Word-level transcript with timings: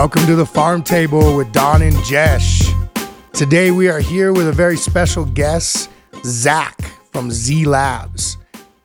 Welcome 0.00 0.24
to 0.28 0.34
the 0.34 0.46
farm 0.46 0.82
table 0.82 1.36
with 1.36 1.52
Don 1.52 1.82
and 1.82 1.94
Jesh. 1.96 2.62
Today 3.34 3.70
we 3.70 3.90
are 3.90 4.00
here 4.00 4.32
with 4.32 4.48
a 4.48 4.52
very 4.52 4.78
special 4.78 5.26
guest, 5.26 5.90
Zach 6.24 6.80
from 7.12 7.30
Z 7.30 7.66
Labs. 7.66 8.38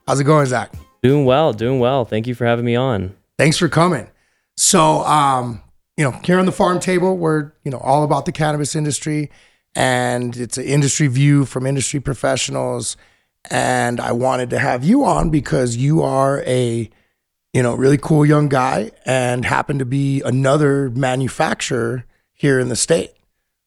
How's 0.06 0.20
it 0.20 0.26
going, 0.26 0.46
Zach? 0.48 0.74
Doing 1.02 1.24
well, 1.24 1.54
doing 1.54 1.80
well. 1.80 2.04
Thank 2.04 2.28
you 2.28 2.36
for 2.36 2.46
having 2.46 2.66
me 2.66 2.76
on. 2.76 3.16
Thanks 3.38 3.58
for 3.58 3.70
coming. 3.70 4.10
So, 4.58 5.06
um, 5.06 5.62
you 5.96 6.04
know, 6.04 6.12
here 6.26 6.38
on 6.38 6.46
the 6.46 6.52
farm 6.52 6.82
table, 6.82 7.16
we're 7.16 7.54
you 7.64 7.72
know 7.72 7.78
all 7.78 8.04
about 8.04 8.26
the 8.26 8.34
cannabis 8.34 8.76
industry, 8.76 9.32
and 9.74 10.36
it's 10.36 10.58
an 10.58 10.66
industry 10.66 11.08
view 11.08 11.46
from 11.46 11.66
industry 11.66 12.02
professionals. 12.02 12.98
And 13.50 14.02
I 14.02 14.12
wanted 14.12 14.50
to 14.50 14.60
have 14.60 14.84
you 14.84 15.06
on 15.06 15.30
because 15.30 15.78
you 15.78 16.02
are 16.02 16.42
a 16.42 16.90
you 17.56 17.64
know 17.64 17.74
really 17.74 17.98
cool 17.98 18.26
young 18.26 18.50
guy 18.50 18.92
and 19.06 19.46
happen 19.46 19.80
to 19.80 19.86
be 19.86 20.22
another 20.24 20.90
manufacturer 20.90 22.04
here 22.34 22.60
in 22.60 22.68
the 22.68 22.76
state. 22.76 23.14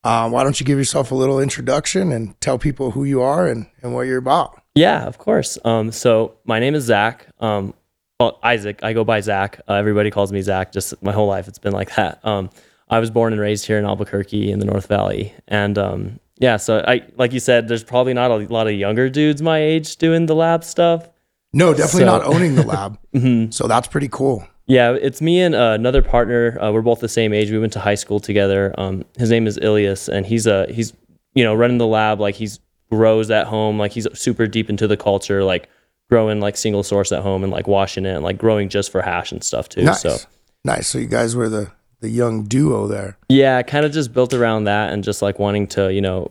Uh, 0.04 0.28
why 0.28 0.44
don't 0.44 0.60
you 0.60 0.66
give 0.66 0.76
yourself 0.76 1.10
a 1.10 1.14
little 1.14 1.40
introduction 1.40 2.12
and 2.12 2.38
tell 2.38 2.58
people 2.58 2.90
who 2.90 3.04
you 3.04 3.22
are 3.22 3.48
and, 3.48 3.66
and 3.82 3.94
what 3.94 4.02
you're 4.02 4.18
about? 4.18 4.62
Yeah, 4.74 5.06
of 5.06 5.16
course. 5.16 5.56
Um, 5.64 5.90
so 5.90 6.36
my 6.44 6.60
name 6.60 6.74
is 6.74 6.84
Zach. 6.84 7.28
Um, 7.40 7.72
well, 8.20 8.38
Isaac. 8.42 8.84
I 8.84 8.92
go 8.92 9.04
by 9.04 9.20
Zach. 9.20 9.58
Uh, 9.66 9.74
everybody 9.74 10.10
calls 10.10 10.32
me 10.32 10.42
Zach. 10.42 10.70
Just 10.70 11.02
my 11.02 11.12
whole 11.12 11.26
life, 11.26 11.48
it's 11.48 11.58
been 11.58 11.72
like 11.72 11.94
that. 11.96 12.22
Um, 12.26 12.50
I 12.90 12.98
was 12.98 13.10
born 13.10 13.32
and 13.32 13.40
raised 13.40 13.66
here 13.66 13.78
in 13.78 13.86
Albuquerque 13.86 14.50
in 14.50 14.58
the 14.58 14.66
North 14.66 14.86
Valley, 14.86 15.32
and 15.46 15.78
um, 15.78 16.20
yeah. 16.38 16.58
So 16.58 16.84
I, 16.86 17.04
like 17.16 17.32
you 17.32 17.40
said, 17.40 17.68
there's 17.68 17.84
probably 17.84 18.12
not 18.12 18.30
a 18.30 18.36
lot 18.36 18.66
of 18.66 18.74
younger 18.74 19.08
dudes 19.08 19.40
my 19.40 19.58
age 19.58 19.96
doing 19.96 20.26
the 20.26 20.34
lab 20.34 20.62
stuff. 20.62 21.08
No, 21.52 21.72
definitely 21.72 22.00
So- 22.00 22.06
not 22.06 22.24
owning 22.24 22.54
the 22.54 22.64
lab. 22.66 22.98
So 23.52 23.66
that's 23.66 23.88
pretty 23.88 24.08
cool. 24.08 24.46
Yeah, 24.66 24.92
it's 24.92 25.22
me 25.22 25.40
and 25.40 25.54
uh, 25.54 25.72
another 25.78 26.02
partner. 26.02 26.58
Uh, 26.62 26.70
we're 26.72 26.82
both 26.82 27.00
the 27.00 27.08
same 27.08 27.32
age. 27.32 27.50
We 27.50 27.58
went 27.58 27.72
to 27.72 27.80
high 27.80 27.94
school 27.94 28.20
together. 28.20 28.74
Um, 28.76 29.04
his 29.16 29.30
name 29.30 29.46
is 29.46 29.56
Ilias, 29.56 30.08
and 30.10 30.26
he's 30.26 30.46
a 30.46 30.66
he's 30.70 30.92
you 31.34 31.42
know 31.42 31.54
running 31.54 31.78
the 31.78 31.86
lab 31.86 32.20
like 32.20 32.34
he's 32.34 32.60
grows 32.90 33.30
at 33.30 33.46
home. 33.46 33.78
Like 33.78 33.92
he's 33.92 34.06
super 34.12 34.46
deep 34.46 34.68
into 34.68 34.86
the 34.86 34.96
culture, 34.98 35.42
like 35.42 35.68
growing 36.10 36.40
like 36.40 36.56
single 36.58 36.82
source 36.82 37.12
at 37.12 37.22
home 37.22 37.42
and 37.42 37.50
like 37.52 37.66
washing 37.66 38.04
it 38.04 38.14
and 38.14 38.22
like 38.22 38.36
growing 38.36 38.68
just 38.68 38.92
for 38.92 39.00
hash 39.00 39.32
and 39.32 39.42
stuff 39.42 39.68
too. 39.70 39.84
Nice. 39.84 40.02
So 40.02 40.16
Nice. 40.64 40.86
So 40.88 40.98
you 40.98 41.06
guys 41.06 41.34
were 41.34 41.48
the 41.48 41.70
the 42.00 42.10
young 42.10 42.44
duo 42.44 42.86
there. 42.86 43.16
yeah, 43.30 43.62
kind 43.62 43.86
of 43.86 43.92
just 43.92 44.12
built 44.12 44.34
around 44.34 44.64
that 44.64 44.92
and 44.92 45.02
just 45.02 45.22
like 45.22 45.38
wanting 45.38 45.66
to 45.68 45.92
you 45.92 46.02
know 46.02 46.30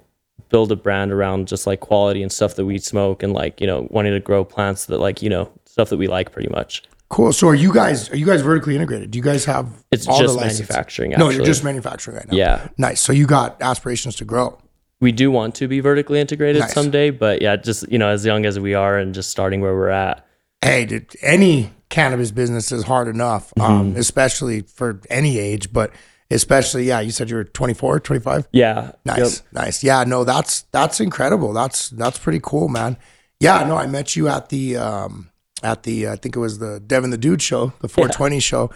build 0.49 0.71
a 0.71 0.75
brand 0.75 1.11
around 1.11 1.47
just 1.47 1.67
like 1.67 1.79
quality 1.79 2.21
and 2.23 2.31
stuff 2.31 2.55
that 2.55 2.65
we 2.65 2.77
smoke 2.79 3.23
and 3.23 3.33
like 3.33 3.59
you 3.61 3.67
know 3.67 3.87
wanting 3.89 4.13
to 4.13 4.19
grow 4.19 4.43
plants 4.45 4.85
that 4.85 4.99
like 4.99 5.21
you 5.21 5.29
know 5.29 5.49
stuff 5.65 5.89
that 5.89 5.97
we 5.97 6.07
like 6.07 6.31
pretty 6.31 6.49
much. 6.49 6.83
Cool. 7.09 7.31
So 7.31 7.47
are 7.47 7.55
you 7.55 7.73
guys 7.73 8.09
are 8.11 8.17
you 8.17 8.25
guys 8.25 8.41
vertically 8.41 8.75
integrated? 8.75 9.11
Do 9.11 9.17
you 9.17 9.23
guys 9.23 9.45
have 9.45 9.67
It's 9.91 10.07
all 10.07 10.19
just 10.19 10.37
manufacturing. 10.39 11.11
No, 11.11 11.29
you're 11.29 11.45
just 11.45 11.63
manufacturing 11.63 12.17
right 12.17 12.27
now. 12.29 12.35
yeah. 12.37 12.67
Nice. 12.77 12.99
So 13.01 13.13
you 13.13 13.25
got 13.25 13.61
aspirations 13.61 14.15
to 14.17 14.25
grow. 14.25 14.57
we 14.99 15.11
do 15.11 15.29
want 15.31 15.55
to 15.55 15.67
be 15.67 15.79
vertically 15.79 16.19
integrated 16.19 16.61
Nice. 16.63 16.73
someday, 16.73 17.11
but 17.11 17.41
yeah, 17.41 17.55
just 17.55 17.89
you 17.91 17.97
know, 17.97 18.09
as 18.09 18.25
young 18.25 18.45
as 18.45 18.59
we 18.59 18.73
are 18.73 18.97
and 18.97 19.13
just 19.13 19.29
starting 19.29 19.61
where 19.61 19.73
we're 19.73 19.89
at. 19.89 20.25
Hey, 20.61 20.85
dude, 20.85 21.15
any 21.21 21.71
cannabis 21.89 22.31
business 22.31 22.71
is 22.71 22.83
hard 22.83 23.07
enough, 23.07 23.53
um, 23.59 23.91
Mm-hmm. 23.91 23.99
especially 23.99 24.61
for 24.63 24.99
any 25.09 25.37
age, 25.39 25.71
but 25.71 25.91
especially 26.31 26.85
yeah, 26.85 26.99
you 26.99 27.11
said 27.11 27.29
you 27.29 27.35
were 27.37 27.43
24, 27.43 27.99
25? 27.99 28.47
Yeah. 28.51 28.91
Nice, 29.05 29.17
Yep. 29.17 29.47
nice. 29.53 29.83
Yeah, 29.83 30.03
no, 30.03 30.23
that's 30.23 30.61
that's 30.71 30.99
incredible. 30.99 31.53
That's 31.53 31.89
that's 31.89 32.19
pretty 32.19 32.39
cool, 32.41 32.67
man. 32.67 32.97
Yeah, 33.39 33.63
no, 33.67 33.75
I 33.77 33.87
met 33.87 34.15
you 34.15 34.27
at 34.27 34.49
the 34.49 34.77
um 34.77 35.29
at 35.63 35.83
the 35.83 36.07
I 36.09 36.15
think 36.15 36.35
it 36.35 36.39
was 36.39 36.59
the 36.59 36.79
Devin 36.79 37.09
the 37.11 37.17
Dude 37.17 37.41
show, 37.41 37.73
the 37.81 37.87
420 37.87 38.39
show, 38.39 38.71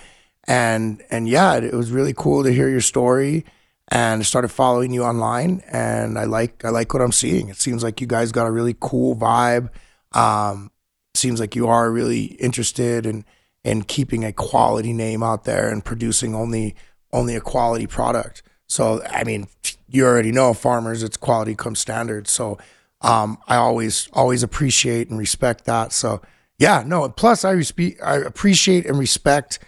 and 0.47 1.01
and 1.11 1.27
yeah, 1.27 1.55
it, 1.55 1.63
it 1.65 1.73
was 1.73 1.91
really 1.91 2.13
cool 2.15 2.43
to 2.43 2.51
hear 2.51 2.69
your 2.69 2.81
story. 2.81 3.45
And 3.93 4.21
I 4.21 4.23
started 4.23 4.47
following 4.49 4.93
you 4.93 5.03
online, 5.03 5.61
and 5.69 6.17
I 6.17 6.23
like 6.23 6.63
I 6.63 6.69
like 6.69 6.93
what 6.93 7.01
I'm 7.01 7.11
seeing. 7.11 7.49
It 7.49 7.57
seems 7.57 7.83
like 7.83 7.99
you 7.99 8.07
guys 8.07 8.31
got 8.31 8.47
a 8.47 8.51
really 8.51 8.75
cool 8.79 9.15
vibe. 9.17 9.69
Um, 10.13 10.71
seems 11.13 11.39
like 11.41 11.55
you 11.55 11.67
are 11.67 11.91
really 11.91 12.23
interested 12.39 13.05
in 13.05 13.25
in 13.63 13.83
keeping 13.83 14.23
a 14.23 14.31
quality 14.31 14.93
name 14.93 15.21
out 15.21 15.43
there 15.43 15.69
and 15.69 15.83
producing 15.83 16.33
only 16.33 16.75
only 17.13 17.35
a 17.35 17.41
quality 17.41 17.87
product. 17.87 18.43
So 18.67 19.03
I 19.09 19.23
mean, 19.23 19.47
you 19.89 20.05
already 20.05 20.31
know 20.31 20.53
farmers, 20.53 21.03
it's 21.03 21.17
quality 21.17 21.55
comes 21.55 21.79
standard. 21.79 22.27
So 22.27 22.57
um, 23.01 23.37
I 23.47 23.55
always 23.55 24.07
always 24.13 24.43
appreciate 24.43 25.09
and 25.09 25.19
respect 25.19 25.65
that. 25.65 25.91
So 25.91 26.21
yeah, 26.57 26.83
no. 26.85 27.09
Plus, 27.09 27.43
I 27.43 27.55
respe- 27.55 28.01
I 28.03 28.17
appreciate 28.17 28.85
and 28.85 28.97
respect 28.97 29.59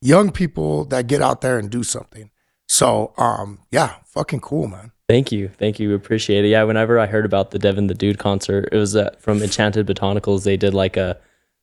young 0.00 0.30
people 0.30 0.84
that 0.86 1.06
get 1.06 1.22
out 1.22 1.40
there 1.40 1.58
and 1.58 1.70
do 1.70 1.82
something. 1.82 2.30
So 2.68 3.14
um, 3.16 3.60
yeah, 3.70 3.96
fucking 4.04 4.40
cool, 4.40 4.68
man. 4.68 4.92
Thank 5.08 5.32
you. 5.32 5.48
Thank 5.48 5.78
you. 5.78 5.94
Appreciate 5.94 6.44
it. 6.44 6.48
Yeah, 6.48 6.62
whenever 6.64 6.98
I 6.98 7.06
heard 7.06 7.24
about 7.24 7.50
the 7.50 7.58
Devin 7.58 7.86
the 7.86 7.94
Dude 7.94 8.18
concert, 8.18 8.68
it 8.72 8.76
was 8.76 8.96
uh, 8.96 9.10
from 9.18 9.42
Enchanted 9.42 9.86
Botanicals. 9.86 10.44
They 10.44 10.56
did 10.56 10.74
like 10.74 10.96
a 10.96 11.18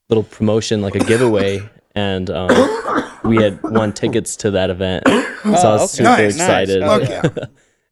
little 0.10 0.24
promotion, 0.24 0.82
like 0.82 0.96
a 0.96 1.04
giveaway, 1.04 1.68
and 1.96 2.30
um, 2.30 2.50
we 3.24 3.38
had 3.38 3.62
won 3.64 3.94
tickets 3.94 4.36
to 4.38 4.52
that 4.52 4.70
event. 4.70 5.04
So 5.08 5.14
I 5.44 5.52
was 5.52 5.82
okay. 5.82 5.88
super 5.88 6.04
Nice, 6.04 6.38
nice. 6.38 6.70
excited. 6.70 6.84
Fuck 6.84 7.10
yeah. 7.40 7.46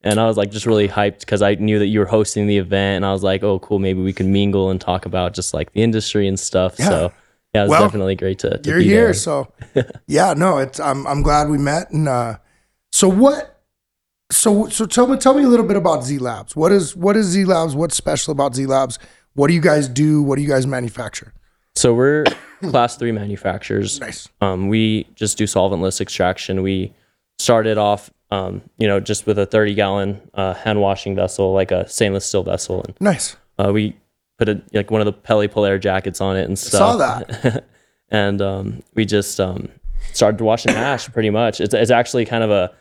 and 0.03 0.19
I 0.19 0.25
was 0.27 0.37
like 0.37 0.51
just 0.51 0.65
really 0.65 0.87
hyped 0.87 1.21
because 1.21 1.41
I 1.41 1.55
knew 1.55 1.79
that 1.79 1.87
you 1.87 1.99
were 1.99 2.05
hosting 2.05 2.47
the 2.47 2.57
event, 2.57 2.97
and 2.97 3.05
I 3.05 3.11
was 3.11 3.23
like, 3.23 3.43
oh, 3.43 3.59
cool, 3.59 3.79
maybe 3.79 4.01
we 4.01 4.13
could 4.13 4.25
mingle 4.27 4.69
and 4.69 4.79
talk 4.79 5.05
about 5.05 5.33
just 5.33 5.53
like 5.53 5.71
the 5.73 5.81
industry 5.81 6.27
and 6.27 6.39
stuff. 6.39 6.75
So 6.77 7.11
yeah, 7.53 7.61
it 7.61 7.63
was 7.63 7.69
Well, 7.71 7.81
definitely 7.81 8.15
great 8.15 8.39
to, 8.39 8.57
to 8.57 8.69
You're 8.69 8.79
be 8.79 8.85
here, 8.85 9.05
there. 9.05 9.13
so 9.13 9.51
yeah, 10.07 10.33
no, 10.33 10.57
it's 10.59 10.79
I'm 10.79 11.07
I'm 11.07 11.21
glad 11.23 11.49
we 11.49 11.57
met. 11.57 11.89
And 11.91 12.07
uh, 12.07 12.37
so 12.91 13.07
what? 13.09 13.53
So 14.29 14.67
so 14.67 14.85
tell 14.85 15.07
me 15.07 15.17
tell 15.17 15.33
me 15.33 15.43
a 15.43 15.47
little 15.47 15.65
bit 15.65 15.77
about 15.77 16.03
Z 16.03 16.17
Labs. 16.19 16.55
What 16.55 16.71
is 16.73 16.95
what 16.95 17.15
is 17.15 17.27
Z 17.27 17.45
Labs? 17.45 17.75
What's 17.75 17.95
special 17.95 18.33
about 18.33 18.55
Z 18.55 18.65
Labs? 18.65 18.99
What 19.35 19.47
do 19.47 19.53
you 19.53 19.61
guys 19.61 19.87
do? 19.87 20.21
What 20.21 20.35
do 20.35 20.41
you 20.41 20.49
guys 20.49 20.67
manufacture? 20.67 21.33
So 21.77 21.93
we're 21.93 22.25
class 22.63 22.97
three 22.97 23.11
manufacturers. 23.11 23.99
Nice. 23.99 24.27
Um, 24.41 24.67
we 24.67 25.07
just 25.15 25.37
do 25.37 25.45
solventless 25.45 26.01
extraction. 26.01 26.63
We 26.63 26.93
started 27.37 27.77
off, 27.77 28.09
um, 28.31 28.61
you 28.77 28.87
know, 28.87 28.99
just 28.99 29.27
with 29.27 29.37
a 29.37 29.45
30 29.45 29.75
gallon 29.75 30.21
uh, 30.33 30.55
hand 30.55 30.81
washing 30.81 31.15
vessel, 31.15 31.53
like 31.53 31.71
a 31.71 31.87
stainless 31.87 32.25
steel 32.25 32.43
vessel, 32.43 32.83
and 32.83 32.95
Nice. 32.99 33.35
uh, 33.59 33.71
we 33.71 33.95
put 34.37 34.49
a, 34.49 34.61
like 34.73 34.91
one 34.91 35.01
of 35.01 35.05
the 35.05 35.13
Pele 35.13 35.47
Polaire 35.47 35.77
jackets 35.79 36.19
on 36.19 36.35
it 36.35 36.45
and 36.45 36.57
stuff. 36.57 36.79
Saw 36.79 36.97
that. 36.97 37.65
and 38.09 38.41
um, 38.41 38.83
we 38.95 39.05
just 39.05 39.39
um, 39.39 39.69
started 40.13 40.41
washing 40.41 40.73
hash 40.75 41.11
pretty 41.11 41.29
much. 41.29 41.61
It's, 41.61 41.73
it's 41.73 41.91
actually 41.91 42.25
kind 42.25 42.43
of 42.43 42.49
a, 42.49 42.71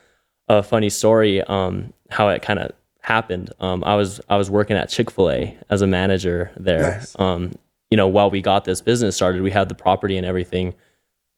a 0.49 0.63
funny 0.63 0.89
story 0.91 1.43
um, 1.43 1.93
how 2.11 2.29
it 2.31 2.41
kind 2.41 2.59
of 2.59 2.73
happened. 3.01 3.53
Um, 3.61 3.85
I 3.85 3.95
was 3.95 4.21
I 4.29 4.37
was 4.37 4.51
working 4.51 4.77
at 4.77 4.89
Chick 4.89 5.11
Fil 5.11 5.31
A 5.31 5.59
as 5.71 5.83
a 5.83 5.87
manager 5.87 6.51
there. 6.57 6.99
Nice. 6.99 7.19
Um, 7.19 7.53
you 7.91 7.97
know, 7.97 8.09
while 8.09 8.31
we 8.31 8.41
got 8.43 8.65
this 8.65 8.81
business 8.81 9.15
started, 9.17 9.43
we 9.43 9.51
had 9.51 9.69
the 9.69 9.75
property 9.75 10.17
and 10.17 10.27
everything, 10.27 10.75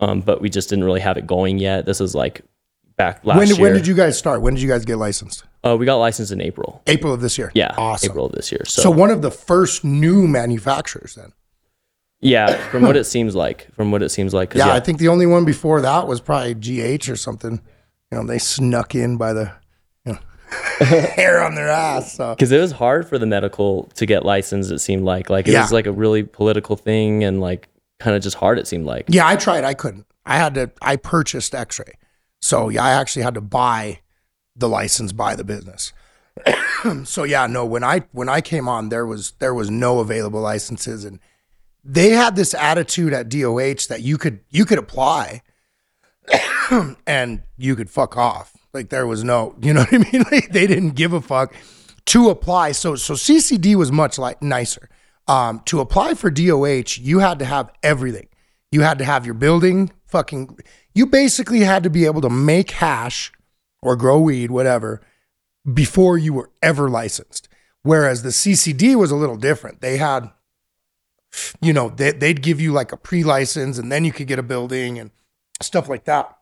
um, 0.00 0.20
but 0.20 0.40
we 0.40 0.48
just 0.48 0.68
didn't 0.68 0.84
really 0.84 1.00
have 1.00 1.16
it 1.16 1.26
going 1.26 1.58
yet. 1.58 1.84
This 1.86 2.00
is 2.00 2.14
like 2.14 2.42
back 2.96 3.24
last 3.24 3.38
When 3.38 3.48
did, 3.48 3.58
year. 3.58 3.66
when 3.66 3.74
did 3.74 3.86
you 3.86 3.94
guys 3.94 4.18
start? 4.18 4.40
When 4.42 4.54
did 4.54 4.62
you 4.62 4.68
guys 4.68 4.84
get 4.84 4.96
licensed? 4.96 5.44
Uh, 5.64 5.76
we 5.78 5.86
got 5.86 5.96
licensed 5.96 6.32
in 6.32 6.40
April. 6.40 6.82
April 6.86 7.12
of 7.12 7.20
this 7.20 7.36
year. 7.36 7.50
Yeah, 7.54 7.74
Awesome. 7.76 8.10
April 8.10 8.26
of 8.26 8.32
this 8.32 8.50
year. 8.52 8.62
So, 8.64 8.82
So 8.82 8.90
one 8.90 9.10
of 9.10 9.22
the 9.22 9.30
first 9.30 9.84
new 9.84 10.26
manufacturers 10.28 11.14
then. 11.16 11.32
yeah, 12.20 12.56
from 12.70 12.82
what 12.82 12.96
it 12.96 13.04
seems 13.04 13.34
like, 13.34 13.72
from 13.74 13.90
what 13.90 14.02
it 14.02 14.08
seems 14.10 14.32
like, 14.34 14.54
Yeah, 14.54 14.68
yeah, 14.68 14.74
I 14.74 14.80
think 14.80 14.98
the 14.98 15.08
only 15.08 15.26
one 15.26 15.44
before 15.44 15.80
that 15.82 16.06
was 16.08 16.20
probably 16.20 16.54
GH 16.54 17.08
or 17.08 17.16
something. 17.16 17.60
You 18.10 18.18
know, 18.18 18.24
they 18.26 18.38
snuck 18.38 18.94
in 18.94 19.16
by 19.16 19.32
the 19.32 19.52
hair 20.80 21.42
on 21.42 21.54
their 21.54 21.68
ass. 21.68 22.14
So 22.14 22.34
because 22.34 22.52
it 22.52 22.58
was 22.60 22.72
hard 22.72 23.08
for 23.08 23.18
the 23.18 23.26
medical 23.26 23.84
to 23.94 24.06
get 24.06 24.24
licensed. 24.24 24.70
It 24.70 24.78
seemed 24.80 25.04
like 25.04 25.28
like 25.30 25.48
it 25.48 25.52
Yeah. 25.52 25.62
was 25.62 25.72
like 25.72 25.86
a 25.86 25.92
really 25.92 26.22
political 26.22 26.76
thing 26.76 27.24
and 27.24 27.40
like 27.40 27.68
kind 27.98 28.16
of 28.16 28.22
just 28.22 28.36
hard. 28.36 28.58
It 28.58 28.66
seemed 28.66 28.86
like. 28.86 29.06
Yeah, 29.08 29.26
I 29.26 29.36
tried. 29.36 29.64
I 29.64 29.74
couldn't. 29.74 30.06
I 30.24 30.36
had 30.36 30.54
to. 30.54 30.70
I 30.82 30.96
purchased 30.96 31.54
X-ray, 31.54 31.94
so 32.40 32.68
yeah, 32.68 32.84
I 32.84 32.90
actually 32.92 33.22
had 33.22 33.34
to 33.34 33.40
buy 33.40 34.00
the 34.56 34.68
license 34.68 35.12
buy 35.12 35.34
the 35.36 35.44
business. 35.44 35.92
so 37.04 37.24
yeah, 37.24 37.46
no. 37.46 37.64
When 37.64 37.82
I 37.82 38.02
when 38.12 38.28
I 38.28 38.40
came 38.40 38.68
on, 38.68 38.88
there 38.90 39.06
was 39.06 39.32
there 39.38 39.54
was 39.54 39.70
no 39.70 40.00
available 40.00 40.40
licenses, 40.40 41.04
and 41.04 41.18
they 41.84 42.10
had 42.10 42.36
this 42.36 42.54
attitude 42.54 43.12
at 43.12 43.28
DOH 43.28 43.86
that 43.88 44.00
you 44.02 44.18
could 44.18 44.40
you 44.50 44.64
could 44.64 44.78
apply, 44.78 45.42
and 47.06 47.42
you 47.56 47.74
could 47.76 47.90
fuck 47.90 48.16
off. 48.16 48.54
Like 48.72 48.90
there 48.90 49.06
was 49.06 49.24
no, 49.24 49.54
you 49.60 49.72
know 49.72 49.80
what 49.80 49.94
I 49.94 49.98
mean? 49.98 50.24
Like 50.30 50.50
they 50.50 50.66
didn't 50.66 50.90
give 50.90 51.12
a 51.12 51.20
fuck 51.20 51.54
to 52.06 52.30
apply. 52.30 52.72
So 52.72 52.96
so 52.96 53.14
CCD 53.14 53.74
was 53.74 53.92
much 53.92 54.18
like 54.18 54.42
nicer. 54.42 54.88
Um, 55.26 55.60
to 55.66 55.80
apply 55.80 56.14
for 56.14 56.30
DOH, 56.30 56.96
you 56.98 57.18
had 57.18 57.38
to 57.40 57.44
have 57.44 57.70
everything. 57.82 58.28
You 58.72 58.80
had 58.80 58.98
to 58.98 59.04
have 59.04 59.26
your 59.26 59.34
building, 59.34 59.92
fucking. 60.06 60.58
You 60.94 61.06
basically 61.06 61.60
had 61.60 61.82
to 61.82 61.90
be 61.90 62.06
able 62.06 62.22
to 62.22 62.30
make 62.30 62.70
hash 62.70 63.30
or 63.82 63.94
grow 63.94 64.20
weed, 64.20 64.50
whatever, 64.50 65.00
before 65.72 66.18
you 66.18 66.32
were 66.32 66.50
ever 66.62 66.88
licensed. 66.88 67.48
Whereas 67.82 68.22
the 68.22 68.30
CCD 68.30 68.96
was 68.96 69.10
a 69.10 69.16
little 69.16 69.36
different. 69.36 69.80
They 69.80 69.98
had, 69.98 70.30
you 71.60 71.72
know, 71.72 71.90
they, 71.90 72.12
they'd 72.12 72.42
give 72.42 72.60
you 72.60 72.72
like 72.72 72.92
a 72.92 72.96
pre 72.96 73.22
license 73.22 73.78
and 73.78 73.92
then 73.92 74.04
you 74.04 74.12
could 74.12 74.26
get 74.26 74.38
a 74.38 74.42
building 74.42 74.98
and 74.98 75.10
stuff 75.62 75.88
like 75.88 76.04
that. 76.04 76.37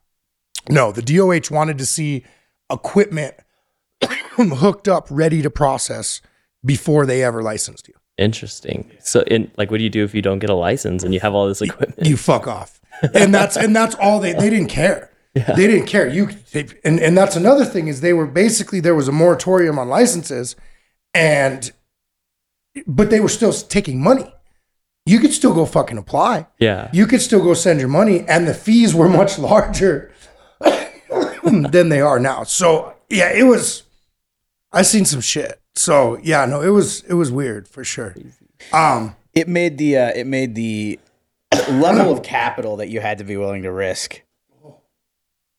No, 0.68 0.92
the 0.92 1.02
DOH 1.02 1.54
wanted 1.54 1.78
to 1.78 1.86
see 1.86 2.24
equipment 2.70 3.34
hooked 4.36 4.88
up, 4.88 5.06
ready 5.10 5.42
to 5.42 5.50
process 5.50 6.20
before 6.64 7.06
they 7.06 7.22
ever 7.22 7.42
licensed 7.42 7.88
you. 7.88 7.94
Interesting. 8.18 8.90
So, 9.00 9.20
in 9.22 9.50
like, 9.56 9.70
what 9.70 9.78
do 9.78 9.84
you 9.84 9.90
do 9.90 10.04
if 10.04 10.14
you 10.14 10.22
don't 10.22 10.38
get 10.38 10.50
a 10.50 10.54
license 10.54 11.02
and 11.02 11.12
you 11.12 11.20
have 11.20 11.34
all 11.34 11.46
this 11.46 11.60
equipment? 11.60 12.06
You 12.06 12.16
fuck 12.16 12.46
off, 12.46 12.80
and 13.14 13.34
that's 13.34 13.56
and 13.56 13.76
that's 13.76 13.94
all 13.96 14.20
they 14.20 14.32
they 14.32 14.50
didn't 14.50 14.68
care. 14.68 15.10
They 15.34 15.66
didn't 15.66 15.86
care. 15.86 16.08
You 16.08 16.30
they, 16.52 16.66
and 16.82 16.98
and 16.98 17.16
that's 17.16 17.36
another 17.36 17.66
thing 17.66 17.88
is 17.88 18.00
they 18.00 18.14
were 18.14 18.26
basically 18.26 18.80
there 18.80 18.94
was 18.94 19.06
a 19.06 19.12
moratorium 19.12 19.78
on 19.78 19.88
licenses, 19.88 20.56
and 21.12 21.70
but 22.86 23.10
they 23.10 23.20
were 23.20 23.28
still 23.28 23.52
taking 23.52 24.02
money. 24.02 24.32
You 25.04 25.20
could 25.20 25.32
still 25.32 25.54
go 25.54 25.66
fucking 25.66 25.98
apply. 25.98 26.46
Yeah. 26.58 26.90
You 26.92 27.06
could 27.06 27.20
still 27.20 27.42
go 27.42 27.54
send 27.54 27.80
your 27.80 27.88
money, 27.88 28.24
and 28.26 28.48
the 28.48 28.54
fees 28.54 28.94
were 28.94 29.08
much 29.08 29.38
larger 29.50 30.10
than 31.46 31.88
they 31.88 32.00
are 32.00 32.18
now. 32.18 32.44
So 32.44 32.94
yeah, 33.08 33.32
it 33.32 33.44
was. 33.44 33.84
I 34.72 34.82
seen 34.82 35.04
some 35.04 35.20
shit. 35.20 35.60
So 35.74 36.18
yeah, 36.22 36.44
no, 36.44 36.60
it 36.60 36.70
was 36.70 37.02
it 37.04 37.14
was 37.14 37.30
weird 37.30 37.68
for 37.68 37.84
sure. 37.84 38.14
Um, 38.72 39.16
It 39.34 39.48
made 39.48 39.78
the 39.78 39.98
uh, 39.98 40.12
it 40.14 40.26
made 40.26 40.54
the 40.54 40.98
level 41.70 42.12
of 42.12 42.22
capital 42.22 42.76
that 42.76 42.88
you 42.88 43.00
had 43.00 43.18
to 43.18 43.24
be 43.24 43.36
willing 43.36 43.62
to 43.62 43.72
risk. 43.72 44.22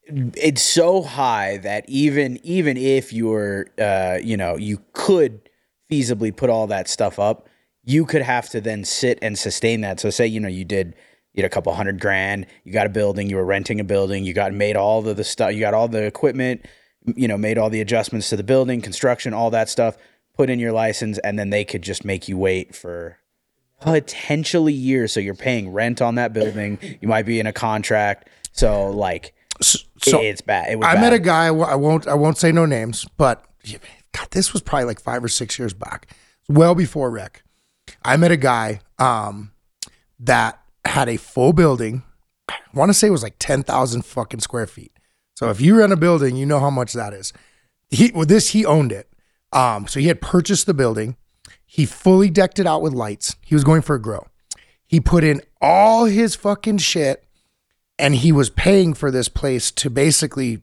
It's 0.09 0.61
so 0.61 1.01
high 1.03 1.57
that 1.57 1.85
even 1.87 2.39
even 2.43 2.77
if 2.77 3.13
you 3.13 3.27
were 3.27 3.67
uh, 3.79 4.19
you 4.21 4.37
know 4.37 4.57
you 4.57 4.81
could 4.93 5.49
feasibly 5.91 6.35
put 6.35 6.49
all 6.49 6.67
that 6.67 6.89
stuff 6.89 7.19
up, 7.19 7.47
you 7.83 8.05
could 8.05 8.21
have 8.21 8.49
to 8.49 8.61
then 8.61 8.83
sit 8.83 9.19
and 9.21 9.37
sustain 9.37 9.81
that. 9.81 9.99
So 9.99 10.09
say 10.09 10.27
you 10.27 10.39
know 10.39 10.49
you 10.49 10.65
did 10.65 10.95
you 11.37 11.43
had 11.43 11.51
a 11.51 11.53
couple 11.53 11.71
hundred 11.75 12.01
grand, 12.01 12.47
you 12.63 12.73
got 12.73 12.87
a 12.87 12.89
building, 12.89 13.29
you 13.29 13.35
were 13.35 13.45
renting 13.45 13.79
a 13.79 13.83
building, 13.83 14.23
you 14.23 14.33
got 14.33 14.51
made 14.53 14.75
all 14.75 15.03
the, 15.03 15.13
the 15.13 15.23
stuff, 15.23 15.53
you 15.53 15.59
got 15.59 15.75
all 15.75 15.87
the 15.87 16.03
equipment, 16.03 16.65
you 17.15 17.27
know, 17.27 17.37
made 17.37 17.59
all 17.59 17.69
the 17.69 17.79
adjustments 17.79 18.29
to 18.29 18.35
the 18.35 18.43
building, 18.43 18.81
construction, 18.81 19.35
all 19.35 19.51
that 19.51 19.69
stuff, 19.69 19.97
put 20.35 20.49
in 20.49 20.57
your 20.57 20.71
license, 20.71 21.19
and 21.19 21.37
then 21.37 21.51
they 21.51 21.63
could 21.63 21.83
just 21.83 22.03
make 22.03 22.27
you 22.27 22.39
wait 22.39 22.75
for 22.75 23.19
potentially 23.79 24.73
years. 24.73 25.13
So 25.13 25.19
you're 25.19 25.35
paying 25.35 25.71
rent 25.71 26.01
on 26.01 26.15
that 26.15 26.33
building. 26.33 26.79
You 27.01 27.07
might 27.07 27.27
be 27.27 27.39
in 27.39 27.45
a 27.45 27.53
contract. 27.53 28.27
So 28.51 28.89
like 28.89 29.35
so 29.61 30.19
it's 30.19 30.41
bad. 30.41 30.71
It 30.71 30.79
was 30.79 30.87
I 30.87 30.95
bad. 30.95 31.01
met 31.01 31.13
a 31.13 31.19
guy. 31.19 31.45
I 31.45 31.75
won't. 31.75 32.07
I 32.07 32.15
won't 32.15 32.37
say 32.37 32.51
no 32.51 32.65
names, 32.65 33.05
but 33.15 33.45
God, 34.11 34.27
this 34.31 34.53
was 34.53 34.63
probably 34.63 34.85
like 34.85 34.99
five 34.99 35.23
or 35.23 35.27
six 35.27 35.59
years 35.59 35.75
back, 35.75 36.15
well 36.49 36.73
before 36.73 37.11
rec. 37.11 37.43
I 38.03 38.17
met 38.17 38.31
a 38.31 38.37
guy 38.37 38.79
um, 38.97 39.51
that 40.19 40.59
had 40.87 41.09
a 41.09 41.17
full 41.17 41.53
building. 41.53 42.03
I 42.49 42.55
want 42.73 42.89
to 42.89 42.93
say 42.93 43.07
it 43.07 43.11
was 43.11 43.23
like 43.23 43.35
ten 43.39 43.63
thousand 43.63 44.03
fucking 44.03 44.39
square 44.39 44.67
feet. 44.67 44.91
So 45.35 45.49
if 45.49 45.61
you 45.61 45.77
rent 45.77 45.93
a 45.93 45.97
building, 45.97 46.35
you 46.35 46.45
know 46.45 46.59
how 46.59 46.69
much 46.69 46.93
that 46.93 47.13
is. 47.13 47.33
He 47.89 48.11
with 48.11 48.29
this, 48.29 48.51
he 48.51 48.65
owned 48.65 48.91
it. 48.91 49.09
Um, 49.53 49.87
so 49.87 49.99
he 49.99 50.07
had 50.07 50.21
purchased 50.21 50.65
the 50.65 50.73
building. 50.73 51.15
He 51.65 51.85
fully 51.85 52.29
decked 52.29 52.59
it 52.59 52.67
out 52.67 52.81
with 52.81 52.93
lights. 52.93 53.35
He 53.45 53.55
was 53.55 53.63
going 53.63 53.81
for 53.81 53.95
a 53.95 54.01
grow. 54.01 54.27
He 54.85 54.99
put 54.99 55.23
in 55.23 55.41
all 55.61 56.05
his 56.05 56.35
fucking 56.35 56.77
shit 56.77 57.27
and 57.99 58.15
he 58.15 58.31
was 58.31 58.49
paying 58.49 58.93
for 58.93 59.11
this 59.11 59.27
place 59.27 59.71
to 59.71 59.89
basically 59.89 60.61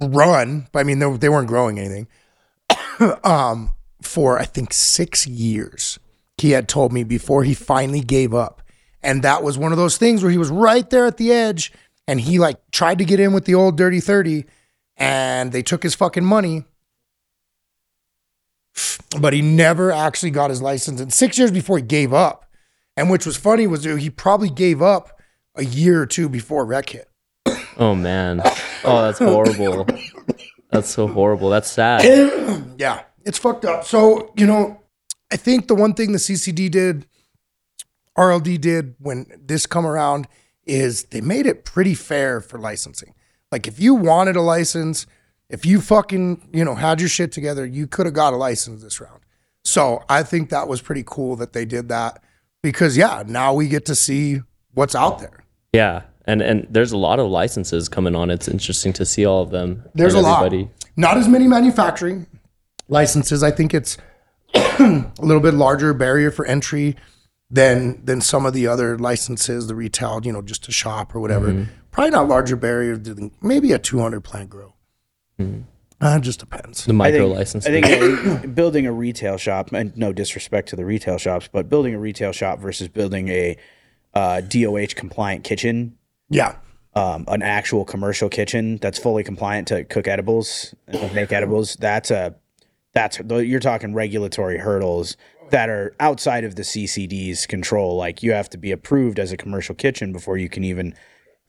run. 0.00 0.68
But 0.72 0.80
I 0.80 0.82
mean, 0.84 0.98
they, 0.98 1.16
they 1.16 1.28
weren't 1.28 1.48
growing 1.48 1.78
anything. 1.78 2.08
um, 3.24 3.72
for 4.02 4.38
I 4.38 4.44
think 4.44 4.72
six 4.72 5.26
years, 5.26 5.98
he 6.42 6.50
had 6.50 6.68
told 6.68 6.92
me 6.92 7.04
before 7.04 7.44
he 7.44 7.54
finally 7.54 8.00
gave 8.00 8.34
up, 8.34 8.62
and 9.02 9.22
that 9.22 9.42
was 9.42 9.56
one 9.56 9.72
of 9.72 9.78
those 9.78 9.96
things 9.96 10.22
where 10.22 10.30
he 10.30 10.38
was 10.38 10.50
right 10.50 10.88
there 10.90 11.06
at 11.06 11.16
the 11.16 11.32
edge, 11.32 11.72
and 12.06 12.20
he 12.20 12.38
like 12.38 12.58
tried 12.70 12.98
to 12.98 13.04
get 13.04 13.18
in 13.20 13.32
with 13.32 13.46
the 13.46 13.54
old 13.54 13.76
dirty 13.76 14.00
thirty, 14.00 14.44
and 14.96 15.52
they 15.52 15.62
took 15.62 15.82
his 15.82 15.94
fucking 15.94 16.24
money. 16.24 16.64
But 19.20 19.32
he 19.32 19.42
never 19.42 19.92
actually 19.92 20.30
got 20.30 20.50
his 20.50 20.62
license. 20.62 21.00
And 21.00 21.12
six 21.12 21.38
years 21.38 21.50
before 21.50 21.76
he 21.78 21.82
gave 21.82 22.12
up, 22.12 22.46
and 22.96 23.10
which 23.10 23.26
was 23.26 23.36
funny 23.36 23.66
was 23.66 23.84
he 23.84 24.10
probably 24.10 24.50
gave 24.50 24.80
up 24.82 25.20
a 25.54 25.64
year 25.64 26.00
or 26.00 26.06
two 26.06 26.28
before 26.28 26.64
rec 26.64 26.90
hit. 26.90 27.08
Oh 27.76 27.94
man. 27.94 28.40
Oh, 28.84 29.02
that's 29.02 29.18
horrible. 29.18 29.86
That's 30.70 30.88
so 30.88 31.06
horrible. 31.06 31.50
That's 31.50 31.70
sad. 31.70 32.02
Yeah, 32.78 33.02
it's 33.24 33.38
fucked 33.38 33.64
up. 33.64 33.84
So, 33.84 34.32
you 34.36 34.46
know, 34.46 34.81
I 35.32 35.36
think 35.36 35.66
the 35.66 35.74
one 35.74 35.94
thing 35.94 36.12
the 36.12 36.18
CCD 36.18 36.70
did, 36.70 37.06
RLD 38.18 38.60
did 38.60 38.94
when 38.98 39.26
this 39.42 39.64
come 39.64 39.86
around 39.86 40.28
is 40.66 41.04
they 41.04 41.22
made 41.22 41.46
it 41.46 41.64
pretty 41.64 41.94
fair 41.94 42.42
for 42.42 42.58
licensing. 42.58 43.14
Like 43.50 43.66
if 43.66 43.80
you 43.80 43.94
wanted 43.94 44.36
a 44.36 44.42
license, 44.42 45.06
if 45.48 45.64
you 45.64 45.80
fucking, 45.80 46.50
you 46.52 46.64
know, 46.64 46.74
had 46.74 47.00
your 47.00 47.08
shit 47.08 47.32
together, 47.32 47.64
you 47.64 47.86
could 47.86 48.04
have 48.04 48.14
got 48.14 48.34
a 48.34 48.36
license 48.36 48.82
this 48.82 49.00
round. 49.00 49.20
So 49.64 50.04
I 50.08 50.22
think 50.22 50.50
that 50.50 50.68
was 50.68 50.82
pretty 50.82 51.02
cool 51.06 51.36
that 51.36 51.54
they 51.54 51.64
did 51.64 51.88
that 51.88 52.22
because 52.62 52.94
yeah, 52.96 53.22
now 53.26 53.54
we 53.54 53.68
get 53.68 53.86
to 53.86 53.94
see 53.94 54.42
what's 54.74 54.94
out 54.94 55.18
there. 55.18 55.44
Yeah. 55.72 56.02
And 56.26 56.42
and 56.42 56.66
there's 56.68 56.92
a 56.92 56.98
lot 56.98 57.18
of 57.18 57.28
licenses 57.28 57.88
coming 57.88 58.14
on. 58.14 58.30
It's 58.30 58.48
interesting 58.48 58.92
to 58.92 59.06
see 59.06 59.24
all 59.24 59.42
of 59.42 59.50
them. 59.50 59.82
There's 59.94 60.14
a 60.14 60.20
lot. 60.20 60.52
Not 60.94 61.16
as 61.16 61.26
many 61.26 61.48
manufacturing 61.48 62.26
licenses. 62.88 63.42
I 63.42 63.50
think 63.50 63.72
it's 63.72 63.96
a 64.54 65.12
little 65.20 65.40
bit 65.40 65.54
larger 65.54 65.94
barrier 65.94 66.30
for 66.30 66.44
entry 66.46 66.96
than 67.50 68.04
than 68.04 68.20
some 68.20 68.46
of 68.46 68.52
the 68.52 68.66
other 68.66 68.98
licenses, 68.98 69.66
the 69.66 69.74
retail, 69.74 70.20
you 70.24 70.32
know, 70.32 70.42
just 70.42 70.64
to 70.64 70.72
shop 70.72 71.14
or 71.14 71.20
whatever. 71.20 71.48
Mm-hmm. 71.48 71.72
Probably 71.90 72.10
not 72.10 72.28
larger 72.28 72.56
barrier 72.56 72.96
than 72.96 73.30
maybe 73.42 73.72
a 73.72 73.78
200 73.78 74.22
plant 74.22 74.48
grow. 74.50 74.74
Uh, 75.38 76.16
it 76.16 76.20
just 76.22 76.40
depends. 76.40 76.84
The 76.84 76.92
I 76.92 76.96
micro 76.96 77.34
think. 77.44 77.64
I 77.66 77.80
think 77.80 78.44
uh, 78.44 78.46
building 78.48 78.86
a 78.86 78.92
retail 78.92 79.36
shop, 79.36 79.72
and 79.72 79.96
no 79.96 80.12
disrespect 80.12 80.68
to 80.70 80.76
the 80.76 80.84
retail 80.84 81.18
shops, 81.18 81.48
but 81.52 81.68
building 81.68 81.94
a 81.94 81.98
retail 81.98 82.32
shop 82.32 82.58
versus 82.60 82.88
building 82.88 83.28
a 83.28 83.56
uh, 84.14 84.40
DOH 84.40 84.94
compliant 84.96 85.44
kitchen, 85.44 85.96
Yeah. 86.28 86.56
um, 86.94 87.24
an 87.28 87.42
actual 87.42 87.84
commercial 87.84 88.28
kitchen 88.28 88.78
that's 88.78 88.98
fully 88.98 89.22
compliant 89.22 89.68
to 89.68 89.84
cook 89.84 90.06
edibles 90.08 90.74
and 90.88 91.14
make 91.14 91.32
edibles. 91.32 91.76
That's 91.76 92.10
a 92.10 92.34
that's 92.92 93.18
you're 93.18 93.60
talking 93.60 93.94
regulatory 93.94 94.58
hurdles 94.58 95.16
that 95.50 95.68
are 95.68 95.94
outside 96.00 96.44
of 96.44 96.56
the 96.56 96.62
CCD's 96.62 97.46
control. 97.46 97.96
Like 97.96 98.22
you 98.22 98.32
have 98.32 98.50
to 98.50 98.58
be 98.58 98.72
approved 98.72 99.18
as 99.18 99.32
a 99.32 99.36
commercial 99.36 99.74
kitchen 99.74 100.12
before 100.12 100.36
you 100.36 100.48
can 100.48 100.64
even 100.64 100.94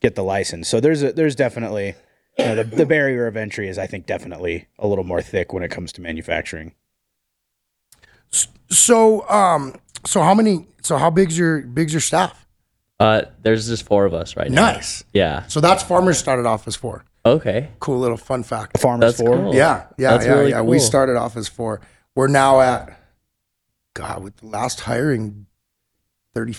get 0.02 0.16
the 0.16 0.24
license. 0.24 0.68
So 0.68 0.80
there's 0.80 1.04
a 1.04 1.14
there's 1.14 1.36
definitely 1.36 1.96
you 2.38 2.46
know, 2.46 2.56
the, 2.56 2.64
the 2.64 2.86
barrier 2.86 3.28
of 3.28 3.38
entry 3.38 3.68
is 3.68 3.78
I 3.78 3.88
think 3.88 4.06
definitely 4.06 4.68
a 4.80 4.88
little 4.88 5.04
more 5.04 5.22
thick 5.22 5.54
when 5.54 5.64
it 5.64 5.70
comes 5.70 5.92
to 5.94 6.02
manufacturing. 6.02 6.74
So, 8.70 9.30
um, 9.30 9.76
so 10.06 10.24
how 10.24 10.34
many? 10.34 10.68
So 10.82 10.98
how 10.98 11.12
big's 11.12 11.38
your 11.38 11.62
big's 11.62 11.94
your 11.94 12.02
staff? 12.02 12.44
uh, 13.00 13.24
there's 13.42 13.68
just 13.68 13.86
four 13.86 14.06
of 14.06 14.14
us 14.14 14.38
right 14.38 14.50
now. 14.50 14.74
Nice. 14.74 15.04
Yeah. 15.14 15.46
So 15.48 15.60
that's 15.60 15.84
farmers 15.84 16.18
started 16.18 16.46
off 16.46 16.68
as 16.68 16.76
four. 16.76 17.06
Okay. 17.25 17.70
Cool 17.80 18.00
little 18.00 18.18
fun 18.18 18.44
fact. 18.44 18.80
Farmers 18.80 19.18
That's 19.18 19.22
for 19.30 19.36
cool. 19.38 19.56
Yeah, 19.56 19.86
yeah, 19.98 20.12
That's 20.12 20.25
yeah, 20.25 20.34
really 20.34 20.50
yeah. 20.51 20.62
We 20.62 20.77
cool. 20.77 20.86
started 20.86 21.15
off 21.15 21.38
as 21.38 21.48
four. 21.48 21.80
We're 22.15 22.27
now 22.27 22.60
at 22.62 23.00
God 23.94 24.24
with 24.24 24.38
the 24.38 24.48
last 24.48 24.82
hiring, 24.82 25.46
thirty 26.34 26.56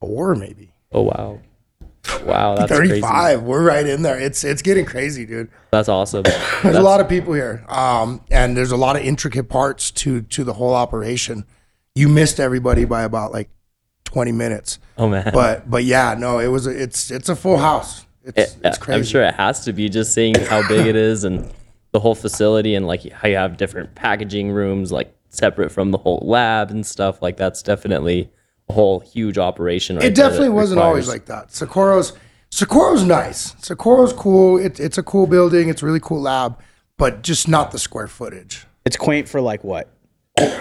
four 0.00 0.34
maybe. 0.34 0.74
Oh 0.90 1.02
wow. 1.02 1.40
Wow, 2.24 2.56
that's 2.56 2.70
Thirty 2.70 2.88
crazy. 2.88 3.00
five. 3.00 3.42
We're 3.42 3.62
right 3.64 3.86
in 3.86 4.02
there. 4.02 4.18
It's 4.18 4.42
it's 4.42 4.60
getting 4.60 4.84
crazy, 4.84 5.24
dude. 5.24 5.48
That's 5.70 5.88
awesome. 5.88 6.22
There's 6.62 6.76
a 6.76 6.82
lot 6.82 7.00
of 7.00 7.08
people 7.08 7.32
here, 7.32 7.64
um, 7.68 8.20
and 8.30 8.56
there's 8.56 8.72
a 8.72 8.76
lot 8.76 8.96
of 8.96 9.02
intricate 9.02 9.48
parts 9.48 9.90
to 9.92 10.22
to 10.22 10.42
the 10.44 10.54
whole 10.54 10.74
operation. 10.74 11.44
You 11.94 12.08
missed 12.08 12.40
everybody 12.40 12.84
by 12.84 13.02
about 13.04 13.32
like 13.32 13.50
twenty 14.04 14.32
minutes, 14.32 14.78
Oh 14.98 15.08
man. 15.08 15.30
but 15.32 15.70
but 15.70 15.84
yeah, 15.84 16.14
no, 16.18 16.38
it 16.40 16.48
was 16.48 16.66
a, 16.66 16.70
it's 16.70 17.10
it's 17.10 17.28
a 17.28 17.36
full 17.36 17.58
house. 17.58 18.04
It's 18.24 18.54
eh, 18.54 18.58
it's 18.64 18.78
crazy. 18.78 18.98
I'm 18.98 19.04
sure 19.04 19.22
it 19.24 19.34
has 19.34 19.64
to 19.64 19.72
be 19.72 19.88
just 19.88 20.14
seeing 20.14 20.34
how 20.34 20.66
big 20.68 20.86
it 20.86 20.96
is 20.96 21.24
and 21.24 21.52
the 21.92 22.00
whole 22.00 22.14
facility 22.14 22.74
and 22.74 22.86
like 22.86 23.10
how 23.12 23.28
you 23.28 23.36
have 23.36 23.56
different 23.56 23.94
packaging 23.94 24.50
rooms 24.50 24.92
like 24.92 25.14
separate 25.28 25.70
from 25.70 25.90
the 25.90 25.98
whole 25.98 26.22
lab 26.24 26.70
and 26.70 26.86
stuff. 26.86 27.20
Like 27.22 27.36
that's 27.36 27.62
definitely 27.62 28.30
a 28.68 28.72
whole 28.72 29.00
huge 29.00 29.38
operation. 29.38 29.96
Right 29.96 30.06
it 30.06 30.14
definitely 30.14 30.50
wasn't 30.50 30.80
always 30.80 31.08
like 31.08 31.26
that. 31.26 31.52
Socorro's 31.52 32.12
Socorro's 32.50 33.04
nice. 33.04 33.54
Socorro's 33.64 34.12
cool. 34.12 34.58
It, 34.58 34.78
it's 34.78 34.98
a 34.98 35.02
cool 35.02 35.26
building. 35.26 35.68
It's 35.68 35.82
a 35.82 35.86
really 35.86 36.00
cool 36.00 36.20
lab, 36.20 36.60
but 36.98 37.22
just 37.22 37.48
not 37.48 37.70
the 37.70 37.78
square 37.78 38.08
footage. 38.08 38.66
It's 38.84 38.96
quaint 38.96 39.28
for 39.28 39.40
like 39.40 39.64
what 39.64 39.88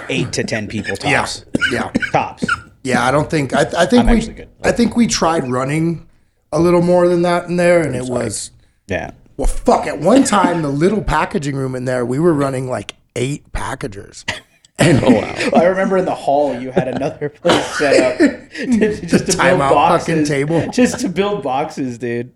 eight 0.09 0.31
to 0.33 0.43
ten 0.43 0.67
people 0.67 0.95
tops. 0.95 1.45
Yeah, 1.71 1.91
yeah. 1.93 2.01
Tops. 2.11 2.45
yeah. 2.83 3.05
I 3.05 3.11
don't 3.11 3.29
think. 3.29 3.53
I, 3.53 3.61
I 3.77 3.85
think 3.85 4.05
I'm 4.05 4.15
we. 4.15 4.25
good. 4.25 4.49
I 4.63 4.71
think 4.71 4.95
we 4.95 5.05
tried 5.05 5.47
running 5.49 6.07
a 6.51 6.59
little 6.59 6.81
more 6.81 7.07
than 7.07 7.21
that 7.23 7.45
in 7.45 7.55
there, 7.57 7.81
and 7.81 7.95
it 7.95 8.05
was 8.05 8.51
Yeah. 8.87 9.11
well. 9.37 9.47
Fuck. 9.47 9.87
At 9.87 9.99
one 9.99 10.23
time, 10.23 10.61
the 10.61 10.69
little 10.69 11.01
packaging 11.03 11.55
room 11.55 11.75
in 11.75 11.85
there, 11.85 12.05
we 12.05 12.19
were 12.19 12.33
running 12.33 12.69
like 12.69 12.95
eight 13.15 13.51
packagers. 13.53 14.25
And 14.79 14.99
oh, 15.03 15.11
wow. 15.11 15.49
I 15.61 15.65
remember 15.65 15.97
in 15.97 16.05
the 16.05 16.15
hall 16.15 16.59
you 16.59 16.71
had 16.71 16.87
another 16.87 17.29
place 17.43 17.63
set 17.77 18.13
up 18.13 18.49
to, 18.49 19.01
just 19.05 19.27
to 19.27 19.37
build 19.37 19.59
timeout 19.59 19.69
boxes. 19.69 20.07
fucking 20.07 20.25
table. 20.25 20.67
Just 20.71 20.99
to 21.01 21.09
build 21.09 21.43
boxes, 21.43 21.99
dude. 21.99 22.31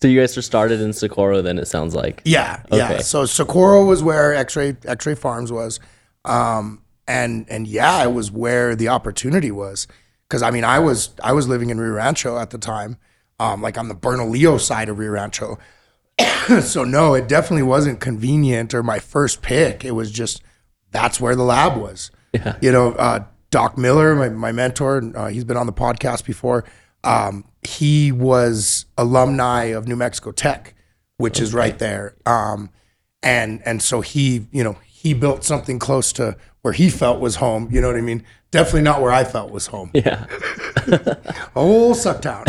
So 0.00 0.06
you 0.06 0.20
guys 0.20 0.38
are 0.38 0.42
started 0.42 0.80
in 0.80 0.92
Socorro, 0.92 1.42
then 1.42 1.58
it 1.58 1.66
sounds 1.66 1.92
like. 1.96 2.22
Yeah, 2.24 2.62
yeah. 2.70 2.98
So 2.98 3.26
Socorro 3.26 3.84
was 3.86 4.04
where 4.04 4.34
X-ray 4.34 4.76
X-ray 4.84 5.16
Farms 5.16 5.50
was, 5.50 5.80
um, 6.24 6.80
and 7.08 7.44
and 7.48 7.66
yeah, 7.66 8.04
it 8.04 8.12
was 8.12 8.30
where 8.30 8.76
the 8.76 8.86
opportunity 8.88 9.50
was. 9.50 9.88
Because 10.28 10.42
I 10.42 10.52
mean, 10.52 10.62
I 10.64 10.78
was 10.78 11.10
I 11.24 11.32
was 11.32 11.48
living 11.48 11.70
in 11.70 11.80
Rio 11.80 11.94
Rancho 11.94 12.38
at 12.38 12.50
the 12.50 12.58
time, 12.58 12.98
um, 13.44 13.60
like 13.60 13.76
on 13.76 13.88
the 13.88 13.94
Bernalillo 13.94 14.58
side 14.58 14.88
of 14.88 14.98
Rio 14.98 15.12
Rancho. 15.12 15.58
so 16.62 16.84
no, 16.84 17.14
it 17.14 17.28
definitely 17.28 17.62
wasn't 17.62 18.00
convenient 18.00 18.72
or 18.72 18.82
my 18.82 18.98
first 18.98 19.42
pick. 19.42 19.84
It 19.84 19.92
was 19.92 20.10
just 20.10 20.42
that's 20.90 21.20
where 21.20 21.36
the 21.36 21.42
lab 21.42 21.76
was. 21.76 22.10
Yeah. 22.32 22.56
You 22.60 22.72
know, 22.72 22.92
uh, 22.92 23.24
Doc 23.50 23.76
Miller, 23.76 24.14
my, 24.14 24.28
my 24.30 24.52
mentor, 24.52 25.12
uh, 25.14 25.28
he's 25.28 25.44
been 25.44 25.56
on 25.56 25.66
the 25.66 25.72
podcast 25.72 26.24
before. 26.24 26.64
Um, 27.04 27.44
he 27.62 28.10
was 28.10 28.86
alumni 28.96 29.64
of 29.64 29.86
New 29.86 29.96
Mexico 29.96 30.32
Tech, 30.32 30.74
which 31.18 31.38
is 31.38 31.52
right 31.52 31.78
there. 31.78 32.16
Um, 32.24 32.70
and 33.22 33.62
and 33.64 33.82
so 33.82 34.00
he, 34.00 34.46
you 34.52 34.64
know, 34.64 34.76
he 34.86 35.14
built 35.14 35.44
something 35.44 35.78
close 35.78 36.12
to 36.14 36.36
where 36.62 36.72
he 36.72 36.88
felt 36.88 37.20
was 37.20 37.36
home. 37.36 37.68
You 37.70 37.80
know 37.80 37.88
what 37.88 37.96
I 37.96 38.00
mean? 38.00 38.24
Definitely 38.54 38.82
not 38.82 39.02
where 39.02 39.12
I 39.12 39.24
felt 39.24 39.50
was 39.50 39.66
home. 39.66 39.90
Yeah, 39.94 40.26
Oh, 41.56 41.92
Sucktown. 41.94 42.44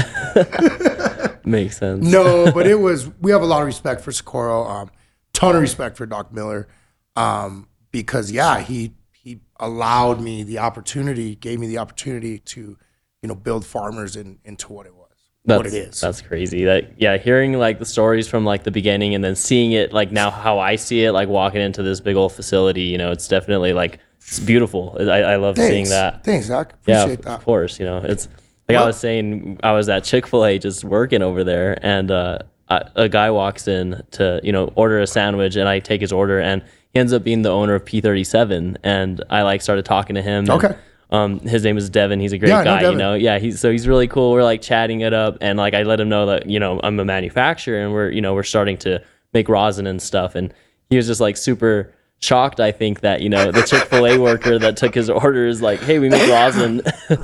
makes 1.45 1.77
sense. 1.77 2.05
No, 2.05 2.51
but 2.51 2.67
it 2.67 2.79
was. 2.79 3.09
We 3.19 3.31
have 3.31 3.41
a 3.41 3.45
lot 3.45 3.61
of 3.61 3.65
respect 3.65 4.01
for 4.01 4.11
Socorro. 4.11 4.65
Um, 4.65 4.91
ton 5.33 5.55
of 5.55 5.61
respect 5.61 5.97
for 5.97 6.05
Doc 6.05 6.31
Miller, 6.33 6.67
um, 7.15 7.67
because 7.91 8.31
yeah, 8.31 8.59
he 8.59 8.93
he 9.11 9.41
allowed 9.59 10.21
me 10.21 10.43
the 10.43 10.59
opportunity, 10.59 11.35
gave 11.35 11.59
me 11.59 11.67
the 11.67 11.77
opportunity 11.77 12.39
to, 12.39 12.77
you 13.21 13.27
know, 13.27 13.35
build 13.35 13.65
farmers 13.65 14.15
in, 14.15 14.37
into 14.45 14.71
what 14.71 14.85
it 14.85 14.93
was, 14.93 15.09
That's, 15.45 15.57
what 15.57 15.65
it 15.65 15.73
is. 15.73 16.01
That's 16.01 16.21
crazy. 16.21 16.65
That 16.65 17.01
yeah, 17.01 17.17
hearing 17.17 17.53
like 17.53 17.79
the 17.79 17.85
stories 17.85 18.27
from 18.27 18.45
like 18.45 18.63
the 18.63 18.71
beginning 18.71 19.15
and 19.15 19.23
then 19.23 19.35
seeing 19.35 19.71
it 19.71 19.93
like 19.93 20.11
now 20.11 20.29
how 20.29 20.59
I 20.59 20.75
see 20.75 21.05
it, 21.05 21.11
like 21.13 21.29
walking 21.29 21.61
into 21.61 21.81
this 21.83 21.99
big 21.99 22.15
old 22.15 22.33
facility, 22.33 22.83
you 22.83 22.97
know, 22.97 23.11
it's 23.11 23.27
definitely 23.27 23.73
like 23.73 23.99
it's 24.27 24.39
beautiful. 24.39 24.95
I, 24.99 25.03
I 25.21 25.35
love 25.37 25.57
seeing 25.57 25.89
that. 25.89 26.23
Thanks, 26.23 26.47
Zach. 26.47 26.73
Yeah, 26.85 27.03
Appreciate 27.03 27.21
that. 27.23 27.29
Yeah, 27.29 27.33
of 27.35 27.39
that. 27.39 27.45
course. 27.45 27.79
You 27.79 27.85
know, 27.85 27.97
it's 28.03 28.27
like 28.67 28.77
I 28.77 28.85
was 28.85 28.97
saying, 28.97 29.59
I 29.63 29.71
was 29.73 29.87
at 29.89 30.03
Chick 30.03 30.27
Fil 30.27 30.45
A 30.45 30.57
just 30.59 30.83
working 30.83 31.21
over 31.21 31.43
there, 31.43 31.77
and 31.81 32.09
uh, 32.11 32.39
I, 32.69 32.81
a 32.95 33.09
guy 33.09 33.29
walks 33.31 33.67
in 33.67 34.01
to 34.11 34.39
you 34.43 34.51
know 34.51 34.71
order 34.75 34.99
a 34.99 35.07
sandwich, 35.07 35.55
and 35.55 35.69
I 35.69 35.79
take 35.79 36.01
his 36.01 36.11
order, 36.11 36.39
and 36.39 36.63
he 36.93 36.99
ends 36.99 37.13
up 37.13 37.23
being 37.23 37.41
the 37.43 37.49
owner 37.51 37.75
of 37.75 37.85
P37, 37.85 38.77
and 38.83 39.23
I 39.29 39.41
like 39.43 39.61
started 39.61 39.85
talking 39.85 40.15
to 40.15 40.21
him. 40.21 40.45
and, 40.49 40.49
Okay. 40.49 40.75
um, 41.11 41.39
his 41.41 41.63
name 41.63 41.77
is 41.77 41.89
Devin. 41.89 42.19
He's 42.19 42.33
a 42.33 42.37
great 42.37 42.49
Yeah, 42.49 42.63
know 42.63 42.79
guy. 42.81 42.89
You 42.91 42.97
know, 42.97 43.13
yeah. 43.13 43.37
He's 43.39 43.59
so 43.59 43.71
he's 43.71 43.87
really 43.87 44.07
cool. 44.07 44.31
We're 44.31 44.43
like 44.43 44.61
chatting 44.61 45.01
it 45.01 45.13
up, 45.13 45.37
and 45.41 45.57
like 45.59 45.73
I 45.75 45.83
let 45.83 45.99
him 45.99 46.09
know 46.09 46.25
that 46.27 46.49
you 46.49 46.59
know 46.59 46.79
I'm 46.83 46.99
a 46.99 47.05
manufacturer, 47.05 47.79
and 47.83 47.93
we're 47.93 48.09
you 48.09 48.21
know 48.21 48.33
we're 48.33 48.43
starting 48.43 48.77
to 48.79 49.01
make 49.33 49.47
rosin 49.49 49.85
and 49.85 50.01
stuff, 50.01 50.33
and 50.35 50.53
he 50.89 50.95
was 50.97 51.05
just 51.07 51.19
like 51.21 51.37
super 51.37 51.93
shocked. 52.25 52.59
I 52.59 52.71
think 52.71 53.01
that 53.01 53.21
you 53.21 53.29
know 53.29 53.51
the 53.51 53.61
Chick 53.61 53.83
Fil 53.83 54.05
A 54.05 54.17
worker 54.19 54.59
that 54.59 54.75
took 54.77 54.95
his 54.95 55.09
order 55.09 55.47
is 55.47 55.61
like, 55.61 55.79
hey, 55.79 55.99
we 55.99 56.09
make 56.09 56.29
rosin. 56.29 56.81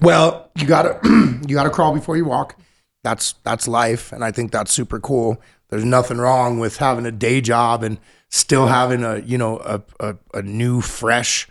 Well, 0.00 0.50
you 0.56 0.66
gotta 0.66 0.98
you 1.46 1.54
gotta 1.54 1.70
crawl 1.70 1.94
before 1.94 2.16
you 2.16 2.24
walk. 2.24 2.58
That's 3.02 3.34
that's 3.44 3.68
life, 3.68 4.12
and 4.12 4.24
I 4.24 4.30
think 4.30 4.50
that's 4.50 4.72
super 4.72 5.00
cool. 5.00 5.40
There's 5.70 5.84
nothing 5.84 6.18
wrong 6.18 6.58
with 6.58 6.76
having 6.76 7.06
a 7.06 7.12
day 7.12 7.40
job 7.40 7.82
and 7.82 7.98
still 8.28 8.66
having 8.66 9.02
a 9.02 9.18
you 9.20 9.38
know 9.38 9.58
a 9.58 9.82
a, 10.00 10.16
a 10.34 10.42
new 10.42 10.80
fresh 10.80 11.48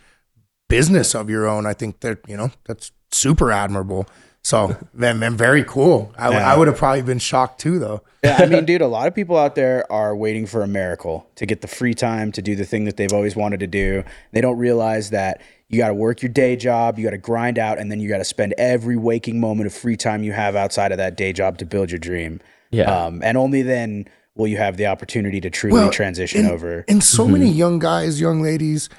business 0.68 1.14
of 1.14 1.30
your 1.30 1.48
own. 1.48 1.66
I 1.66 1.72
think 1.72 2.00
that 2.00 2.18
you 2.28 2.36
know 2.36 2.50
that's 2.64 2.92
super 3.10 3.50
admirable. 3.50 4.06
So, 4.44 4.76
man, 4.92 5.18
man 5.18 5.38
very 5.38 5.64
cool. 5.64 6.12
I 6.18 6.56
would 6.56 6.68
have 6.68 6.76
probably 6.76 7.00
been 7.00 7.18
shocked 7.18 7.60
too, 7.60 7.78
though. 7.78 8.02
Yeah, 8.22 8.36
I 8.38 8.46
mean, 8.46 8.66
dude, 8.66 8.82
a 8.82 8.86
lot 8.86 9.08
of 9.08 9.14
people 9.14 9.38
out 9.38 9.54
there 9.54 9.90
are 9.90 10.14
waiting 10.14 10.44
for 10.44 10.62
a 10.62 10.66
miracle 10.66 11.26
to 11.36 11.46
get 11.46 11.62
the 11.62 11.66
free 11.66 11.94
time 11.94 12.30
to 12.32 12.42
do 12.42 12.54
the 12.54 12.66
thing 12.66 12.84
that 12.84 12.98
they've 12.98 13.12
always 13.12 13.34
wanted 13.34 13.60
to 13.60 13.66
do. 13.66 14.04
They 14.32 14.42
don't 14.42 14.58
realize 14.58 15.10
that 15.10 15.40
you 15.68 15.78
got 15.78 15.88
to 15.88 15.94
work 15.94 16.20
your 16.20 16.28
day 16.28 16.56
job, 16.56 16.98
you 16.98 17.04
got 17.04 17.12
to 17.12 17.18
grind 17.18 17.58
out, 17.58 17.78
and 17.78 17.90
then 17.90 18.00
you 18.00 18.08
got 18.08 18.18
to 18.18 18.24
spend 18.24 18.54
every 18.58 18.96
waking 18.96 19.40
moment 19.40 19.66
of 19.66 19.72
free 19.72 19.96
time 19.96 20.22
you 20.22 20.32
have 20.32 20.56
outside 20.56 20.92
of 20.92 20.98
that 20.98 21.16
day 21.16 21.32
job 21.32 21.56
to 21.58 21.64
build 21.64 21.90
your 21.90 21.98
dream. 21.98 22.40
Yeah. 22.70 22.84
Um, 22.84 23.22
and 23.24 23.38
only 23.38 23.62
then 23.62 24.06
will 24.34 24.46
you 24.46 24.58
have 24.58 24.76
the 24.76 24.86
opportunity 24.86 25.40
to 25.40 25.48
truly 25.48 25.80
Well, 25.80 25.90
transition 25.90 26.44
and, 26.44 26.50
over. 26.50 26.84
And 26.86 27.02
so 27.02 27.26
many 27.26 27.48
young 27.48 27.78
guys, 27.78 28.20
young 28.20 28.42
ladies, 28.42 28.90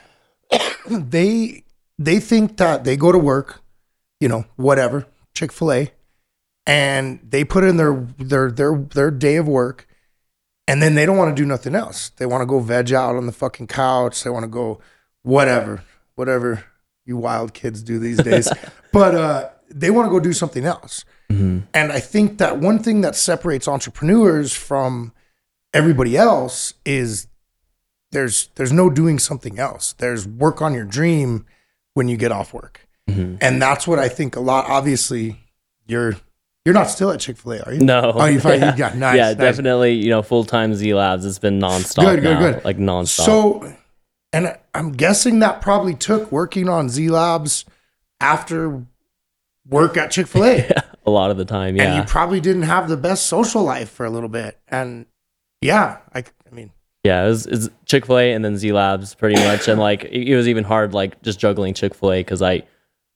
they 0.90 1.64
they 2.00 2.20
think 2.20 2.58
that 2.58 2.84
they 2.84 2.98
go 2.98 3.12
to 3.12 3.20
work, 3.20 3.62
you 4.20 4.28
know, 4.28 4.46
whatever, 4.56 5.06
Chick 5.36 5.52
Fil 5.52 5.72
A, 5.72 5.92
and 6.66 7.20
they 7.24 7.44
put 7.44 7.64
in 7.64 7.78
their 7.78 7.94
their 8.18 8.52
their 8.52 8.78
their 8.78 9.12
day 9.12 9.36
of 9.36 9.48
work, 9.48 9.88
and 10.68 10.82
then 10.82 10.96
they 10.96 11.06
don't 11.06 11.18
want 11.18 11.36
to 11.36 11.42
do 11.42 11.46
nothing 11.46 11.76
else. 11.76 12.10
They 12.18 12.26
want 12.26 12.42
to 12.42 12.46
go 12.46 12.60
veg 12.60 12.92
out 12.94 13.16
on 13.16 13.26
the 13.26 13.32
fucking 13.32 13.68
couch. 13.68 14.24
They 14.24 14.30
want 14.30 14.44
to 14.44 14.50
go 14.50 14.80
whatever, 15.22 15.84
whatever 16.16 16.64
you 17.06 17.18
wild 17.18 17.54
kids 17.54 17.84
do 17.84 18.00
these 18.00 18.18
days. 18.18 18.52
but 18.92 19.16
uh, 19.16 19.50
they 19.70 19.92
want 19.92 20.08
to 20.08 20.10
go 20.10 20.20
do 20.20 20.34
something 20.34 20.66
else. 20.66 21.06
And 21.74 21.92
I 21.92 22.00
think 22.00 22.38
that 22.38 22.60
one 22.60 22.80
thing 22.80 23.02
that 23.02 23.16
separates 23.16 23.68
entrepreneurs 23.68 24.54
from 24.54 25.14
everybody 25.74 26.18
else 26.18 26.74
is 26.86 27.28
there's 28.12 28.50
there's 28.56 28.72
no 28.72 28.90
doing 28.90 29.20
something 29.20 29.60
else. 29.60 29.94
There's 29.94 30.28
work 30.28 30.62
on 30.62 30.74
your 30.74 30.86
dream 30.86 31.46
when 31.94 32.08
you 32.08 32.18
get 32.18 32.32
off 32.32 32.54
work. 32.54 32.85
Mm-hmm. 33.10 33.36
And 33.42 33.62
that's 33.62 33.88
what 33.88 34.00
I 34.00 34.10
think 34.10 34.36
a 34.36 34.40
lot 34.40 34.66
obviously 34.68 35.40
you're 35.88 36.16
you're 36.66 36.74
not 36.74 36.90
still 36.90 37.12
at 37.12 37.20
Chick-fil-A, 37.20 37.62
are 37.62 37.74
you? 37.74 37.82
No. 37.82 38.14
Oh, 38.16 38.26
you 38.26 38.40
finally 38.40 38.62
yeah. 38.66 38.76
got 38.76 38.96
nice. 38.96 39.16
yeah, 39.16 39.28
nice. 39.28 39.38
definitely. 39.38 39.94
You 39.94 40.10
know, 40.10 40.24
full 40.24 40.44
time 40.44 40.74
Z 40.74 40.94
Labs. 40.94 41.24
It's 41.26 41.38
been 41.38 41.60
nonstop. 41.60 42.04
Good, 42.04 42.22
good, 42.22 42.34
now, 42.34 42.40
good. 42.40 42.66
Like 42.66 42.78
nonstop. 42.78 43.26
So 43.26 43.76
and 44.34 44.58
I'm 44.74 44.92
guessing 44.92 45.40
that 45.40 45.62
probably 45.62 45.94
took 45.94 46.32
working 46.32 46.68
on 46.68 46.90
Z 46.90 47.10
Labs 47.10 47.64
after 48.20 48.86
work 49.66 49.96
at 49.96 50.12
Chick-fil-A. 50.12 50.72
a 51.06 51.10
lot 51.10 51.32
of 51.32 51.38
the 51.38 51.46
time, 51.46 51.76
yeah. 51.76 51.84
And 51.84 51.96
you 51.96 52.04
probably 52.04 52.42
didn't 52.42 52.64
have 52.64 52.90
the 52.90 52.98
best 52.98 53.28
social 53.28 53.64
life 53.64 53.90
for 53.90 54.06
a 54.06 54.10
little 54.10 54.28
bit. 54.28 54.60
And 54.68 55.06
yeah, 55.62 56.00
I, 56.14 56.20
I 56.20 56.54
mean, 56.54 56.72
yeah. 57.04 57.24
It 57.24 57.30
was, 57.30 57.46
it's 57.46 57.70
Chick 57.86 58.06
Fil 58.06 58.18
A 58.18 58.34
and 58.34 58.44
then 58.44 58.58
Z 58.58 58.72
Labs 58.74 59.16
pretty 59.16 59.42
much, 59.42 59.68
and 59.68 59.80
like 59.80 60.04
it, 60.04 60.28
it 60.28 60.36
was 60.36 60.48
even 60.48 60.64
hard, 60.64 60.94
like 60.94 61.22
just 61.22 61.40
juggling 61.40 61.74
Chick 61.74 61.94
Fil 61.94 62.12
A 62.12 62.20
because 62.20 62.42
I 62.42 62.64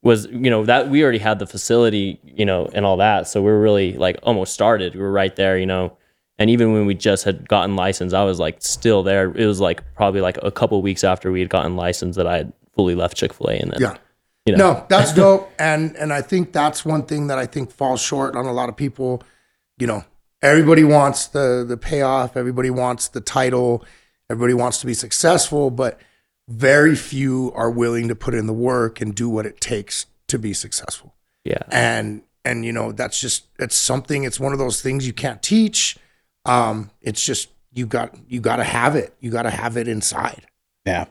was, 0.01 0.27
you 0.27 0.49
know, 0.49 0.65
that 0.65 0.89
we 0.89 1.03
already 1.03 1.19
had 1.19 1.39
the 1.39 1.47
facility, 1.47 2.19
you 2.23 2.45
know, 2.45 2.69
and 2.73 2.85
all 2.85 2.97
that, 2.97 3.27
so 3.27 3.41
we 3.41 3.51
were 3.51 3.59
really 3.59 3.93
like 3.93 4.17
almost 4.23 4.53
started. 4.53 4.95
We 4.95 5.01
were 5.01 5.11
right 5.11 5.35
there, 5.35 5.57
you 5.57 5.65
know. 5.65 5.97
And 6.37 6.49
even 6.49 6.71
when 6.71 6.85
we 6.85 6.95
just 6.95 7.25
had 7.25 7.49
gotten 7.49 7.75
licensed, 7.75 8.15
I 8.15 8.23
was 8.23 8.39
like 8.39 8.61
still 8.61 9.03
there. 9.03 9.29
It 9.35 9.45
was 9.45 9.59
like 9.59 9.83
probably 9.95 10.21
like 10.21 10.37
a 10.41 10.51
couple 10.51 10.81
weeks 10.81 11.03
after 11.03 11.33
we 11.33 11.41
had 11.41 11.49
gotten 11.49 11.75
licensed 11.75 12.15
that 12.15 12.27
I 12.27 12.37
had 12.37 12.53
fully 12.73 12.95
left 12.95 13.17
Chick 13.17 13.33
Fil 13.33 13.47
A, 13.47 13.57
and 13.57 13.71
then 13.71 13.81
yeah. 13.81 13.97
you 14.45 14.55
know, 14.55 14.73
No, 14.73 14.85
that's 14.87 15.13
dope. 15.13 15.51
And 15.59 15.97
and 15.97 16.13
I 16.13 16.21
think 16.21 16.53
that's 16.53 16.85
one 16.85 17.03
thing 17.03 17.27
that 17.27 17.37
I 17.37 17.45
think 17.45 17.71
falls 17.71 18.01
short 18.01 18.37
on 18.37 18.45
a 18.45 18.53
lot 18.53 18.69
of 18.69 18.77
people. 18.77 19.21
You 19.79 19.87
know, 19.87 20.05
everybody 20.41 20.85
wants 20.85 21.27
the 21.27 21.65
the 21.67 21.75
payoff, 21.75 22.37
everybody 22.37 22.69
wants 22.69 23.09
the 23.09 23.19
title, 23.19 23.83
everybody 24.29 24.53
wants 24.53 24.79
to 24.79 24.85
be 24.85 24.93
successful, 24.93 25.69
but 25.69 25.99
very 26.49 26.95
few 26.95 27.51
are 27.55 27.69
willing 27.69 28.07
to 28.07 28.15
put 28.15 28.33
in 28.33 28.47
the 28.47 28.53
work 28.53 28.99
and 28.99 29.15
do 29.15 29.29
what 29.29 29.45
it 29.45 29.61
takes 29.61 30.07
to 30.27 30.37
be 30.39 30.53
successful. 30.53 31.15
yeah, 31.43 31.61
And 31.71 32.23
and 32.43 32.65
you 32.65 32.73
know, 32.73 32.91
that's 32.91 33.19
just 33.19 33.45
it's 33.59 33.75
something, 33.75 34.23
it's 34.23 34.39
one 34.39 34.53
of 34.53 34.59
those 34.59 34.81
things 34.81 35.05
you 35.05 35.13
can't 35.13 35.41
teach. 35.43 35.97
Um, 36.45 36.89
it's 37.01 37.23
just 37.23 37.49
you 37.71 37.85
got 37.85 38.15
you 38.27 38.41
gotta 38.41 38.63
have 38.63 38.95
it. 38.95 39.13
You 39.19 39.29
gotta 39.31 39.51
have 39.51 39.77
it 39.77 39.87
inside. 39.87 40.47
Yeah. 40.85 41.05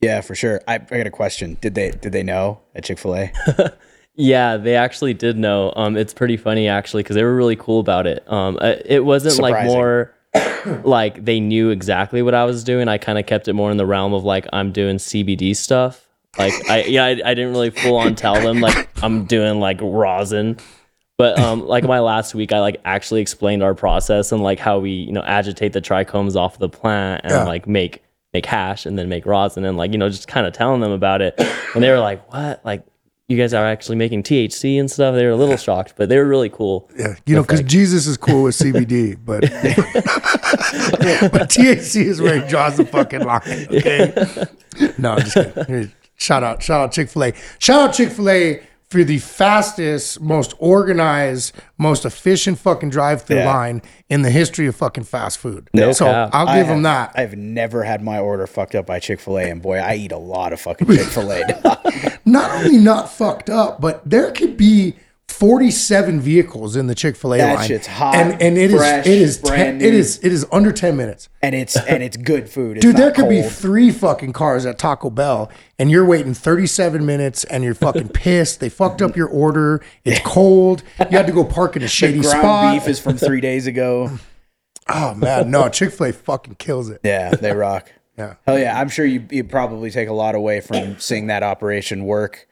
Yeah, 0.00 0.20
for 0.20 0.34
sure. 0.34 0.60
I, 0.68 0.74
I 0.74 0.78
got 0.78 1.06
a 1.06 1.10
question. 1.10 1.56
Did 1.60 1.74
they 1.74 1.90
did 1.90 2.12
they 2.12 2.22
know 2.22 2.60
at 2.74 2.84
Chick 2.84 2.98
Fil 2.98 3.14
A? 3.14 3.32
Yeah, 4.18 4.56
they 4.56 4.76
actually 4.76 5.12
did 5.12 5.36
know. 5.36 5.74
Um, 5.76 5.94
it's 5.96 6.14
pretty 6.14 6.38
funny 6.38 6.68
actually 6.68 7.02
because 7.02 7.16
they 7.16 7.22
were 7.22 7.36
really 7.36 7.56
cool 7.56 7.80
about 7.80 8.06
it. 8.06 8.24
Um, 8.32 8.56
uh, 8.60 8.76
it 8.84 9.04
wasn't 9.04 9.38
like 9.40 9.66
more 9.66 10.14
like 10.84 11.24
they 11.24 11.40
knew 11.40 11.70
exactly 11.70 12.22
what 12.22 12.34
I 12.34 12.44
was 12.44 12.64
doing. 12.64 12.88
I 12.88 12.98
kind 12.98 13.18
of 13.18 13.26
kept 13.26 13.48
it 13.48 13.52
more 13.54 13.70
in 13.70 13.76
the 13.76 13.86
realm 13.86 14.12
of 14.12 14.24
like 14.24 14.46
I'm 14.52 14.72
doing 14.72 14.96
CBD 14.96 15.54
stuff. 15.56 16.02
Like 16.38 16.52
I 16.68 16.84
yeah, 16.84 17.04
I, 17.04 17.10
I 17.10 17.34
didn't 17.34 17.50
really 17.52 17.70
full 17.70 17.96
on 17.96 18.14
tell 18.14 18.34
them 18.40 18.60
like 18.60 18.88
I'm 19.02 19.24
doing 19.24 19.58
like 19.60 19.78
rosin. 19.82 20.58
But 21.18 21.38
um, 21.38 21.66
like 21.66 21.84
my 21.84 22.00
last 22.00 22.34
week, 22.34 22.52
I 22.52 22.60
like 22.60 22.78
actually 22.84 23.22
explained 23.22 23.62
our 23.62 23.74
process 23.74 24.32
and 24.32 24.42
like 24.42 24.58
how 24.58 24.78
we 24.80 24.90
you 24.90 25.12
know 25.12 25.22
agitate 25.22 25.72
the 25.72 25.80
trichomes 25.80 26.36
off 26.36 26.58
the 26.58 26.68
plant 26.68 27.22
and 27.24 27.32
Yeah. 27.32 27.44
like 27.44 27.66
make 27.66 28.02
make 28.34 28.44
hash 28.44 28.84
and 28.84 28.98
then 28.98 29.08
make 29.08 29.24
rosin 29.24 29.64
and 29.64 29.78
like 29.78 29.92
you 29.92 29.98
know 29.98 30.10
just 30.10 30.28
kind 30.28 30.46
of 30.46 30.52
telling 30.52 30.82
them 30.82 30.92
about 30.92 31.22
it. 31.22 31.34
And 31.74 31.82
they 31.82 31.90
were 31.90 32.00
like, 32.00 32.30
"What? 32.30 32.60
Like 32.66 32.84
you 33.28 33.36
guys 33.36 33.52
are 33.52 33.66
actually 33.66 33.96
making 33.96 34.22
THC 34.22 34.78
and 34.78 34.90
stuff?" 34.90 35.14
They 35.14 35.24
were 35.24 35.32
a 35.32 35.36
little 35.36 35.56
shocked, 35.56 35.94
but 35.96 36.08
they 36.08 36.18
were 36.18 36.26
really 36.26 36.48
cool. 36.50 36.88
Yeah, 36.98 37.14
you 37.26 37.34
know, 37.34 37.42
because 37.42 37.62
Jesus 37.62 38.06
is 38.06 38.16
cool 38.16 38.44
with 38.44 38.56
CBD, 38.56 39.16
but 39.24 39.40
but 41.32 41.48
THC 41.48 42.04
is 42.04 42.20
where 42.20 42.40
he 42.40 42.48
draws 42.48 42.76
the 42.76 42.84
fucking 42.84 43.20
line. 43.20 43.66
Okay, 43.70 44.12
no, 44.98 45.12
I'm 45.12 45.20
just 45.20 45.34
kidding. 45.34 45.92
Shout 46.18 46.42
out, 46.42 46.62
shout 46.62 46.80
out 46.80 46.92
Chick 46.92 47.08
Fil 47.10 47.24
A. 47.24 47.32
Shout 47.58 47.88
out 47.88 47.94
Chick 47.94 48.10
Fil 48.10 48.30
A 48.30 48.62
for 48.88 49.02
the 49.02 49.18
fastest, 49.18 50.20
most 50.20 50.54
organized, 50.58 51.52
most 51.76 52.04
efficient 52.04 52.58
fucking 52.58 52.90
drive-through 52.90 53.38
Yeah. 53.38 53.52
line 53.52 53.82
in 54.08 54.22
the 54.22 54.30
history 54.30 54.66
of 54.66 54.76
fucking 54.76 55.04
fast 55.04 55.38
food. 55.38 55.68
No 55.74 55.92
so 55.92 56.04
cap. 56.04 56.30
I'll 56.32 56.48
I 56.48 56.58
give 56.58 56.68
them 56.68 56.82
that. 56.82 57.10
I've 57.16 57.36
never 57.36 57.82
had 57.82 58.00
my 58.02 58.18
order 58.20 58.46
fucked 58.46 58.74
up 58.76 58.86
by 58.86 59.00
Chick 59.00 59.18
Fil 59.20 59.38
A, 59.38 59.50
and 59.50 59.60
boy, 59.60 59.78
I 59.78 59.96
eat 59.96 60.12
a 60.12 60.18
lot 60.18 60.52
of 60.52 60.60
fucking 60.60 60.86
Chick 60.96 61.06
Fil 61.06 61.32
A. 61.32 61.42
not 62.24 62.50
only 62.64 62.78
not 62.78 63.10
fucked 63.10 63.50
up, 63.50 63.80
but 63.80 64.08
there 64.08 64.30
could 64.30 64.56
be 64.56 64.94
47 65.28 66.20
vehicles 66.20 66.76
in 66.76 66.86
the 66.86 66.94
Chick-fil-A 66.94 67.38
That 67.38 67.56
line. 67.56 67.68
shit's 67.68 67.86
hot, 67.86 68.14
and 68.14 68.40
and 68.40 68.56
it 68.56 68.70
is 68.70 68.76
fresh, 68.76 69.06
it 69.06 69.18
is 69.18 69.38
ten, 69.38 69.80
it 69.82 69.92
is 69.92 70.18
it 70.22 70.32
is 70.32 70.46
under 70.50 70.72
10 70.72 70.96
minutes. 70.96 71.28
and 71.42 71.54
it's 71.54 71.76
and 71.76 72.02
it's 72.02 72.16
good 72.16 72.48
food. 72.48 72.78
It's 72.78 72.86
Dude, 72.86 72.96
there 72.96 73.10
could 73.10 73.28
be 73.28 73.42
three 73.42 73.90
fucking 73.90 74.32
cars 74.32 74.64
at 74.64 74.78
Taco 74.78 75.10
Bell 75.10 75.50
and 75.78 75.90
you're 75.90 76.06
waiting 76.06 76.32
37 76.32 77.04
minutes 77.04 77.44
and 77.44 77.62
you're 77.64 77.74
fucking 77.74 78.08
pissed. 78.14 78.60
They 78.60 78.68
fucked 78.70 79.02
up 79.02 79.14
your 79.16 79.28
order. 79.28 79.82
It's 80.04 80.20
cold. 80.24 80.82
You 81.10 81.16
had 81.18 81.26
to 81.26 81.32
go 81.32 81.44
park 81.44 81.76
in 81.76 81.82
a 81.82 81.88
shady 81.88 82.20
ground 82.20 82.38
spot. 82.38 82.74
beef 82.74 82.88
is 82.88 82.98
from 82.98 83.18
three 83.18 83.40
days 83.42 83.66
ago. 83.66 84.18
oh 84.88 85.14
man, 85.14 85.50
no, 85.50 85.68
Chick-fil-A 85.68 86.12
fucking 86.14 86.54
kills 86.54 86.88
it. 86.88 87.00
Yeah, 87.04 87.30
they 87.30 87.52
rock. 87.52 87.92
Yeah. 88.18 88.36
Hell 88.46 88.58
yeah, 88.58 88.80
I'm 88.80 88.88
sure 88.88 89.04
you 89.04 89.26
you 89.30 89.44
probably 89.44 89.90
take 89.90 90.08
a 90.08 90.12
lot 90.14 90.34
away 90.34 90.60
from 90.62 90.98
seeing 90.98 91.26
that 91.26 91.42
operation 91.42 92.06
work, 92.06 92.48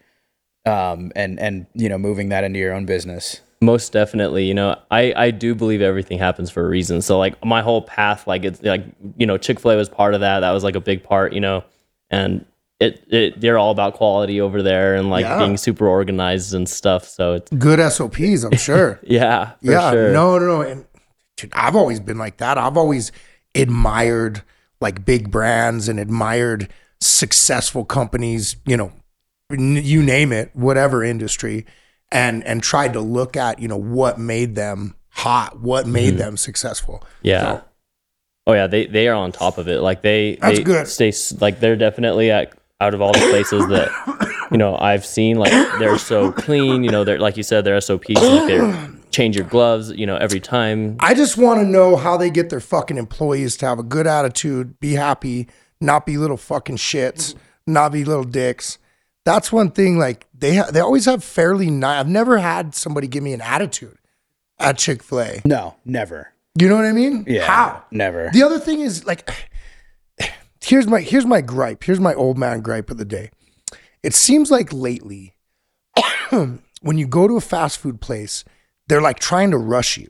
um, 0.67 1.13
and 1.17 1.39
and 1.41 1.67
you 1.75 1.89
know 1.89 1.99
moving 1.99 2.29
that 2.31 2.45
into 2.45 2.59
your 2.59 2.73
own 2.73 2.87
business. 2.87 3.41
Most 3.61 3.93
definitely, 3.93 4.45
you 4.45 4.55
know, 4.55 4.77
I 4.91 5.13
I 5.17 5.31
do 5.31 5.55
believe 5.55 5.81
everything 5.81 6.19
happens 6.19 6.51
for 6.51 6.65
a 6.65 6.69
reason. 6.69 7.01
So 7.01 7.19
like 7.19 7.43
my 7.45 7.63
whole 7.63 7.83
path, 7.83 8.27
like 8.27 8.45
it's 8.45 8.63
like 8.63 8.85
you 9.17 9.27
know, 9.27 9.39
Chick 9.39 9.59
Fil 9.61 9.71
A 9.73 9.77
was 9.77 9.89
part 9.89 10.15
of 10.15 10.21
that. 10.21 10.41
That 10.41 10.51
was 10.53 10.65
like 10.65 10.75
a 10.77 10.81
big 10.81 11.03
part, 11.03 11.33
you 11.33 11.41
know, 11.41 11.65
and 12.11 12.45
it 12.81 13.03
it 13.09 13.41
they're 13.41 13.57
all 13.57 13.71
about 13.71 13.95
quality 13.95 14.41
over 14.41 14.61
there 14.63 14.97
and 14.97 15.09
like 15.09 15.23
Yeah. 15.23 15.39
being 15.39 15.57
super 15.57 15.87
organized 15.89 16.53
and 16.53 16.69
stuff. 16.69 17.07
So 17.07 17.35
it's 17.35 17.51
Good 17.53 17.79
SOPs, 17.93 18.43
I'm 18.45 18.57
sure. 18.59 19.01
yeah, 19.05 19.53
for 19.65 19.71
yeah, 19.71 19.91
sure. 19.93 20.13
no, 20.13 20.39
no, 20.39 20.47
no. 20.47 20.61
And 20.63 20.85
dude, 21.39 21.53
I've 21.55 21.77
always 21.77 22.01
been 22.01 22.19
like 22.19 22.39
that. 22.39 22.59
I've 22.59 22.77
always 22.77 23.13
admired 23.55 24.43
like 24.81 25.05
big 25.07 25.31
brands 25.31 25.89
and 25.89 25.99
admired 26.01 26.69
successful 27.01 27.85
companies, 27.85 28.57
you 28.67 28.77
know, 28.77 28.87
n- 28.87 28.93
you 29.59 30.03
name 30.03 30.33
it, 30.33 30.51
whatever 30.55 31.03
industry, 31.05 31.67
and 32.13 32.45
and 32.45 32.63
tried 32.63 32.93
to 32.95 33.01
look 33.01 33.37
at, 33.37 33.59
you 33.59 33.69
know, 33.69 33.77
what 33.77 34.19
made 34.19 34.55
them 34.55 34.95
hot, 35.11 35.61
what 35.61 35.87
made 35.87 36.11
Mm-hmm. 36.15 36.19
them 36.19 36.37
successful. 36.37 37.03
Yeah. 37.23 37.61
Oh 38.47 38.53
yeah, 38.53 38.67
they 38.67 38.87
they 38.87 39.09
are 39.09 39.15
on 39.15 39.33
top 39.33 39.59
of 39.59 39.69
it. 39.69 39.81
Like 39.81 40.03
they 40.03 40.37
That's 40.41 40.59
they 40.59 40.65
good. 40.65 40.87
Stay 40.89 41.13
like 41.41 41.61
they're 41.61 41.77
definitely 41.77 42.31
at 42.31 42.53
out 42.81 42.93
of 42.93 43.01
all 43.01 43.13
the 43.13 43.21
places 43.31 43.67
that 43.69 43.89
you 44.51 44.59
know 44.59 44.77
I've 44.77 45.07
seen. 45.07 45.37
Like 45.39 45.53
they're 45.79 45.97
so 45.99 46.31
clean. 46.33 46.85
You 46.85 46.91
know, 46.91 47.05
they're 47.05 47.19
like 47.19 47.37
you 47.37 47.43
said, 47.43 47.65
their 47.65 47.81
SOPs. 47.81 48.11
Like 48.15 48.47
they 48.49 48.89
change 49.11 49.35
your 49.37 49.47
gloves. 49.47 49.93
You 49.93 50.05
know, 50.07 50.17
every 50.17 50.41
time. 50.41 50.97
I 51.01 51.15
just 51.15 51.39
want 51.39 51.61
to 51.61 51.65
know 51.65 51.97
how 51.97 52.19
they 52.19 52.29
get 52.29 52.51
their 52.51 52.61
fucking 52.61 52.99
employees 52.99 53.57
to 53.59 53.67
have 53.67 53.79
a 53.79 53.83
good 53.83 54.07
attitude, 54.07 54.79
be 54.79 54.93
happy, 54.93 55.49
not 55.81 56.05
be 56.05 56.19
little 56.19 56.37
fucking 56.37 56.77
shits, 56.77 57.35
not 57.67 57.93
be 57.93 58.05
little 58.05 58.25
dicks. 58.25 58.77
That's 59.25 59.51
one 59.53 59.71
thing. 59.71 59.99
Like 59.99 60.27
they 60.35 60.57
ha- 60.57 60.71
they 60.71 60.81
always 60.81 61.07
have 61.07 61.25
fairly 61.25 61.71
nice. 61.71 62.01
I've 62.01 62.09
never 62.09 62.39
had 62.39 62.75
somebody 62.75 63.07
give 63.07 63.23
me 63.23 63.33
an 63.33 63.41
attitude 63.41 63.97
at 64.59 64.79
Chick 64.79 65.03
Fil 65.03 65.21
A. 65.21 65.43
No, 65.45 65.77
never. 65.85 66.33
You 66.59 66.69
know 66.69 66.77
what 66.77 66.85
I 66.85 66.93
mean? 66.93 67.25
Yeah, 67.27 67.45
How? 67.47 67.85
Never. 67.91 68.31
The 68.33 68.45
other 68.45 68.61
thing 68.61 68.81
is 68.81 69.05
like, 69.05 69.29
here's 70.63 70.87
my 70.87 71.01
here's 71.01 71.27
my 71.27 71.41
gripe. 71.41 71.85
Here's 71.85 72.01
my 72.01 72.15
old 72.15 72.39
man 72.39 72.61
gripe 72.61 72.91
of 72.91 72.99
the 72.99 73.05
day. 73.05 73.31
It 74.03 74.15
seems 74.15 74.51
like 74.51 74.73
lately, 74.73 75.35
when 76.31 76.99
you 76.99 77.07
go 77.07 77.27
to 77.27 77.37
a 77.37 77.41
fast 77.41 77.79
food 77.79 78.01
place, 78.01 78.45
they're 78.89 79.01
like 79.01 79.19
trying 79.19 79.51
to 79.51 79.59
rush 79.59 79.97
you. 79.97 80.09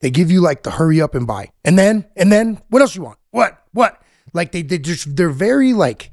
They 0.00 0.10
give 0.10 0.30
you 0.30 0.40
like 0.40 0.64
the 0.64 0.72
hurry 0.72 1.00
up 1.00 1.14
and 1.14 1.26
buy, 1.26 1.50
and 1.64 1.78
then 1.78 2.04
and 2.16 2.30
then 2.30 2.60
what 2.68 2.82
else 2.82 2.94
you 2.96 3.02
want? 3.02 3.18
What 3.30 3.62
what? 3.72 4.02
Like 4.34 4.52
they 4.52 4.62
they 4.62 4.78
just 4.78 5.16
they're 5.16 5.30
very 5.30 5.72
like 5.72 6.10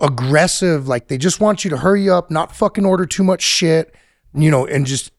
aggressive. 0.00 0.88
Like 0.88 1.08
they 1.08 1.18
just 1.18 1.40
want 1.40 1.64
you 1.64 1.70
to 1.70 1.76
hurry 1.78 2.08
up, 2.08 2.30
not 2.30 2.54
fucking 2.54 2.84
order 2.84 3.06
too 3.06 3.24
much 3.24 3.42
shit, 3.42 3.94
you 4.34 4.50
know, 4.50 4.66
and 4.66 4.86
just. 4.86 5.12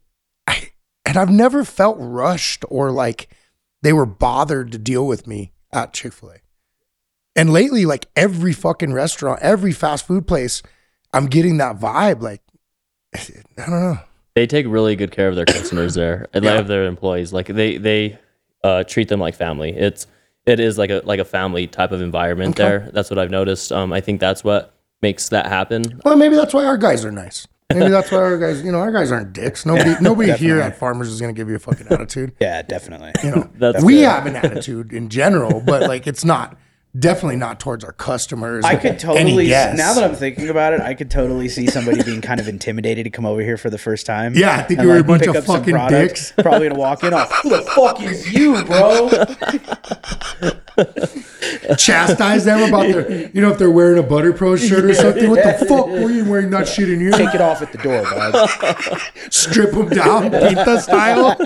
I, 0.47 0.71
and 1.05 1.17
I've 1.17 1.29
never 1.29 1.63
felt 1.63 1.97
rushed 1.99 2.65
or 2.69 2.91
like 2.91 3.29
they 3.83 3.93
were 3.93 4.05
bothered 4.05 4.71
to 4.71 4.77
deal 4.77 5.05
with 5.07 5.27
me 5.27 5.51
at 5.71 5.93
Chick 5.93 6.13
fil 6.13 6.31
A. 6.31 6.35
And 7.35 7.51
lately, 7.51 7.85
like 7.85 8.07
every 8.15 8.53
fucking 8.53 8.91
restaurant, 8.93 9.39
every 9.41 9.71
fast 9.71 10.05
food 10.05 10.27
place, 10.27 10.61
I'm 11.13 11.27
getting 11.27 11.57
that 11.57 11.79
vibe. 11.79 12.21
Like, 12.21 12.41
I 13.13 13.19
don't 13.57 13.69
know. 13.69 13.99
They 14.35 14.47
take 14.47 14.65
really 14.67 14.95
good 14.95 15.11
care 15.11 15.27
of 15.29 15.35
their 15.35 15.45
customers 15.45 15.93
there, 15.93 16.27
and 16.33 16.43
Yeah. 16.45 16.53
of 16.59 16.67
their 16.67 16.85
employees. 16.85 17.33
Like 17.33 17.47
they 17.47 17.77
they 17.77 18.17
uh, 18.63 18.83
treat 18.83 19.07
them 19.09 19.19
like 19.19 19.35
family. 19.35 19.71
It's 19.71 20.07
it 20.45 20.59
is 20.59 20.77
like 20.77 20.89
a 20.89 21.01
like 21.05 21.19
a 21.19 21.25
family 21.25 21.67
type 21.67 21.91
of 21.91 22.01
environment 22.01 22.59
Okay. 22.59 22.67
there. 22.67 22.89
That's 22.93 23.09
what 23.09 23.19
I've 23.19 23.31
noticed. 23.31 23.71
Um, 23.71 23.93
I 23.93 24.01
think 24.01 24.19
that's 24.19 24.43
what 24.43 24.73
makes 25.01 25.29
that 25.29 25.47
happen. 25.47 26.01
Well, 26.03 26.15
maybe 26.15 26.35
that's 26.35 26.53
why 26.53 26.65
our 26.65 26.77
guys 26.77 27.03
are 27.05 27.11
nice. 27.11 27.47
Maybe 27.73 27.89
that's 27.89 28.11
why 28.11 28.17
our 28.17 28.37
guys, 28.37 28.61
you 28.63 28.71
know, 28.71 28.79
our 28.79 28.91
guys 28.91 29.11
aren't 29.11 29.33
dicks. 29.33 29.65
Nobody, 29.65 29.95
nobody 30.01 30.31
here 30.33 30.59
at 30.59 30.77
Farmers 30.77 31.07
is 31.09 31.21
going 31.21 31.33
to 31.33 31.39
give 31.39 31.47
you 31.49 31.55
a 31.55 31.59
fucking 31.59 31.87
attitude. 31.87 32.33
Yeah, 32.41 32.61
definitely. 32.63 33.11
You 33.23 33.31
know, 33.31 33.49
That's 33.55 33.83
we 33.83 33.95
good. 33.97 34.05
have 34.09 34.25
an 34.25 34.35
attitude 34.35 34.91
in 34.93 35.09
general, 35.09 35.61
but 35.61 35.83
like 35.83 36.05
it's 36.05 36.25
not 36.25 36.57
definitely 36.97 37.37
not 37.37 37.59
towards 37.59 37.83
our 37.83 37.93
customers. 37.93 38.65
I 38.65 38.75
could 38.75 38.99
totally 38.99 39.49
now 39.49 39.93
that 39.93 40.03
I'm 40.03 40.15
thinking 40.15 40.49
about 40.49 40.73
it, 40.73 40.81
I 40.81 40.93
could 40.93 41.09
totally 41.09 41.49
see 41.49 41.67
somebody 41.67 42.03
being 42.03 42.21
kind 42.21 42.39
of 42.39 42.47
intimidated 42.47 43.05
to 43.05 43.09
come 43.09 43.25
over 43.25 43.41
here 43.41 43.57
for 43.57 43.69
the 43.69 43.77
first 43.77 44.05
time. 44.05 44.33
Yeah, 44.35 44.57
I 44.57 44.63
think 44.63 44.81
you 44.81 44.87
were 44.87 44.97
a 44.97 45.03
bunch 45.03 45.25
of 45.27 45.45
fucking 45.45 45.73
product. 45.73 46.15
dicks. 46.15 46.31
Probably 46.37 46.69
gonna 46.69 46.79
walk 46.79 47.03
in 47.03 47.13
off. 47.13 47.31
Who 47.43 47.49
the 47.49 47.61
fuck 47.61 48.01
is 48.01 48.31
you, 48.33 48.63
bro? 48.65 49.09
chastise 51.75 52.45
them 52.45 52.67
about 52.67 52.87
their, 52.91 53.29
you 53.29 53.41
know, 53.41 53.51
if 53.51 53.57
they're 53.57 53.71
wearing 53.71 53.99
a 53.99 54.03
Butter 54.03 54.33
Pro 54.33 54.55
shirt 54.55 54.85
or 54.85 54.93
something. 54.93 55.29
What 55.29 55.43
the 55.43 55.65
fuck 55.65 55.87
were 55.87 56.09
you 56.09 56.29
wearing 56.29 56.49
that 56.51 56.67
shit 56.67 56.89
in 56.89 56.99
here? 56.99 57.11
Take 57.11 57.35
it 57.35 57.41
off 57.41 57.61
at 57.61 57.71
the 57.71 57.77
door, 57.77 58.03
bud. 58.03 58.99
Strip 59.31 59.71
them 59.71 59.89
down, 59.89 60.31
Pinta 60.31 60.81
style. 60.81 61.37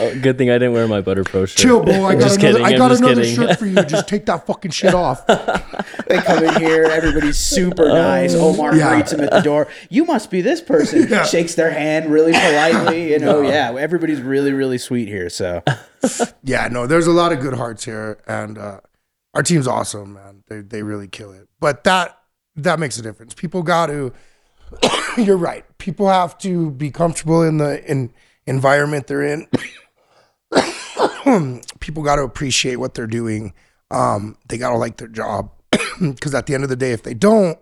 Oh, 0.00 0.18
good 0.22 0.38
thing 0.38 0.50
I 0.50 0.54
didn't 0.54 0.72
wear 0.72 0.86
my 0.88 1.00
Butter 1.00 1.24
Pro 1.24 1.46
shirt. 1.46 1.58
Chill, 1.58 1.82
bro. 1.84 2.04
I 2.04 2.14
got 2.14 2.20
Just 2.22 2.38
another, 2.38 2.52
kidding, 2.58 2.66
I 2.66 2.70
I'm 2.70 2.78
got 2.78 2.88
just 2.90 3.02
another 3.02 3.22
kidding. 3.22 3.36
shirt 3.36 3.58
for 3.58 3.66
you. 3.66 3.74
Just 3.84 4.08
take 4.08 4.26
that 4.26 4.46
fucking 4.46 4.70
shit 4.70 4.94
off. 4.94 5.26
They 5.26 6.18
come 6.18 6.44
in 6.44 6.54
here, 6.60 6.84
everybody's 6.84 7.36
super 7.38 7.88
nice. 7.88 8.34
Omar 8.34 8.74
Yeah. 8.76 8.94
greets 8.94 9.12
him 9.12 9.20
at 9.20 9.30
the 9.30 9.40
door. 9.40 9.68
You 9.90 10.04
must 10.04 10.30
be 10.30 10.40
this 10.40 10.60
person. 10.60 11.06
Yeah. 11.08 11.24
Shakes 11.24 11.54
their 11.54 11.70
hand 11.70 12.10
really 12.10 12.32
politely. 12.32 13.10
You 13.12 13.18
know, 13.18 13.42
yeah, 13.42 13.74
everybody's 13.78 14.20
really, 14.20 14.52
really 14.52 14.78
sweet 14.78 15.08
here. 15.08 15.28
So 15.30 15.62
Yeah, 16.42 16.68
no, 16.68 16.86
there's 16.86 17.06
a 17.06 17.12
lot 17.12 17.32
of 17.32 17.40
good 17.40 17.54
hearts 17.54 17.84
here, 17.84 18.18
and 18.26 18.56
uh, 18.58 18.80
our 19.34 19.42
team's 19.42 19.66
awesome, 19.66 20.14
man. 20.14 20.42
They 20.48 20.60
they 20.60 20.82
really 20.82 21.08
kill 21.08 21.32
it. 21.32 21.48
But 21.60 21.84
that 21.84 22.18
that 22.56 22.78
makes 22.78 22.98
a 22.98 23.02
difference. 23.02 23.34
People 23.34 23.62
got 23.62 23.86
to. 23.86 24.12
you're 25.16 25.36
right. 25.36 25.64
People 25.78 26.08
have 26.08 26.36
to 26.38 26.70
be 26.72 26.90
comfortable 26.90 27.42
in 27.42 27.58
the 27.58 27.84
in 27.90 28.12
environment 28.46 29.06
they're 29.06 29.22
in. 29.24 29.46
People 31.80 32.02
got 32.02 32.16
to 32.16 32.22
appreciate 32.22 32.76
what 32.76 32.94
they're 32.94 33.06
doing. 33.06 33.52
Um, 33.90 34.36
they 34.48 34.58
got 34.58 34.70
to 34.70 34.76
like 34.76 34.96
their 34.98 35.08
job 35.08 35.50
because 36.00 36.34
at 36.34 36.46
the 36.46 36.54
end 36.54 36.62
of 36.64 36.70
the 36.70 36.76
day, 36.76 36.92
if 36.92 37.02
they 37.02 37.14
don't, 37.14 37.58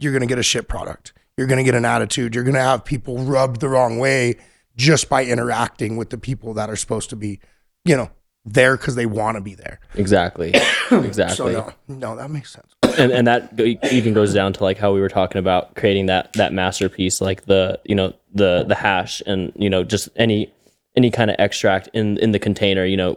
you're 0.00 0.12
gonna 0.12 0.26
get 0.26 0.38
a 0.38 0.42
shit 0.44 0.68
product. 0.68 1.12
You're 1.36 1.48
gonna 1.48 1.64
get 1.64 1.74
an 1.74 1.84
attitude. 1.84 2.34
You're 2.34 2.44
gonna 2.44 2.60
have 2.60 2.84
people 2.84 3.18
rubbed 3.18 3.60
the 3.60 3.68
wrong 3.68 3.98
way 3.98 4.36
just 4.76 5.08
by 5.08 5.24
interacting 5.24 5.96
with 5.96 6.10
the 6.10 6.18
people 6.18 6.54
that 6.54 6.70
are 6.70 6.76
supposed 6.76 7.10
to 7.10 7.16
be, 7.16 7.40
you 7.84 7.96
know, 7.96 8.10
there 8.44 8.76
because 8.76 8.94
they 8.94 9.06
want 9.06 9.36
to 9.36 9.40
be 9.40 9.54
there. 9.54 9.80
Exactly. 9.94 10.54
So 10.88 11.02
Exactly. 11.02 11.52
no, 11.52 11.70
no, 11.88 12.16
that 12.16 12.30
makes 12.30 12.50
sense. 12.50 12.72
and 12.98 13.12
and 13.12 13.26
that 13.26 13.60
even 13.92 14.14
goes 14.14 14.32
down 14.32 14.54
to 14.54 14.64
like 14.64 14.78
how 14.78 14.94
we 14.94 15.00
were 15.02 15.10
talking 15.10 15.38
about 15.38 15.74
creating 15.74 16.06
that 16.06 16.32
that 16.32 16.54
masterpiece 16.54 17.20
like 17.20 17.44
the 17.44 17.78
you 17.84 17.94
know 17.94 18.14
the 18.32 18.64
the 18.66 18.74
hash 18.74 19.20
and 19.26 19.52
you 19.54 19.68
know 19.68 19.84
just 19.84 20.08
any 20.16 20.50
any 20.98 21.10
kind 21.10 21.30
of 21.30 21.36
extract 21.38 21.88
in 21.94 22.18
in 22.18 22.32
the 22.32 22.38
container 22.38 22.84
you 22.84 22.96
know 22.96 23.16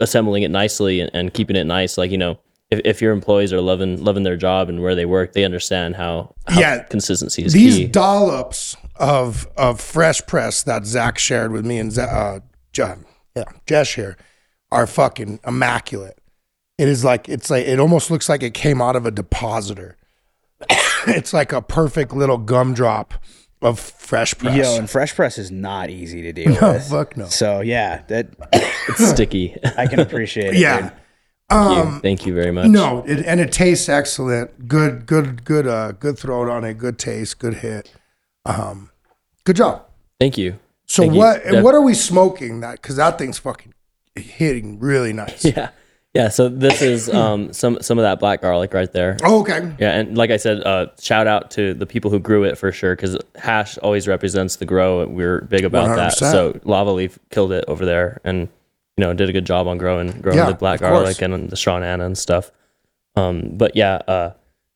assembling 0.00 0.42
it 0.42 0.50
nicely 0.50 1.00
and, 1.02 1.10
and 1.12 1.34
keeping 1.34 1.56
it 1.56 1.64
nice 1.64 1.98
like 1.98 2.10
you 2.10 2.18
know 2.18 2.38
if, 2.70 2.80
if 2.84 3.02
your 3.02 3.12
employees 3.12 3.52
are 3.52 3.60
loving 3.60 4.02
loving 4.02 4.22
their 4.22 4.36
job 4.36 4.68
and 4.70 4.80
where 4.82 4.94
they 4.94 5.04
work 5.04 5.32
they 5.34 5.44
understand 5.44 5.96
how, 5.96 6.34
how 6.46 6.60
Yeah. 6.60 6.82
consistency 6.84 7.44
is 7.44 7.52
These 7.52 7.76
key 7.76 7.86
dollops 7.86 8.76
of 8.96 9.46
of 9.56 9.80
fresh 9.80 10.20
press 10.26 10.62
that 10.62 10.86
Zach 10.86 11.18
shared 11.18 11.52
with 11.52 11.66
me 11.66 11.78
and 11.78 11.96
uh, 11.98 12.40
John, 12.72 13.04
yeah, 13.36 13.44
Jesh 13.66 13.94
here, 13.96 14.16
are 14.70 14.86
fucking 14.86 15.40
immaculate. 15.46 16.18
It 16.78 16.88
is 16.88 17.04
like 17.04 17.28
it's 17.28 17.50
like 17.50 17.66
it 17.66 17.78
almost 17.80 18.10
looks 18.10 18.28
like 18.28 18.42
it 18.42 18.54
came 18.54 18.80
out 18.80 18.96
of 18.96 19.04
a 19.04 19.10
depositor. 19.10 19.96
it's 21.06 21.32
like 21.32 21.52
a 21.52 21.60
perfect 21.60 22.12
little 22.12 22.38
gumdrop 22.38 23.14
of 23.62 23.78
fresh 23.78 24.36
press. 24.38 24.56
Yo, 24.56 24.76
and 24.76 24.88
fresh 24.88 25.14
press 25.14 25.38
is 25.38 25.50
not 25.50 25.90
easy 25.90 26.22
to 26.22 26.32
deal 26.32 26.52
no, 26.60 26.72
with. 26.72 26.88
fuck 26.88 27.16
no. 27.16 27.26
So 27.26 27.60
yeah, 27.60 28.02
that 28.08 28.28
it's 28.88 29.08
sticky 29.08 29.56
I 29.76 29.86
can 29.86 30.00
appreciate 30.00 30.54
it. 30.54 30.60
Yeah. 30.60 30.80
dude. 30.80 30.92
Thank 31.50 31.60
Um, 31.78 31.94
you. 31.94 32.00
Thank 32.00 32.26
you 32.26 32.34
very 32.34 32.52
much. 32.52 32.68
No, 32.68 33.02
it, 33.06 33.26
and 33.26 33.40
it 33.40 33.50
tastes 33.52 33.88
excellent. 33.88 34.68
Good, 34.68 35.04
good, 35.06 35.44
good, 35.44 35.66
uh, 35.66 35.92
good 35.92 36.16
throat 36.18 36.48
on 36.48 36.62
it. 36.64 36.78
Good 36.78 36.96
taste. 36.98 37.38
Good 37.40 37.54
hit. 37.54 37.92
Um, 38.46 38.90
good 39.44 39.56
job. 39.56 39.84
Thank 40.20 40.38
you. 40.38 40.58
So 40.86 41.02
Thank 41.02 41.14
what? 41.14 41.44
And 41.44 41.56
That- 41.56 41.64
what 41.64 41.74
are 41.74 41.82
we 41.82 41.94
smoking? 41.94 42.60
That 42.60 42.80
because 42.80 42.96
that 42.96 43.18
thing's 43.18 43.38
fucking 43.38 43.74
hitting 44.14 44.78
really 44.78 45.12
nice. 45.12 45.44
Yeah. 45.56 45.70
Yeah. 46.14 46.28
So 46.28 46.48
this 46.48 46.82
is 46.82 47.08
um, 47.08 47.52
some 47.52 47.78
some 47.80 47.98
of 47.98 48.02
that 48.02 48.18
black 48.18 48.42
garlic 48.42 48.74
right 48.74 48.90
there. 48.92 49.16
Oh, 49.22 49.40
okay. 49.42 49.72
Yeah, 49.78 49.92
and 49.98 50.16
like 50.18 50.30
I 50.30 50.36
said, 50.38 50.62
uh, 50.64 50.86
shout 51.00 51.26
out 51.26 51.50
to 51.52 51.72
the 51.74 51.86
people 51.86 52.10
who 52.10 52.18
grew 52.18 52.44
it 52.44 52.58
for 52.58 52.72
sure, 52.72 52.96
because 52.96 53.16
hash 53.36 53.78
always 53.78 54.08
represents 54.08 54.56
the 54.56 54.64
grow. 54.66 55.02
and 55.02 55.14
We're 55.16 55.42
big 55.42 55.64
about 55.64 55.94
that. 55.96 56.12
100%. 56.14 56.30
So 56.32 56.60
Lava 56.64 56.90
Leaf 56.90 57.18
killed 57.30 57.52
it 57.52 57.64
over 57.68 57.86
there, 57.86 58.20
and 58.24 58.48
you 58.96 59.04
know 59.04 59.12
did 59.14 59.28
a 59.28 59.32
good 59.32 59.46
job 59.46 59.68
on 59.68 59.78
growing 59.78 60.10
growing 60.20 60.38
Yeah, 60.38 60.46
the 60.46 60.54
black 60.54 60.80
of 60.80 60.88
course. 60.88 61.16
garlic 61.18 61.22
and 61.22 61.48
the 61.48 61.56
Sean 61.56 61.82
Anna 61.84 62.06
and 62.06 62.18
stuff. 62.18 62.50
Um, 63.14 63.50
but 63.52 63.76
yeah, 63.76 63.94
uh, 64.08 64.32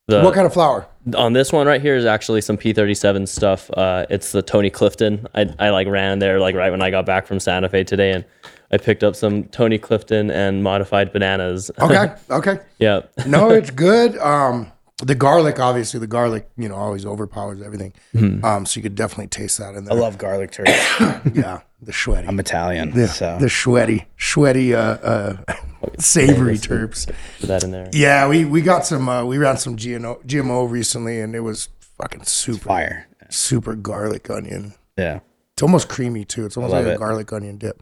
the 0.07 0.21
what 0.21 0.33
kind 0.35 0.47
of 0.47 0.53
flower? 0.53 0.87
On 1.13 1.33
this 1.33 1.51
one 1.53 1.67
right 1.67 1.81
here 1.81 1.95
is 1.95 2.05
actually 2.05 2.41
some 2.41 2.57
P37 2.57 3.27
stuff. 3.27 3.69
Uh, 3.71 4.05
it's 4.09 4.31
the 4.31 4.41
Tony 4.41 4.69
Clifton. 4.69 5.27
I, 5.35 5.53
I 5.59 5.69
like 5.69 5.87
ran 5.87 6.19
there 6.19 6.39
like 6.39 6.55
right 6.55 6.71
when 6.71 6.81
I 6.81 6.89
got 6.89 7.05
back 7.05 7.27
from 7.27 7.39
Santa 7.39 7.69
Fe 7.69 7.83
today, 7.83 8.11
and 8.11 8.25
I 8.71 8.77
picked 8.77 9.03
up 9.03 9.15
some 9.15 9.43
Tony 9.45 9.77
Clifton 9.77 10.31
and 10.31 10.63
modified 10.63 11.13
bananas. 11.13 11.69
Okay. 11.79 12.13
Okay. 12.29 12.59
yeah. 12.79 13.01
No, 13.27 13.49
it's 13.51 13.69
good. 13.69 14.17
Um, 14.17 14.71
the 15.03 15.15
garlic, 15.15 15.59
obviously, 15.59 15.99
the 15.99 16.07
garlic, 16.07 16.49
you 16.57 16.69
know, 16.69 16.75
always 16.75 17.05
overpowers 17.05 17.61
everything. 17.61 17.93
Mm-hmm. 18.13 18.43
Um, 18.43 18.65
so 18.65 18.77
you 18.77 18.81
could 18.81 18.95
definitely 18.95 19.27
taste 19.27 19.57
that 19.57 19.75
in 19.75 19.85
there. 19.85 19.95
I 19.95 19.99
love 19.99 20.17
garlic 20.17 20.51
turkey. 20.51 20.71
yeah, 21.33 21.61
the 21.85 21.93
sweaty, 21.93 22.27
I'm 22.27 22.39
Italian, 22.39 22.91
the, 22.91 23.07
so 23.07 23.37
the 23.39 23.49
sweaty, 23.49 24.05
sweaty, 24.17 24.73
uh, 24.75 24.79
uh, 24.81 25.37
savory 25.99 26.55
terps. 26.57 27.05
Put 27.39 27.47
that 27.47 27.63
in 27.63 27.71
there. 27.71 27.89
Yeah, 27.93 28.27
we 28.27 28.43
we 28.45 28.61
got 28.61 28.85
some. 28.85 29.07
Uh, 29.07 29.23
we 29.23 29.37
ran 29.37 29.57
some 29.57 29.77
GMO, 29.77 30.23
GMO 30.25 30.69
recently, 30.69 31.19
and 31.21 31.35
it 31.35 31.41
was 31.41 31.69
fucking 32.01 32.23
super, 32.23 32.59
fire. 32.65 33.07
super 33.29 33.75
garlic 33.75 34.29
onion. 34.29 34.73
Yeah. 34.97 35.19
It's 35.53 35.63
almost 35.63 35.87
creamy 35.87 36.25
too. 36.25 36.45
It's 36.45 36.57
almost 36.57 36.73
love 36.73 36.85
like 36.85 36.95
a 36.95 36.99
garlic 36.99 37.31
onion 37.31 37.57
dip. 37.57 37.81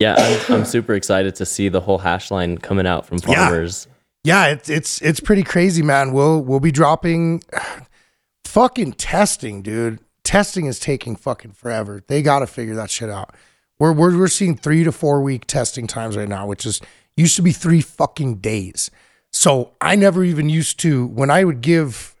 Yeah, 0.00 0.16
I'm, 0.48 0.54
I'm 0.56 0.64
super 0.64 0.94
excited 0.94 1.36
to 1.36 1.46
see 1.46 1.68
the 1.68 1.80
whole 1.80 1.98
hash 1.98 2.30
line 2.30 2.58
coming 2.58 2.86
out 2.86 3.06
from 3.06 3.18
Yeah. 3.26 3.48
farmers. 3.48 3.86
Yeah, 4.24 4.46
it's 4.48 4.68
it's 4.68 5.00
it's 5.02 5.20
pretty 5.20 5.44
crazy, 5.44 5.82
man. 5.82 6.12
We'll 6.12 6.40
we'll 6.42 6.58
be 6.60 6.72
dropping 6.72 7.42
fucking 8.44 8.94
testing, 8.94 9.62
dude. 9.62 10.00
Testing 10.26 10.66
is 10.66 10.80
taking 10.80 11.14
fucking 11.14 11.52
forever. 11.52 12.02
They 12.06 12.20
got 12.20 12.40
to 12.40 12.46
figure 12.46 12.74
that 12.74 12.90
shit 12.90 13.08
out. 13.08 13.34
We're, 13.78 13.92
we're 13.92 14.18
we're 14.18 14.28
seeing 14.28 14.56
three 14.56 14.82
to 14.84 14.90
four 14.90 15.22
week 15.22 15.46
testing 15.46 15.86
times 15.86 16.16
right 16.16 16.28
now, 16.28 16.46
which 16.46 16.66
is 16.66 16.80
used 17.16 17.36
to 17.36 17.42
be 17.42 17.52
three 17.52 17.80
fucking 17.80 18.36
days. 18.36 18.90
So 19.32 19.74
I 19.80 19.94
never 19.94 20.24
even 20.24 20.48
used 20.48 20.80
to 20.80 21.06
when 21.06 21.30
I 21.30 21.44
would 21.44 21.60
give 21.60 22.16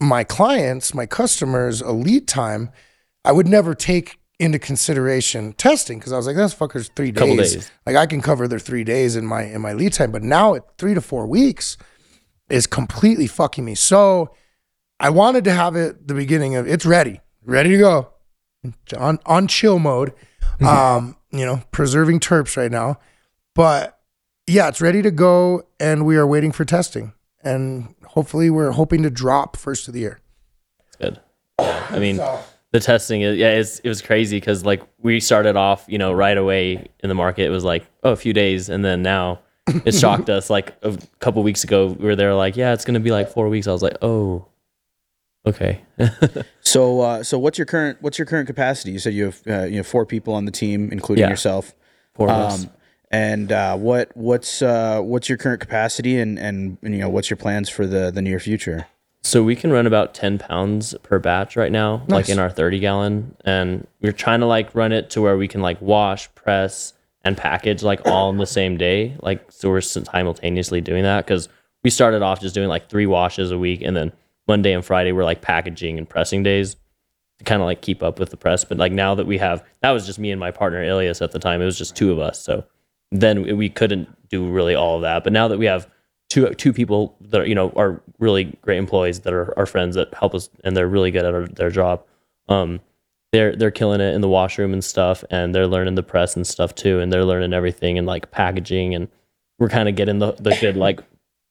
my 0.00 0.22
clients, 0.22 0.92
my 0.92 1.06
customers, 1.06 1.80
a 1.80 1.92
lead 1.92 2.28
time, 2.28 2.70
I 3.24 3.32
would 3.32 3.48
never 3.48 3.74
take 3.74 4.18
into 4.38 4.58
consideration 4.58 5.52
testing 5.52 5.98
because 5.98 6.12
I 6.12 6.16
was 6.16 6.26
like, 6.26 6.36
that's 6.36 6.54
fuckers 6.54 6.90
three 6.94 7.12
days. 7.12 7.54
Days. 7.54 7.70
Like 7.86 7.96
I 7.96 8.06
can 8.06 8.20
cover 8.20 8.48
their 8.48 8.58
three 8.58 8.84
days 8.84 9.16
in 9.16 9.26
my 9.26 9.44
in 9.44 9.60
my 9.60 9.72
lead 9.72 9.92
time, 9.92 10.12
but 10.12 10.22
now 10.22 10.54
at 10.54 10.76
three 10.76 10.94
to 10.94 11.00
four 11.00 11.26
weeks 11.26 11.76
is 12.48 12.66
completely 12.66 13.26
fucking 13.26 13.64
me. 13.64 13.74
So 13.74 14.34
I 14.98 15.10
wanted 15.10 15.44
to 15.44 15.52
have 15.52 15.76
it 15.76 16.08
the 16.08 16.14
beginning 16.14 16.56
of 16.56 16.66
it's 16.66 16.84
ready, 16.84 17.20
ready 17.50 17.70
to 17.70 17.78
go, 17.78 18.08
on 18.96 19.18
on 19.26 19.46
chill 19.46 19.78
mode. 19.78 20.12
Um, 20.60 21.16
you 21.30 21.46
know, 21.46 21.62
preserving 21.72 22.20
terps 22.20 22.56
right 22.56 22.70
now, 22.70 22.98
but 23.54 23.98
yeah, 24.46 24.68
it's 24.68 24.80
ready 24.80 25.00
to 25.00 25.10
go, 25.10 25.62
and 25.78 26.04
we 26.04 26.16
are 26.16 26.26
waiting 26.26 26.52
for 26.52 26.64
testing, 26.64 27.14
and 27.42 27.94
hopefully 28.04 28.50
we're 28.50 28.72
hoping 28.72 29.02
to 29.04 29.10
drop 29.10 29.56
first 29.56 29.88
of 29.88 29.94
the 29.94 30.00
year. 30.00 30.20
It's 30.88 30.96
good. 30.96 31.20
Yeah, 31.60 31.86
I 31.88 31.98
mean, 31.98 32.20
the 32.72 32.80
testing 32.80 33.22
is 33.22 33.38
yeah, 33.38 33.52
it's, 33.52 33.78
it 33.80 33.88
was 33.88 34.02
crazy 34.02 34.36
because 34.36 34.64
like 34.64 34.82
we 34.98 35.20
started 35.20 35.56
off, 35.56 35.84
you 35.88 35.98
know, 35.98 36.12
right 36.12 36.36
away 36.36 36.88
in 37.02 37.08
the 37.08 37.14
market. 37.14 37.46
It 37.46 37.50
was 37.50 37.64
like 37.64 37.86
oh, 38.02 38.12
a 38.12 38.16
few 38.16 38.32
days, 38.32 38.68
and 38.68 38.84
then 38.84 39.02
now 39.02 39.40
it 39.66 39.92
shocked 39.92 40.28
us. 40.30 40.50
Like 40.50 40.76
a 40.82 40.98
couple 41.20 41.42
weeks 41.42 41.64
ago, 41.64 41.88
we 41.98 42.04
were 42.04 42.16
there 42.16 42.34
like 42.34 42.56
yeah, 42.56 42.72
it's 42.72 42.84
gonna 42.84 43.00
be 43.00 43.12
like 43.12 43.30
four 43.30 43.48
weeks. 43.48 43.66
I 43.66 43.72
was 43.72 43.82
like 43.82 43.96
oh, 44.02 44.46
okay. 45.50 45.80
So, 46.62 47.00
uh, 47.00 47.22
so 47.24 47.38
what's 47.38 47.58
your 47.58 47.64
current 47.66 47.98
what's 48.00 48.18
your 48.18 48.26
current 48.26 48.46
capacity? 48.46 48.92
You 48.92 48.98
said 49.00 49.12
you 49.14 49.24
have 49.24 49.40
uh, 49.48 49.64
you 49.64 49.78
have 49.78 49.86
four 49.86 50.06
people 50.06 50.34
on 50.34 50.44
the 50.44 50.52
team, 50.52 50.90
including 50.92 51.22
Yeah. 51.24 51.30
yourself. 51.30 51.74
Four 52.14 52.30
of 52.30 52.36
us. 52.36 52.64
Um, 52.64 52.70
and 53.10 53.50
uh, 53.50 53.76
what 53.76 54.16
what's 54.16 54.62
uh, 54.62 55.00
what's 55.00 55.28
your 55.28 55.36
current 55.38 55.60
capacity, 55.60 56.20
and, 56.20 56.38
and 56.38 56.78
and 56.82 56.94
you 56.94 57.00
know 57.00 57.08
what's 57.08 57.28
your 57.28 57.36
plans 57.38 57.68
for 57.68 57.86
the 57.86 58.10
the 58.12 58.22
near 58.22 58.38
future? 58.38 58.86
So 59.22 59.42
we 59.42 59.54
can 59.56 59.70
run 59.70 59.86
about 59.86 60.14
10 60.14 60.38
pounds 60.38 60.94
per 61.02 61.18
batch 61.18 61.54
right 61.56 61.70
now, 61.72 62.04
like 62.08 62.30
in 62.30 62.38
our 62.38 62.48
30 62.48 62.78
gallon. 62.78 63.36
And 63.44 63.86
we're 64.00 64.12
trying 64.12 64.40
to 64.40 64.46
like 64.46 64.74
run 64.74 64.92
it 64.92 65.10
to 65.10 65.20
where 65.20 65.36
we 65.36 65.46
can 65.46 65.60
like 65.60 65.78
wash, 65.82 66.34
press, 66.34 66.94
and 67.22 67.36
package 67.36 67.82
like 67.82 68.00
all 68.06 68.30
in 68.30 68.38
the 68.38 68.46
same 68.46 68.78
day. 68.78 69.16
Like, 69.20 69.44
so 69.52 69.68
we're 69.68 69.82
simultaneously 69.82 70.80
doing 70.80 71.02
that 71.02 71.26
because 71.26 71.50
we 71.84 71.90
started 71.90 72.22
off 72.22 72.40
just 72.40 72.54
doing 72.54 72.68
like 72.68 72.88
three 72.88 73.04
washes 73.06 73.50
a 73.50 73.58
week. 73.58 73.82
And 73.82 73.94
then 73.94 74.12
Monday 74.50 74.72
and 74.72 74.84
Friday 74.84 75.12
were 75.12 75.22
like 75.22 75.42
packaging 75.42 75.96
and 75.96 76.08
pressing 76.08 76.42
days 76.42 76.74
to 77.38 77.44
kind 77.44 77.62
of 77.62 77.66
like 77.66 77.82
keep 77.82 78.02
up 78.02 78.18
with 78.18 78.30
the 78.30 78.36
press. 78.36 78.64
But 78.64 78.78
like 78.78 78.90
now 78.90 79.14
that 79.14 79.24
we 79.28 79.38
have, 79.38 79.62
that 79.80 79.92
was 79.92 80.04
just 80.06 80.18
me 80.18 80.32
and 80.32 80.40
my 80.40 80.50
partner 80.50 80.82
Ilias 80.82 81.22
at 81.22 81.30
the 81.30 81.38
time. 81.38 81.62
It 81.62 81.66
was 81.66 81.78
just 81.78 81.94
two 81.94 82.10
of 82.10 82.18
us. 82.18 82.42
So 82.42 82.64
then 83.12 83.56
we 83.56 83.68
couldn't 83.68 84.08
do 84.28 84.50
really 84.50 84.74
all 84.74 84.96
of 84.96 85.02
that. 85.02 85.22
But 85.22 85.32
now 85.32 85.46
that 85.46 85.58
we 85.58 85.66
have 85.66 85.88
two 86.30 86.52
two 86.54 86.72
people 86.72 87.14
that 87.20 87.42
are, 87.42 87.46
you 87.46 87.54
know 87.54 87.70
are 87.76 88.02
really 88.18 88.58
great 88.62 88.78
employees 88.78 89.20
that 89.20 89.32
are 89.32 89.56
our 89.56 89.66
friends 89.66 89.94
that 89.94 90.12
help 90.14 90.34
us 90.34 90.50
and 90.64 90.76
they're 90.76 90.88
really 90.88 91.12
good 91.12 91.24
at 91.24 91.32
our, 91.32 91.46
their 91.46 91.70
job. 91.70 92.04
Um, 92.48 92.80
they're 93.32 93.54
they're 93.54 93.70
killing 93.70 94.00
it 94.00 94.14
in 94.14 94.20
the 94.20 94.28
washroom 94.28 94.72
and 94.72 94.82
stuff, 94.82 95.22
and 95.30 95.54
they're 95.54 95.68
learning 95.68 95.94
the 95.94 96.02
press 96.02 96.34
and 96.34 96.44
stuff 96.44 96.74
too, 96.74 96.98
and 96.98 97.12
they're 97.12 97.24
learning 97.24 97.52
everything 97.52 97.98
and 97.98 98.06
like 98.06 98.32
packaging, 98.32 98.96
and 98.96 99.06
we're 99.60 99.68
kind 99.68 99.88
of 99.88 99.94
getting 99.94 100.18
the 100.18 100.32
the 100.32 100.58
good 100.60 100.76
like 100.76 100.98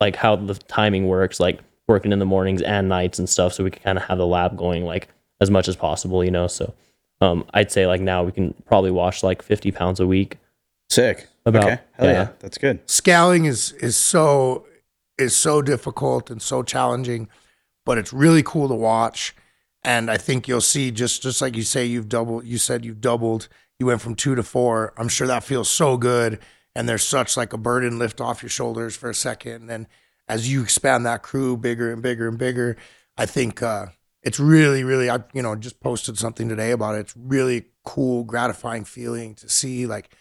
like 0.01 0.17
how 0.17 0.35
the 0.35 0.55
timing 0.55 1.07
works, 1.07 1.39
like 1.39 1.61
working 1.89 2.13
in 2.13 2.19
the 2.19 2.25
mornings 2.25 2.61
and 2.61 2.87
nights 2.87 3.19
and 3.19 3.27
stuff, 3.27 3.53
so 3.53 3.63
we 3.63 3.71
can 3.71 3.83
kind 3.83 3.97
of 3.97 4.05
have 4.05 4.17
the 4.17 4.27
lab 4.27 4.55
going 4.55 4.85
like 4.85 5.09
as 5.41 5.49
much 5.49 5.67
as 5.67 5.75
possible, 5.75 6.23
you 6.23 6.31
know. 6.31 6.47
So 6.47 6.73
um, 7.19 7.45
I'd 7.53 7.71
say 7.71 7.87
like 7.87 8.01
now 8.01 8.23
we 8.23 8.31
can 8.31 8.53
probably 8.65 8.91
wash 8.91 9.23
like 9.23 9.41
50 9.41 9.71
pounds 9.71 9.99
a 9.99 10.07
week. 10.07 10.37
Sick. 10.89 11.27
About- 11.45 11.63
okay. 11.63 11.79
Hell 11.93 12.07
yeah. 12.07 12.11
yeah. 12.13 12.29
That's 12.39 12.57
good. 12.57 12.79
scaling 12.89 13.45
is 13.45 13.73
is 13.73 13.97
so 13.97 14.65
is 15.17 15.35
so 15.35 15.61
difficult 15.61 16.29
and 16.29 16.41
so 16.41 16.63
challenging, 16.63 17.27
but 17.85 17.97
it's 17.97 18.13
really 18.13 18.43
cool 18.43 18.67
to 18.69 18.75
watch. 18.75 19.35
And 19.83 20.11
I 20.11 20.17
think 20.17 20.47
you'll 20.47 20.61
see 20.61 20.91
just 20.91 21.21
just 21.23 21.41
like 21.41 21.55
you 21.55 21.63
say 21.63 21.85
you've 21.85 22.09
doubled. 22.09 22.45
You 22.45 22.57
said 22.57 22.85
you've 22.85 23.01
doubled. 23.01 23.47
You 23.79 23.85
went 23.85 24.01
from 24.01 24.15
two 24.15 24.35
to 24.35 24.43
four. 24.43 24.93
I'm 24.97 25.07
sure 25.07 25.27
that 25.27 25.43
feels 25.43 25.69
so 25.69 25.97
good. 25.97 26.39
And 26.75 26.87
there's 26.87 27.03
such 27.03 27.35
like 27.37 27.53
a 27.53 27.57
burden 27.57 27.97
lift 27.97 28.21
off 28.21 28.43
your 28.43 28.49
shoulders 28.49 28.95
for 28.95 29.09
a 29.09 29.15
second. 29.15 29.53
And 29.53 29.69
then 29.69 29.87
as 30.29 30.51
you 30.51 30.61
expand 30.61 31.05
that 31.05 31.23
crew 31.23 31.57
bigger 31.57 31.91
and 31.91 32.01
bigger 32.01 32.27
and 32.27 32.37
bigger, 32.37 32.77
I 33.17 33.25
think 33.25 33.61
uh, 33.61 33.87
it's 34.23 34.39
really, 34.39 34.83
really. 34.83 35.09
I 35.09 35.23
you 35.33 35.41
know 35.41 35.55
just 35.55 35.79
posted 35.81 36.17
something 36.17 36.47
today 36.47 36.71
about 36.71 36.95
it. 36.95 36.99
It's 36.99 37.15
really 37.17 37.65
cool, 37.83 38.23
gratifying 38.23 38.85
feeling 38.85 39.35
to 39.35 39.49
see 39.49 39.85
like 39.87 40.15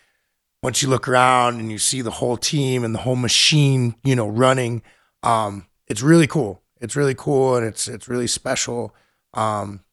once 0.63 0.83
you 0.83 0.89
look 0.89 1.07
around 1.07 1.61
and 1.61 1.71
you 1.71 1.79
see 1.79 2.01
the 2.01 2.11
whole 2.11 2.37
team 2.37 2.83
and 2.83 2.95
the 2.95 3.01
whole 3.01 3.17
machine, 3.17 3.95
you 4.03 4.17
know, 4.17 4.27
running, 4.27 4.83
um, 5.23 5.67
it's 5.87 6.03
really 6.03 6.27
cool. 6.27 6.63
It's 6.81 6.97
really 6.97 7.15
cool 7.15 7.57
and 7.57 7.67
it's 7.67 7.87
it's 7.87 8.09
really 8.09 8.27
special. 8.27 8.95
Um, 9.35 9.85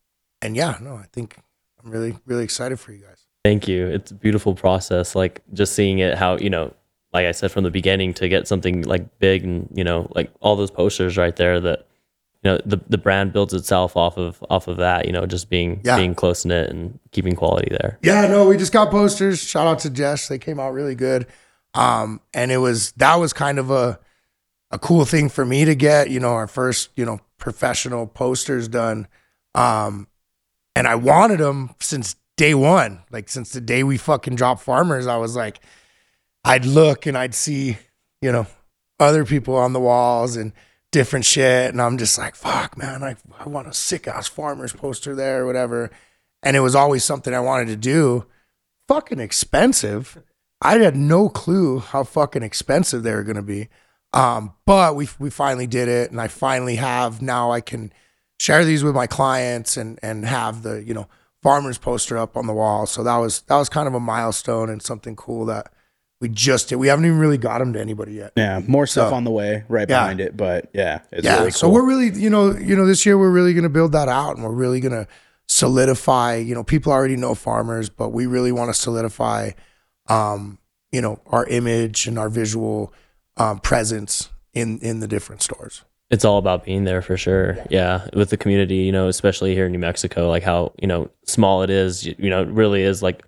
and 0.41 0.55
yeah, 0.55 0.77
no, 0.81 0.95
I 0.95 1.05
think 1.11 1.37
I'm 1.83 1.91
really 1.91 2.17
really 2.25 2.43
excited 2.43 2.79
for 2.79 2.93
you 2.93 2.99
guys. 2.99 3.25
Thank 3.43 3.67
you. 3.67 3.87
It's 3.87 4.11
a 4.11 4.15
beautiful 4.15 4.55
process. 4.55 5.13
Like 5.13 5.41
just 5.53 5.73
seeing 5.73 5.99
it, 5.99 6.17
how 6.17 6.37
you 6.37 6.49
know, 6.49 6.73
like 7.15 7.25
I 7.25 7.31
said 7.31 7.51
from 7.51 7.63
the 7.63 7.71
beginning, 7.71 8.13
to 8.15 8.27
get 8.29 8.47
something 8.47 8.83
like 8.83 9.19
big 9.19 9.43
and 9.43 9.67
you 9.73 9.83
know, 9.83 10.11
like 10.15 10.31
all 10.41 10.55
those 10.55 10.71
posters 10.71 11.17
right 11.17 11.35
there. 11.35 11.59
That 11.59 11.87
you 12.43 12.51
know, 12.51 12.59
the 12.65 12.79
the 12.89 12.97
brand 12.97 13.33
builds 13.33 13.53
itself 13.53 13.95
off 13.97 14.17
of 14.17 14.43
off 14.49 14.67
of 14.67 14.77
that. 14.77 15.05
You 15.05 15.11
know, 15.13 15.25
just 15.25 15.49
being 15.49 15.81
Yeah. 15.83 15.97
being 15.97 16.13
close 16.13 16.45
knit 16.45 16.69
and 16.69 16.99
keeping 17.11 17.35
quality 17.35 17.69
there. 17.71 17.97
Yeah, 18.03 18.27
no, 18.27 18.47
we 18.47 18.57
just 18.57 18.71
got 18.73 18.91
posters. 18.91 19.39
Shout 19.39 19.65
out 19.67 19.79
to 19.79 19.89
Jess. 19.89 20.27
They 20.27 20.37
came 20.37 20.59
out 20.59 20.73
really 20.73 20.95
good. 20.95 21.25
Um, 21.73 22.21
and 22.33 22.51
it 22.51 22.57
was 22.57 22.91
that 22.93 23.15
was 23.15 23.33
kind 23.33 23.57
of 23.59 23.71
a 23.71 23.99
a 24.71 24.79
cool 24.79 25.05
thing 25.05 25.29
for 25.29 25.45
me 25.45 25.65
to 25.65 25.75
get, 25.75 26.09
you 26.09 26.19
know, 26.19 26.33
our 26.33 26.47
first, 26.47 26.89
you 26.95 27.05
know, 27.05 27.19
professional 27.37 28.07
posters 28.07 28.67
done. 28.67 29.07
Um, 29.53 30.07
and 30.75 30.87
I 30.87 30.95
wanted 30.95 31.39
them 31.39 31.73
since 31.79 32.15
day 32.35 32.53
one. 32.53 33.01
Like 33.11 33.29
since 33.29 33.51
the 33.51 33.61
day 33.61 33.83
we 33.83 33.97
fucking 33.97 34.35
dropped 34.35 34.61
farmers, 34.61 35.07
I 35.07 35.17
was 35.17 35.35
like, 35.35 35.59
I'd 36.45 36.63
look 36.63 37.07
and 37.07 37.17
I'd 37.17 37.33
see, 37.33 37.77
you 38.21 38.31
know, 38.31 38.45
other 38.99 39.25
people 39.25 39.55
on 39.55 39.73
the 39.73 39.79
walls 39.79 40.37
and 40.37 40.53
different 40.91 41.25
shit. 41.25 41.71
And 41.71 41.81
I'm 41.81 41.97
just 41.97 42.17
like, 42.19 42.35
fuck, 42.35 42.77
man, 42.77 43.03
I, 43.03 43.15
I 43.39 43.49
want 43.49 43.67
a 43.67 43.73
sick 43.73 44.07
ass 44.07 44.27
farmers 44.27 44.71
poster 44.71 45.15
there 45.15 45.41
or 45.41 45.45
whatever. 45.47 45.89
And 46.43 46.55
it 46.55 46.59
was 46.59 46.75
always 46.75 47.03
something 47.03 47.33
I 47.33 47.39
wanted 47.39 47.67
to 47.69 47.75
do. 47.75 48.27
Fucking 48.87 49.19
expensive. 49.19 50.21
I 50.61 50.77
had 50.77 50.95
no 50.95 51.29
clue 51.29 51.79
how 51.79 52.03
fucking 52.03 52.43
expensive 52.43 53.01
they 53.01 53.13
were 53.13 53.23
gonna 53.23 53.41
be. 53.41 53.67
Um, 54.13 54.53
but 54.65 54.95
we 54.95 55.09
we 55.19 55.29
finally 55.29 55.67
did 55.67 55.89
it, 55.89 56.11
and 56.11 56.21
I 56.21 56.27
finally 56.27 56.77
have 56.77 57.21
now. 57.21 57.51
I 57.51 57.59
can 57.59 57.91
share 58.39 58.63
these 58.63 58.83
with 58.83 58.95
my 58.95 59.07
clients 59.07 59.75
and 59.75 59.99
and 60.01 60.25
have 60.25 60.63
the 60.63 60.83
you 60.83 60.93
know 60.93 61.07
farmers 61.43 61.77
poster 61.77 62.17
up 62.17 62.37
on 62.37 62.47
the 62.47 62.53
wall. 62.53 62.85
So 62.85 63.03
that 63.03 63.17
was 63.17 63.41
that 63.41 63.57
was 63.57 63.67
kind 63.67 63.87
of 63.87 63.93
a 63.93 63.99
milestone 63.99 64.69
and 64.69 64.81
something 64.81 65.15
cool 65.15 65.45
that 65.47 65.73
we 66.21 66.29
just 66.29 66.69
did. 66.69 66.77
We 66.77 66.87
haven't 66.87 67.05
even 67.05 67.19
really 67.19 67.37
got 67.37 67.59
them 67.59 67.73
to 67.73 67.79
anybody 67.81 68.13
yet. 68.13 68.33
Yeah, 68.37 68.61
more 68.67 68.87
stuff 68.87 69.09
So- 69.09 69.15
on 69.15 69.23
the 69.25 69.31
way 69.31 69.63
right 69.67 69.87
Yeah. 69.89 70.01
behind 70.01 70.21
it, 70.21 70.37
but 70.37 70.69
yeah, 70.73 70.99
it's 71.11 71.25
yeah 71.25 71.39
really 71.39 71.51
so 71.51 71.69
we're 71.69 71.85
really 71.85 72.09
you 72.19 72.29
know 72.29 72.55
you 72.55 72.75
know 72.75 72.85
this 72.85 73.05
year 73.05 73.17
we're 73.17 73.29
really 73.31 73.53
going 73.53 73.63
to 73.63 73.69
build 73.69 73.91
that 73.91 74.07
out 74.07 74.35
and 74.35 74.43
we're 74.45 74.51
really 74.51 74.79
going 74.79 74.93
to 74.93 75.07
solidify 75.47 76.35
you 76.35 76.53
know 76.55 76.63
people 76.63 76.91
already 76.91 77.15
know 77.15 77.35
farmers 77.35 77.87
but 77.89 78.09
we 78.09 78.25
really 78.25 78.51
want 78.51 78.67
to 78.67 78.73
solidify 78.73 79.51
um 80.07 80.57
you 80.91 80.99
know 81.01 81.19
our 81.27 81.45
image 81.47 82.07
and 82.07 82.17
our 82.17 82.29
visual 82.29 82.91
um, 83.37 83.59
presence 83.59 84.29
in 84.53 84.79
in 84.79 84.99
the 85.01 85.07
different 85.07 85.41
stores 85.43 85.83
it's 86.11 86.25
all 86.25 86.37
about 86.37 86.63
being 86.65 86.83
there 86.83 87.01
for 87.01 87.17
sure. 87.17 87.57
Yeah. 87.71 88.07
with 88.13 88.29
the 88.29 88.37
community, 88.37 88.75
you 88.75 88.91
know, 88.91 89.07
especially 89.07 89.55
here 89.55 89.65
in 89.65 89.71
New 89.71 89.79
Mexico, 89.79 90.29
like 90.29 90.43
how 90.43 90.71
you 90.79 90.87
know 90.87 91.09
small 91.25 91.63
it 91.63 91.71
is. 91.71 92.05
You, 92.05 92.13
you 92.19 92.29
know, 92.29 92.43
it 92.43 92.47
really 92.49 92.83
is 92.83 93.01
like 93.01 93.23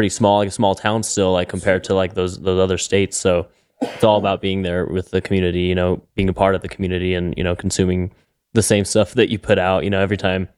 pretty 0.00 0.08
small, 0.08 0.38
like 0.38 0.48
a 0.48 0.50
small 0.50 0.74
town 0.74 1.02
still, 1.02 1.30
like 1.34 1.50
compared 1.50 1.84
to 1.84 1.94
like 1.94 2.14
those 2.14 2.40
those 2.40 2.58
other 2.58 2.78
states. 2.78 3.18
So 3.18 3.48
it's 3.82 4.02
all 4.02 4.16
about 4.16 4.40
being 4.40 4.62
there 4.62 4.86
with 4.86 5.10
the 5.10 5.20
community. 5.20 5.64
You 5.64 5.74
know, 5.74 6.00
being 6.14 6.30
a 6.30 6.32
part 6.32 6.54
of 6.54 6.62
the 6.62 6.68
community 6.68 7.12
and 7.12 7.34
you 7.36 7.44
know 7.44 7.54
consuming 7.54 8.10
the 8.54 8.62
same 8.62 8.86
stuff 8.86 9.12
that 9.12 9.28
you 9.28 9.38
put 9.38 9.58
out. 9.58 9.84
You 9.84 9.90
know, 9.90 10.00
every 10.00 10.16
time, 10.16 10.48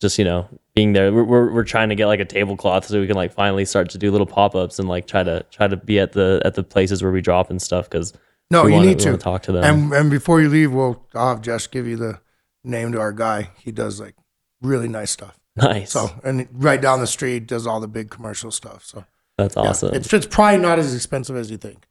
just 0.00 0.20
you 0.20 0.24
know 0.24 0.46
being 0.76 0.92
there. 0.92 1.12
We're 1.12 1.24
we're, 1.24 1.52
we're 1.52 1.64
trying 1.64 1.88
to 1.88 1.96
get 1.96 2.06
like 2.06 2.20
a 2.20 2.24
tablecloth 2.24 2.86
so 2.86 3.00
we 3.00 3.08
can 3.08 3.16
like 3.16 3.32
finally 3.32 3.64
start 3.64 3.90
to 3.90 3.98
do 3.98 4.12
little 4.12 4.26
pop 4.26 4.54
ups 4.54 4.78
and 4.78 4.88
like 4.88 5.08
try 5.08 5.24
to 5.24 5.44
try 5.50 5.66
to 5.66 5.76
be 5.76 5.98
at 5.98 6.12
the 6.12 6.40
at 6.44 6.54
the 6.54 6.62
places 6.62 7.02
where 7.02 7.10
we 7.10 7.20
drop 7.20 7.50
and 7.50 7.60
stuff 7.60 7.90
because 7.90 8.12
no 8.52 8.66
you 8.66 8.74
wanna- 8.74 8.86
need 8.86 9.00
to 9.00 9.16
talk 9.16 9.42
to 9.42 9.50
them. 9.52 9.64
and 9.64 9.92
and 9.92 10.10
before 10.10 10.40
you 10.40 10.48
leave 10.48 10.72
we'll 10.72 11.04
i'll 11.14 11.30
have 11.30 11.40
jess 11.40 11.66
give 11.66 11.86
you 11.86 11.96
the 11.96 12.20
name 12.62 12.92
to 12.92 13.00
our 13.00 13.12
guy 13.12 13.50
he 13.58 13.72
does 13.72 13.98
like 14.00 14.14
really 14.60 14.88
nice 14.88 15.10
stuff 15.10 15.38
nice. 15.56 15.92
so 15.92 16.10
and 16.24 16.48
right 16.52 16.80
down 16.80 17.00
the 17.00 17.06
street 17.06 17.46
does 17.46 17.66
all 17.66 17.80
the 17.80 17.88
big 17.88 18.10
commercial 18.10 18.50
stuff 18.50 18.84
so 18.84 19.04
That's 19.38 19.56
yeah, 19.56 19.62
awesome. 19.62 19.94
it's, 19.94 20.12
it's 20.12 20.26
probably 20.26 20.58
not 20.60 20.78
as 20.78 20.94
expensive 20.94 21.36
as 21.36 21.50
you 21.50 21.56
think 21.58 21.86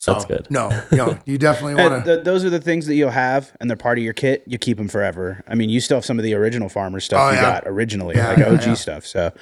so 0.00 0.12
That's 0.12 0.26
good. 0.26 0.46
no 0.50 0.70
you 0.92 0.96
know 0.98 1.18
you 1.26 1.38
definitely 1.38 1.72
And 1.82 1.92
want 1.92 2.04
to 2.04 2.14
th- 2.16 2.24
those 2.24 2.44
are 2.44 2.50
the 2.50 2.60
things 2.60 2.86
that 2.86 2.94
you'll 2.94 3.10
have, 3.10 3.50
and 3.60 3.68
they're 3.68 3.76
part 3.76 3.98
of 3.98 4.04
your 4.04 4.12
kit. 4.12 4.44
You 4.46 4.56
keep 4.56 4.76
them 4.76 4.86
forever. 4.86 5.42
I 5.48 5.56
mean, 5.56 5.70
you 5.70 5.80
still 5.80 5.96
have 5.96 6.04
some 6.04 6.20
of 6.20 6.22
the 6.22 6.34
original 6.34 6.68
farmer 6.68 7.00
stuff 7.00 7.20
Oh, 7.20 7.30
you 7.30 7.34
yeah. 7.34 7.42
got 7.42 7.64
originally, 7.66 8.14
Yeah, 8.14 8.28
like 8.28 8.38
yeah, 8.38 8.48
OG 8.50 8.62
yeah. 8.64 8.74
stuff. 8.74 9.04
So, 9.04 9.32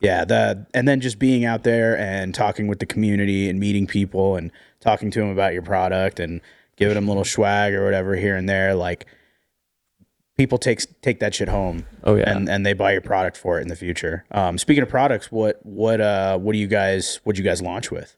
yeah, 0.00 0.24
the 0.24 0.66
and 0.72 0.88
then 0.88 1.02
just 1.02 1.18
being 1.18 1.44
out 1.44 1.64
there 1.64 1.98
and 1.98 2.34
talking 2.34 2.66
with 2.66 2.78
the 2.78 2.86
community 2.86 3.50
and 3.50 3.60
meeting 3.60 3.86
people 3.86 4.36
and 4.36 4.50
talking 4.80 5.10
to 5.10 5.20
them 5.20 5.28
about 5.28 5.52
your 5.52 5.60
product 5.60 6.18
and 6.18 6.40
giving 6.76 6.94
them 6.94 7.04
a 7.08 7.10
little 7.10 7.22
swag 7.24 7.74
or 7.74 7.84
whatever 7.84 8.16
here 8.16 8.36
and 8.36 8.48
there. 8.48 8.74
Like, 8.74 9.04
people 10.36 10.58
take 10.58 11.00
take 11.02 11.20
that 11.20 11.34
shit 11.34 11.48
home. 11.48 11.86
Oh, 12.04 12.14
yeah. 12.14 12.30
and 12.30 12.48
and 12.48 12.64
they 12.64 12.72
buy 12.72 12.92
your 12.92 13.00
product 13.00 13.36
for 13.36 13.58
it 13.58 13.62
in 13.62 13.68
the 13.68 13.76
future. 13.76 14.24
Um, 14.30 14.58
speaking 14.58 14.82
of 14.82 14.88
products, 14.88 15.32
what 15.32 15.64
what 15.64 16.00
uh 16.00 16.38
what 16.38 16.52
do 16.52 16.58
you 16.58 16.66
guys 16.66 17.20
what 17.24 17.36
do 17.36 17.42
you 17.42 17.48
guys 17.48 17.62
launch 17.62 17.90
with? 17.90 18.16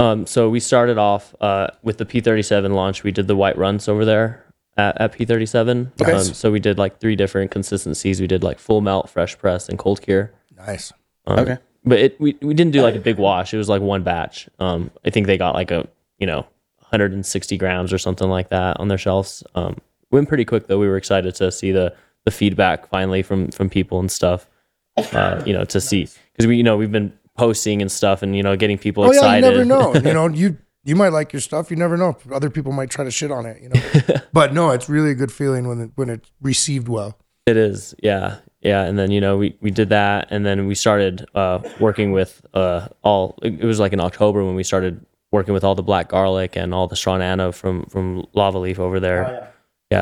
Um, 0.00 0.26
so 0.26 0.50
we 0.50 0.58
started 0.58 0.98
off 0.98 1.32
uh, 1.40 1.68
with 1.84 1.98
the 1.98 2.04
P37 2.04 2.74
launch. 2.74 3.04
We 3.04 3.12
did 3.12 3.28
the 3.28 3.36
white 3.36 3.56
runs 3.56 3.86
over 3.86 4.04
there 4.04 4.44
at, 4.76 5.00
at 5.00 5.12
P37. 5.12 5.92
Okay. 6.00 6.10
Um, 6.10 6.24
so 6.24 6.50
we 6.50 6.58
did 6.58 6.76
like 6.76 6.98
three 6.98 7.14
different 7.14 7.52
consistencies. 7.52 8.20
We 8.20 8.26
did 8.26 8.42
like 8.42 8.58
full 8.58 8.80
melt, 8.80 9.08
fresh 9.08 9.38
press, 9.38 9.68
and 9.68 9.78
cold 9.78 10.02
cure. 10.02 10.32
nice 10.56 10.92
Um, 11.26 11.38
Okay. 11.38 11.58
But 11.84 11.98
it 11.98 12.20
we, 12.20 12.36
we 12.40 12.54
didn't 12.54 12.72
do 12.72 12.82
like 12.82 12.94
a 12.94 13.00
big 13.00 13.18
wash. 13.18 13.54
It 13.54 13.58
was 13.58 13.68
like 13.68 13.82
one 13.82 14.02
batch. 14.02 14.48
Um, 14.58 14.90
I 15.04 15.10
think 15.10 15.26
they 15.26 15.36
got 15.36 15.54
like 15.54 15.70
a 15.70 15.88
you 16.18 16.26
know 16.26 16.46
160 16.78 17.56
grams 17.56 17.92
or 17.92 17.98
something 17.98 18.28
like 18.28 18.50
that 18.50 18.78
on 18.78 18.88
their 18.88 18.98
shelves. 18.98 19.42
Um, 19.54 19.76
went 20.12 20.28
pretty 20.28 20.44
quick 20.44 20.66
though. 20.68 20.78
We 20.78 20.86
were 20.88 20.96
excited 20.96 21.34
to 21.36 21.50
see 21.50 21.72
the 21.72 21.94
the 22.24 22.30
feedback 22.30 22.88
finally 22.88 23.22
from 23.22 23.50
from 23.50 23.68
people 23.68 23.98
and 24.00 24.10
stuff. 24.10 24.48
Uh, 24.96 25.42
you 25.46 25.52
know, 25.54 25.64
to 25.64 25.80
see 25.80 26.06
because 26.32 26.46
we 26.46 26.56
you 26.56 26.62
know 26.62 26.76
we've 26.76 26.92
been 26.92 27.12
posting 27.36 27.80
and 27.80 27.90
stuff 27.90 28.22
and 28.22 28.36
you 28.36 28.42
know 28.42 28.56
getting 28.56 28.76
people 28.76 29.04
Oh 29.04 29.06
yeah, 29.10 29.18
excited. 29.18 29.46
you 29.46 29.50
never 29.52 29.64
know. 29.64 29.94
you 29.94 30.12
know, 30.14 30.28
you 30.42 30.58
you 30.84 30.94
might 30.96 31.12
like 31.12 31.32
your 31.32 31.40
stuff. 31.40 31.70
You 31.70 31.76
never 31.76 31.96
know. 31.96 32.16
Other 32.30 32.50
people 32.50 32.72
might 32.72 32.90
try 32.90 33.04
to 33.04 33.10
shit 33.10 33.30
on 33.30 33.46
it. 33.46 33.62
You 33.62 33.70
know, 33.70 34.20
but 34.32 34.52
no, 34.52 34.70
it's 34.70 34.88
really 34.88 35.10
a 35.10 35.14
good 35.14 35.32
feeling 35.32 35.66
when 35.66 35.80
it, 35.80 35.90
when 35.94 36.10
it's 36.10 36.30
received 36.42 36.88
well. 36.88 37.18
It 37.46 37.56
is, 37.56 37.94
yeah, 38.02 38.36
yeah. 38.60 38.82
And 38.84 38.98
then 38.98 39.10
you 39.10 39.20
know 39.20 39.36
we 39.38 39.56
we 39.60 39.70
did 39.70 39.88
that, 39.88 40.28
and 40.30 40.44
then 40.44 40.66
we 40.66 40.74
started 40.74 41.26
uh, 41.34 41.60
working 41.80 42.12
with 42.12 42.44
uh, 42.54 42.88
all. 43.02 43.38
It 43.42 43.64
was 43.64 43.80
like 43.80 43.92
in 43.92 44.00
October 44.00 44.44
when 44.44 44.54
we 44.54 44.62
started 44.62 45.04
working 45.32 45.54
with 45.54 45.64
all 45.64 45.74
the 45.74 45.82
black 45.82 46.08
garlic 46.10 46.54
and 46.56 46.74
all 46.74 46.86
the 46.86 46.96
straw 46.96 47.16
nana 47.16 47.50
from 47.52 47.86
from 47.86 48.26
Lava 48.34 48.58
Leaf 48.58 48.78
over 48.78 49.00
there. 49.00 49.22
yeah. 49.22 49.46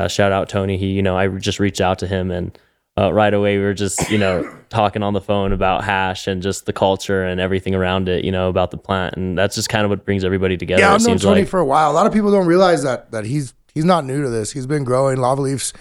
Shout 0.07 0.31
out 0.31 0.49
Tony. 0.49 0.77
He, 0.77 0.87
you 0.87 1.01
know, 1.01 1.17
I 1.17 1.27
just 1.27 1.59
reached 1.59 1.81
out 1.81 1.99
to 1.99 2.07
him 2.07 2.31
and. 2.31 2.57
Uh, 2.99 3.11
right 3.13 3.33
away, 3.33 3.57
we 3.57 3.63
were 3.63 3.73
just, 3.73 4.11
you 4.11 4.17
know, 4.17 4.43
talking 4.69 5.01
on 5.01 5.13
the 5.13 5.21
phone 5.21 5.53
about 5.53 5.81
hash 5.85 6.27
and 6.27 6.41
just 6.41 6.65
the 6.65 6.73
culture 6.73 7.23
and 7.23 7.39
everything 7.39 7.73
around 7.73 8.09
it, 8.09 8.25
you 8.25 8.33
know, 8.33 8.49
about 8.49 8.69
the 8.69 8.77
plant, 8.77 9.15
and 9.15 9.37
that's 9.37 9.55
just 9.55 9.69
kind 9.69 9.85
of 9.85 9.89
what 9.89 10.03
brings 10.03 10.25
everybody 10.25 10.57
together. 10.57 10.81
Yeah, 10.81 10.91
it 10.91 10.95
I've 10.95 11.07
known 11.07 11.17
Tony 11.17 11.41
like. 11.41 11.49
for 11.49 11.61
a 11.61 11.65
while. 11.65 11.89
A 11.89 11.93
lot 11.93 12.05
of 12.05 12.11
people 12.11 12.31
don't 12.31 12.47
realize 12.47 12.83
that 12.83 13.09
that 13.11 13.23
he's 13.23 13.53
he's 13.73 13.85
not 13.85 14.03
new 14.03 14.21
to 14.21 14.29
this. 14.29 14.51
He's 14.51 14.67
been 14.67 14.83
growing. 14.83 15.17
Lava 15.17 15.41
Leaf's 15.41 15.71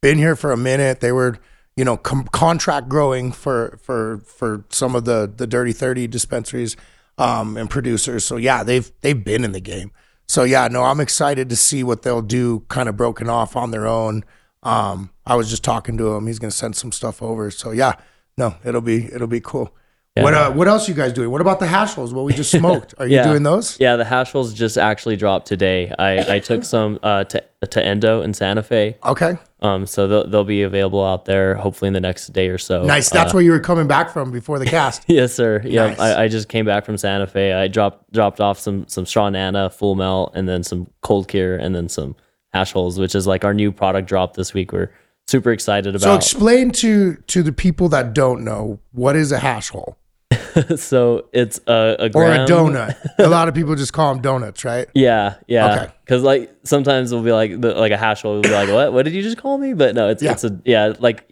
been 0.00 0.18
here 0.18 0.36
for 0.36 0.52
a 0.52 0.56
minute. 0.56 1.00
They 1.00 1.10
were, 1.10 1.36
you 1.76 1.84
know, 1.84 1.96
com- 1.96 2.28
contract 2.28 2.88
growing 2.88 3.32
for 3.32 3.78
for 3.82 4.18
for 4.18 4.64
some 4.70 4.94
of 4.94 5.04
the 5.04 5.30
the 5.34 5.48
Dirty 5.48 5.72
Thirty 5.72 6.06
dispensaries 6.06 6.76
um, 7.18 7.56
and 7.56 7.68
producers. 7.68 8.24
So 8.24 8.36
yeah, 8.36 8.62
they've 8.62 8.90
they've 9.00 9.22
been 9.24 9.44
in 9.44 9.52
the 9.52 9.60
game. 9.60 9.90
So 10.28 10.44
yeah, 10.44 10.68
no, 10.68 10.82
I'm 10.84 11.00
excited 11.00 11.48
to 11.50 11.56
see 11.56 11.84
what 11.84 12.02
they'll 12.02 12.22
do, 12.22 12.60
kind 12.68 12.88
of 12.88 12.96
broken 12.96 13.28
off 13.28 13.56
on 13.56 13.70
their 13.70 13.86
own. 13.86 14.24
Um, 14.62 15.10
I 15.26 15.34
was 15.34 15.50
just 15.50 15.64
talking 15.64 15.98
to 15.98 16.14
him. 16.14 16.26
He's 16.26 16.38
gonna 16.38 16.50
send 16.50 16.76
some 16.76 16.92
stuff 16.92 17.22
over. 17.22 17.50
So 17.50 17.70
yeah, 17.72 17.94
no, 18.36 18.54
it'll 18.64 18.80
be 18.80 19.06
it'll 19.06 19.26
be 19.26 19.40
cool. 19.40 19.74
What 20.14 20.34
uh, 20.34 20.52
what 20.52 20.68
else 20.68 20.88
you 20.88 20.94
guys 20.94 21.14
doing? 21.14 21.30
What 21.30 21.40
about 21.40 21.58
the 21.58 21.66
hash 21.66 21.94
holes? 21.94 22.12
What 22.12 22.26
we 22.26 22.34
just 22.34 22.50
smoked? 22.58 22.94
Are 22.98 23.06
you 23.06 23.16
Yeah. 23.16 23.24
doing 23.28 23.42
those? 23.44 23.80
Yeah, 23.80 23.96
the 23.96 24.04
hash 24.04 24.32
holes 24.32 24.52
just 24.52 24.76
actually 24.76 25.16
dropped 25.16 25.46
today. 25.46 25.90
I, 25.98 26.34
I 26.34 26.38
took 26.38 26.64
some 26.64 26.98
uh, 27.02 27.24
to 27.24 27.42
to 27.70 27.82
Endo 27.82 28.20
in 28.20 28.34
Santa 28.34 28.62
Fe. 28.62 28.98
Okay. 29.04 29.36
Um, 29.60 29.86
so 29.86 30.06
they'll, 30.08 30.26
they'll 30.28 30.44
be 30.44 30.62
available 30.62 31.02
out 31.02 31.24
there 31.24 31.54
hopefully 31.54 31.86
in 31.86 31.92
the 31.94 32.00
next 32.00 32.26
day 32.32 32.48
or 32.48 32.58
so. 32.58 32.82
Nice. 32.82 33.08
That's 33.08 33.32
Uh, 33.32 33.36
where 33.36 33.42
you 33.44 33.52
were 33.52 33.60
coming 33.60 33.86
back 33.86 34.10
from 34.10 34.30
before 34.32 34.58
the 34.58 34.66
cast. 34.66 35.04
yes, 35.08 35.32
sir. 35.32 35.62
Yeah, 35.64 35.86
Nice. 35.86 35.98
I, 36.00 36.24
I 36.24 36.28
just 36.28 36.48
came 36.48 36.66
back 36.66 36.84
from 36.84 36.98
Santa 36.98 37.26
Fe. 37.26 37.52
I 37.54 37.68
dropped 37.68 38.12
dropped 38.12 38.38
off 38.40 38.58
some 38.58 38.86
some 38.88 39.06
straw 39.06 39.30
nana, 39.30 39.70
full 39.70 39.94
melt, 39.94 40.32
and 40.34 40.46
then 40.46 40.62
some 40.62 40.88
cold 41.00 41.28
cure, 41.28 41.56
and 41.56 41.74
then 41.74 41.88
some 41.88 42.16
hash 42.52 42.72
holes, 42.72 42.98
which 43.00 43.14
is 43.14 43.26
like 43.26 43.44
our 43.46 43.54
new 43.54 43.72
product 43.72 44.08
drop 44.08 44.34
this 44.34 44.52
week. 44.52 44.72
We're 44.72 44.90
super 45.26 45.52
excited 45.52 45.94
about. 45.96 46.02
so 46.02 46.14
explain 46.16 46.70
to 46.72 47.14
to 47.28 47.42
the 47.42 47.52
people 47.52 47.88
that 47.90 48.12
don't 48.12 48.44
know 48.44 48.78
what 48.90 49.16
is 49.16 49.32
a 49.32 49.38
hash 49.38 49.70
hole 49.70 49.96
So, 50.76 51.28
it's 51.32 51.60
a, 51.66 51.96
a 51.98 52.10
or 52.14 52.24
a 52.26 52.38
donut. 52.46 52.96
a 53.18 53.28
lot 53.28 53.48
of 53.48 53.54
people 53.54 53.74
just 53.74 53.92
call 53.92 54.12
them 54.14 54.22
donuts, 54.22 54.64
right? 54.64 54.88
Yeah, 54.94 55.36
yeah. 55.46 55.74
Okay. 55.82 55.92
Because 56.04 56.22
like 56.22 56.54
sometimes 56.64 57.12
we'll 57.12 57.22
be 57.22 57.32
like 57.32 57.60
the, 57.60 57.74
like 57.74 57.92
a 57.92 57.96
hash 57.96 58.22
hole 58.22 58.34
will 58.34 58.42
be 58.42 58.50
like, 58.50 58.68
what? 58.68 58.92
What 58.92 59.04
did 59.04 59.14
you 59.14 59.22
just 59.22 59.38
call 59.38 59.58
me? 59.58 59.72
But 59.74 59.94
no, 59.94 60.08
it's 60.08 60.22
Yeah. 60.22 60.32
it's 60.32 60.44
a 60.44 60.60
yeah 60.64 60.92
like 60.98 61.28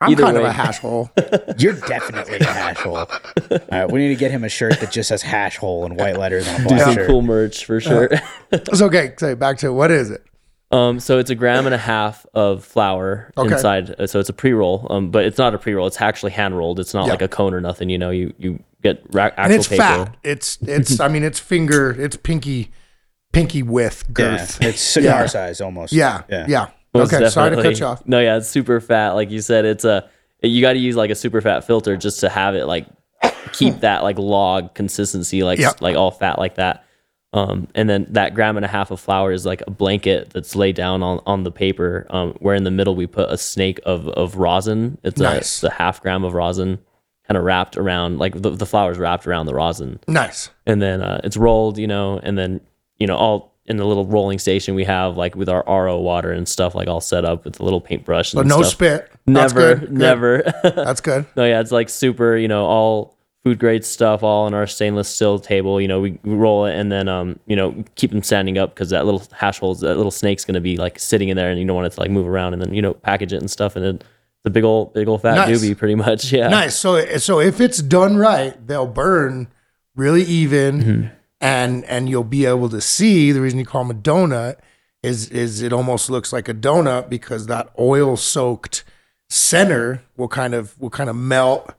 I'm 0.00 0.10
Either 0.12 0.22
kind 0.24 0.36
of 0.36 0.42
way. 0.42 0.48
a 0.48 0.52
hash 0.52 0.78
hole. 0.78 1.10
You're 1.58 1.74
definitely 1.74 2.38
a 2.38 2.44
hash 2.44 2.78
hole. 2.78 2.96
All 2.96 3.08
right, 3.70 3.90
we 3.90 4.00
need 4.00 4.08
to 4.08 4.16
get 4.16 4.32
him 4.32 4.42
a 4.42 4.48
shirt 4.48 4.80
that 4.80 4.90
just 4.90 5.08
says 5.08 5.22
hash 5.22 5.56
hole 5.58 5.84
in 5.86 5.94
white 5.96 6.16
letters 6.18 6.48
on 6.48 6.62
a 6.62 6.68
do 6.68 6.78
some 6.78 6.94
shirt. 6.94 7.06
cool 7.06 7.22
merch 7.22 7.64
for 7.64 7.80
sure. 7.80 8.10
it's 8.50 8.82
okay. 8.82 9.12
Say 9.18 9.34
back 9.34 9.58
to 9.58 9.72
what 9.72 9.90
is 9.92 10.10
it? 10.10 10.24
Um, 10.72 10.98
so 11.00 11.18
it's 11.18 11.28
a 11.30 11.34
gram 11.34 11.66
and 11.66 11.74
a 11.74 11.78
half 11.78 12.24
of 12.34 12.64
flour 12.64 13.30
Okay. 13.36 13.52
inside. 13.52 13.94
uh, 13.98 14.06
So 14.06 14.18
it's 14.20 14.28
a 14.30 14.32
pre-roll, 14.32 14.86
um, 14.90 15.10
but 15.10 15.24
it's 15.26 15.36
not 15.38 15.54
a 15.54 15.58
pre-roll. 15.58 15.86
It's 15.86 16.00
actually 16.00 16.32
hand 16.32 16.56
rolled. 16.56 16.80
It's 16.80 16.94
not 16.94 17.04
Yeah. 17.06 17.12
like 17.12 17.22
a 17.22 17.28
cone 17.28 17.52
or 17.54 17.60
nothing. 17.60 17.90
You 17.90 17.98
know, 17.98 18.10
you 18.10 18.32
you 18.38 18.58
get 18.82 19.02
ra- 19.12 19.26
actual 19.26 19.44
And 19.44 19.52
it's 19.52 19.68
paper. 19.68 19.82
fat. 19.82 20.16
It's 20.24 20.58
it's. 20.62 20.98
I 20.98 21.08
mean, 21.08 21.22
it's 21.24 21.38
finger. 21.38 21.94
It's 21.98 22.16
pinky, 22.16 22.70
pinky 23.32 23.62
width 23.62 24.04
Yeah, 24.08 24.12
girth. 24.14 24.62
it's 24.62 24.80
cigar 24.80 25.20
Yeah. 25.22 25.26
size 25.26 25.60
almost. 25.60 25.92
Yeah. 25.92 26.22
Yeah. 26.28 26.68
Most 26.94 27.12
Okay. 27.12 27.28
Sorry 27.30 27.50
to 27.50 27.56
cut 27.56 27.62
definitely. 27.62 27.78
you 27.80 27.86
off. 27.86 28.02
No, 28.06 28.20
yeah, 28.20 28.36
it's 28.38 28.48
super 28.48 28.80
fat. 28.80 29.10
Like 29.12 29.30
you 29.30 29.40
said, 29.40 29.64
it's 29.64 29.84
a 29.84 30.08
you 30.42 30.60
got 30.60 30.72
to 30.72 30.78
use 30.78 30.96
like 30.96 31.10
a 31.10 31.14
super 31.14 31.40
fat 31.40 31.64
filter 31.64 31.96
just 31.96 32.20
to 32.20 32.28
have 32.28 32.54
it 32.54 32.64
like 32.66 32.86
keep 33.52 33.80
that 33.80 34.02
like 34.02 34.18
log 34.18 34.74
consistency, 34.74 35.42
like 35.42 35.58
Yeah. 35.58 35.72
like 35.80 35.96
all 35.96 36.10
fat 36.10 36.38
like 36.38 36.56
that. 36.56 36.84
Um, 37.34 37.66
and 37.74 37.88
then 37.88 38.06
that 38.10 38.34
gram 38.34 38.56
and 38.56 38.64
a 38.64 38.68
half 38.68 38.90
of 38.90 39.00
flour 39.00 39.32
is 39.32 39.46
like 39.46 39.62
a 39.66 39.70
blanket 39.70 40.30
that's 40.30 40.54
laid 40.54 40.76
down 40.76 41.02
on, 41.02 41.20
on 41.26 41.44
the 41.44 41.50
paper. 41.50 42.06
Um, 42.10 42.32
where 42.40 42.54
in 42.54 42.64
the 42.64 42.70
middle 42.70 42.94
we 42.94 43.06
put 43.06 43.30
a 43.30 43.38
snake 43.38 43.80
of, 43.86 44.06
of 44.08 44.36
rosin. 44.36 44.98
It's 45.02 45.18
a, 45.20 45.24
Nice. 45.24 45.38
it's 45.40 45.64
a 45.64 45.70
half 45.70 46.02
gram 46.02 46.24
of 46.24 46.34
rosin, 46.34 46.78
kind 47.26 47.38
of 47.38 47.44
wrapped 47.44 47.76
around 47.78 48.18
like 48.18 48.40
the, 48.42 48.50
the 48.50 48.66
flour's 48.66 48.98
wrapped 48.98 49.26
around 49.26 49.46
the 49.46 49.54
rosin 49.54 49.98
Nice. 50.06 50.50
and 50.66 50.82
then 50.82 51.00
uh, 51.00 51.20
it's 51.24 51.36
rolled, 51.38 51.78
you 51.78 51.86
know, 51.86 52.18
and 52.22 52.36
then 52.36 52.60
you 52.98 53.06
know 53.06 53.16
all 53.16 53.52
in 53.64 53.76
the 53.76 53.86
little 53.86 54.04
rolling 54.06 54.38
station 54.40 54.74
we 54.74 54.84
have 54.84 55.16
like 55.16 55.34
with 55.36 55.48
our 55.48 55.62
RO 55.66 55.96
water 56.00 56.32
and 56.32 56.46
stuff 56.48 56.74
like 56.74 56.88
all 56.88 57.00
set 57.00 57.24
up 57.24 57.44
with 57.44 57.60
a 57.60 57.64
little 57.64 57.80
paintbrush. 57.80 58.34
And 58.34 58.46
no 58.48 58.58
stuff. 58.60 58.72
spit. 58.72 59.12
Never, 59.26 59.54
good. 59.76 59.80
Good. 59.80 59.92
never. 59.92 60.42
That's 60.64 61.00
good. 61.00 61.24
no, 61.36 61.44
yeah, 61.46 61.60
it's 61.60 61.70
like 61.72 61.88
super, 61.88 62.36
you 62.36 62.48
know, 62.48 62.64
all 62.66 63.16
food 63.44 63.58
grade 63.58 63.84
stuff 63.84 64.22
all 64.22 64.46
on 64.46 64.54
our 64.54 64.66
stainless 64.66 65.08
steel 65.08 65.38
table. 65.38 65.80
You 65.80 65.88
know, 65.88 66.00
we, 66.00 66.18
we 66.22 66.34
roll 66.34 66.64
it 66.66 66.74
and 66.76 66.92
then 66.92 67.08
um, 67.08 67.38
you 67.46 67.56
know, 67.56 67.84
keep 67.96 68.10
them 68.12 68.22
standing 68.22 68.56
up 68.58 68.74
because 68.74 68.90
that 68.90 69.04
little 69.04 69.22
hash 69.32 69.58
holes, 69.58 69.80
that 69.80 69.96
little 69.96 70.10
snake's 70.12 70.44
gonna 70.44 70.60
be 70.60 70.76
like 70.76 70.98
sitting 70.98 71.28
in 71.28 71.36
there, 71.36 71.50
and 71.50 71.58
you 71.60 71.66
don't 71.66 71.74
want 71.76 71.86
it 71.86 71.92
to 71.94 72.00
like 72.00 72.10
move 72.10 72.26
around, 72.26 72.52
and 72.52 72.62
then 72.62 72.72
you 72.74 72.82
know, 72.82 72.94
package 72.94 73.32
it 73.32 73.40
and 73.40 73.50
stuff, 73.50 73.74
and 73.76 73.84
it's 73.84 74.04
a 74.44 74.50
big 74.50 74.64
old, 74.64 74.92
big 74.94 75.08
old 75.08 75.22
fat 75.22 75.34
Nice. 75.48 75.60
doobie, 75.62 75.76
pretty 75.76 75.94
much. 75.94 76.32
Yeah. 76.32 76.48
Nice. 76.48 76.76
So 76.76 77.04
so 77.18 77.40
if 77.40 77.60
it's 77.60 77.78
done 77.82 78.16
right, 78.16 78.54
they'll 78.66 78.86
burn 78.86 79.48
really 79.96 80.22
even, 80.22 80.80
Mm-hmm. 80.82 81.06
and 81.40 81.84
and 81.86 82.08
you'll 82.08 82.24
be 82.24 82.46
able 82.46 82.68
to 82.70 82.80
see. 82.80 83.32
The 83.32 83.40
reason 83.40 83.58
you 83.58 83.64
call 83.66 83.84
them 83.84 83.96
a 83.96 84.00
donut 84.00 84.56
is 85.02 85.28
is 85.30 85.62
it 85.62 85.72
almost 85.72 86.08
looks 86.10 86.32
like 86.32 86.48
a 86.48 86.54
donut 86.54 87.08
because 87.08 87.46
that 87.48 87.72
oil 87.78 88.16
soaked 88.16 88.84
center 89.28 90.02
will 90.16 90.28
kind 90.28 90.54
of 90.54 90.78
will 90.80 90.90
kind 90.90 91.10
of 91.10 91.16
melt 91.16 91.74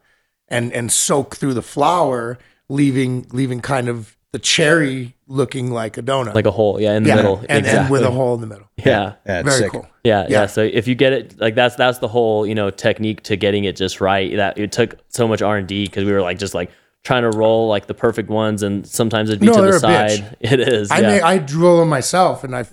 and 0.47 0.71
and 0.73 0.91
soak 0.91 1.35
through 1.35 1.53
the 1.53 1.61
flower, 1.61 2.37
leaving 2.69 3.27
leaving 3.31 3.59
kind 3.61 3.87
of 3.89 4.17
the 4.31 4.39
cherry 4.39 5.15
looking 5.27 5.69
like 5.71 5.95
a 5.97 6.01
donut, 6.01 6.33
Like 6.33 6.47
a 6.47 6.51
hole, 6.51 6.81
yeah, 6.81 6.93
in 6.95 7.03
the 7.03 7.09
yeah, 7.09 7.15
middle, 7.17 7.37
and, 7.47 7.59
exactly. 7.65 7.79
and 7.81 7.89
with 7.91 8.01
a 8.01 8.09
hole 8.11 8.33
in 8.35 8.41
the 8.41 8.47
middle. 8.47 8.67
yeah. 8.77 9.13
Yeah, 9.27 9.39
it's 9.39 9.47
Very 9.49 9.59
sick. 9.61 9.71
cool. 9.71 9.87
Yeah, 10.03 10.23
yeah, 10.23 10.27
Yeah. 10.41 10.45
So 10.47 10.61
if 10.61 10.87
you 10.87 10.95
get 10.95 11.13
it 11.13 11.39
like 11.39 11.53
that's 11.55 11.75
that's 11.75 11.99
the 11.99 12.07
whole 12.07 12.45
you 12.47 12.55
know 12.55 12.69
technique 12.71 13.21
to 13.23 13.35
getting 13.35 13.63
it 13.65 13.75
just 13.75 14.01
right. 14.01 14.35
That 14.35 14.57
it 14.57 14.71
took 14.71 14.97
so 15.09 15.27
much 15.27 15.41
R 15.41 15.57
and 15.57 15.67
D 15.67 15.85
because 15.85 16.03
we 16.05 16.11
were 16.11 16.21
like 16.21 16.39
just 16.39 16.53
like 16.55 16.71
trying 17.03 17.29
to 17.29 17.37
roll 17.37 17.67
like 17.67 17.85
the 17.87 17.93
perfect 17.93 18.29
ones, 18.29 18.63
and 18.63 18.87
sometimes 18.87 19.29
it'd 19.29 19.39
be 19.39 19.47
No, 19.47 19.53
to 19.53 19.61
the 19.61 19.67
a 19.69 19.71
bitch. 19.73 19.81
side. 19.81 20.37
It 20.41 20.59
is. 20.59 20.89
I 20.89 20.99
yeah. 20.99 21.07
make, 21.09 21.23
I 21.23 21.37
drill 21.37 21.79
them 21.79 21.89
myself, 21.89 22.43
and 22.43 22.55
I. 22.55 22.65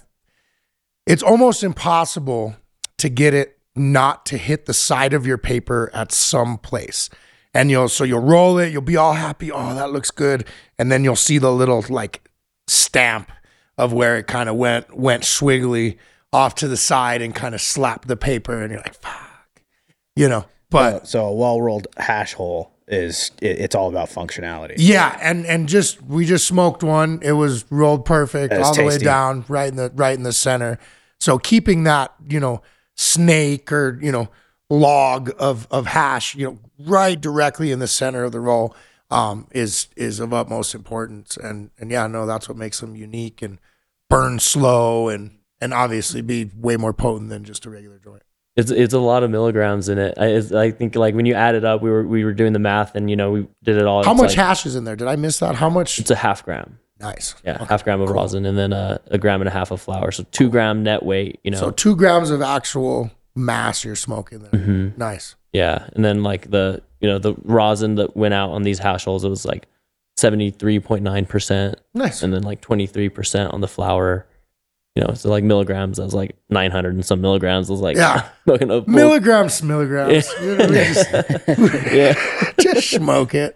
It's 1.07 1.23
almost 1.23 1.63
impossible 1.65 2.57
to 2.99 3.09
get 3.09 3.35
it 3.35 3.59
not 3.75 4.25
to 4.27 4.37
hit 4.39 4.67
the 4.67 4.75
side 4.75 5.13
of 5.13 5.27
your 5.27 5.39
paper 5.39 5.91
at 5.93 6.13
some 6.13 6.59
place, 6.59 7.11
and 7.55 7.71
you'll 7.71 7.89
so 7.89 8.05
you'll 8.05 8.21
roll 8.21 8.59
it, 8.59 8.73
you'll 8.73 8.83
be 8.83 8.97
all 8.97 9.15
happy. 9.15 9.51
Oh, 9.51 9.75
that 9.75 9.93
looks 9.93 10.11
good, 10.11 10.47
and 10.79 10.91
then 10.91 11.05
you'll 11.05 11.17
see 11.17 11.39
the 11.39 11.53
little 11.53 11.85
like 11.89 12.29
stamp 12.67 13.31
of 13.77 13.93
where 13.93 14.17
it 14.17 14.27
kind 14.27 14.49
of 14.49 14.57
went 14.57 14.97
went 14.97 15.23
swiggly 15.23 15.97
off 16.33 16.55
to 16.57 16.69
the 16.69 16.77
side 16.77 17.23
and 17.23 17.35
kind 17.35 17.55
of 17.55 17.61
slapped 17.61 18.09
the 18.09 18.17
paper, 18.17 18.61
and 18.63 18.71
you're 18.71 18.81
like, 18.81 18.95
fuck, 18.95 19.63
you 20.15 20.29
know. 20.29 20.47
But 20.71 21.09
So 21.09 21.27
a 21.27 21.35
well 21.35 21.61
rolled 21.61 21.89
hash 21.97 22.35
hole 22.35 22.73
is 22.87 23.31
it, 23.43 23.59
it's 23.59 23.75
all 23.75 23.89
about 23.89 24.09
functionality. 24.09 24.75
Yeah, 24.77 25.19
and 25.21 25.45
and 25.47 25.69
just 25.69 26.01
we 26.03 26.25
just 26.27 26.47
smoked 26.47 26.83
one. 26.83 27.21
It 27.23 27.33
was 27.33 27.65
rolled 27.71 28.05
perfect 28.05 28.53
all 28.55 28.75
the 28.75 28.85
way 28.85 28.99
down, 28.99 29.45
right 29.49 29.69
in 29.69 29.77
the 29.77 29.91
right 29.95 30.17
in 30.17 30.23
the 30.23 30.33
center. 30.33 30.79
So 31.19 31.39
keeping 31.39 31.85
that, 31.85 32.15
you 32.29 32.41
know, 32.41 32.63
snake 32.97 33.73
or 33.73 33.99
you 34.01 34.13
know 34.13 34.29
log 34.69 35.33
of 35.39 35.67
of 35.71 35.87
hash, 35.87 36.35
you 36.35 36.47
know, 36.47 36.59
right 36.87 37.21
directly 37.21 37.73
in 37.73 37.79
the 37.79 37.87
center 37.87 38.25
of 38.25 38.33
the 38.33 38.41
roll, 38.41 38.75
um, 39.11 39.47
is 39.51 39.89
is 39.97 40.21
of 40.21 40.33
utmost 40.33 40.75
importance. 40.75 41.37
And 41.37 41.71
and 41.79 41.91
yeah, 41.91 42.07
no, 42.07 42.27
that's 42.27 42.49
what 42.49 42.57
makes 42.59 42.81
them 42.81 42.95
unique 42.97 43.43
and 43.43 43.59
burn 44.09 44.39
slow 44.39 45.09
and 45.09 45.39
and 45.61 45.75
obviously 45.75 46.23
be 46.23 46.51
way 46.57 46.77
more 46.77 46.93
potent 46.93 47.31
than 47.31 47.45
just 47.45 47.67
a 47.67 47.71
regular 47.71 47.99
joint. 47.99 48.23
It's 48.57 48.71
it's 48.71 48.95
a 48.95 48.99
lot 48.99 49.23
of 49.23 49.31
milligrams 49.31 49.89
in 49.89 49.99
it. 49.99 50.15
I, 50.19 50.37
I 50.37 50.71
think 50.71 50.97
like 50.97 51.15
when 51.15 51.25
you 51.25 51.35
add 51.35 51.55
it 51.55 51.65
up, 51.65 51.83
we 51.83 51.91
were 51.91 52.07
we 52.07 52.25
were 52.25 52.33
doing 52.33 52.53
the 52.53 52.59
math, 52.59 52.95
and 52.95 53.09
you 53.09 53.17
know 53.17 53.31
we 53.31 53.47
did 53.63 53.77
it 53.77 53.85
all. 53.87 54.05
How 54.05 54.13
much 54.13 54.31
like- 54.31 54.37
hash 54.37 54.67
is 54.67 54.75
in 54.75 54.85
there? 54.85 54.97
Did 54.97 55.09
I 55.09 55.17
miss 55.17 55.39
that? 55.39 55.55
How 55.55 55.71
much? 55.71 55.99
It's 55.99 56.11
a 56.11 56.17
half 56.17 56.45
gram. 56.45 56.79
Nice. 56.99 57.35
Yeah, 57.45 57.65
half 57.65 57.85
gram 57.85 58.01
of 58.03 58.11
rosin, 58.11 58.45
and 58.45 58.59
then 58.59 58.75
uh, 58.75 58.99
a 59.07 59.17
gram 59.17 59.41
and 59.41 59.49
a 59.49 59.51
half 59.51 59.71
of 59.71 59.81
flower. 59.81 60.11
So 60.11 60.25
two 60.33 60.51
gram 60.51 60.83
net 60.83 61.03
weight. 61.03 61.41
You 61.45 61.53
know. 61.53 61.59
So 61.59 61.71
two 61.71 61.97
grams 61.97 62.31
of 62.31 62.43
actual 62.43 63.11
mass 63.35 63.85
you're 63.85 63.97
smoking 63.97 64.41
there. 64.41 64.51
Mm-hmm. 64.51 64.99
Nice. 64.99 65.37
Yeah, 65.53 65.89
and 65.95 66.05
then 66.05 66.23
like 66.23 66.51
the 66.51 66.83
you 67.01 67.09
know 67.09 67.19
the 67.19 67.35
rosin 67.45 67.97
that 67.97 68.17
went 68.17 68.35
out 68.35 68.51
on 68.51 68.63
these 68.63 68.79
hash 68.79 69.05
holes, 69.05 69.25
it 69.25 69.29
was 69.29 69.45
like 69.45 69.67
seventy 70.17 70.51
three 70.51 70.79
point 70.81 71.03
nine 71.03 71.27
percent, 71.27 71.81
Nice. 71.95 72.23
and 72.23 72.33
then 72.33 72.43
like 72.43 72.61
twenty 72.61 72.87
three 72.87 73.09
percent 73.09 73.53
on 73.53 73.61
the 73.61 73.69
flower. 73.69 74.27
You 74.97 75.05
know, 75.05 75.15
so 75.15 75.31
like 75.31 75.45
milligrams, 75.45 75.99
I 76.01 76.05
was 76.05 76.15
like 76.15 76.37
nine 76.49 76.71
hundred 76.73 76.95
and 76.95 77.05
some 77.07 77.21
milligrams. 77.21 77.71
I 77.71 77.73
was 77.73 77.81
like, 77.81 77.97
Yeah. 77.97 78.29
smoking 78.45 78.71
a 78.71 78.83
Milligrams, 78.89 79.63
milligrams. 79.63 80.29
You 80.43 80.57
know, 80.57 80.67
we 80.67 80.75
just, 80.75 81.13
yeah, 81.93 82.53
just 82.61 82.91
smoke 82.91 83.33
it. 83.35 83.55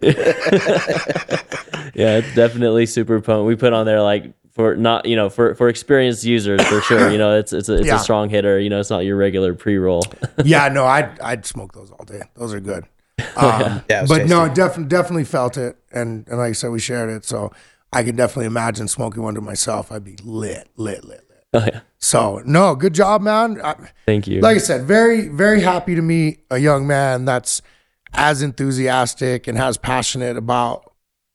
yeah, 1.95 2.19
it's 2.19 2.35
definitely 2.35 2.87
super 2.87 3.21
potent. 3.21 3.47
We 3.47 3.57
put 3.57 3.73
on 3.73 3.85
there 3.87 4.01
like 4.03 4.33
for 4.55 4.77
not 4.77 5.07
you 5.07 5.17
know 5.17 5.29
for 5.31 5.55
for 5.55 5.69
experienced 5.69 6.25
users 6.25 6.63
for 6.65 6.81
sure. 6.81 7.11
You 7.11 7.19
know, 7.19 7.37
it's 7.39 7.53
it's 7.53 7.69
a, 7.69 7.75
it's 7.79 7.87
Yeah. 7.87 7.97
a 7.97 7.99
strong 7.99 8.29
hitter. 8.29 8.59
You 8.61 8.71
know, 8.71 8.81
it's 8.81 8.91
not 8.91 9.05
your 9.05 9.17
regular 9.17 9.55
pre 9.55 9.77
roll. 9.79 10.03
Yeah, 10.45 10.69
no, 10.69 10.85
I'd 10.85 11.19
I'd 11.21 11.45
smoke 11.47 11.73
those 11.73 11.91
all 11.91 12.05
day. 12.05 12.23
Those 12.35 12.55
are 12.55 12.61
good. 12.61 12.85
Um, 13.37 13.83
Yeah, 13.89 13.99
it 13.99 14.03
was 14.03 14.11
but 14.11 14.27
no, 14.27 14.47
tasty. 14.47 14.55
definitely 14.55 14.89
definitely 14.89 15.25
felt 15.25 15.57
it, 15.57 15.77
and 15.93 16.27
and 16.29 16.39
like 16.39 16.51
I 16.51 16.53
said, 16.53 16.71
we 16.71 16.79
shared 16.81 17.11
it, 17.11 17.25
so 17.25 17.53
I 17.93 18.03
could 18.03 18.17
definitely 18.17 18.47
imagine 18.47 18.89
smoking 18.89 19.23
one 19.23 19.35
to 19.35 19.41
myself. 19.41 19.91
I'd 19.93 20.03
be 20.05 20.17
lit, 20.25 20.69
lit, 20.77 21.05
lit, 21.05 21.25
lit. 21.29 21.45
oh 21.55 21.65
yeah, 21.73 21.81
So 21.99 22.43
no, 22.45 22.75
good 22.75 22.93
job, 22.95 23.23
man. 23.23 23.61
I, 23.63 23.75
thank 24.07 24.27
you. 24.27 24.41
like 24.41 24.57
I 24.57 24.59
said, 24.59 24.85
very 24.85 25.29
very 25.29 25.61
happy 25.63 25.95
to 25.95 26.03
meet 26.03 26.45
a 26.51 26.59
young 26.59 26.87
man 26.89 27.25
that's 27.25 27.63
as 28.13 28.43
enthusiastic 28.43 29.47
and 29.47 29.59
as 29.59 29.77
passionate 29.77 30.37
about 30.37 30.93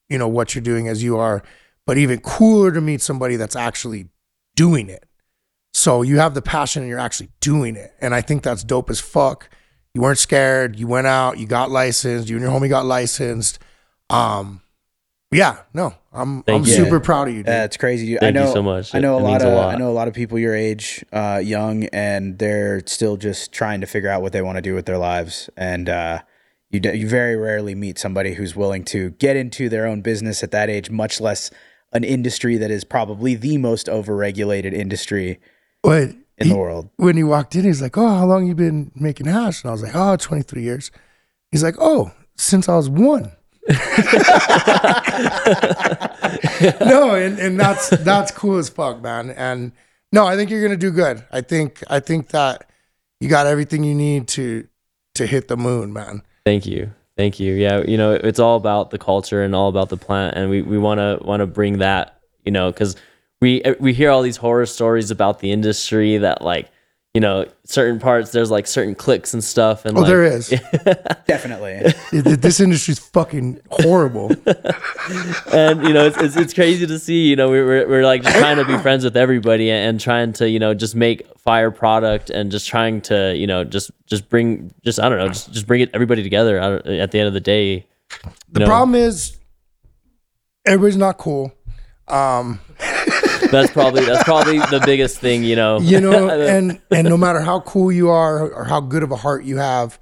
you 0.10 0.18
know 0.18 0.28
what 0.28 0.56
you're 0.56 0.62
doing 0.62 0.88
as 0.90 1.02
you 1.04 1.18
are, 1.18 1.44
but 1.90 1.98
even 1.98 2.20
cooler 2.20 2.72
to 2.72 2.80
meet 2.80 3.02
somebody 3.02 3.36
that's 3.36 3.56
actually 3.56 4.06
doing 4.56 4.90
it. 4.90 5.06
So 5.74 6.04
you 6.04 6.20
have 6.20 6.36
the 6.36 6.42
passion 6.44 6.84
and 6.84 6.90
you're 6.90 7.00
actually 7.00 7.30
doing 7.42 7.76
it, 7.76 7.96
and 8.00 8.14
I 8.14 8.22
think 8.22 8.44
that's 8.44 8.64
dope 8.64 8.92
as 8.92 9.00
fuck. 9.00 9.50
You 9.96 10.02
weren't 10.02 10.20
scared. 10.20 10.78
You 10.78 10.86
went 10.86 11.08
out. 11.08 11.40
You 11.40 11.48
got 11.48 11.72
licensed. 11.72 12.30
You 12.30 12.36
and 12.36 12.44
your 12.44 12.52
homie 12.52 12.70
got 12.70 12.86
licensed. 12.86 13.58
Um, 14.12 14.62
yeah, 15.32 15.62
no, 15.74 15.96
I'm 16.14 16.44
Thank 16.44 16.62
I'm 16.62 16.68
you. 16.68 16.76
super 16.76 17.00
proud 17.00 17.28
of 17.28 17.34
you, 17.34 17.40
dude. 17.40 17.48
Yeah, 17.48 17.64
it's 17.64 17.78
crazy. 17.78 18.06
You- 18.06 18.18
I 18.18 18.20
Thank 18.20 18.36
you 18.36 18.42
know 18.44 18.54
so 18.54 18.62
much. 18.62 18.94
I 18.94 19.00
know 19.00 19.18
It 19.18 19.24
a 19.24 19.26
lot 19.26 19.42
of 19.42 19.52
a 19.52 19.56
lot. 19.56 19.74
I 19.74 19.78
know 19.80 19.90
a 19.90 19.98
lot 19.98 20.08
of 20.08 20.14
people 20.14 20.38
your 20.38 20.54
age, 20.54 21.04
uh, 21.12 21.42
young, 21.44 21.86
and 21.86 22.38
they're 22.38 22.84
still 22.86 23.18
just 23.18 23.52
trying 23.52 23.82
to 23.82 23.88
figure 23.88 24.10
out 24.12 24.22
what 24.22 24.32
they 24.32 24.44
want 24.44 24.58
to 24.58 24.62
do 24.62 24.76
with 24.76 24.86
their 24.86 25.00
lives. 25.00 25.50
And 25.58 25.90
uh, 25.90 26.20
you 26.70 26.80
d- 26.82 26.94
you 26.98 27.10
very 27.10 27.36
rarely 27.36 27.74
meet 27.74 27.98
somebody 27.98 28.36
who's 28.36 28.56
willing 28.56 28.84
to 28.86 29.10
get 29.10 29.36
into 29.36 29.70
their 29.70 29.88
own 29.88 30.02
business 30.02 30.44
at 30.44 30.52
that 30.52 30.70
age, 30.70 30.92
much 30.92 31.20
less 31.20 31.50
an 31.92 32.04
industry 32.04 32.58
that 32.58 32.70
is 32.72 32.84
probably 32.84 33.36
the 33.36 33.58
most 33.58 33.88
overregulated 33.88 34.74
industry 34.74 35.40
But 35.84 36.10
in 36.38 36.48
he- 36.48 36.50
the 36.50 36.58
world. 36.58 36.90
when 36.98 37.18
he 37.18 37.24
walked 37.24 37.56
in, 37.56 37.64
he's 37.66 37.82
like, 37.82 37.98
"Oh, 37.98 38.08
how 38.08 38.26
long 38.26 38.46
you 38.48 38.56
been 38.56 38.92
making 38.96 39.26
hash?" 39.28 39.64
And 39.64 39.70
I 39.70 39.72
was 39.74 39.82
like, 39.84 39.96
"Oh, 39.96 40.16
23 40.16 40.62
years." 40.62 40.92
He's 41.52 41.64
like, 41.64 41.76
"Oh, 41.80 42.12
since 42.38 42.70
I 42.70 42.76
was 42.78 42.90
one." 42.90 43.32
no, 46.82 47.16
and, 47.16 47.38
and 47.40 47.60
that's 47.60 47.90
that's 47.90 48.32
cool 48.32 48.58
as 48.58 48.70
fuck, 48.70 49.02
man. 49.02 49.30
And 49.32 49.72
no, 50.12 50.26
I 50.26 50.36
think 50.36 50.50
you're 50.50 50.62
gonna 50.62 50.78
do 50.78 50.92
good. 50.92 51.24
I 51.32 51.42
think 51.42 51.84
I 51.90 52.00
think 52.00 52.30
that 52.30 52.70
you 53.20 53.30
got 53.30 53.48
everything 53.48 53.84
you 53.84 53.96
need 53.96 54.28
to 54.30 54.68
to 55.16 55.26
hit 55.26 55.48
the 55.48 55.58
moon, 55.58 55.92
man. 55.94 56.22
Thank 56.46 56.66
you. 56.66 56.94
Thank 57.20 57.38
you. 57.38 57.54
Yeah, 57.54 57.82
you 57.86 57.98
know, 57.98 58.14
it's 58.14 58.40
all 58.40 58.56
about 58.56 58.92
the 58.92 58.98
culture 58.98 59.44
and 59.44 59.54
all 59.54 59.68
about 59.68 59.90
the 59.90 59.98
plant 59.98 60.38
and 60.38 60.50
we 60.50 60.62
we 60.62 60.78
want 60.78 61.00
to 61.00 61.20
want 61.22 61.42
to 61.42 61.46
bring 61.46 61.80
that, 61.80 62.18
you 62.46 62.52
know, 62.54 62.72
cuz 62.72 62.96
we 63.42 63.62
we 63.78 63.92
hear 63.92 64.10
all 64.10 64.22
these 64.22 64.38
horror 64.38 64.66
stories 64.66 65.12
about 65.12 65.40
the 65.40 65.52
industry 65.52 66.16
that 66.20 66.42
like, 66.42 66.70
you 67.16 67.22
know, 67.22 67.46
certain 67.66 68.00
parts 68.00 68.32
there's 68.32 68.52
like 68.52 68.68
certain 68.68 68.94
clicks 68.94 69.34
and 69.34 69.44
stuff 69.44 69.84
and 69.86 69.98
Oh, 69.98 70.02
like 70.02 70.10
there 70.10 70.24
is. 70.24 70.50
Definitely. 71.28 71.72
It- 72.12 72.42
this 72.42 72.60
industry's 72.60 73.00
fucking 73.00 73.60
horrible. 73.72 74.28
and 75.52 75.84
you 75.84 75.94
know, 75.94 76.06
it's, 76.06 76.18
it's 76.22 76.36
it's 76.38 76.54
crazy 76.54 76.86
to 76.86 77.00
see, 77.00 77.28
you 77.28 77.36
know, 77.36 77.50
we're 77.50 77.66
we're, 77.66 77.88
we're 77.90 78.04
like 78.06 78.22
just 78.24 78.38
trying 78.38 78.58
to 78.58 78.66
be 78.66 78.78
friends 78.78 79.04
with 79.04 79.18
everybody 79.18 79.72
and, 79.72 79.90
and 79.90 80.00
trying 80.00 80.34
to, 80.34 80.48
you 80.50 80.60
know, 80.60 80.74
just 80.76 80.96
make 80.96 81.26
fire 81.40 81.72
product 81.72 82.30
and 82.30 82.52
just 82.52 82.68
trying 82.68 83.02
to, 83.02 83.36
you 83.36 83.48
know, 83.48 83.64
just 83.64 83.90
just 84.06 84.30
bring 84.30 84.72
just 84.84 85.00
I 85.00 85.10
don't 85.10 85.18
know, 85.18 85.30
just 85.30 85.52
just 85.52 85.66
bring 85.66 85.82
it 85.82 85.90
everybody 85.96 86.22
together 86.22 86.60
at 86.60 87.12
the 87.12 87.20
end 87.20 87.28
of 87.28 87.34
the 87.34 87.40
day. 87.42 87.88
The 88.52 88.66
problem 88.66 88.94
is 88.96 89.36
everybody's 90.66 90.98
not 90.98 91.18
cool. 91.18 91.52
Um, 92.08 92.60
That's 93.52 93.72
probably 93.72 94.06
that's 94.06 94.24
probably 94.24 94.60
the 94.60 94.82
biggest 94.86 95.20
thing, 95.20 95.44
you 95.44 95.56
know. 95.56 95.80
you 95.80 96.00
know 96.00 96.30
and 96.48 96.80
and 96.92 97.10
no 97.10 97.18
matter 97.18 97.40
how 97.40 97.62
cool 97.62 97.92
you 97.92 98.10
are 98.10 98.50
or 98.52 98.64
how 98.66 98.80
good 98.80 99.04
of 99.04 99.12
a 99.12 99.16
heart 99.16 99.44
you 99.44 99.58
have 99.58 100.00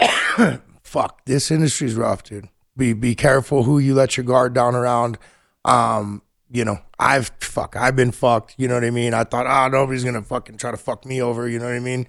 fuck 0.82 1.24
this 1.26 1.50
industry's 1.50 1.94
rough 1.94 2.22
dude. 2.22 2.48
Be 2.76 2.92
be 2.92 3.14
careful 3.14 3.64
who 3.64 3.78
you 3.78 3.94
let 3.94 4.16
your 4.16 4.24
guard 4.24 4.54
down 4.54 4.74
around. 4.74 5.18
Um 5.64 6.22
you 6.50 6.64
know 6.64 6.78
i've 6.98 7.30
fuck 7.40 7.76
i've 7.76 7.96
been 7.96 8.12
fucked 8.12 8.54
you 8.58 8.68
know 8.68 8.74
what 8.74 8.84
i 8.84 8.90
mean? 8.90 9.14
I 9.14 9.24
thought 9.24 9.46
oh 9.46 9.68
nobody's 9.68 10.04
gonna 10.04 10.22
fucking 10.22 10.56
try 10.56 10.70
to 10.70 10.76
fuck 10.76 11.04
me 11.06 11.20
over 11.22 11.48
you 11.48 11.58
know 11.58 11.66
what 11.66 11.74
i 11.74 11.80
mean? 11.80 12.06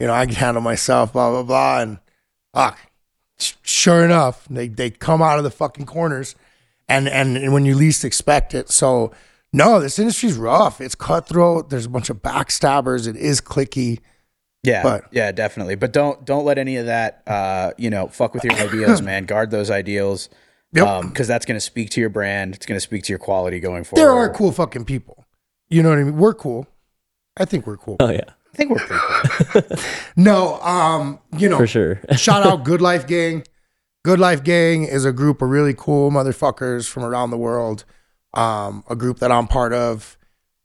You 0.00 0.06
know 0.06 0.14
i 0.14 0.26
can 0.26 0.34
handle 0.34 0.62
myself 0.62 1.12
blah 1.12 1.30
blah 1.30 1.42
blah 1.42 1.80
and 1.80 1.98
fuck. 2.54 2.78
Sure 3.62 4.04
enough 4.04 4.46
they 4.48 4.68
they 4.68 4.90
come 4.90 5.22
out 5.22 5.38
of 5.38 5.44
the 5.44 5.50
fucking 5.50 5.86
corners 5.86 6.34
and 6.88 7.08
and, 7.08 7.36
and 7.36 7.52
when 7.52 7.64
you 7.64 7.74
least 7.74 8.04
expect 8.04 8.54
it. 8.54 8.70
So 8.70 9.12
no 9.52 9.80
this 9.80 9.98
industry's 9.98 10.36
rough 10.36 10.80
it's 10.80 10.94
cutthroat 10.94 11.70
there's 11.70 11.86
a 11.86 11.88
bunch 11.90 12.10
of 12.10 12.18
backstabbers 12.22 13.06
it 13.08 13.16
is 13.16 13.40
clicky 13.40 13.98
Yeah, 14.64 14.82
But- 14.82 15.04
yeah, 15.12 15.30
definitely. 15.32 15.76
But 15.76 15.92
don't 15.92 16.24
don't 16.24 16.44
let 16.44 16.58
any 16.58 16.76
of 16.76 16.86
that, 16.86 17.22
uh, 17.28 17.70
you 17.78 17.90
know, 17.90 18.08
fuck 18.08 18.34
with 18.34 18.42
your 18.44 18.54
ideals, 18.66 19.00
man. 19.00 19.24
Guard 19.24 19.50
those 19.52 19.70
ideals. 19.70 20.28
Yep. 20.72 21.04
because 21.08 21.26
that's 21.28 21.46
going 21.46 21.56
to 21.56 21.60
speak 21.64 21.88
to 21.90 22.00
your 22.00 22.10
brand. 22.10 22.54
It's 22.56 22.66
going 22.66 22.76
to 22.76 22.80
speak 22.80 23.02
to 23.04 23.12
your 23.12 23.18
quality 23.20 23.58
going 23.60 23.84
forward. 23.84 24.02
there 24.02 24.12
are 24.12 24.28
cool 24.34 24.52
fucking 24.52 24.84
people. 24.84 25.24
You 25.70 25.82
know 25.82 25.88
what 25.90 25.98
I 25.98 26.02
mean? 26.04 26.16
We're 26.18 26.34
cool. 26.34 26.66
I 27.38 27.44
think 27.46 27.66
we're 27.66 27.78
cool. 27.78 27.96
Oh 28.00 28.10
yeah, 28.10 28.28
I 28.52 28.56
think 28.56 28.70
we're 28.70 28.78
pretty 28.84 29.66
cool. 29.68 29.78
No, 30.16 30.60
um, 30.60 31.20
you 31.38 31.48
know, 31.48 31.56
for 31.56 31.66
sure. 31.68 32.00
shout 32.16 32.44
out 32.44 32.64
Good 32.64 32.82
Life 32.82 33.06
Gang. 33.06 33.44
Good 34.04 34.18
Life 34.18 34.42
Gang 34.42 34.84
is 34.84 35.04
a 35.04 35.12
group 35.12 35.40
of 35.40 35.48
really 35.50 35.72
cool 35.74 36.10
motherfuckers 36.10 36.88
from 36.88 37.04
around 37.04 37.30
the 37.30 37.38
world. 37.38 37.84
Um, 38.34 38.84
a 38.88 38.94
group 38.96 39.18
that 39.20 39.32
I'm 39.32 39.46
part 39.46 39.72
of. 39.72 40.16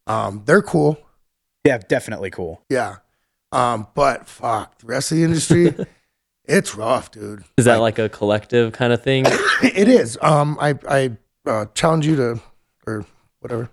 Um, 0.06 0.42
they're 0.44 0.62
cool. 0.62 0.98
yeah, 1.64 1.78
definitely 1.78 2.30
cool. 2.30 2.62
Yeah. 2.68 2.96
Um, 3.52 3.86
but 3.94 4.26
fuck, 4.28 4.78
the 4.78 4.86
rest 4.86 5.12
of 5.12 5.18
the 5.18 5.24
industry, 5.24 5.74
it's 6.44 6.74
rough, 6.74 7.10
dude. 7.10 7.44
Is 7.56 7.64
that 7.66 7.76
like 7.80 7.98
a 7.98 8.08
collective 8.08 8.72
kind 8.72 8.92
of 8.92 9.02
thing? 9.02 9.24
It 9.62 9.88
is. 9.88 10.18
Um, 10.20 10.58
I 10.60 10.74
I 10.88 11.10
uh, 11.46 11.66
challenge 11.74 12.06
you 12.06 12.16
to, 12.16 12.40
or 12.86 13.06
whatever. 13.40 13.70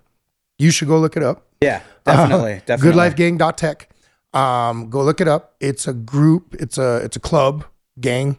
You 0.58 0.70
should 0.70 0.88
go 0.88 0.98
look 0.98 1.16
it 1.16 1.22
up. 1.22 1.46
Yeah, 1.60 1.82
definitely. 2.04 2.62
definitely. 2.66 3.00
Goodlifegang.tech. 3.10 3.88
Um, 4.32 4.88
go 4.88 5.02
look 5.02 5.20
it 5.20 5.28
up. 5.28 5.54
It's 5.60 5.86
a 5.86 5.92
group. 5.92 6.54
It's 6.58 6.78
a 6.78 6.96
it's 6.98 7.16
a 7.16 7.20
club, 7.20 7.64
gang, 8.00 8.38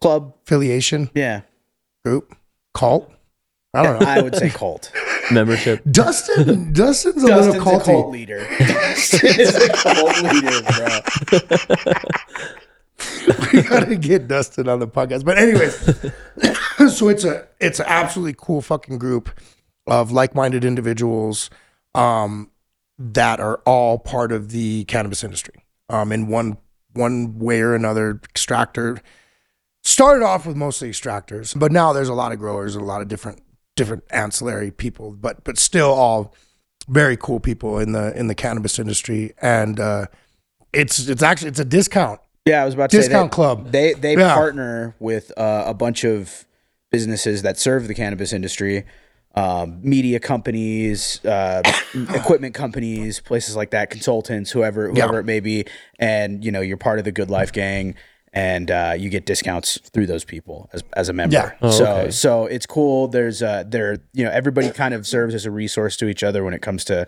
club. 0.00 0.34
affiliation, 0.44 1.10
Yeah, 1.14 1.40
group, 2.04 2.36
cult. 2.74 3.10
I 3.76 3.82
don't 3.82 4.00
know. 4.00 4.06
I 4.06 4.22
would 4.22 4.34
say 4.34 4.48
cult. 4.48 4.90
Membership. 5.30 5.82
Dustin, 5.90 6.72
Dustin's 6.72 7.22
a 7.24 7.26
Dustin's 7.26 7.64
little 7.64 7.80
a 7.80 7.84
cult 7.84 8.10
leader. 8.10 8.46
Dustin 8.58 9.40
is 9.40 9.54
a 9.54 9.68
cult 9.68 10.22
leader, 10.22 10.62
bro. 10.62 11.00
we 13.52 13.62
gotta 13.62 13.96
get 13.96 14.28
Dustin 14.28 14.68
on 14.68 14.80
the 14.80 14.88
podcast. 14.88 15.24
But 15.24 15.38
anyways, 15.38 15.76
so 16.96 17.08
it's 17.08 17.24
a 17.24 17.46
it's 17.60 17.80
an 17.80 17.86
absolutely 17.88 18.34
cool 18.38 18.62
fucking 18.62 18.98
group 18.98 19.30
of 19.86 20.10
like-minded 20.10 20.64
individuals 20.64 21.50
um, 21.94 22.50
that 22.98 23.40
are 23.40 23.56
all 23.66 23.98
part 23.98 24.32
of 24.32 24.50
the 24.50 24.84
cannabis 24.84 25.22
industry 25.22 25.64
um, 25.88 26.12
in 26.12 26.28
one 26.28 26.58
one 26.94 27.38
way 27.38 27.60
or 27.60 27.74
another. 27.74 28.20
Extractor 28.24 29.00
started 29.82 30.24
off 30.24 30.46
with 30.46 30.56
mostly 30.56 30.90
extractors, 30.90 31.58
but 31.58 31.72
now 31.72 31.92
there's 31.92 32.08
a 32.08 32.14
lot 32.14 32.32
of 32.32 32.38
growers 32.38 32.74
and 32.74 32.82
a 32.82 32.86
lot 32.86 33.02
of 33.02 33.08
different 33.08 33.40
different 33.76 34.02
ancillary 34.10 34.70
people, 34.70 35.12
but 35.12 35.44
but 35.44 35.58
still 35.58 35.92
all 35.92 36.34
very 36.88 37.16
cool 37.16 37.38
people 37.40 37.78
in 37.78 37.92
the 37.92 38.16
in 38.18 38.26
the 38.26 38.34
cannabis 38.34 38.78
industry 38.78 39.32
and. 39.40 39.78
uh 39.80 40.06
it's 40.72 41.08
it's 41.08 41.22
actually 41.22 41.48
it's 41.48 41.60
a 41.60 41.64
discount 41.64 42.20
Yeah, 42.44 42.60
I 42.60 42.64
was 42.66 42.74
about 42.74 42.90
to 42.90 42.96
say 42.96 43.08
Discount 43.08 43.32
club. 43.32 43.70
They 43.72 43.94
they 43.94 44.14
Yeah. 44.14 44.34
partner 44.34 44.94
with 44.98 45.32
uh, 45.38 45.64
a 45.66 45.72
bunch 45.72 46.04
of 46.04 46.44
businesses 46.90 47.42
that 47.42 47.56
serve 47.58 47.88
the 47.88 47.94
cannabis 47.94 48.32
industry, 48.32 48.84
um, 49.34 49.80
media 49.82 50.20
companies, 50.20 51.24
uh, 51.24 51.62
equipment 52.14 52.54
companies, 52.54 53.20
places 53.20 53.56
like 53.56 53.70
that, 53.70 53.88
consultants, 53.90 54.50
whoever 54.50 54.88
whoever 54.90 55.14
Yeah. 55.14 55.20
it 55.20 55.24
may 55.24 55.40
be, 55.40 55.64
and 55.98 56.44
you 56.44 56.52
know 56.52 56.60
you're 56.60 56.76
part 56.76 56.98
of 56.98 57.04
the 57.06 57.12
Good 57.12 57.30
Life 57.30 57.52
Gang, 57.52 57.94
and 58.36 58.70
uh, 58.70 58.94
you 58.96 59.08
get 59.08 59.24
discounts 59.24 59.78
through 59.92 60.06
those 60.06 60.22
people 60.24 60.68
as, 60.74 60.84
as 60.94 61.08
a 61.08 61.12
member. 61.12 61.34
Yeah. 61.34 61.52
Oh, 61.62 61.70
so 61.70 61.84
okay. 61.96 62.10
so 62.10 62.44
it's 62.46 62.66
cool. 62.66 63.08
There's 63.08 63.42
uh 63.42 63.64
there 63.66 63.98
you 64.12 64.24
know 64.24 64.30
everybody 64.30 64.70
kind 64.70 64.92
of 64.94 65.06
serves 65.06 65.34
as 65.34 65.46
a 65.46 65.50
resource 65.50 65.96
to 65.96 66.06
each 66.08 66.22
other 66.22 66.44
when 66.44 66.52
it 66.54 66.60
comes 66.62 66.84
to 66.84 67.06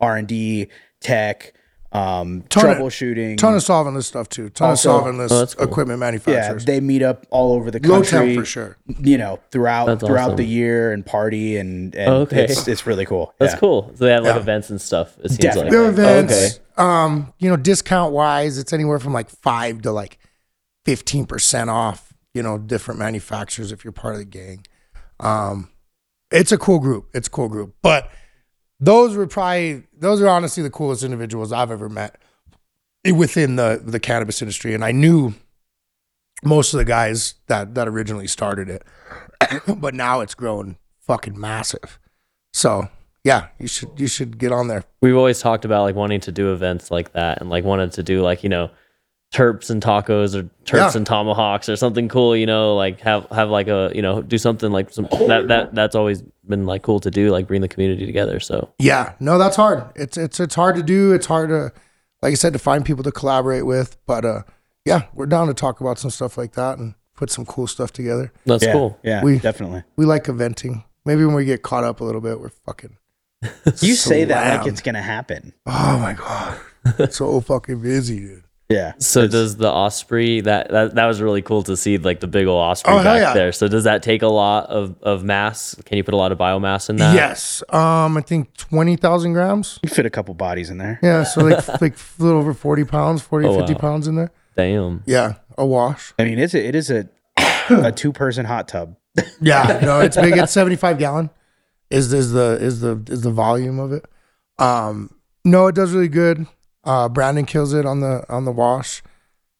R 0.00 0.16
and 0.16 0.28
D, 0.28 0.68
tech, 1.00 1.52
um, 1.90 2.42
Ton 2.50 2.70
of- 2.70 2.76
troubleshooting. 2.76 3.36
ton 3.38 3.54
of 3.54 3.62
solving 3.62 3.94
this 3.94 4.06
stuff 4.06 4.28
too. 4.28 4.50
Ton 4.50 4.68
Also- 4.70 4.90
of 4.90 4.94
solving 5.02 5.18
this 5.18 5.32
Oh, 5.32 5.38
that's 5.40 5.54
cool. 5.54 5.66
equipment 5.66 5.98
yeah, 5.98 6.06
manufacturers. 6.06 6.64
they 6.66 6.80
meet 6.80 7.02
up 7.02 7.26
all 7.30 7.54
over 7.54 7.70
the 7.72 7.80
Low 7.80 8.02
country 8.02 8.36
for 8.36 8.44
sure. 8.44 8.76
you 9.00 9.18
know 9.18 9.40
throughout 9.50 9.86
That's 9.86 10.04
throughout 10.06 10.24
awesome. 10.26 10.36
the 10.36 10.44
year 10.46 10.92
and 10.92 11.04
party 11.04 11.56
and, 11.56 11.94
and 11.96 12.08
Okay. 12.08 12.44
it's, 12.44 12.68
it's 12.68 12.86
really 12.86 13.06
cool 13.06 13.34
That's 13.38 13.54
yeah. 13.54 13.58
cool. 13.58 13.90
So 13.96 14.04
they 14.04 14.12
have 14.12 14.22
like 14.22 14.34
Yeah. 14.36 14.40
events 14.40 14.70
and 14.70 14.80
stuff. 14.80 15.16
It 15.24 15.30
seems 15.30 15.38
Definitely. 15.38 15.70
Their 15.72 15.82
like. 15.82 15.92
events, 15.92 16.32
Okay. 16.34 16.58
um, 16.76 17.32
you 17.38 17.48
know, 17.50 17.56
discount 17.56 18.12
wise, 18.12 18.58
it's 18.58 18.72
anywhere 18.72 18.98
from 19.00 19.12
like 19.14 19.30
five 19.30 19.82
to 19.82 19.90
like 19.90 20.18
fifteen 20.88 21.26
percent 21.26 21.68
off. 21.68 22.14
You 22.32 22.42
know, 22.42 22.56
different 22.56 22.98
manufacturers 22.98 23.72
if 23.72 23.84
you're 23.84 23.92
part 23.92 24.14
of 24.14 24.20
the 24.20 24.24
gang. 24.24 24.64
Um, 25.20 25.70
it's 26.30 26.52
a 26.52 26.58
cool 26.58 26.78
group. 26.78 27.08
It's 27.12 27.28
a 27.28 27.30
cool 27.30 27.48
group, 27.48 27.74
but 27.82 28.10
those 28.80 29.16
were 29.16 29.26
probably 29.26 29.84
those 29.98 30.22
are 30.22 30.28
honestly 30.28 30.62
the 30.62 30.70
coolest 30.70 31.02
individuals 31.02 31.52
I've 31.52 31.70
ever 31.70 31.88
met 31.88 32.16
within 33.14 33.56
the 33.56 33.82
the 33.84 34.00
cannabis 34.00 34.40
industry, 34.40 34.72
and 34.74 34.82
I 34.82 34.92
knew 34.92 35.34
most 36.42 36.72
of 36.72 36.78
the 36.78 36.84
guys 36.84 37.34
that 37.48 37.74
that 37.74 37.86
originally 37.86 38.26
started 38.26 38.70
it, 38.70 38.82
but 39.76 39.94
now 39.94 40.20
it's 40.20 40.34
grown 40.34 40.76
fucking 41.00 41.38
massive. 41.38 41.98
So 42.52 42.88
yeah, 43.24 43.48
you 43.58 43.66
should 43.68 43.90
you 43.98 44.06
should 44.06 44.38
get 44.38 44.52
on 44.52 44.68
there. 44.68 44.84
We've 45.02 45.16
always 45.16 45.40
talked 45.40 45.64
about 45.64 45.82
like 45.82 45.94
wanting 45.94 46.20
to 46.20 46.32
do 46.32 46.52
events 46.52 46.90
like 46.90 47.12
that 47.12 47.40
and 47.40 47.50
like 47.50 47.64
wanted 47.64 47.92
to 47.92 48.02
do 48.02 48.22
like, 48.22 48.42
you 48.42 48.48
know, 48.48 48.70
terps 49.32 49.68
and 49.70 49.82
tacos 49.82 50.34
or 50.34 50.44
terps 50.64 50.92
Yeah. 50.92 50.96
and 50.96 51.06
tomahawks 51.06 51.68
or 51.68 51.76
something 51.76 52.08
cool, 52.08 52.34
you 52.36 52.46
know, 52.46 52.74
like 52.76 53.00
have 53.00 53.26
have 53.30 53.50
like 53.50 53.68
a, 53.68 53.92
you 53.94 54.00
know, 54.02 54.22
do 54.22 54.38
something 54.38 54.72
like 54.72 54.90
some 54.90 55.06
that 55.26 55.48
that 55.48 55.74
that's 55.74 55.94
always 55.94 56.22
been 56.46 56.64
like 56.66 56.82
cool 56.82 57.00
to 57.00 57.10
do, 57.10 57.30
like 57.30 57.46
bring 57.46 57.60
the 57.60 57.68
community 57.68 58.06
together. 58.06 58.40
So 58.40 58.70
Yeah, 58.78 59.12
no, 59.20 59.36
that's 59.38 59.56
hard. 59.56 59.84
It's 59.94 60.16
it's 60.16 60.40
it's 60.40 60.54
hard 60.54 60.76
to 60.76 60.82
do. 60.82 61.12
It's 61.12 61.26
hard 61.26 61.50
to, 61.50 61.72
like 62.22 62.32
I 62.32 62.34
said, 62.34 62.52
to 62.54 62.58
find 62.58 62.84
people 62.84 63.04
to 63.04 63.12
collaborate 63.12 63.66
with. 63.66 63.98
But 64.06 64.24
uh, 64.24 64.42
yeah, 64.86 65.02
we're 65.12 65.26
down 65.26 65.48
to 65.48 65.54
talk 65.54 65.80
about 65.80 65.98
some 65.98 66.10
stuff 66.10 66.38
like 66.38 66.52
that 66.52 66.78
and 66.78 66.94
put 67.14 67.30
some 67.30 67.44
cool 67.44 67.66
stuff 67.66 67.92
together. 67.92 68.32
that's 68.46 68.64
yeah, 68.64 68.72
cool. 68.72 68.98
yeah 69.02 69.22
We- 69.22 69.38
definitely 69.40 69.82
We 69.96 70.06
like 70.06 70.24
eventing. 70.24 70.84
Maybe 71.04 71.24
when 71.24 71.34
we 71.34 71.44
get 71.44 71.62
caught 71.62 71.84
up 71.84 72.00
a 72.00 72.04
little 72.04 72.20
bit, 72.20 72.40
we're 72.40 72.48
fucking. 72.50 72.96
you 73.80 73.94
say 73.94 74.24
that 74.24 74.58
like 74.58 74.66
it's 74.66 74.80
gonna 74.80 75.00
happen 75.02 75.52
Oh 75.66 75.98
my 76.00 76.12
god, 76.14 76.58
so 77.12 77.40
fucking 77.40 77.80
busy, 77.82 78.18
dude. 78.20 78.42
Yeah 78.68 78.92
So 78.98 79.26
does 79.26 79.56
the 79.56 79.70
Osprey 79.70 80.40
that, 80.42 80.70
that 80.70 80.94
that 80.94 81.06
was 81.06 81.20
really 81.22 81.40
cool 81.42 81.62
to 81.64 81.76
see 81.76 81.96
like 81.98 82.20
the 82.20 82.26
big 82.26 82.46
old 82.46 82.60
Osprey 82.60 82.92
Oh, 82.92 83.02
back 83.02 83.20
yeah. 83.20 83.32
there. 83.34 83.52
So 83.52 83.66
does 83.68 83.84
that 83.84 84.02
take 84.02 84.22
a 84.22 84.28
lot 84.28 84.66
of, 84.68 84.96
of 85.02 85.24
mass? 85.24 85.74
Can 85.86 85.96
you 85.96 86.04
put 86.04 86.12
a 86.14 86.16
lot 86.18 86.32
of 86.32 86.38
biomass 86.38 86.90
in 86.90 86.96
that? 86.96 87.14
yes, 87.14 87.62
um, 87.70 88.16
I 88.16 88.20
think 88.20 88.54
twenty 88.56 88.96
thousand 88.96 89.32
grams. 89.32 89.78
you 89.82 89.88
fit 89.88 90.04
a 90.06 90.10
couple 90.10 90.34
bodies 90.34 90.68
in 90.70 90.78
there 90.78 90.98
Yeah, 91.02 91.22
so 91.24 91.42
like 91.44 91.66
like 91.80 91.96
a 91.96 92.22
little 92.22 92.38
over 92.40 92.52
forty 92.54 92.84
pounds, 92.84 93.22
40, 93.22 93.48
Oh, 93.48 93.58
50 93.58 93.72
wow. 93.74 93.78
pounds 93.80 94.06
in 94.08 94.16
there. 94.16 94.30
Damn. 94.56 95.02
Yeah, 95.06 95.34
a 95.56 95.64
wash. 95.64 96.12
i 96.18 96.24
mean 96.24 96.38
it's 96.38 96.52
a, 96.54 96.66
it 96.66 96.74
is 96.74 96.90
a 96.90 97.08
a 97.70 97.92
two 97.92 98.12
person 98.12 98.44
hot 98.44 98.68
tub 98.68 98.96
Yeah, 99.40 99.80
no, 99.82 100.00
it's 100.00 100.16
big. 100.16 100.36
It's 100.36 100.52
seventy 100.52 100.76
five 100.76 100.98
gallon. 100.98 101.30
Is 101.90 102.12
is 102.12 102.32
the 102.32 102.58
is 102.60 102.80
the 102.80 103.02
is 103.08 103.22
the 103.22 103.30
volume 103.30 103.78
of 103.78 103.92
it? 103.92 104.04
Um, 104.58 105.14
no, 105.44 105.68
it 105.68 105.74
does 105.74 105.92
really 105.92 106.08
good. 106.08 106.46
Uh, 106.84 107.08
Brandon 107.08 107.44
kills 107.44 107.72
it 107.74 107.84
on 107.86 108.00
the 108.00 108.24
on 108.28 108.44
the 108.44 108.52
wash. 108.52 109.02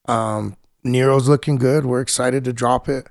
Um, 0.07 0.57
Nero's 0.85 1.29
looking 1.29 1.57
good. 1.57 1.85
We're 1.85 2.01
excited 2.01 2.45
to 2.45 2.53
drop 2.53 2.89
it. 2.89 3.09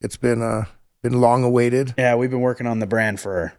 It's 0.00 0.16
been 0.16 0.42
uh 0.42 0.64
been 1.02 1.20
long 1.20 1.44
awaited. 1.44 1.94
yeah 1.96 2.14
we've 2.16 2.30
been 2.30 2.40
working 2.40 2.66
on 2.66 2.78
the 2.80 2.86
brand 2.86 3.20
for 3.20 3.52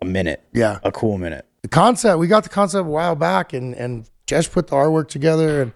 a 0.00 0.04
minute 0.04 0.42
Yeah, 0.52 0.78
a 0.84 0.92
cool 0.92 1.18
minute 1.18 1.44
the 1.62 1.68
concept 1.68 2.18
we 2.18 2.28
got 2.28 2.42
the 2.44 2.48
concept 2.48 2.86
a 2.86 2.88
while 2.90 3.16
back, 3.16 3.52
and 3.52 3.74
and 3.74 4.08
Jess 4.26 4.46
put 4.48 4.68
the 4.68 4.76
artwork 4.76 5.08
together, 5.08 5.62
and 5.62 5.72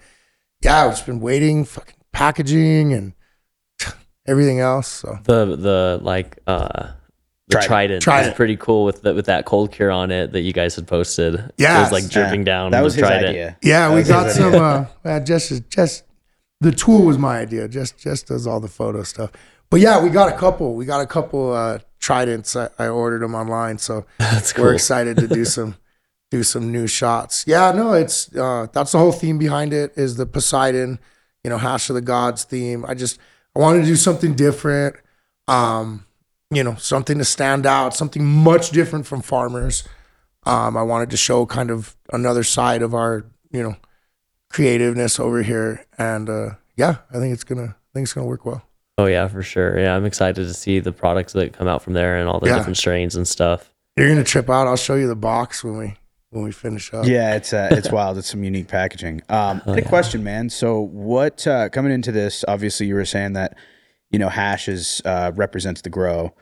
yeah, 0.62 0.84
I've 0.84 0.92
just 0.92 1.06
been 1.06 1.20
waiting, 1.20 1.64
fucking 1.64 1.94
packaging 2.12 2.92
and 2.92 3.12
everything 4.26 4.60
else. 4.60 4.86
So 4.88 5.18
The 5.24 5.56
the 5.56 6.00
like 6.02 6.38
uh 6.46 6.92
the 7.50 7.56
Trident. 7.56 7.68
trident, 7.68 8.02
Trident. 8.02 8.32
is 8.32 8.36
pretty 8.36 8.56
cool 8.56 8.84
with 8.84 9.02
the, 9.02 9.14
with 9.14 9.26
that 9.26 9.44
cold 9.44 9.72
cure 9.72 9.90
on 9.90 10.10
it 10.10 10.32
that 10.32 10.40
you 10.40 10.52
guys 10.52 10.74
had 10.76 10.86
posted. 10.86 11.52
Yeah, 11.56 11.78
it 11.78 11.82
was 11.82 11.92
like 11.92 12.08
dripping 12.08 12.40
Yeah. 12.40 12.44
down. 12.44 12.70
that 12.72 12.78
the 12.78 12.84
was 12.84 12.94
his 12.94 13.00
trident. 13.02 13.26
idea 13.30 13.56
Yeah, 13.62 13.88
That 13.88 13.94
we 13.96 14.02
got 14.02 14.30
some. 14.30 14.46
idea. 14.48 14.62
Uh, 14.62 14.86
uh, 15.04 15.20
just, 15.20 15.68
just 15.68 16.04
the 16.60 16.72
tool 16.72 17.02
was 17.04 17.18
my 17.18 17.38
idea. 17.38 17.68
Just, 17.68 17.98
just 17.98 18.26
does 18.28 18.46
all 18.46 18.60
the 18.60 18.68
photo 18.68 19.02
stuff. 19.02 19.30
But 19.70 19.80
yeah, 19.80 20.02
we 20.02 20.10
got 20.10 20.32
a 20.32 20.36
couple. 20.36 20.74
We 20.74 20.84
got 20.84 21.00
a 21.00 21.06
couple 21.06 21.52
uh, 21.52 21.78
tridents. 22.00 22.56
I, 22.56 22.68
I 22.78 22.88
ordered 22.88 23.22
them 23.22 23.34
online, 23.34 23.78
so 23.78 24.04
That's 24.18 24.56
we're 24.56 24.74
excited 24.74 25.16
to 25.18 25.28
do 25.28 25.44
some, 25.56 25.76
do 26.32 26.42
some 26.42 26.72
new 26.72 26.86
shots. 26.88 27.44
Yeah, 27.46 27.70
no, 27.72 27.92
it's 27.92 28.34
uh, 28.36 28.66
that's 28.72 28.92
the 28.92 28.98
whole 28.98 29.12
theme 29.12 29.38
behind 29.38 29.72
it. 29.72 29.92
Is 29.96 30.16
the 30.16 30.26
Poseidon, 30.26 30.98
you 31.44 31.50
know, 31.50 31.58
Hash 31.58 31.88
of 31.88 31.94
the 31.94 32.00
Gods 32.00 32.42
theme. 32.44 32.84
I 32.86 32.94
just 32.94 33.18
I 33.54 33.60
wanted 33.60 33.80
to 33.82 33.86
do 33.86 33.94
something 33.96 34.34
different. 34.34 34.96
Um, 35.46 36.04
you 36.50 36.64
know, 36.64 36.74
something 36.76 37.18
to 37.18 37.24
stand 37.24 37.64
out, 37.66 37.94
something 37.94 38.24
much 38.24 38.70
different 38.70 39.06
from 39.06 39.22
farmers. 39.22 39.84
Um, 40.44 40.76
I 40.76 40.82
wanted 40.82 41.10
to 41.10 41.16
show 41.16 41.46
kind 41.46 41.70
of 41.70 41.96
another 42.12 42.42
side 42.42 42.82
of 42.82 42.94
our, 42.94 43.24
you 43.52 43.62
know, 43.62 43.76
creativeness 44.48 45.20
over 45.20 45.42
here, 45.42 45.84
and 45.98 46.28
uh, 46.28 46.50
yeah, 46.76 46.96
I 47.12 47.18
think 47.18 47.32
it's 47.32 47.44
gonna, 47.44 47.76
I 47.76 47.90
think 47.94 48.04
it's 48.04 48.12
gonna 48.12 48.26
work 48.26 48.44
well. 48.44 48.62
Oh 48.98 49.06
yeah, 49.06 49.28
for 49.28 49.42
sure. 49.42 49.78
Yeah, 49.78 49.94
I'm 49.94 50.04
excited 50.04 50.34
to 50.46 50.52
see 50.54 50.80
the 50.80 50.92
products 50.92 51.32
that 51.34 51.52
come 51.52 51.68
out 51.68 51.82
from 51.82 51.92
there 51.92 52.18
and 52.18 52.28
all 52.28 52.40
the 52.40 52.48
Yeah. 52.48 52.56
different 52.56 52.76
strains 52.76 53.14
and 53.16 53.26
stuff. 53.28 53.72
You're 53.96 54.08
gonna 54.08 54.24
trip 54.24 54.50
out. 54.50 54.66
I'll 54.66 54.76
show 54.76 54.94
you 54.96 55.06
the 55.08 55.16
box 55.16 55.62
when 55.62 55.76
we 55.76 55.94
when 56.30 56.42
we 56.44 56.52
finish 56.52 56.92
up. 56.92 57.06
Yeah, 57.06 57.34
it's 57.36 57.52
uh, 57.52 57.68
it's 57.72 57.90
wild. 57.92 58.18
It's 58.18 58.28
some 58.30 58.42
unique 58.42 58.68
packaging. 58.68 59.20
Um, 59.28 59.62
I 59.66 59.70
had 59.70 59.78
a 59.78 59.88
question, 59.88 60.24
man. 60.24 60.48
So, 60.50 60.80
what 60.80 61.46
uh, 61.46 61.68
coming 61.68 61.92
into 61.92 62.10
this? 62.12 62.44
Obviously, 62.48 62.86
you 62.86 62.94
were 62.94 63.04
saying 63.04 63.34
that 63.34 63.56
you 64.10 64.18
know, 64.18 64.28
hash 64.28 64.68
is 64.68 65.00
uh, 65.04 65.32
represents 65.34 65.82
the 65.82 65.90
grow. 65.90 66.34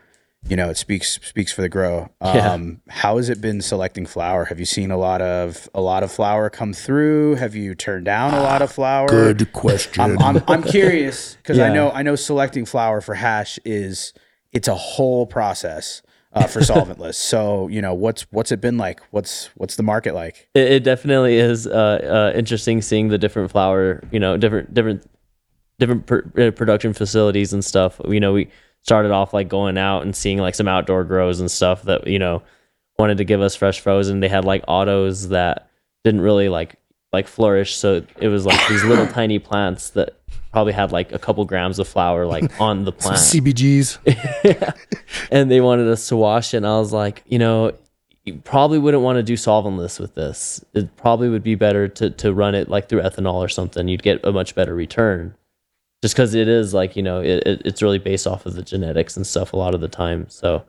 You 0.48 0.56
know, 0.56 0.70
it 0.70 0.76
speaks 0.76 1.18
speaks 1.22 1.52
for 1.52 1.62
the 1.62 1.68
grow. 1.68 2.10
Yeah. 2.22 2.52
Um, 2.52 2.80
How 2.88 3.16
has 3.16 3.28
it 3.28 3.40
been 3.40 3.60
selecting 3.60 4.06
flower? 4.06 4.44
Have 4.44 4.60
you 4.60 4.66
seen 4.66 4.90
a 4.90 4.96
lot 4.96 5.20
of 5.20 5.68
a 5.74 5.80
lot 5.80 6.02
of 6.02 6.12
flower 6.12 6.48
come 6.48 6.72
through? 6.72 7.34
Have 7.36 7.56
you 7.56 7.74
turned 7.74 8.04
down 8.04 8.34
a 8.34 8.40
lot 8.40 8.62
of 8.62 8.70
flower? 8.70 9.08
Good 9.08 9.52
question. 9.52 10.02
I'm, 10.02 10.18
I'm, 10.20 10.42
I'm 10.46 10.62
curious 10.62 11.34
because 11.36 11.58
I 11.58 11.72
know 11.72 11.90
I 11.90 12.02
know 12.02 12.14
selecting 12.14 12.64
flower 12.66 13.00
for 13.00 13.14
hash 13.14 13.58
is 13.64 14.12
it's 14.52 14.68
a 14.68 14.76
whole 14.76 15.26
process 15.26 16.02
uh, 16.32 16.46
for 16.46 16.60
solventless. 16.60 17.14
so 17.14 17.68
you 17.68 17.82
know 17.82 17.94
what's 17.94 18.22
what's 18.30 18.52
it 18.52 18.60
been 18.60 18.78
like? 18.78 19.00
What's 19.10 19.46
what's 19.56 19.76
the 19.76 19.82
market 19.82 20.14
like? 20.14 20.48
It, 20.54 20.72
it 20.72 20.84
definitely 20.84 21.36
is 21.36 21.66
uh, 21.66 22.32
uh, 22.32 22.38
interesting 22.38 22.82
seeing 22.82 23.08
the 23.08 23.18
different 23.18 23.50
flower, 23.50 24.02
you 24.10 24.20
know, 24.20 24.36
different 24.36 24.72
different 24.72 25.08
different 25.78 26.06
pr- 26.06 26.40
uh, 26.40 26.50
production 26.50 26.92
facilities 26.92 27.52
and 27.52 27.64
stuff. 27.64 28.00
You 28.08 28.20
know, 28.20 28.32
we 28.32 28.48
started 28.82 29.10
off 29.10 29.32
like 29.32 29.48
going 29.48 29.78
out 29.78 30.02
and 30.02 30.14
seeing 30.14 30.38
like 30.38 30.54
some 30.54 30.68
outdoor 30.68 31.04
grows 31.04 31.40
and 31.40 31.50
stuff 31.50 31.82
that 31.82 32.06
you 32.06 32.18
know 32.18 32.42
wanted 32.98 33.18
to 33.18 33.24
give 33.24 33.40
us 33.40 33.54
fresh 33.54 33.80
frozen. 33.80 34.20
They 34.20 34.28
had 34.28 34.44
like 34.44 34.64
autos 34.68 35.28
that 35.28 35.70
didn't 36.04 36.20
really 36.20 36.48
like 36.48 36.76
like 37.12 37.26
flourish, 37.26 37.74
so 37.76 38.02
it 38.20 38.28
was 38.28 38.44
like 38.44 38.68
these 38.68 38.84
little 38.84 39.06
tiny 39.18 39.38
plants 39.38 39.90
that 39.90 40.14
probably 40.52 40.72
had 40.72 40.92
like 40.92 41.12
a 41.12 41.18
couple 41.18 41.44
grams 41.44 41.78
of 41.78 41.86
flower 41.86 42.26
like 42.26 42.60
on 42.60 42.84
the 42.84 42.92
plant 42.92 43.18
CBGs. 43.18 44.74
and 45.30 45.50
they 45.50 45.60
wanted 45.60 45.88
us 45.88 46.08
to 46.08 46.16
wash 46.16 46.54
it. 46.54 46.58
And 46.58 46.66
I 46.66 46.78
was 46.78 46.92
like, 46.92 47.22
you 47.26 47.38
know, 47.38 47.72
you 48.24 48.34
probably 48.44 48.78
wouldn't 48.78 49.02
want 49.02 49.16
to 49.16 49.22
do 49.22 49.34
solventless 49.34 49.98
with 49.98 50.14
this. 50.14 50.64
It 50.74 50.94
probably 50.96 51.28
would 51.28 51.42
be 51.42 51.54
better 51.54 51.88
to 51.88 52.10
to 52.10 52.32
run 52.32 52.54
it 52.54 52.68
like 52.68 52.88
through 52.88 53.02
ethanol 53.02 53.34
or 53.34 53.48
something. 53.48 53.88
You'd 53.88 54.02
get 54.02 54.24
a 54.24 54.32
much 54.32 54.54
better 54.54 54.74
return. 54.74 55.34
Just 56.02 56.14
because 56.14 56.34
it 56.34 56.48
is 56.48 56.72
like 56.72 56.96
you 56.96 57.02
know 57.02 57.20
it, 57.20 57.46
it, 57.46 57.62
it's 57.64 57.82
really 57.82 57.98
based 57.98 58.26
off 58.26 58.46
of 58.46 58.54
the 58.54 58.62
genetics 58.62 59.16
and 59.16 59.26
stuff 59.26 59.52
a 59.52 59.56
lot 59.56 59.74
of 59.74 59.80
the 59.80 59.88
time. 59.88 60.26
So 60.28 60.64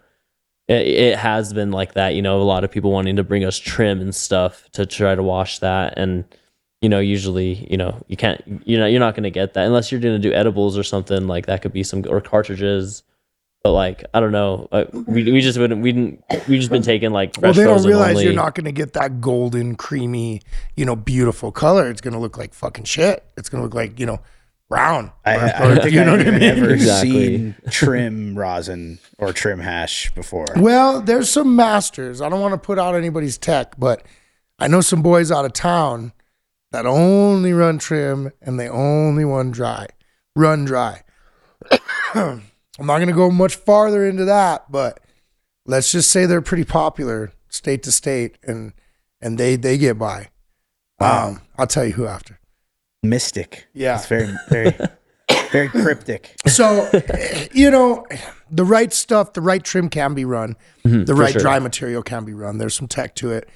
it, 0.67 0.87
it 0.87 1.17
has 1.17 1.53
been 1.53 1.71
like 1.71 1.93
that. 1.93 2.15
You 2.15 2.21
know, 2.21 2.41
a 2.41 2.43
lot 2.43 2.63
of 2.63 2.71
people 2.71 2.91
wanting 2.91 3.15
to 3.17 3.23
bring 3.23 3.43
us 3.43 3.57
trim 3.57 4.01
and 4.01 4.13
stuff 4.13 4.69
to 4.73 4.85
try 4.85 5.15
to 5.15 5.23
wash 5.23 5.59
that 5.59 5.97
and 5.97 6.23
you 6.81 6.87
know 6.87 6.99
usually 6.99 7.67
you 7.69 7.75
know 7.75 8.01
you 8.07 8.15
can't 8.15 8.41
you 8.65 8.77
know 8.77 8.85
you're 8.85 9.01
not 9.01 9.13
going 9.13 9.23
to 9.23 9.29
get 9.29 9.53
that 9.53 9.67
unless 9.67 9.91
you're 9.91 9.99
going 9.99 10.19
to 10.19 10.29
do 10.29 10.33
edibles 10.33 10.77
or 10.77 10.83
something 10.83 11.27
like 11.27 11.45
that 11.45 11.61
could 11.61 11.73
be 11.73 11.83
some 11.83 12.05
or 12.07 12.21
cartridges 12.21 13.03
but 13.63 13.73
like 13.73 14.05
I 14.13 14.19
don't 14.21 14.31
know, 14.31 14.69
uh, 14.71 14.85
we, 14.93 15.29
we 15.31 15.41
just 15.41 15.57
wouldn't 15.57 15.81
we 15.81 15.91
didn't 15.91 16.23
we 16.47 16.57
just 16.57 16.71
been 16.71 16.81
taking 16.81 17.11
like 17.11 17.35
Well, 17.41 17.53
they 17.53 17.65
don't 17.65 17.83
realize 17.83 18.11
only. 18.11 18.23
you're 18.23 18.33
not 18.33 18.55
going 18.55 18.65
to 18.65 18.71
get 18.71 18.93
that 18.93 19.19
golden, 19.19 19.75
creamy, 19.75 20.41
you 20.77 20.85
know, 20.85 20.95
beautiful 20.95 21.51
color. 21.51 21.89
It's 21.89 21.99
going 21.99 22.13
to 22.13 22.19
look 22.19 22.37
like 22.37 22.53
fucking 22.53 22.85
shit. 22.85 23.25
It's 23.35 23.49
going 23.49 23.59
to 23.59 23.65
look 23.65 23.73
like, 23.73 23.99
you 23.99 24.05
know, 24.05 24.21
brown. 24.69 25.11
I, 25.25 25.35
or, 25.35 25.39
I 25.39 25.59
don't 25.67 25.81
think 25.81 25.93
you 25.93 26.03
know 26.05 26.13
I've 26.13 26.19
what 26.19 26.27
I 26.27 26.31
mean? 26.31 26.43
ever 26.43 26.69
Exactly. 26.73 27.11
seen 27.11 27.55
trim 27.71 28.37
rosin 28.37 28.99
or 29.17 29.33
trim 29.33 29.59
hash 29.59 30.11
before. 30.13 30.45
Well, 30.55 31.01
there's 31.01 31.29
some 31.29 31.55
masters. 31.55 32.21
I 32.21 32.29
don't 32.29 32.39
want 32.41 32.53
to 32.53 32.57
put 32.59 32.77
out 32.79 32.95
anybody's 32.95 33.37
tech, 33.37 33.77
but 33.79 34.03
I 34.59 34.67
know 34.67 34.81
some 34.81 35.01
boys 35.01 35.31
out 35.31 35.45
of 35.45 35.53
town 35.53 36.13
that 36.71 36.85
only 36.85 37.51
run 37.51 37.79
trim 37.79 38.31
and 38.41 38.59
they 38.59 38.69
only 38.69 39.25
run 39.25 39.51
dry. 39.51 39.87
Run 40.35 40.65
dry. 40.65 41.01
I'm 42.13 42.41
not 42.79 42.97
going 42.97 43.07
to 43.07 43.13
go 43.13 43.29
much 43.31 43.55
farther 43.55 44.07
into 44.07 44.23
that, 44.25 44.71
but 44.71 44.99
let's 45.65 45.91
just 45.91 46.11
say 46.11 46.25
they're 46.25 46.41
pretty 46.41 46.63
popular 46.63 47.31
state 47.49 47.83
to 47.83 47.91
state 47.91 48.37
and 48.43 48.73
and 49.19 49.37
they 49.37 49.55
they 49.55 49.77
get 49.77 49.97
by. 49.97 50.29
Um, 51.01 51.41
I'll 51.57 51.67
tell 51.67 51.85
you 51.85 51.93
who 51.93 52.05
after. 52.05 52.39
Mystic. 53.03 53.67
Yeah. 53.73 53.97
It's 53.97 54.07
very 54.07 54.29
very 54.49 54.75
very 55.51 55.69
cryptic. 55.69 56.35
So, 56.47 56.89
you 57.53 57.71
know, 57.71 58.05
the 58.49 58.65
right 58.65 58.91
stuff, 58.91 59.33
the 59.33 59.41
right 59.41 59.63
trim 59.63 59.89
can 59.89 60.13
be 60.13 60.25
run. 60.25 60.55
the 60.83 61.13
right 61.13 61.31
sure. 61.31 61.41
dry 61.41 61.59
material 61.59 62.03
can 62.03 62.25
be 62.25 62.33
run. 62.33 62.57
There's 62.57 62.75
some 62.75 62.87
tech 62.87 63.15
to 63.15 63.31
it, 63.31 63.49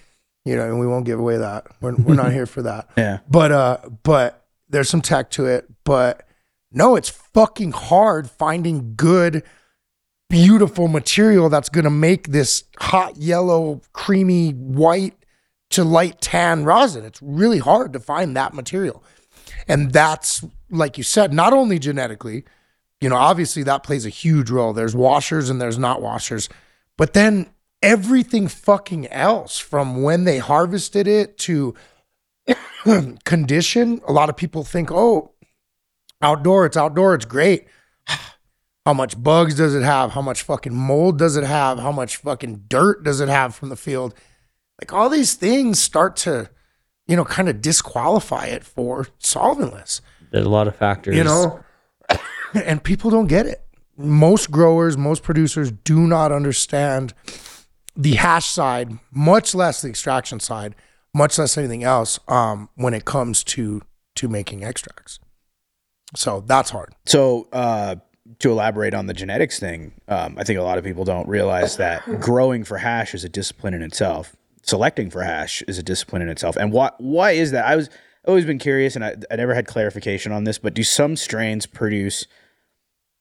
you 0.46 0.56
know, 0.56 0.64
and 0.64 0.80
we 0.80 0.88
won't 0.88 1.06
give 1.06 1.20
away 1.20 1.38
that. 1.38 1.68
We're, 1.82 1.96
we're 1.96 2.16
not 2.16 2.32
here 2.34 2.46
for 2.46 2.62
that. 2.64 2.90
Yeah. 2.98 3.20
But 3.30 3.52
uh, 3.52 3.78
but 4.04 4.46
there's 4.70 4.90
some 4.90 5.02
tech 5.02 5.30
to 5.32 5.46
it. 5.46 5.70
But 5.84 6.28
no, 6.72 6.96
it's 6.96 7.10
fucking 7.10 7.72
hard 7.72 8.30
finding 8.30 8.96
good, 8.96 9.44
beautiful 10.30 10.88
material 10.88 11.50
that's 11.50 11.70
gonna 11.70 11.90
make 11.90 12.30
this 12.30 12.64
hot 12.80 13.18
yellow, 13.18 13.82
creamy 13.94 14.52
white 14.52 15.16
to 15.72 15.84
light 15.84 16.22
tan 16.22 16.66
rosin. 16.66 17.04
It's 17.04 17.22
really 17.22 17.60
hard 17.60 17.94
to 17.94 18.00
find 18.00 18.36
that 18.36 18.54
material. 18.54 19.04
And 19.68 19.92
that's 19.92 20.44
like 20.70 20.98
you 20.98 21.04
said, 21.04 21.34
not 21.34 21.54
only 21.54 21.80
genetically, 21.80 22.44
you 23.00 23.10
know, 23.10 23.16
obviously 23.16 23.64
that 23.64 23.84
plays 23.84 24.06
a 24.06 24.10
huge 24.10 24.50
role. 24.50 24.74
There's 24.74 24.96
washers 24.96 25.50
and 25.50 25.62
there's 25.62 25.78
not 25.78 26.02
washers, 26.02 26.50
but 26.98 27.14
then 27.14 27.50
everything 27.82 28.48
fucking 28.48 29.08
else 29.10 29.60
from 29.60 30.02
when 30.02 30.24
they 30.24 30.40
harvested 30.40 31.08
it 31.08 31.38
to 31.40 31.76
condition. 33.26 34.02
A 34.08 34.14
lot 34.14 34.30
of 34.30 34.38
people 34.38 34.64
think, 34.64 34.92
oh, 34.92 35.34
outdoor, 36.22 36.66
it's 36.66 36.78
outdoor, 36.78 37.14
it's 37.14 37.26
great. 37.26 37.68
How 38.86 38.94
much 38.94 39.22
bugs 39.22 39.56
does 39.56 39.76
it 39.76 39.84
have? 39.84 40.12
How 40.12 40.22
much 40.22 40.42
fucking 40.42 40.76
mold 40.76 41.18
does 41.20 41.38
it 41.38 41.44
have? 41.44 41.80
How 41.80 41.92
much 41.92 42.18
fucking 42.18 42.66
dirt 42.68 43.04
does 43.04 43.20
it 43.20 43.30
have 43.30 43.56
from 43.56 43.70
the 43.70 43.76
field? 43.78 44.14
Like 44.82 44.92
all 44.92 45.10
these 45.10 45.36
things 45.36 45.82
start 45.82 46.16
to, 46.18 46.50
you 47.08 47.16
know, 47.16 47.26
kind 47.26 47.50
of 47.50 47.62
disqualify 47.62 48.46
it 48.46 48.64
for 48.64 49.08
solventless 49.20 50.02
There's 50.32 50.46
a 50.46 50.50
lot 50.50 50.68
of 50.68 50.76
factors. 50.76 51.16
you 51.16 51.24
know? 51.24 51.64
And 52.54 52.84
people 52.84 53.10
don't 53.10 53.26
get 53.26 53.48
it. 53.48 53.66
Most 53.98 54.52
growers 54.52 54.96
most 54.96 55.24
producers 55.24 55.72
do 55.72 56.02
not 56.02 56.32
understand 56.32 57.16
the 57.96 58.14
hash 58.14 58.48
side 58.48 59.00
much 59.12 59.56
less 59.56 59.82
the 59.82 59.90
extraction 59.90 60.40
side 60.40 60.76
much 61.16 61.38
less 61.38 61.58
anything 61.58 61.84
else 61.84 62.20
um, 62.28 62.70
when 62.76 62.94
it 62.94 63.06
comes 63.06 63.44
to 63.44 63.82
to 64.16 64.28
making 64.28 64.64
extracts. 64.64 65.20
So 66.16 66.44
that's 66.46 66.70
hard. 66.70 66.94
So, 67.06 67.48
uh, 67.52 67.96
to 68.40 68.52
elaborate 68.52 68.94
on 68.94 69.08
the 69.08 69.14
genetics 69.14 69.60
thing, 69.60 69.94
um, 70.08 70.38
I 70.38 70.44
think 70.44 70.60
a 70.60 70.64
lot 70.64 70.78
of 70.78 70.84
people 70.84 71.04
don't 71.04 71.28
realize 71.28 71.78
that 71.78 72.20
growing 72.20 72.64
for 72.64 72.78
hash 72.78 73.14
is 73.14 73.24
a 73.24 73.30
discipline 73.30 73.74
in 73.74 73.82
itself. 73.82 74.36
Selecting 74.64 75.10
for 75.10 75.22
hash 75.24 75.62
is 75.68 75.78
a 75.78 75.84
discipline 75.84 76.22
in 76.22 76.30
itself. 76.30 76.56
And 76.56 76.72
why 76.72 76.92
why 76.98 77.32
is 77.32 77.52
that? 77.52 77.66
I 77.66 77.76
was 77.76 77.90
always 78.26 78.46
been 78.46 78.60
curious, 78.60 78.96
and 78.96 79.04
I, 79.04 79.16
I 79.30 79.36
never 79.36 79.54
had 79.54 79.68
clarification 79.68 80.32
on 80.32 80.46
this. 80.46 80.58
But 80.58 80.74
do 80.74 80.84
some 80.84 81.16
strains 81.18 81.66
produce 81.66 82.26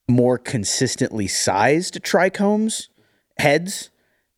more 0.07 0.37
consistently 0.37 1.27
sized 1.27 2.01
trichomes 2.01 2.87
heads 3.37 3.89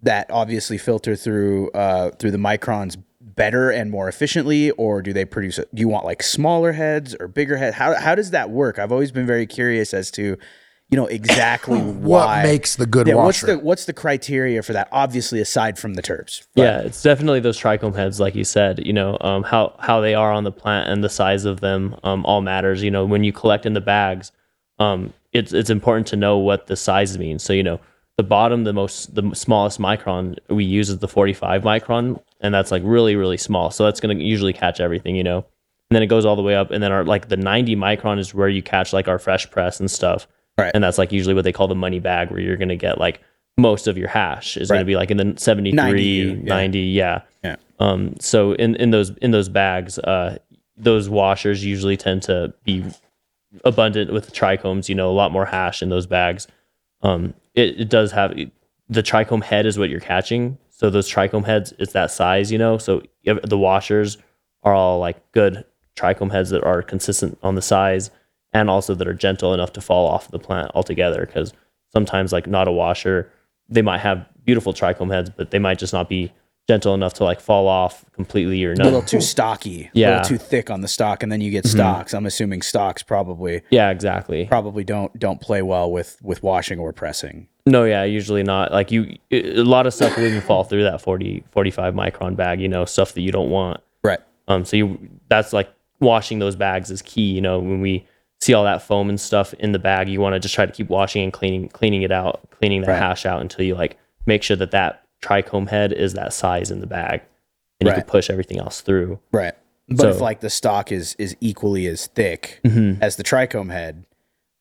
that 0.01 0.29
obviously 0.29 0.77
filter 0.77 1.15
through 1.15 1.69
uh, 1.71 2.09
through 2.11 2.31
the 2.31 2.37
microns 2.37 2.97
better 3.21 3.69
and 3.69 3.91
more 3.91 4.07
efficiently, 4.07 4.71
or 4.71 5.01
do 5.01 5.13
they 5.13 5.25
produce? 5.25 5.57
Do 5.57 5.79
you 5.79 5.87
want 5.87 6.05
like 6.05 6.23
smaller 6.23 6.71
heads 6.71 7.15
or 7.19 7.27
bigger 7.27 7.57
heads? 7.57 7.75
How 7.75 7.93
how 7.95 8.15
does 8.15 8.31
that 8.31 8.49
work? 8.49 8.79
I've 8.79 8.91
always 8.91 9.11
been 9.11 9.27
very 9.27 9.45
curious 9.45 9.93
as 9.93 10.09
to 10.11 10.37
you 10.95 11.01
know 11.01 11.07
exactly 11.07 11.77
what 11.81 12.25
why 12.25 12.43
makes 12.43 12.77
the 12.77 12.85
good 12.85 13.05
yeah, 13.05 13.15
what's 13.15 13.41
the 13.41 13.59
what's 13.59 13.83
the 13.83 13.91
criteria 13.91 14.63
for 14.63 14.71
that? 14.71 14.87
Obviously, 14.93 15.41
aside 15.41 15.77
from 15.77 15.95
the 15.95 16.01
terps. 16.01 16.47
yeah, 16.55 16.79
it's 16.79 17.03
definitely 17.03 17.41
those 17.41 17.59
trichome 17.59 17.93
heads, 17.93 18.21
like 18.21 18.33
you 18.33 18.45
said. 18.45 18.85
You 18.85 18.93
know, 18.93 19.17
um, 19.19 19.43
how 19.43 19.75
how 19.79 19.99
they 19.99 20.15
are 20.15 20.31
on 20.31 20.45
the 20.45 20.53
plant 20.53 20.89
and 20.89 21.03
the 21.03 21.09
size 21.09 21.43
of 21.43 21.59
them 21.59 21.99
um, 22.03 22.25
all 22.25 22.39
matters. 22.39 22.81
You 22.81 22.91
know, 22.91 23.05
when 23.05 23.25
you 23.25 23.33
collect 23.33 23.65
in 23.65 23.73
the 23.73 23.81
bags, 23.81 24.31
um, 24.79 25.13
it's 25.33 25.51
it's 25.51 25.69
important 25.69 26.07
to 26.07 26.15
know 26.15 26.37
what 26.37 26.67
the 26.67 26.77
size 26.77 27.17
means. 27.17 27.43
So 27.43 27.51
you 27.51 27.63
know, 27.63 27.81
the 28.15 28.23
bottom, 28.23 28.63
the 28.63 28.71
most 28.71 29.13
the 29.15 29.35
smallest 29.35 29.77
micron 29.77 30.37
we 30.49 30.63
use 30.63 30.89
is 30.89 30.99
the 30.99 31.09
45 31.09 31.63
micron, 31.63 32.21
and 32.39 32.53
that's 32.53 32.71
like 32.71 32.83
really 32.85 33.17
really 33.17 33.37
small. 33.37 33.69
So 33.69 33.83
that's 33.83 33.99
going 33.99 34.17
to 34.17 34.23
usually 34.23 34.53
catch 34.53 34.79
everything. 34.79 35.17
You 35.17 35.25
know, 35.25 35.37
and 35.39 35.95
then 35.95 36.03
it 36.03 36.07
goes 36.07 36.25
all 36.25 36.37
the 36.37 36.41
way 36.41 36.55
up, 36.55 36.71
and 36.71 36.81
then 36.81 36.93
our 36.93 37.03
like 37.03 37.27
the 37.27 37.35
90 37.35 37.75
micron 37.75 38.17
is 38.17 38.33
where 38.33 38.47
you 38.47 38.63
catch 38.63 38.93
like 38.93 39.09
our 39.09 39.19
fresh 39.19 39.51
press 39.51 39.81
and 39.81 39.91
stuff. 39.91 40.25
Right. 40.57 40.71
And 40.73 40.83
that's 40.83 40.97
like 40.97 41.11
usually 41.11 41.35
what 41.35 41.43
they 41.43 41.51
call 41.51 41.67
the 41.67 41.75
money 41.75 41.99
bag, 41.99 42.31
where 42.31 42.39
you're 42.39 42.57
going 42.57 42.69
to 42.69 42.75
get 42.75 42.97
like 42.97 43.21
most 43.57 43.87
of 43.87 43.97
your 43.97 44.07
hash 44.07 44.57
is 44.57 44.69
going 44.69 44.81
to 44.81 44.85
be 44.85 44.95
like 44.95 45.11
in 45.11 45.17
the 45.17 45.33
73, 45.37 45.71
90, 45.71 46.33
90, 46.43 46.79
yeah. 46.79 47.21
yeah. 47.43 47.49
Yeah. 47.51 47.55
Um, 47.79 48.15
so 48.19 48.53
in, 48.53 48.75
in 48.75 48.91
those 48.91 49.11
in 49.21 49.31
those 49.31 49.49
bags, 49.49 49.99
uh, 49.99 50.37
those 50.77 51.09
washers 51.09 51.63
usually 51.63 51.97
tend 51.97 52.23
to 52.23 52.53
be 52.63 52.85
abundant 53.63 54.13
with 54.13 54.33
trichomes. 54.33 54.89
You 54.89 54.95
know, 54.95 55.09
a 55.09 55.13
lot 55.13 55.31
more 55.31 55.45
hash 55.45 55.81
in 55.81 55.89
those 55.89 56.07
bags. 56.07 56.47
Um, 57.01 57.33
it, 57.53 57.81
it 57.81 57.89
does 57.89 58.11
have 58.13 58.33
the 58.89 59.03
trichome 59.03 59.43
head 59.43 59.65
is 59.65 59.77
what 59.77 59.89
you're 59.89 59.99
catching. 59.99 60.57
So 60.69 60.89
those 60.89 61.09
trichome 61.09 61.45
heads, 61.45 61.73
it's 61.79 61.93
that 61.93 62.11
size. 62.11 62.51
You 62.51 62.57
know, 62.57 62.77
so 62.77 63.03
the 63.23 63.57
washers 63.57 64.17
are 64.63 64.73
all 64.73 64.99
like 64.99 65.31
good 65.31 65.65
trichome 65.95 66.31
heads 66.31 66.49
that 66.49 66.63
are 66.63 66.81
consistent 66.81 67.37
on 67.43 67.55
the 67.55 67.61
size 67.61 68.09
and 68.55 68.69
also 68.69 68.95
that 68.95 69.07
are 69.07 69.13
gentle 69.13 69.53
enough 69.53 69.73
to 69.73 69.81
fall 69.81 70.07
off 70.07 70.31
the 70.31 70.39
plant 70.39 70.71
altogether. 70.73 71.25
Because 71.25 71.53
sometimes, 71.91 72.31
like 72.31 72.47
not 72.47 72.67
a 72.67 72.71
washer, 72.71 73.29
they 73.67 73.81
might 73.81 73.99
have 73.99 74.25
beautiful 74.45 74.73
trichome 74.73 75.11
heads, 75.13 75.29
but 75.29 75.51
they 75.51 75.59
might 75.59 75.77
just 75.77 75.91
not 75.91 76.07
be 76.07 76.31
gentle 76.67 76.93
enough 76.95 77.13
to 77.13 77.23
like 77.23 77.39
fall 77.41 77.67
off 77.67 78.05
completely 78.13 78.63
or 78.63 78.73
not. 78.73 78.83
A 78.83 78.85
little 78.85 79.01
too 79.01 79.21
stocky, 79.21 79.83
a 79.83 79.89
Yeah. 79.93 80.09
little 80.21 80.25
too 80.29 80.37
thick 80.37 80.69
on 80.71 80.81
the 80.81 80.87
stock, 80.87 81.21
and 81.21 81.31
then 81.31 81.41
you 81.41 81.51
get 81.51 81.67
stocks. 81.67 82.13
I'm 82.13 82.25
assuming 82.25 82.61
stocks 82.61 83.03
probably 83.03 83.61
Yeah, 83.69 83.89
exactly. 83.91 84.45
probably 84.45 84.83
don't 84.83 85.17
don't 85.19 85.39
play 85.41 85.61
well 85.61 85.91
with 85.91 86.17
with 86.23 86.41
washing 86.41 86.79
or 86.79 86.93
pressing. 86.93 87.47
No, 87.67 87.83
yeah, 87.83 88.03
usually 88.03 88.43
not. 88.43 88.71
Like 88.71 88.89
you, 88.91 89.17
a 89.31 89.63
lot 89.63 89.85
of 89.87 89.93
stuff 89.93 90.15
will 90.17 90.25
even 90.25 90.41
fall 90.41 90.63
through 90.63 90.83
that 90.83 91.01
40, 91.01 91.43
45 91.51 91.93
micron 91.95 92.35
bag. 92.35 92.61
You 92.61 92.67
know, 92.69 92.85
stuff 92.85 93.13
that 93.13 93.21
you 93.21 93.31
don't 93.31 93.49
want. 93.49 93.81
Right. 94.03 94.19
Um, 94.47 94.63
so 94.65 94.77
you 94.77 94.97
that's 95.29 95.51
like 95.51 95.69
washing 95.99 96.39
those 96.39 96.55
bags 96.55 96.89
is 96.89 97.01
key. 97.01 97.31
You 97.31 97.41
know, 97.41 97.59
when 97.59 97.81
we 97.81 98.07
see 98.41 98.53
all 98.53 98.63
that 98.63 98.81
foam 98.81 99.09
and 99.09 99.19
stuff 99.19 99.53
in 99.55 99.71
the 99.71 99.79
bag, 99.79 100.07
you 100.09 100.19
want 100.21 100.33
to 100.33 100.39
just 100.39 100.53
try 100.55 100.65
to 100.65 100.71
keep 100.71 100.89
washing 100.89 101.23
and 101.23 101.33
cleaning, 101.33 101.69
cleaning 101.69 102.01
it 102.03 102.11
out, 102.11 102.41
cleaning 102.51 102.81
the 102.81 102.87
Right. 102.87 102.97
hash 102.97 103.25
out 103.25 103.41
until 103.41 103.65
you 103.65 103.75
like 103.75 103.97
make 104.25 104.43
sure 104.43 104.57
that 104.57 104.71
that 104.71 105.03
trichome 105.23 105.69
head 105.69 105.91
is 105.93 106.13
that 106.13 106.33
size 106.33 106.69
in 106.71 106.79
the 106.81 106.87
bag, 106.87 107.21
and 107.79 107.87
you 107.87 107.93
can 107.93 108.03
push 108.03 108.29
everything 108.29 108.59
else 108.59 108.81
through. 108.81 109.19
Right. 109.31 109.53
But 109.87 109.99
So- 109.99 110.09
if 110.09 110.21
like 110.21 110.39
the 110.41 110.49
stock 110.49 110.91
is 110.91 111.15
is 111.19 111.35
equally 111.41 111.87
as 111.87 112.07
thick 112.07 112.59
Mm-hmm. 112.63 113.01
as 113.03 113.15
the 113.15 113.23
trichome 113.23 113.71
head 113.71 114.05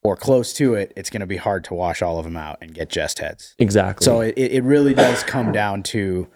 or 0.02 0.16
close 0.16 0.52
to 0.54 0.74
it, 0.74 0.92
it's 0.96 1.08
going 1.10 1.20
to 1.22 1.26
be 1.26 1.38
hard 1.38 1.64
to 1.64 1.74
wash 1.74 2.02
all 2.02 2.18
of 2.18 2.24
them 2.24 2.36
out 2.36 2.58
and 2.60 2.74
get 2.74 2.90
jest 2.90 3.18
heads. 3.20 3.54
Exactly. 3.58 4.04
So 4.04 4.20
it, 4.20 4.34
it 4.36 4.62
really 4.62 4.92
does 4.94 5.22
come 5.24 5.50
down 5.50 5.82
to 5.84 6.28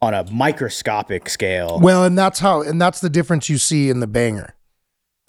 on 0.00 0.14
a 0.14 0.24
microscopic 0.32 1.28
scale. 1.28 1.78
Well, 1.80 2.04
and 2.04 2.16
that's 2.18 2.38
how, 2.40 2.62
and 2.62 2.80
that's 2.80 3.00
the 3.00 3.10
difference 3.10 3.48
you 3.48 3.58
see 3.58 3.90
in 3.90 4.00
the 4.00 4.06
banger. 4.06 4.54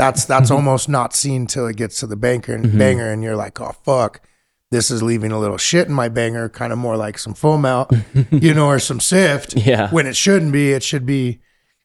That's 0.03 0.25
that's 0.25 0.49
Mm-hmm. 0.49 0.55
almost 0.55 0.89
not 0.89 1.13
seen 1.15 1.47
till 1.47 1.65
it 1.67 1.77
gets 1.77 1.99
to 2.01 2.07
the 2.07 2.15
banker 2.17 2.53
and 2.53 2.77
banger, 2.77 3.09
and 3.09 3.23
you're 3.23 3.35
like, 3.37 3.61
oh 3.61 3.71
fuck, 3.83 4.21
this 4.69 4.91
is 4.91 5.01
leaving 5.01 5.31
a 5.31 5.39
little 5.39 5.57
shit 5.57 5.87
in 5.87 5.93
my 5.93 6.09
banger, 6.09 6.49
kind 6.49 6.73
of 6.73 6.79
more 6.79 6.97
like 6.97 7.17
some 7.17 7.33
foam 7.33 7.63
out, 7.65 7.91
you 8.31 8.53
know, 8.53 8.67
or 8.67 8.79
some 8.79 8.99
sift. 8.99 9.55
Yeah. 9.55 9.89
When 9.91 10.05
it 10.05 10.15
shouldn't 10.17 10.51
be, 10.51 10.73
it 10.73 10.83
should 10.83 11.05
be. 11.05 11.39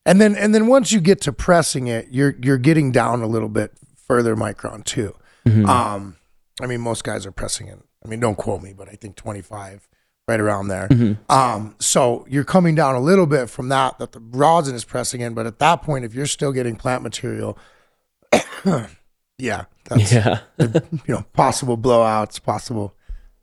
And 0.05 0.21
then 0.21 0.35
and 0.35 0.53
then 0.55 0.67
once 0.67 0.91
you 0.91 1.01
get 1.01 1.21
to 1.23 1.33
pressing 1.33 1.87
it, 1.87 2.09
you're 2.11 2.35
you're 2.43 2.59
getting 2.59 2.91
down 2.91 3.23
a 3.23 3.27
little 3.27 3.49
bit 3.49 3.73
further 4.07 4.35
micron 4.35 4.85
too. 4.85 5.15
Mm-hmm. 5.47 5.67
Um, 5.67 6.17
I 6.61 6.67
mean, 6.67 6.81
most 6.81 7.05
guys 7.05 7.25
are 7.25 7.33
pressing 7.33 7.69
it. 7.69 7.79
I 8.05 8.09
mean, 8.09 8.19
don't 8.21 8.37
quote 8.37 8.63
me, 8.63 8.73
but 8.73 8.89
I 8.89 8.93
think 8.93 9.17
25, 9.17 9.87
right 10.27 10.41
around 10.41 10.69
there. 10.69 10.89
Mm-hmm. 10.89 11.31
Um, 11.33 11.77
so 11.79 12.27
you're 12.29 12.45
coming 12.45 12.75
down 12.75 12.95
a 12.95 13.01
little 13.01 13.27
bit 13.27 13.49
from 13.49 13.69
that 13.69 13.99
that 13.99 14.13
the 14.13 14.21
rosin 14.21 14.75
is 14.75 14.85
pressing 14.85 15.21
in, 15.21 15.35
but 15.35 15.47
at 15.47 15.59
that 15.61 15.83
point, 15.83 16.05
if 16.05 16.15
you're 16.15 16.27
still 16.27 16.53
getting 16.53 16.75
plant 16.75 17.03
material, 17.03 17.57
yeah, 19.39 19.65
that's 19.85 20.13
yeah. 20.13 20.41
you 20.59 20.71
know 21.09 21.25
possible 21.33 21.79
blowouts, 21.79 22.43
possible 22.43 22.95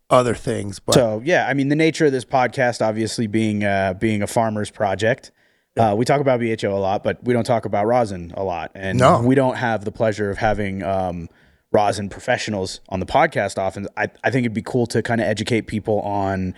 other 0.09 0.35
things. 0.35 0.79
But 0.79 0.95
So 0.95 1.21
yeah, 1.23 1.47
I 1.47 1.53
mean 1.53 1.69
the 1.69 1.75
nature 1.75 2.05
of 2.05 2.11
this 2.11 2.25
podcast, 2.25 2.85
obviously 2.85 3.27
being 3.27 3.63
uh, 3.63 3.93
being 3.93 4.21
a 4.21 4.27
farmer's 4.27 4.69
project, 4.69 5.31
uh, 5.77 5.95
we 5.97 6.05
talk 6.05 6.21
about 6.21 6.39
BHO 6.39 6.71
a 6.71 6.79
lot, 6.79 7.03
but 7.03 7.23
we 7.23 7.33
don't 7.33 7.45
talk 7.45 7.65
about 7.65 7.85
rosin 7.85 8.33
a 8.35 8.43
lot, 8.43 8.71
and 8.75 8.99
No. 8.99 9.21
we 9.21 9.35
don't 9.35 9.55
have 9.57 9.83
the 9.85 9.91
pleasure 9.91 10.29
of 10.29 10.37
having 10.37 10.83
um, 10.83 11.29
rosin 11.71 12.09
professionals 12.09 12.79
on 12.89 12.99
the 12.99 13.05
podcast 13.05 13.57
often. 13.57 13.87
I, 13.97 14.07
I 14.23 14.29
think 14.31 14.45
it'd 14.45 14.53
be 14.53 14.61
cool 14.61 14.85
to 14.87 15.01
kind 15.01 15.19
of 15.19 15.27
educate 15.27 15.63
people 15.63 15.99
on 16.01 16.53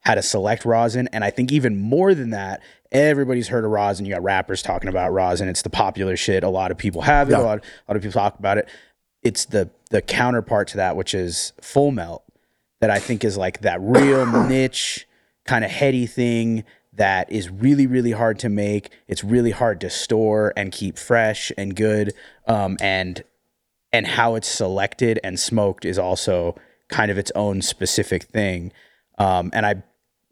how 0.00 0.14
to 0.14 0.22
select 0.22 0.64
rosin, 0.64 1.08
and 1.12 1.24
I 1.24 1.30
think 1.30 1.52
even 1.52 1.76
more 1.76 2.14
than 2.14 2.30
that, 2.30 2.62
everybody's 2.90 3.48
heard 3.48 3.64
of 3.64 3.70
rosin. 3.70 4.06
You 4.06 4.14
got 4.14 4.22
rappers 4.22 4.62
talking 4.62 4.88
about 4.88 5.12
rosin; 5.12 5.48
it's 5.48 5.62
the 5.62 5.70
popular 5.70 6.16
shit. 6.16 6.42
A 6.42 6.48
lot 6.48 6.70
of 6.70 6.78
people 6.78 7.02
have 7.02 7.30
it. 7.30 7.34
A 7.34 7.40
lot, 7.40 7.58
a 7.58 7.90
lot 7.90 7.96
of 7.96 8.02
people 8.02 8.12
talk 8.12 8.38
about 8.38 8.58
it. 8.58 8.68
It's 9.22 9.44
the 9.44 9.70
the 9.90 10.00
counterpart 10.00 10.68
to 10.68 10.78
that, 10.78 10.96
which 10.96 11.14
is 11.14 11.52
full 11.60 11.90
melt 11.90 12.24
that 12.80 12.90
I 12.90 12.98
think 12.98 13.24
is 13.24 13.36
like 13.36 13.60
that 13.60 13.80
real 13.80 14.24
niche 14.48 15.06
kind 15.44 15.64
of 15.64 15.70
heady 15.70 16.06
thing 16.06 16.64
that 16.94 17.30
is 17.30 17.50
really 17.50 17.86
really 17.86 18.12
hard 18.12 18.38
to 18.40 18.48
make. 18.48 18.90
It's 19.06 19.22
really 19.22 19.50
hard 19.50 19.80
to 19.82 19.90
store 19.90 20.52
and 20.56 20.72
keep 20.72 20.98
fresh 20.98 21.52
and 21.58 21.76
good. 21.76 22.14
Um, 22.46 22.78
and 22.80 23.22
and 23.92 24.06
how 24.06 24.34
it's 24.34 24.48
selected 24.48 25.20
and 25.22 25.38
smoked 25.38 25.84
is 25.84 25.98
also 25.98 26.56
kind 26.88 27.10
of 27.10 27.18
its 27.18 27.32
own 27.34 27.62
specific 27.62 28.24
thing. 28.24 28.72
Um, 29.18 29.50
and 29.52 29.66
I 29.66 29.82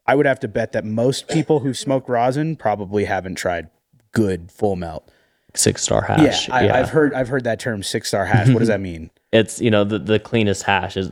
I 0.09 0.14
would 0.14 0.26
have 0.26 0.40
to 0.40 0.48
bet 0.48 0.72
that 0.72 0.84
most 0.84 1.28
people 1.28 1.61
who 1.61 1.72
smoke 1.74 2.09
rosin 2.09 2.56
probably 2.56 3.04
haven't 3.04 3.36
tried 3.36 3.68
good 4.12 4.50
full 4.50 4.74
melt. 4.74 5.09
Six 5.54 5.82
star 5.82 6.04
Yeah, 6.09 6.16
hash. 6.24 6.48
Yeah, 6.48 6.74
I've 6.76 6.90
heard 6.90 7.14
I've 7.14 7.28
heard 7.28 7.44
that 7.44 7.61
term 7.61 7.82
six 7.82 8.09
star 8.09 8.24
hash. 8.26 8.48
What 8.48 8.59
does 8.61 8.68
that 8.68 8.80
mean? 8.80 9.11
it's 9.32 9.61
you 9.61 9.70
know 9.70 9.84
the 9.84 9.98
the 9.98 10.18
cleanest 10.18 10.62
hash 10.64 10.96
is 10.96 11.11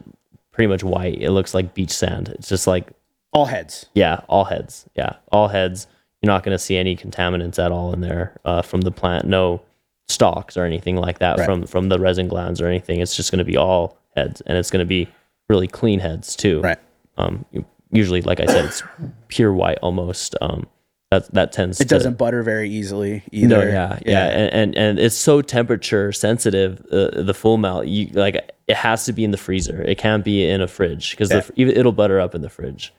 pretty 0.51 0.69
much 0.69 0.83
white. 0.83 1.21
It 1.21 1.31
looks 1.31 1.53
like 1.55 1.75
beach 1.75 1.91
sand. 1.91 2.31
It's 2.31 2.49
just 2.49 2.67
like 2.67 2.91
All 3.33 3.45
heads. 3.47 3.87
yeah, 3.95 4.21
all 4.29 4.45
heads. 4.45 4.87
Yeah, 4.95 5.17
all 5.31 5.49
heads. 5.49 5.87
You're 6.23 6.33
not 6.33 6.43
going 6.43 6.55
to 6.55 6.59
see 6.63 6.77
any 6.79 6.97
contaminants 6.97 7.63
at 7.63 7.71
all 7.73 7.93
in 7.93 8.01
there 8.01 8.35
uh, 8.45 8.63
from 8.63 8.81
the 8.81 8.91
plant. 8.91 9.27
No 9.27 9.61
stalks 10.09 10.57
or 10.57 10.65
anything 10.65 10.97
like 10.97 11.19
that 11.19 11.39
Right. 11.39 11.45
from 11.45 11.67
from 11.67 11.89
the 11.91 11.99
resin 11.99 12.29
glands 12.29 12.61
or 12.61 12.67
anything. 12.67 13.01
It's 13.01 13.15
just 13.17 13.31
going 13.31 13.39
to 13.41 13.45
be 13.45 13.57
all 13.59 13.99
heads, 14.17 14.41
and 14.43 14.57
it's 14.57 14.71
going 14.71 14.81
to 14.85 14.89
be 14.89 15.09
really 15.49 15.69
clean 15.69 15.99
heads 16.01 16.35
too. 16.35 16.61
Right. 16.63 16.79
Um, 17.19 17.45
you- 17.53 17.65
usually, 17.91 18.23
like 18.23 18.41
I 18.41 18.47
said, 18.47 18.65
it's 18.67 18.83
pure 19.29 19.53
white 19.53 19.79
almost. 19.83 20.35
Um, 20.41 20.67
that 21.13 21.33
that 21.35 21.53
tends 21.53 21.79
to 21.79 21.85
It 21.85 21.89
to 21.89 21.95
doesn't 21.95 22.19
butter 22.19 22.43
very 22.43 22.69
easily 22.69 23.23
either. 23.31 23.47
no, 23.47 23.63
yeah, 23.63 23.99
yeah, 24.05 24.27
And, 24.27 24.53
and 24.55 24.75
and 24.77 24.99
it's 24.99 25.15
so 25.15 25.41
temperature 25.41 26.11
sensitive. 26.13 26.85
Uh, 26.91 27.23
the 27.23 27.33
full 27.35 27.59
melt, 27.59 27.87
you 27.87 28.09
like 28.13 28.35
it 28.67 28.77
has 28.77 29.05
to 29.05 29.13
be 29.13 29.23
in 29.23 29.31
the 29.31 29.37
freezer. 29.37 29.81
It 29.83 29.99
can't 29.99 30.25
be 30.25 30.45
in 30.49 30.61
a 30.61 30.67
fridge 30.67 31.13
because 31.13 31.31
Yeah. 31.31 31.43
it'll 31.57 31.93
butter 31.93 32.19
up 32.19 32.35
in 32.35 32.43
the 32.43 32.49
fridge. 32.51 32.93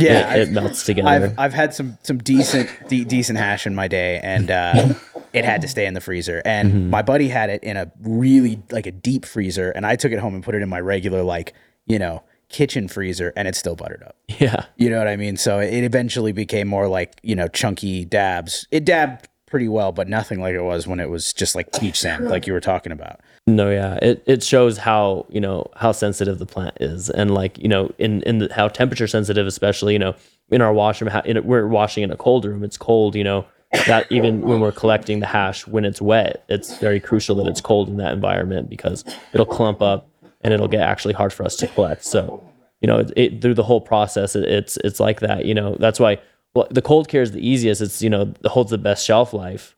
Yeah, 0.00 0.34
it, 0.36 0.48
it 0.48 0.50
melts 0.52 0.84
together. 0.86 1.08
I've 1.08 1.38
I've 1.38 1.52
had 1.52 1.74
some 1.74 1.98
some 2.02 2.16
decent 2.16 2.70
de- 2.88 3.04
decent 3.04 3.38
hash 3.38 3.66
in 3.66 3.74
my 3.74 3.86
day, 3.88 4.18
and 4.22 4.50
uh, 4.50 4.94
it 5.34 5.44
had 5.44 5.60
to 5.60 5.68
stay 5.68 5.84
in 5.84 5.92
the 5.92 6.00
freezer. 6.00 6.40
And 6.46 6.72
Mm-hmm. 6.72 6.90
my 6.90 7.02
buddy 7.02 7.28
had 7.28 7.50
it 7.50 7.62
in 7.62 7.76
a 7.76 7.92
really 8.00 8.62
like 8.70 8.86
a 8.86 8.92
deep 8.92 9.26
freezer, 9.26 9.70
and 9.70 9.84
I 9.84 9.96
took 9.96 10.12
it 10.12 10.18
home 10.18 10.34
and 10.34 10.42
put 10.42 10.54
it 10.54 10.62
in 10.62 10.70
my 10.70 10.80
regular 10.80 11.22
like 11.22 11.52
you 11.86 11.98
know 11.98 12.22
kitchen 12.50 12.88
freezer, 12.88 13.32
and 13.36 13.48
it's 13.48 13.58
still 13.58 13.76
buttered 13.76 14.02
up. 14.02 14.16
yeah, 14.28 14.66
You 14.76 14.90
know 14.90 14.98
what 14.98 15.08
I 15.08 15.16
mean? 15.16 15.36
So 15.36 15.58
it 15.58 15.84
eventually 15.84 16.32
became 16.32 16.68
more 16.68 16.88
like 16.88 17.18
you 17.22 17.34
know 17.34 17.48
chunky 17.48 18.04
dabs. 18.04 18.66
It 18.70 18.84
dabbed 18.84 19.28
pretty 19.46 19.68
well, 19.68 19.92
but 19.92 20.08
nothing 20.08 20.40
like 20.40 20.54
it 20.54 20.62
was 20.62 20.86
when 20.86 21.00
it 21.00 21.10
was 21.10 21.32
just 21.32 21.54
like 21.54 21.78
beach 21.80 21.98
sand, 21.98 22.28
like 22.28 22.46
you 22.46 22.52
were 22.52 22.60
talking 22.60 22.92
about. 22.92 23.20
no, 23.46 23.70
yeah. 23.70 23.98
It 24.00 24.22
it 24.26 24.42
shows 24.42 24.78
how 24.78 25.26
you 25.28 25.40
know 25.40 25.66
how 25.76 25.92
sensitive 25.92 26.38
the 26.38 26.46
plant 26.46 26.76
is, 26.80 27.10
and 27.10 27.32
like 27.32 27.58
you 27.58 27.68
know 27.68 27.92
in 27.98 28.22
in 28.22 28.38
the, 28.38 28.52
how 28.52 28.68
temperature 28.68 29.06
sensitive, 29.06 29.46
especially 29.46 29.94
you 29.94 29.98
know 29.98 30.14
in 30.50 30.60
our 30.60 30.72
washroom, 30.72 31.10
how, 31.10 31.20
in, 31.20 31.42
we're 31.44 31.66
washing 31.66 32.02
in 32.02 32.10
a 32.10 32.16
cold 32.16 32.44
room. 32.44 32.64
It's 32.64 32.76
cold, 32.76 33.14
you 33.14 33.24
know. 33.24 33.46
That 33.86 34.10
even 34.10 34.40
when 34.40 34.58
we're 34.58 34.72
collecting 34.72 35.20
the 35.20 35.26
hash 35.26 35.64
when 35.64 35.84
it's 35.84 36.02
wet, 36.02 36.44
it's 36.48 36.76
very 36.78 36.98
crucial 36.98 37.36
that 37.36 37.46
it's 37.46 37.60
cold 37.60 37.88
in 37.88 37.98
that 37.98 38.12
environment 38.12 38.68
because 38.68 39.04
it'll 39.32 39.46
clump 39.46 39.80
up 39.80 40.09
and 40.42 40.54
it'll 40.54 40.68
get 40.68 40.82
actually 40.82 41.14
hard 41.14 41.32
for 41.32 41.44
us 41.44 41.56
to 41.56 41.66
collect. 41.66 42.04
So 42.04 42.42
you 42.80 42.86
know, 42.86 42.98
it, 42.98 43.12
it 43.16 43.42
through 43.42 43.54
the 43.54 43.62
whole 43.62 43.80
process, 43.80 44.34
it, 44.34 44.44
it's 44.44 44.76
it's 44.78 45.00
like 45.00 45.20
that. 45.20 45.44
You 45.44 45.54
know, 45.54 45.76
that's 45.78 46.00
why 46.00 46.18
well, 46.54 46.66
the 46.70 46.82
cold 46.82 47.08
cure 47.08 47.22
is 47.22 47.32
the 47.32 47.46
easiest. 47.46 47.80
It's 47.80 48.02
you 48.02 48.10
know, 48.10 48.32
holds 48.44 48.70
the 48.70 48.78
best 48.78 49.04
shelf 49.04 49.32
life. 49.32 49.76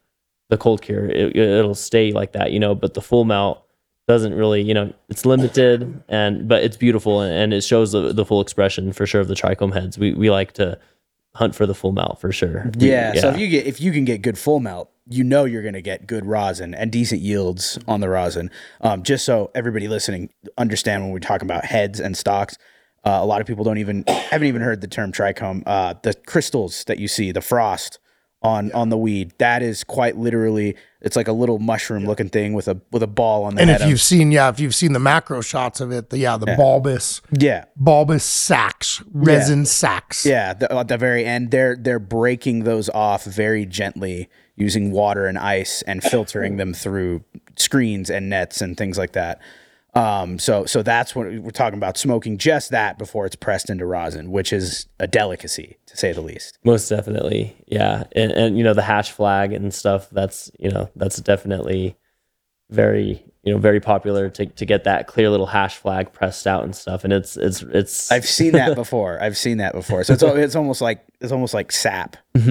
The 0.50 0.58
cold 0.58 0.82
cure, 0.82 1.06
it, 1.06 1.36
it'll 1.36 1.74
stay 1.74 2.12
like 2.12 2.32
that. 2.32 2.52
You 2.52 2.60
know, 2.60 2.74
but 2.74 2.94
the 2.94 3.02
full 3.02 3.24
melt 3.24 3.64
doesn't 4.06 4.34
really. 4.34 4.62
You 4.62 4.74
know, 4.74 4.92
it's 5.08 5.26
limited 5.26 6.02
and 6.08 6.48
but 6.48 6.62
it's 6.62 6.76
beautiful 6.76 7.20
and, 7.20 7.34
and 7.34 7.54
it 7.54 7.62
shows 7.62 7.92
the, 7.92 8.12
the 8.12 8.24
full 8.24 8.40
expression 8.40 8.92
for 8.92 9.06
sure 9.06 9.20
of 9.20 9.28
the 9.28 9.34
trichome 9.34 9.72
heads. 9.74 9.98
We 9.98 10.14
we 10.14 10.30
like 10.30 10.52
to 10.52 10.78
hunt 11.34 11.54
for 11.54 11.66
the 11.66 11.74
full 11.74 11.92
melt 11.92 12.20
for 12.20 12.32
sure. 12.32 12.70
We- 12.78 12.90
Yeah, 12.90 13.14
So 13.14 13.30
if 13.30 13.38
you 13.38 13.48
get 13.48 13.66
if 13.66 13.80
you 13.80 13.92
can 13.92 14.04
get 14.04 14.22
good 14.22 14.38
full 14.38 14.60
melt, 14.60 14.90
you 15.08 15.24
know 15.24 15.44
you're 15.44 15.62
going 15.62 15.74
to 15.74 15.82
get 15.82 16.06
good 16.06 16.24
rosin 16.26 16.74
and 16.74 16.92
decent 16.92 17.20
yields 17.20 17.78
on 17.88 18.00
the 18.00 18.08
rosin. 18.08 18.50
Um, 18.80 19.02
just 19.02 19.24
so 19.24 19.50
everybody 19.54 19.88
listening 19.88 20.30
understand 20.58 21.02
when 21.02 21.10
we're 21.12 21.18
talking 21.18 21.46
about 21.46 21.64
heads 21.64 21.98
and 22.00 22.16
stocks, 22.16 22.56
uh, 23.04 23.18
a 23.20 23.26
lot 23.26 23.40
of 23.40 23.46
people 23.46 23.64
don't 23.64 23.78
even 23.78 24.04
haven't 24.06 24.46
even 24.46 24.62
heard 24.62 24.80
the 24.80 24.86
term 24.86 25.10
trichome. 25.10 25.62
Uh, 25.66 25.94
the 26.02 26.14
crystals 26.26 26.84
that 26.84 26.98
you 26.98 27.08
see, 27.08 27.32
the 27.32 27.40
frost 27.40 27.98
on 28.42 28.72
on 28.72 28.88
the 28.88 28.98
weed, 28.98 29.32
that 29.38 29.62
is 29.62 29.84
quite 29.84 30.16
literally 30.16 30.76
it's 31.00 31.16
like 31.16 31.28
a 31.28 31.32
little 31.32 31.58
mushroom 31.58 32.06
looking 32.06 32.28
thing 32.28 32.52
with 32.52 32.68
a 32.68 32.80
with 32.90 33.02
a 33.02 33.08
ball 33.08 33.44
on 33.44 33.56
the 33.56 33.62
and 33.62 33.70
head. 33.70 33.80
if 33.82 33.88
you've 33.88 34.00
seen, 34.00 34.30
yeah, 34.30 34.48
if 34.48 34.60
you've 34.60 34.74
seen 34.74 34.92
the 34.92 35.00
macro 35.00 35.40
shots 35.40 35.80
of 35.80 35.90
it, 35.90 36.10
the 36.10 36.18
yeah, 36.18 36.36
the 36.36 36.54
bulbous 36.56 37.20
of, 37.30 37.42
yeah, 37.42 37.64
bulbous 37.76 38.24
sacs, 38.24 39.02
resin 39.12 39.66
sacs. 39.66 40.24
Yeah, 40.24 40.54
the, 40.54 40.72
at 40.72 40.88
the 40.88 40.98
very 40.98 41.24
end, 41.24 41.50
they're 41.50 41.76
they're 41.76 41.98
breaking 41.98 42.64
those 42.64 42.88
off 42.90 43.24
very 43.24 43.66
gently 43.66 44.28
using 44.56 44.92
water 44.92 45.26
and 45.26 45.38
ice 45.38 45.82
and 45.82 46.02
filtering 46.02 46.56
them 46.56 46.72
through 46.72 47.24
screens 47.56 48.10
and 48.10 48.28
nets 48.28 48.60
and 48.60 48.76
things 48.76 48.98
like 48.98 49.12
that. 49.12 49.40
Um, 49.94 50.38
so 50.38 50.64
so 50.64 50.82
that's 50.82 51.14
what 51.14 51.26
we're 51.26 51.50
talking 51.50 51.76
about 51.78 51.98
smoking 51.98 52.38
just 52.38 52.70
that 52.70 52.96
before 52.98 53.26
it's 53.26 53.36
pressed 53.36 53.68
into 53.68 53.84
rosin, 53.84 54.30
which 54.30 54.52
is 54.52 54.86
a 54.98 55.06
delicacy 55.06 55.76
to 55.86 55.96
say 55.96 56.12
the 56.12 56.22
least. 56.22 56.58
Most 56.64 56.88
definitely, 56.88 57.54
yeah, 57.66 58.04
and 58.12 58.32
and 58.32 58.56
you 58.56 58.64
know 58.64 58.72
the 58.74 58.82
hash 58.82 59.10
flag 59.10 59.52
and 59.52 59.72
stuff. 59.74 60.08
That's 60.10 60.50
you 60.58 60.70
know 60.70 60.88
that's 60.96 61.18
definitely 61.18 61.96
very 62.70 63.22
you 63.42 63.52
know 63.52 63.58
very 63.58 63.80
popular 63.80 64.30
to, 64.30 64.46
to 64.46 64.64
get 64.64 64.84
that 64.84 65.06
clear 65.06 65.28
little 65.28 65.46
hash 65.46 65.76
flag 65.76 66.10
pressed 66.14 66.46
out 66.46 66.64
and 66.64 66.74
stuff 66.74 67.04
and 67.04 67.12
it's 67.12 67.36
it's 67.36 67.60
it's 67.62 68.10
I've 68.12 68.24
seen 68.24 68.52
that 68.52 68.74
before. 68.76 69.20
I've 69.22 69.36
seen 69.36 69.58
that 69.58 69.74
before. 69.74 70.04
So 70.04 70.14
it's 70.14 70.22
it's 70.22 70.56
almost 70.56 70.80
like 70.80 71.04
it's 71.20 71.32
almost 71.32 71.52
like 71.52 71.70
sap. 71.70 72.16
Yeah. 72.34 72.42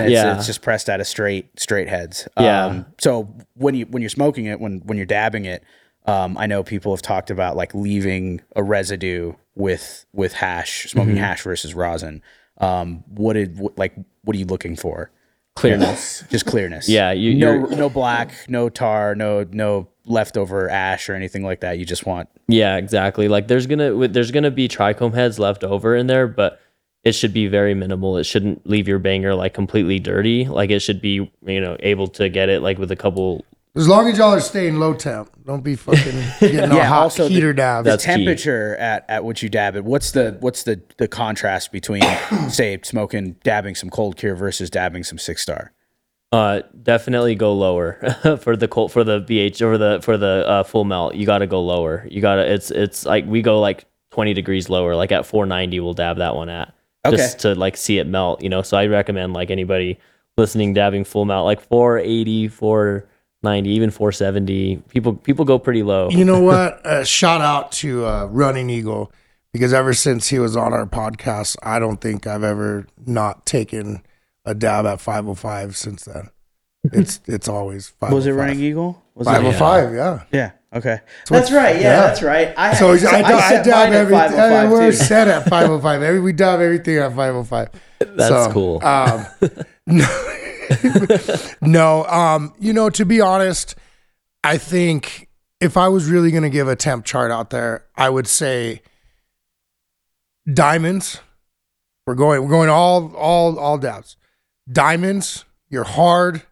It's, 0.00 0.10
Yeah. 0.10 0.36
it's 0.36 0.46
just 0.46 0.62
pressed 0.62 0.88
out 0.90 1.00
of 1.00 1.06
straight 1.06 1.60
straight 1.60 1.88
heads. 1.88 2.26
Yeah. 2.38 2.64
Um, 2.66 2.86
so 2.98 3.32
when 3.54 3.76
you 3.76 3.86
when 3.86 4.02
you're 4.02 4.10
smoking 4.10 4.46
it, 4.46 4.58
when 4.60 4.80
when 4.80 4.96
you're 4.96 5.06
dabbing 5.06 5.44
it, 5.44 5.62
um, 6.06 6.36
I 6.38 6.46
know 6.46 6.62
people 6.62 6.92
have 6.92 7.02
talked 7.02 7.30
about 7.30 7.56
like 7.56 7.74
leaving 7.74 8.40
a 8.56 8.62
residue 8.62 9.34
with 9.54 10.06
with 10.12 10.32
hash, 10.32 10.86
smoking 10.90 11.14
Mm-hmm. 11.14 11.22
hash 11.24 11.42
versus 11.42 11.74
rosin. 11.74 12.22
Um, 12.58 13.04
what 13.08 13.34
did 13.34 13.58
what, 13.58 13.76
like 13.78 13.94
what 14.24 14.34
are 14.36 14.38
you 14.38 14.46
looking 14.46 14.76
for? 14.76 15.10
clearness 15.56 16.24
Just 16.30 16.46
clearness. 16.46 16.88
Yeah, 16.88 17.10
you- 17.12 17.34
no 17.34 17.66
no 17.66 17.88
black, 17.90 18.32
no 18.48 18.68
tar, 18.68 19.14
no 19.14 19.44
no 19.50 19.88
leftover 20.06 20.68
ash 20.70 21.08
or 21.08 21.14
anything 21.14 21.42
like 21.44 21.60
that. 21.60 21.78
You 21.78 21.84
just 21.84 22.06
want 22.06 22.28
Yeah, 22.48 22.76
exactly. 22.76 23.28
Like 23.28 23.48
there's 23.48 23.66
gonna 23.66 24.08
there's 24.08 24.30
gonna 24.30 24.50
be 24.50 24.68
trichome 24.68 25.12
heads 25.14 25.38
left 25.38 25.62
over 25.64 25.94
in 25.96 26.06
there, 26.06 26.26
but 26.28 26.60
it 27.04 27.12
should 27.12 27.32
be 27.34 27.46
very 27.46 27.74
minimal. 27.74 28.16
It 28.16 28.24
shouldn't 28.24 28.66
leave 28.66 28.86
your 28.88 28.98
banger 28.98 29.34
like 29.34 29.52
completely 29.52 29.98
dirty. 29.98 30.46
Like 30.46 30.70
it 30.70 30.80
should 30.80 31.00
be 31.02 31.30
you 31.44 31.60
know 31.60 31.76
able 31.80 32.08
to 32.08 32.28
get 32.28 32.48
it 32.48 32.62
like 32.62 32.78
with 32.78 32.90
a 32.90 32.96
couple. 32.96 33.44
As 33.76 33.86
long 33.86 34.08
as 34.08 34.18
y'all 34.18 34.32
are 34.32 34.40
staying 34.40 34.80
low 34.80 34.94
temp, 34.94 35.30
don't 35.46 35.62
be 35.62 35.76
fucking 35.76 36.00
getting 36.40 36.70
all 36.72 36.76
Yeah, 36.76 36.86
hot 36.86 37.02
also 37.02 37.24
the- 37.28 37.34
heater 37.34 37.52
dabs. 37.52 37.84
the 37.84 37.90
That's 37.92 38.04
key. 38.04 38.10
temperature 38.12 38.76
at, 38.76 39.04
at 39.08 39.24
which 39.24 39.42
you 39.44 39.48
dab 39.48 39.76
it. 39.76 39.84
What's 39.84 40.10
the 40.10 40.36
what's 40.40 40.64
the 40.64 40.80
the 40.98 41.06
contrast 41.06 41.70
between 41.70 42.02
say 42.48 42.78
smoking 42.82 43.36
dabbing 43.44 43.76
some 43.76 43.88
cold 43.90 44.16
cure 44.16 44.34
versus 44.34 44.70
dabbing 44.70 45.04
some 45.04 45.18
six 45.18 45.42
star? 45.42 45.72
Uh, 46.32 46.62
definitely 46.82 47.34
go 47.34 47.52
lower 47.54 47.94
for 48.40 48.56
the 48.56 48.66
cold 48.68 48.90
for 48.92 49.04
the 49.04 49.20
BH 49.20 49.62
or 49.62 49.78
the 49.78 50.00
for 50.02 50.16
the 50.16 50.44
uh, 50.48 50.62
full 50.64 50.84
melt. 50.84 51.14
You 51.14 51.26
got 51.26 51.38
to 51.38 51.46
go 51.46 51.60
lower. 51.62 52.06
You 52.10 52.20
got 52.20 52.36
to. 52.36 52.52
It's 52.52 52.70
it's 52.72 53.04
like 53.06 53.24
we 53.26 53.40
go 53.42 53.60
like 53.60 53.84
20 54.10 54.34
degrees 54.34 54.68
lower. 54.68 54.96
Like 54.96 55.12
at 55.12 55.26
490, 55.26 55.78
we'll 55.80 55.94
dab 55.94 56.18
that 56.18 56.34
one 56.34 56.48
at 56.48 56.74
just 57.08 57.38
to 57.40 57.54
like 57.54 57.76
see 57.76 57.98
it 57.98 58.06
melt. 58.08 58.42
You 58.42 58.48
know, 58.48 58.62
so 58.62 58.76
I 58.76 58.86
recommend 58.86 59.32
like 59.32 59.50
anybody 59.50 59.98
listening 60.36 60.74
dabbing 60.74 61.04
full 61.04 61.24
melt 61.24 61.44
like 61.46 61.60
480, 61.60 62.48
490, 63.42 63.70
even 63.70 63.90
470. 63.90 64.76
People 64.88 65.14
people 65.14 65.44
go 65.44 65.58
pretty 65.58 65.82
low. 65.82 66.10
you 66.10 66.24
know 66.24 66.40
what? 66.50 66.84
Uh, 66.84 67.04
shout 67.04 67.40
out 67.40 67.72
to 67.72 68.04
uh, 68.06 68.26
Running 68.26 68.68
Eagle 68.70 69.10
because 69.52 69.72
ever 69.72 69.94
since 69.94 70.28
he 70.28 70.38
was 70.38 70.56
on 70.56 70.72
our 70.72 70.86
podcast, 70.86 71.56
I 71.62 71.78
don't 71.78 72.00
think 72.00 72.26
I've 72.26 72.44
ever 72.44 72.86
not 73.06 73.46
taken 73.46 74.02
a 74.44 74.54
dab 74.54 74.86
at 74.86 75.00
505 75.00 75.76
since 75.76 76.04
then. 76.04 76.30
It's 76.92 77.20
it's 77.26 77.46
always 77.46 77.88
505. 78.00 78.12
Was 78.14 78.26
it 78.26 78.32
Running 78.32 78.60
Eagle? 78.60 79.02
Was 79.14 79.26
it? 79.26 79.30
505, 79.30 79.94
yeah. 79.94 80.22
Yeah. 80.32 80.50
Okay. 80.74 81.00
That's 81.28 81.50
right. 81.52 81.76
Yeah, 81.76 81.82
yeah. 81.82 82.00
that's 82.06 82.22
right. 82.22 82.54
I 82.56 82.74
So, 82.74 82.92
I, 82.92 82.96
so 82.96 83.08
I, 83.10 83.18
I, 83.22 83.48
set 83.50 83.64
dab 83.66 83.74
mine 83.74 83.92
at 83.92 83.98
everything. 84.00 84.28
505 84.30 84.70
we're 84.70 84.90
too. 84.90 84.96
set 84.96 85.28
at 85.28 85.42
505. 85.50 86.02
Every, 86.02 86.20
we 86.20 86.32
dab 86.32 86.60
everything 86.60 86.96
at 86.96 87.08
505. 87.14 87.68
That's 88.16 88.28
So, 88.28 88.50
cool. 88.52 88.82
Um, 88.84 89.26
no, 89.90 91.46
no. 91.60 92.04
Um, 92.06 92.54
you 92.58 92.72
know, 92.72 92.90
to 92.90 93.04
be 93.04 93.20
honest, 93.20 93.74
I 94.44 94.56
think 94.58 95.28
if 95.60 95.76
I 95.76 95.88
was 95.88 96.08
really 96.08 96.30
going 96.30 96.42
to 96.44 96.50
give 96.50 96.68
a 96.68 96.76
temp 96.76 97.04
chart 97.04 97.30
out 97.30 97.50
there, 97.50 97.84
I 97.96 98.08
would 98.08 98.26
say 98.26 98.82
diamonds. 100.52 101.20
We're 102.06 102.14
going. 102.14 102.42
We're 102.42 102.50
going 102.50 102.70
all 102.70 103.14
all 103.16 103.58
all 103.58 103.78
dabs. 103.78 104.16
Diamonds. 104.70 105.44
Your 105.68 105.84
hard, 105.84 106.42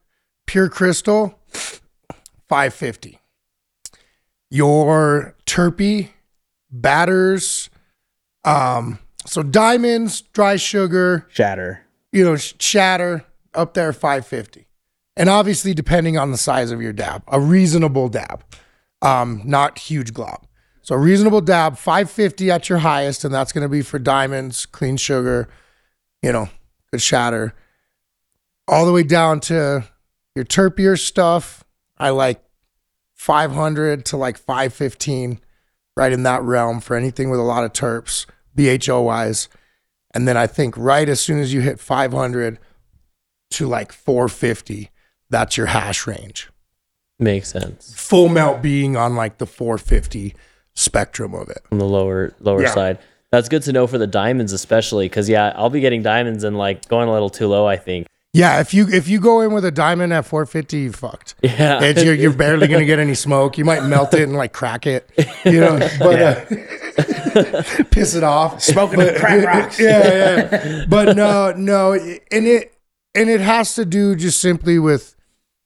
pure 0.47 0.68
crystal. 0.68 1.39
Five 2.49 2.72
fifty. 2.74 3.18
Your 4.51 5.34
terpy, 5.47 6.11
batters. 6.70 7.68
Um, 8.45 8.99
so 9.26 9.43
diamonds, 9.43 10.22
dry 10.22 10.57
sugar, 10.57 11.26
Shatter. 11.30 11.84
you 12.12 12.24
know, 12.24 12.36
sh- 12.36 12.55
shatter 12.61 13.26
up 13.59 13.74
there 13.74 13.92
550. 13.92 14.68
And 15.16 15.28
obviously 15.28 15.74
depending 15.74 16.16
on 16.16 16.30
the 16.30 16.38
size 16.38 16.70
of 16.70 16.80
your 16.80 16.92
dab, 16.92 17.22
a 17.28 17.40
reasonable 17.40 18.09
dab. 18.09 18.44
Um, 19.02 19.42
not 19.44 19.78
huge 19.78 20.14
glob. 20.14 20.46
So 20.82 20.94
a 20.94 20.98
reasonable 20.98 21.40
dab, 21.40 21.76
550 21.76 22.50
at 22.50 22.68
your 22.68 22.78
highest, 22.78 23.24
and 23.24 23.34
that's 23.34 23.52
gonna 23.52 23.68
be 23.68 23.82
for 23.82 23.98
diamonds, 23.98 24.64
clean 24.64 24.96
sugar, 24.96 25.48
you 26.22 26.32
know, 26.32 26.48
good 26.90 27.02
shatter. 27.02 27.54
All 28.66 28.86
the 28.86 28.92
way 28.92 29.02
down 29.02 29.40
to 29.40 29.84
your 30.34 30.44
terpier 30.44 30.98
stuff. 30.98 31.64
I 31.98 32.11
like 32.11 32.42
500 33.14 34.04
to 34.06 34.16
like 34.16 34.38
515, 34.38 35.40
right 35.96 36.12
in 36.12 36.22
that 36.22 36.42
realm 36.42 36.80
for 36.80 36.96
anything 36.96 37.28
with 37.28 37.40
a 37.40 37.42
lot 37.42 37.64
of 37.64 37.72
terps, 37.72 38.24
BHO 38.54 39.02
wise. 39.02 39.48
And 40.14 40.26
then 40.26 40.36
I 40.36 40.46
think 40.46 40.76
right 40.76 41.09
as 41.09 41.20
soon 41.20 41.40
as 41.40 41.52
you 41.52 41.61
hit 41.61 41.80
500 41.80 42.59
to 43.53 43.66
like 43.66 43.92
450, 43.92 44.90
that's 45.30 45.57
your 45.57 45.66
hash 45.66 46.07
range. 46.07 46.49
Makes 47.20 47.49
sense 47.49 47.92
Full 47.96 48.28
melt 48.28 48.62
being 48.62 48.96
on 48.96 49.16
like 49.16 49.38
the 49.38 49.46
450 49.46 50.34
spectrum 50.74 51.34
of 51.34 51.49
it. 51.49 51.62
on 51.72 51.78
the 51.78 51.84
lower 51.84 52.32
lower 52.40 52.62
Yeah. 52.62 52.74
side. 52.74 52.99
That's 53.32 53.49
good 53.49 53.62
to 53.64 53.72
know 53.72 53.86
for 53.86 53.99
the 53.99 54.07
diamonds, 54.07 54.53
especially 54.53 55.07
because 55.07 55.28
yeah, 55.28 55.53
I'll 55.57 55.68
be 55.70 55.80
getting 55.80 56.03
diamonds 56.03 56.44
and 56.44 56.57
like 56.57 56.88
going 56.88 57.09
a 57.09 57.12
little 57.12 57.28
too 57.30 57.46
low. 57.49 57.66
I 57.66 57.76
think. 57.76 58.07
Yeah, 58.32 58.61
if 58.61 58.72
you 58.72 58.86
if 58.88 59.09
you 59.09 59.20
go 59.20 59.40
in 59.40 59.53
with 59.53 59.64
a 59.64 59.70
diamond 59.72 60.12
at 60.12 60.26
450, 60.26 60.78
you 60.78 60.92
fucked. 60.92 61.34
Yeah, 61.42 61.82
It's, 61.82 62.05
you're, 62.05 62.14
you're 62.14 62.32
barely 62.32 62.68
gonna 62.68 62.84
get 62.84 62.99
any 63.01 63.14
smoke. 63.14 63.59
You 63.59 63.64
might 63.64 63.82
melt 63.84 64.14
it 64.14 64.22
and 64.22 64.34
like 64.36 64.53
crack 64.53 64.86
it, 64.86 65.11
you 65.44 65.61
know, 65.61 65.78
but 65.99 66.22
uh, 66.22 67.62
piss 67.90 68.14
it 68.14 68.22
off. 68.22 68.62
Smoking 68.62 69.01
the 69.01 69.14
crack 69.18 69.44
rocks. 69.46 69.80
yeah, 69.80 70.49
yeah. 70.53 70.84
But 70.88 71.16
no, 71.16 71.53
no, 71.53 71.92
and 71.94 72.46
it 72.46 72.74
and 73.18 73.30
it 73.30 73.40
has 73.40 73.74
to 73.74 73.84
do 73.84 74.14
just 74.16 74.40
simply 74.40 74.78
with, 74.78 75.14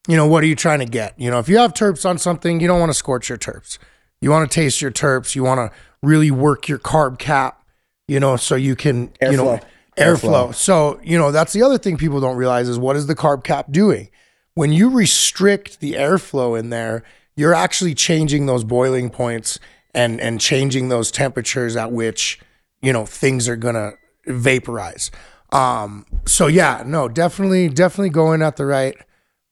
you 0.08 0.16
know, 0.16 0.26
what 0.26 0.42
are 0.42 0.46
you 0.46 0.56
trying 0.56 0.78
to 0.80 0.86
get? 0.86 1.18
You 1.18 1.30
know, 1.30 1.38
if 1.38 1.48
you 1.48 1.58
have 1.58 1.74
terps 1.74 2.08
on 2.08 2.18
something, 2.18 2.60
you 2.60 2.66
don't 2.66 2.80
want 2.80 2.90
to 2.90 2.94
scorch 2.94 3.28
your 3.28 3.38
terps. 3.38 3.78
You 4.20 4.30
want 4.30 4.50
to 4.50 4.54
taste 4.54 4.80
your 4.80 4.90
terps. 4.90 5.34
You 5.34 5.44
want 5.44 5.58
to 5.58 5.78
really 6.02 6.30
work 6.30 6.68
your 6.68 6.78
carb 6.78 7.18
cap. 7.18 7.62
You 8.08 8.20
know, 8.20 8.36
so 8.36 8.56
you 8.56 8.76
can, 8.76 9.12
you 9.20 9.36
know, 9.36 9.60
Airflow. 9.96 10.48
airflow. 10.48 10.54
So 10.54 11.00
you 11.02 11.18
know, 11.18 11.30
that's 11.32 11.52
the 11.52 11.62
other 11.62 11.78
thing 11.78 11.96
people 11.96 12.20
don't 12.20 12.36
realize 12.36 12.68
is 12.68 12.78
what 12.78 12.96
is 12.96 13.06
the 13.06 13.14
carb 13.14 13.44
cap 13.44 13.70
doing? 13.70 14.08
When 14.54 14.72
you 14.72 14.90
restrict 14.90 15.80
the 15.80 15.94
airflow 15.94 16.58
in 16.58 16.70
there, 16.70 17.04
you're 17.36 17.54
actually 17.54 17.94
changing 17.94 18.46
those 18.46 18.64
boiling 18.64 19.10
points 19.10 19.58
and 19.94 20.20
and 20.20 20.40
changing 20.40 20.88
those 20.88 21.10
temperatures 21.10 21.76
at 21.76 21.92
which 21.92 22.40
you 22.80 22.92
know 22.92 23.04
things 23.04 23.48
are 23.48 23.56
gonna 23.56 23.92
vaporize. 24.26 25.10
Um, 25.52 26.06
so 26.26 26.46
yeah, 26.46 26.82
no, 26.86 27.08
definitely, 27.08 27.68
definitely 27.68 28.10
going 28.10 28.42
at 28.42 28.56
the 28.56 28.66
right 28.66 28.96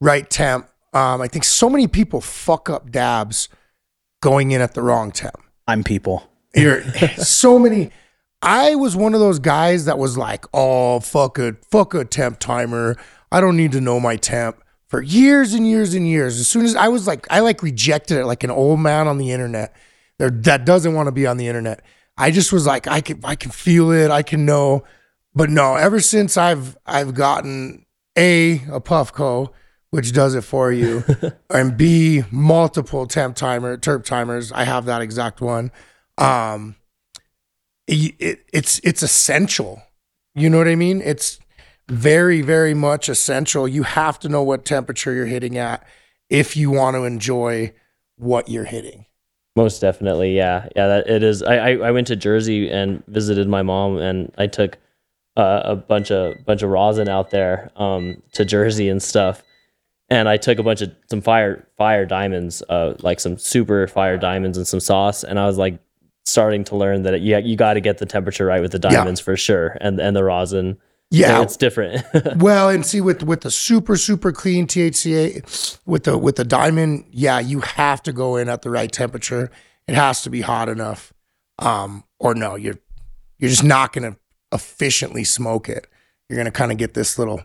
right 0.01 0.29
temp. 0.29 0.69
Um, 0.93 1.21
I 1.21 1.29
think 1.29 1.45
so 1.45 1.69
many 1.69 1.87
people 1.87 2.21
fuck 2.21 2.69
up 2.69 2.91
dabs 2.91 3.49
going 4.23 4.51
in 4.51 4.61
at 4.61 4.75
the 4.75 4.83
wrong 4.83 5.13
temp. 5.13 5.41
I'm 5.69 5.85
people. 5.85 6.29
You're 6.55 6.83
so 7.17 7.59
many. 7.59 7.91
I 8.43 8.75
was 8.75 8.97
one 8.97 9.15
of 9.15 9.21
those 9.21 9.39
guys 9.39 9.85
that 9.85 9.99
was 9.99 10.17
like, 10.17 10.45
"Oh, 10.55 11.01
fuck 11.01 11.39
a 11.39 11.57
fuck 11.71 11.95
a 11.95 12.05
temp 12.05 12.39
timer. 12.39 12.97
I 13.31 13.41
don't 13.41 13.57
need 13.57 13.73
to 13.73 13.81
know 13.81 14.01
my 14.01 14.17
temp." 14.17 14.63
For 14.89 15.03
years 15.03 15.55
and 15.55 15.69
years 15.69 15.95
and 15.95 16.09
years, 16.09 16.41
as 16.41 16.49
soon 16.49 16.65
as 16.65 16.75
I 16.75 16.89
was 16.89 17.07
like, 17.07 17.27
I 17.31 17.41
like 17.41 17.63
rejected 17.63 18.19
it 18.19 18.27
like 18.27 18.43
an 18.43 18.51
old 18.51 18.81
man 18.81 19.07
on 19.07 19.19
the 19.19 19.31
internet 19.31 19.73
there 20.21 20.31
that 20.31 20.67
doesn't 20.67 20.93
want 20.93 21.07
to 21.07 21.13
be 21.13 21.27
on 21.27 21.39
the 21.39 21.49
internet. 21.49 21.83
I 22.19 22.31
just 22.31 22.53
was 22.53 22.67
like, 22.67 22.87
I 22.87 23.01
can 23.01 23.21
I 23.25 23.37
can 23.37 23.51
feel 23.51 23.91
it, 23.91 24.11
I 24.11 24.23
can 24.23 24.45
know. 24.45 24.85
But 25.35 25.51
no, 25.51 25.77
ever 25.77 26.01
since 26.01 26.37
I've 26.37 26.77
I've 26.87 27.15
gotten 27.15 27.87
a 28.17 28.55
a 28.71 28.81
Puffco, 28.81 29.53
which 29.91 30.13
does 30.13 30.35
it 30.35 30.43
for 30.43 30.73
you, 30.73 31.05
and 31.51 31.77
B 31.77 32.23
multiple 32.31 33.07
temp 33.07 33.37
timer 33.37 33.77
terp 33.77 34.05
timers. 34.05 34.53
I 34.53 34.65
have 34.65 34.87
that 34.87 35.03
exact 35.03 35.41
one. 35.41 35.71
Um, 36.19 36.77
it, 37.87 38.15
it, 38.19 38.45
it's 38.53 38.81
it's 38.83 39.03
essential. 39.03 39.83
You 40.35 40.51
know 40.51 40.59
what 40.59 40.69
I 40.69 40.77
mean? 40.77 41.01
It's 41.01 41.39
very 41.89 42.43
very 42.43 42.75
much 42.75 43.09
essential. 43.09 43.69
You 43.69 43.85
have 43.85 44.19
to 44.21 44.29
know 44.29 44.43
what 44.43 44.65
temperature 44.65 45.13
you're 45.13 45.27
hitting 45.27 45.59
at 45.59 45.87
if 46.29 46.57
you 46.57 46.71
want 46.71 46.95
to 46.97 47.05
enjoy 47.05 47.73
what 48.17 48.49
you're 48.49 48.65
hitting. 48.65 49.07
Most 49.57 49.81
definitely, 49.81 50.37
yeah, 50.37 50.69
yeah. 50.77 50.87
That 50.87 51.09
it 51.09 51.23
is. 51.23 51.43
I, 51.43 51.57
I 51.57 51.71
I 51.77 51.91
went 51.91 52.07
to 52.09 52.17
Jersey 52.17 52.71
and 52.71 53.03
visited 53.09 53.49
my 53.49 53.63
mom, 53.63 53.99
and 53.99 54.33
I 54.39 54.47
took 54.47 54.79
uh, 55.37 55.63
a 55.65 55.77
bunch 55.77 56.11
of 56.11 56.45
bunch 56.45 56.63
of 56.63 56.71
rosin 56.71 57.09
out 57.09 57.31
there 57.31 57.71
um, 57.77 58.23
to 58.33 58.45
Jersey 58.45 58.89
and 58.89 59.03
stuff. 59.03 59.43
And 60.09 60.29
I 60.29 60.37
took 60.37 60.59
a 60.59 60.63
bunch 60.63 60.83
of 60.83 60.93
some 61.09 61.21
fire 61.21 61.69
fire 61.77 62.05
diamonds, 62.05 62.63
uh, 62.69 62.95
like 63.01 63.21
some 63.21 63.39
super 63.39 63.87
fire 63.87 64.19
diamonds 64.19 64.57
and 64.59 64.67
some 64.67 64.81
sauce. 64.81 65.23
And 65.23 65.39
I 65.39 65.47
was 65.47 65.57
like 65.57 65.79
starting 66.25 66.65
to 66.65 66.77
learn 66.77 67.03
that 67.03 67.21
you 67.21 67.39
you 67.39 67.57
got 67.57 67.75
to 67.75 67.81
get 67.81 67.99
the 67.99 68.07
temperature 68.07 68.47
right 68.47 68.61
with 68.61 68.73
the 68.73 68.79
diamonds 68.79 69.21
for 69.21 69.37
sure, 69.37 69.77
and 69.81 70.01
and 70.01 70.17
the 70.17 70.25
rosin. 70.25 70.79
Yeah. 71.13 71.43
it's 71.43 71.57
different. 71.57 72.05
Well, 72.37 72.69
and 72.69 72.87
see 72.87 73.01
with 73.01 73.25
with 73.25 73.41
the 73.41 73.51
super 73.51 73.97
super 73.97 74.31
clean 74.31 74.67
THCA 74.69 75.79
with 75.85 76.05
the 76.05 76.17
with 76.17 76.37
the 76.37 76.45
diamond, 76.45 77.05
yeah, 77.11 77.41
you 77.41 77.61
have 77.61 78.03
to 78.05 78.13
go 78.13 78.37
in 78.37 78.49
at 78.49 78.63
the 78.63 78.71
right 78.71 78.91
temperature. 78.91 79.51
It 79.89 79.97
has 79.97 80.23
to 80.23 80.31
be 80.31 80.41
hot 80.41 80.69
enough. 80.69 81.13
Um 81.59 82.05
or 82.21 82.35
no, 82.35 82.55
you're 82.55 82.79
you're 83.39 83.51
just 83.51 83.65
not 83.65 83.93
going 83.93 84.13
to 84.13 84.19
efficiently 84.53 85.25
smoke 85.25 85.69
it. 85.69 85.87
You're 86.29 86.37
going 86.37 86.47
to 86.47 86.51
kind 86.53 86.73
of 86.73 86.79
get 86.79 86.95
this 86.95 87.19
little 87.19 87.43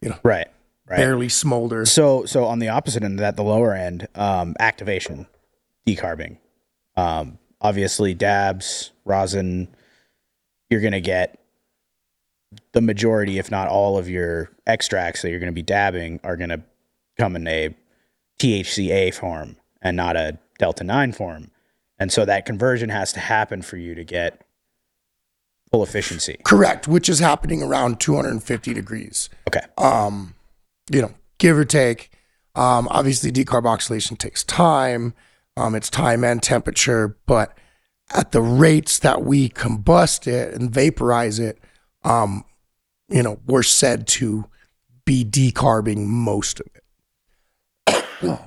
you 0.00 0.10
know, 0.10 0.18
Right. 0.22 0.48
Right. 0.86 0.98
barely 0.98 1.30
smolder. 1.30 1.86
So 1.86 2.26
so 2.26 2.44
on 2.44 2.58
the 2.58 2.68
opposite 2.68 3.02
end 3.02 3.14
of 3.14 3.20
that, 3.20 3.36
the 3.36 3.42
lower 3.42 3.72
end, 3.72 4.06
um, 4.14 4.54
activation, 4.60 5.26
decarbing. 5.86 6.36
Um, 6.94 7.38
obviously 7.60 8.12
dabs, 8.12 8.90
rosin, 9.06 9.68
you're 10.68 10.82
gonna 10.82 11.00
get 11.00 11.38
the 12.72 12.82
majority, 12.82 13.38
if 13.38 13.50
not 13.50 13.68
all 13.68 13.96
of 13.96 14.10
your 14.10 14.50
extracts 14.66 15.22
that 15.22 15.30
you're 15.30 15.40
gonna 15.40 15.52
be 15.52 15.62
dabbing 15.62 16.20
are 16.22 16.36
gonna 16.36 16.62
come 17.16 17.34
in 17.34 17.46
a 17.48 17.74
THCA 18.38 19.14
form 19.14 19.56
and 19.80 19.96
not 19.96 20.16
a 20.16 20.38
delta 20.58 20.84
nine 20.84 21.12
form. 21.12 21.50
And 21.98 22.12
so 22.12 22.26
that 22.26 22.44
conversion 22.44 22.90
has 22.90 23.12
to 23.14 23.20
happen 23.20 23.62
for 23.62 23.78
you 23.78 23.94
to 23.94 24.04
get 24.04 24.43
full 25.74 25.82
efficiency. 25.82 26.38
Correct, 26.44 26.86
which 26.86 27.08
is 27.08 27.18
happening 27.18 27.62
around 27.62 27.98
250 27.98 28.74
degrees. 28.74 29.28
Okay. 29.48 29.66
um, 29.76 30.34
you 30.90 31.02
know, 31.02 31.12
give 31.38 31.58
or 31.58 31.64
take. 31.64 32.10
Um, 32.54 32.86
obviously, 32.90 33.32
decarboxylation 33.32 34.16
takes 34.16 34.44
time. 34.44 35.14
Um, 35.56 35.74
it's 35.74 35.90
time 35.90 36.22
and 36.22 36.42
temperature, 36.42 37.16
but 37.26 37.56
at 38.12 38.32
the 38.32 38.42
rates 38.42 39.00
that 39.00 39.24
we 39.24 39.48
combust 39.48 40.26
it 40.26 40.54
and 40.54 40.70
vaporize 40.70 41.38
it, 41.38 41.58
um, 42.04 42.44
you 43.08 43.22
know, 43.22 43.40
we're 43.46 43.62
said 43.62 44.06
to 44.06 44.44
be 45.04 45.24
decarbing 45.24 46.06
most 46.06 46.60
of 46.60 46.66
it. 46.74 48.40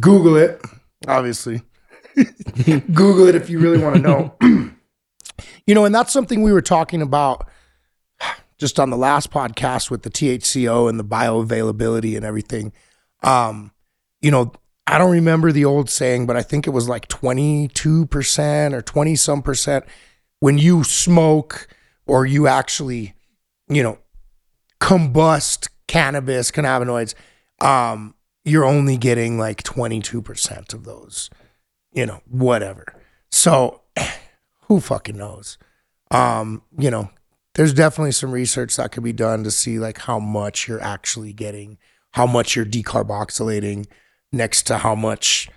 Google 0.00 0.36
it, 0.36 0.60
obviously. 1.06 1.62
Google 2.92 3.28
it 3.28 3.34
if 3.34 3.48
you 3.48 3.58
really 3.60 3.78
want 3.78 3.96
to 3.96 4.02
know. 4.02 4.34
you 5.66 5.74
know, 5.74 5.84
and 5.84 5.94
that's 5.94 6.12
something 6.12 6.42
we 6.42 6.52
were 6.52 6.62
talking 6.62 7.02
about 7.02 7.48
just 8.58 8.78
on 8.78 8.90
the 8.90 8.96
last 8.96 9.30
podcast 9.30 9.90
with 9.90 10.02
the 10.02 10.10
THCO 10.10 10.88
and 10.88 10.98
the 10.98 11.04
bioavailability 11.04 12.16
and 12.16 12.24
everything. 12.24 12.72
Um, 13.22 13.72
you 14.20 14.30
know, 14.30 14.52
I 14.86 14.98
don't 14.98 15.10
remember 15.10 15.50
the 15.50 15.64
old 15.64 15.88
saying, 15.88 16.26
but 16.26 16.36
I 16.36 16.42
think 16.42 16.66
it 16.66 16.70
was 16.70 16.88
like 16.88 17.08
22% 17.08 18.72
or 18.72 18.82
20 18.82 19.16
some 19.16 19.42
percent 19.42 19.84
when 20.40 20.58
you 20.58 20.84
smoke 20.84 21.68
or 22.06 22.26
you 22.26 22.46
actually, 22.46 23.14
you 23.68 23.82
know, 23.82 23.98
combust 24.80 25.68
cannabis, 25.88 26.50
cannabinoids, 26.50 27.14
um, 27.60 28.14
you're 28.44 28.64
only 28.64 28.98
getting 28.98 29.38
like 29.38 29.62
22% 29.62 30.74
of 30.74 30.84
those, 30.84 31.30
you 31.92 32.04
know, 32.04 32.20
whatever. 32.28 32.84
So 33.30 33.80
who 34.68 34.80
fucking 34.80 35.16
knows? 35.16 35.58
Um, 36.10 36.62
you 36.78 36.90
know, 36.90 37.10
there's 37.54 37.72
definitely 37.72 38.12
some 38.12 38.32
research 38.32 38.76
that 38.76 38.92
could 38.92 39.04
be 39.04 39.12
done 39.12 39.44
to 39.44 39.50
see 39.50 39.78
like 39.78 39.98
how 39.98 40.18
much 40.18 40.68
you're 40.68 40.82
actually 40.82 41.32
getting, 41.32 41.78
how 42.12 42.26
much 42.26 42.56
you're 42.56 42.64
decarboxylating 42.64 43.86
next 44.32 44.64
to 44.64 44.78
how 44.78 44.94
much 44.94 45.48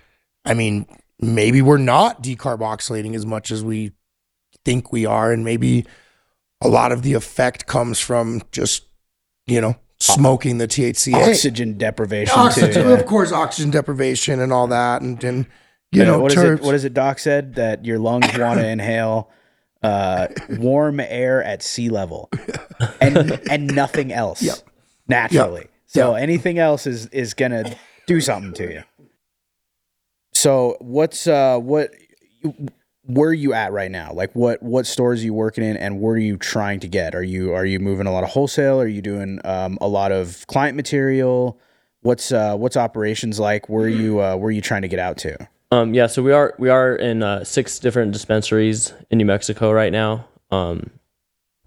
I 0.44 0.54
mean, 0.54 0.86
maybe 1.20 1.60
we're 1.60 1.78
not 1.78 2.22
decarboxylating 2.22 3.14
as 3.14 3.26
much 3.26 3.50
as 3.50 3.62
we 3.62 3.92
think 4.64 4.92
we 4.92 5.04
are 5.04 5.32
and 5.32 5.44
maybe 5.44 5.86
a 6.60 6.68
lot 6.68 6.92
of 6.92 7.02
the 7.02 7.14
effect 7.14 7.66
comes 7.66 8.00
from 8.00 8.42
just, 8.50 8.84
you 9.46 9.60
know, 9.60 9.76
smoking 10.00 10.58
the 10.58 10.68
THCA. 10.68 11.28
Oxygen 11.28 11.76
deprivation 11.76 12.38
Oxygen, 12.38 12.84
too. 12.84 12.92
of 12.92 13.06
course, 13.06 13.32
oxygen 13.32 13.70
deprivation 13.70 14.40
and 14.40 14.52
all 14.52 14.66
that, 14.68 15.02
and 15.02 15.22
and 15.22 15.46
you 15.92 16.04
know, 16.04 16.18
what 16.20 16.32
is 16.32 16.36
terps. 16.38 16.58
it? 16.58 16.62
What 16.62 16.74
is 16.74 16.84
it? 16.84 16.94
Doc 16.94 17.18
said 17.18 17.54
that 17.56 17.84
your 17.84 17.98
lungs 17.98 18.34
want 18.34 18.58
to 18.60 18.66
inhale 18.68 19.30
uh, 19.82 20.28
warm 20.48 21.00
air 21.00 21.42
at 21.42 21.62
sea 21.62 21.88
level, 21.88 22.30
and 23.00 23.40
and 23.50 23.74
nothing 23.74 24.12
else 24.12 24.42
Yep. 24.42 24.58
naturally. 25.06 25.66
So 25.86 26.14
anything 26.14 26.58
else 26.58 26.86
is 26.86 27.06
is 27.06 27.32
gonna 27.34 27.76
do 28.06 28.20
something 28.20 28.52
to 28.54 28.72
you. 28.72 28.82
So 30.32 30.76
what's 30.80 31.26
uh 31.26 31.58
what 31.58 31.90
where 33.04 33.30
are 33.30 33.34
you 33.34 33.54
at 33.54 33.72
right 33.72 33.90
now? 33.90 34.12
Like 34.12 34.32
what 34.34 34.62
what 34.62 34.86
stores 34.86 35.22
are 35.22 35.24
you 35.24 35.34
working 35.34 35.64
in, 35.64 35.76
and 35.76 36.00
where 36.00 36.14
are 36.14 36.18
you 36.18 36.36
trying 36.36 36.80
to 36.80 36.88
get? 36.88 37.14
Are 37.14 37.22
you 37.22 37.54
are 37.54 37.64
you 37.64 37.80
moving 37.80 38.06
a 38.06 38.12
lot 38.12 38.24
of 38.24 38.30
wholesale? 38.30 38.80
Are 38.80 38.86
you 38.86 39.00
doing 39.02 39.40
um, 39.44 39.78
a 39.80 39.88
lot 39.88 40.12
of 40.12 40.46
client 40.46 40.76
material? 40.76 41.58
What's 42.02 42.30
uh 42.30 42.56
what's 42.56 42.76
operations 42.76 43.40
like? 43.40 43.68
Where 43.68 43.84
are 43.84 43.88
you 43.88 44.20
uh, 44.20 44.36
where 44.36 44.48
are 44.48 44.52
you 44.52 44.60
trying 44.60 44.82
to 44.82 44.88
get 44.88 44.98
out 44.98 45.16
to? 45.18 45.48
Um, 45.70 45.92
yeah, 45.92 46.06
so 46.06 46.22
we 46.22 46.32
are 46.32 46.54
we 46.58 46.70
are 46.70 46.94
in 46.96 47.22
uh, 47.22 47.44
six 47.44 47.78
different 47.78 48.12
dispensaries 48.12 48.92
in 49.10 49.18
New 49.18 49.26
Mexico 49.26 49.70
right 49.70 49.92
now. 49.92 50.26
Um, 50.50 50.90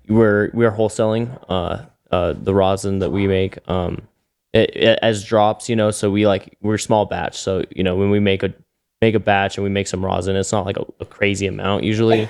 we're 0.08 0.50
we 0.54 0.66
are 0.66 0.72
wholesaling 0.72 1.38
uh, 1.50 1.84
uh, 2.12 2.34
the 2.36 2.54
rosin 2.54 3.00
that 3.00 3.12
we 3.12 3.28
make 3.28 3.58
um, 3.70 4.02
it, 4.54 4.76
it- 4.76 5.00
as 5.04 5.24
drops, 5.24 5.70
you 5.70 5.76
know. 5.76 5.92
So 5.92 6.10
we 6.10 6.26
like 6.26 6.58
we're 6.62 6.80
small 6.80 7.06
batch. 7.06 7.38
So 7.38 7.64
you 7.70 7.84
know 7.84 7.96
when 7.96 8.10
we 8.10 8.20
make 8.20 8.42
a 8.42 8.52
make 9.04 9.14
a 9.14 9.20
batch 9.20 9.58
and 9.58 9.64
we 9.64 9.70
make 9.70 9.88
some 9.88 10.04
rosin, 10.04 10.36
it's 10.36 10.52
not 10.52 10.66
like 10.66 10.78
a, 10.78 10.86
a 11.00 11.06
crazy 11.06 11.46
amount 11.46 11.84
usually. 11.84 12.28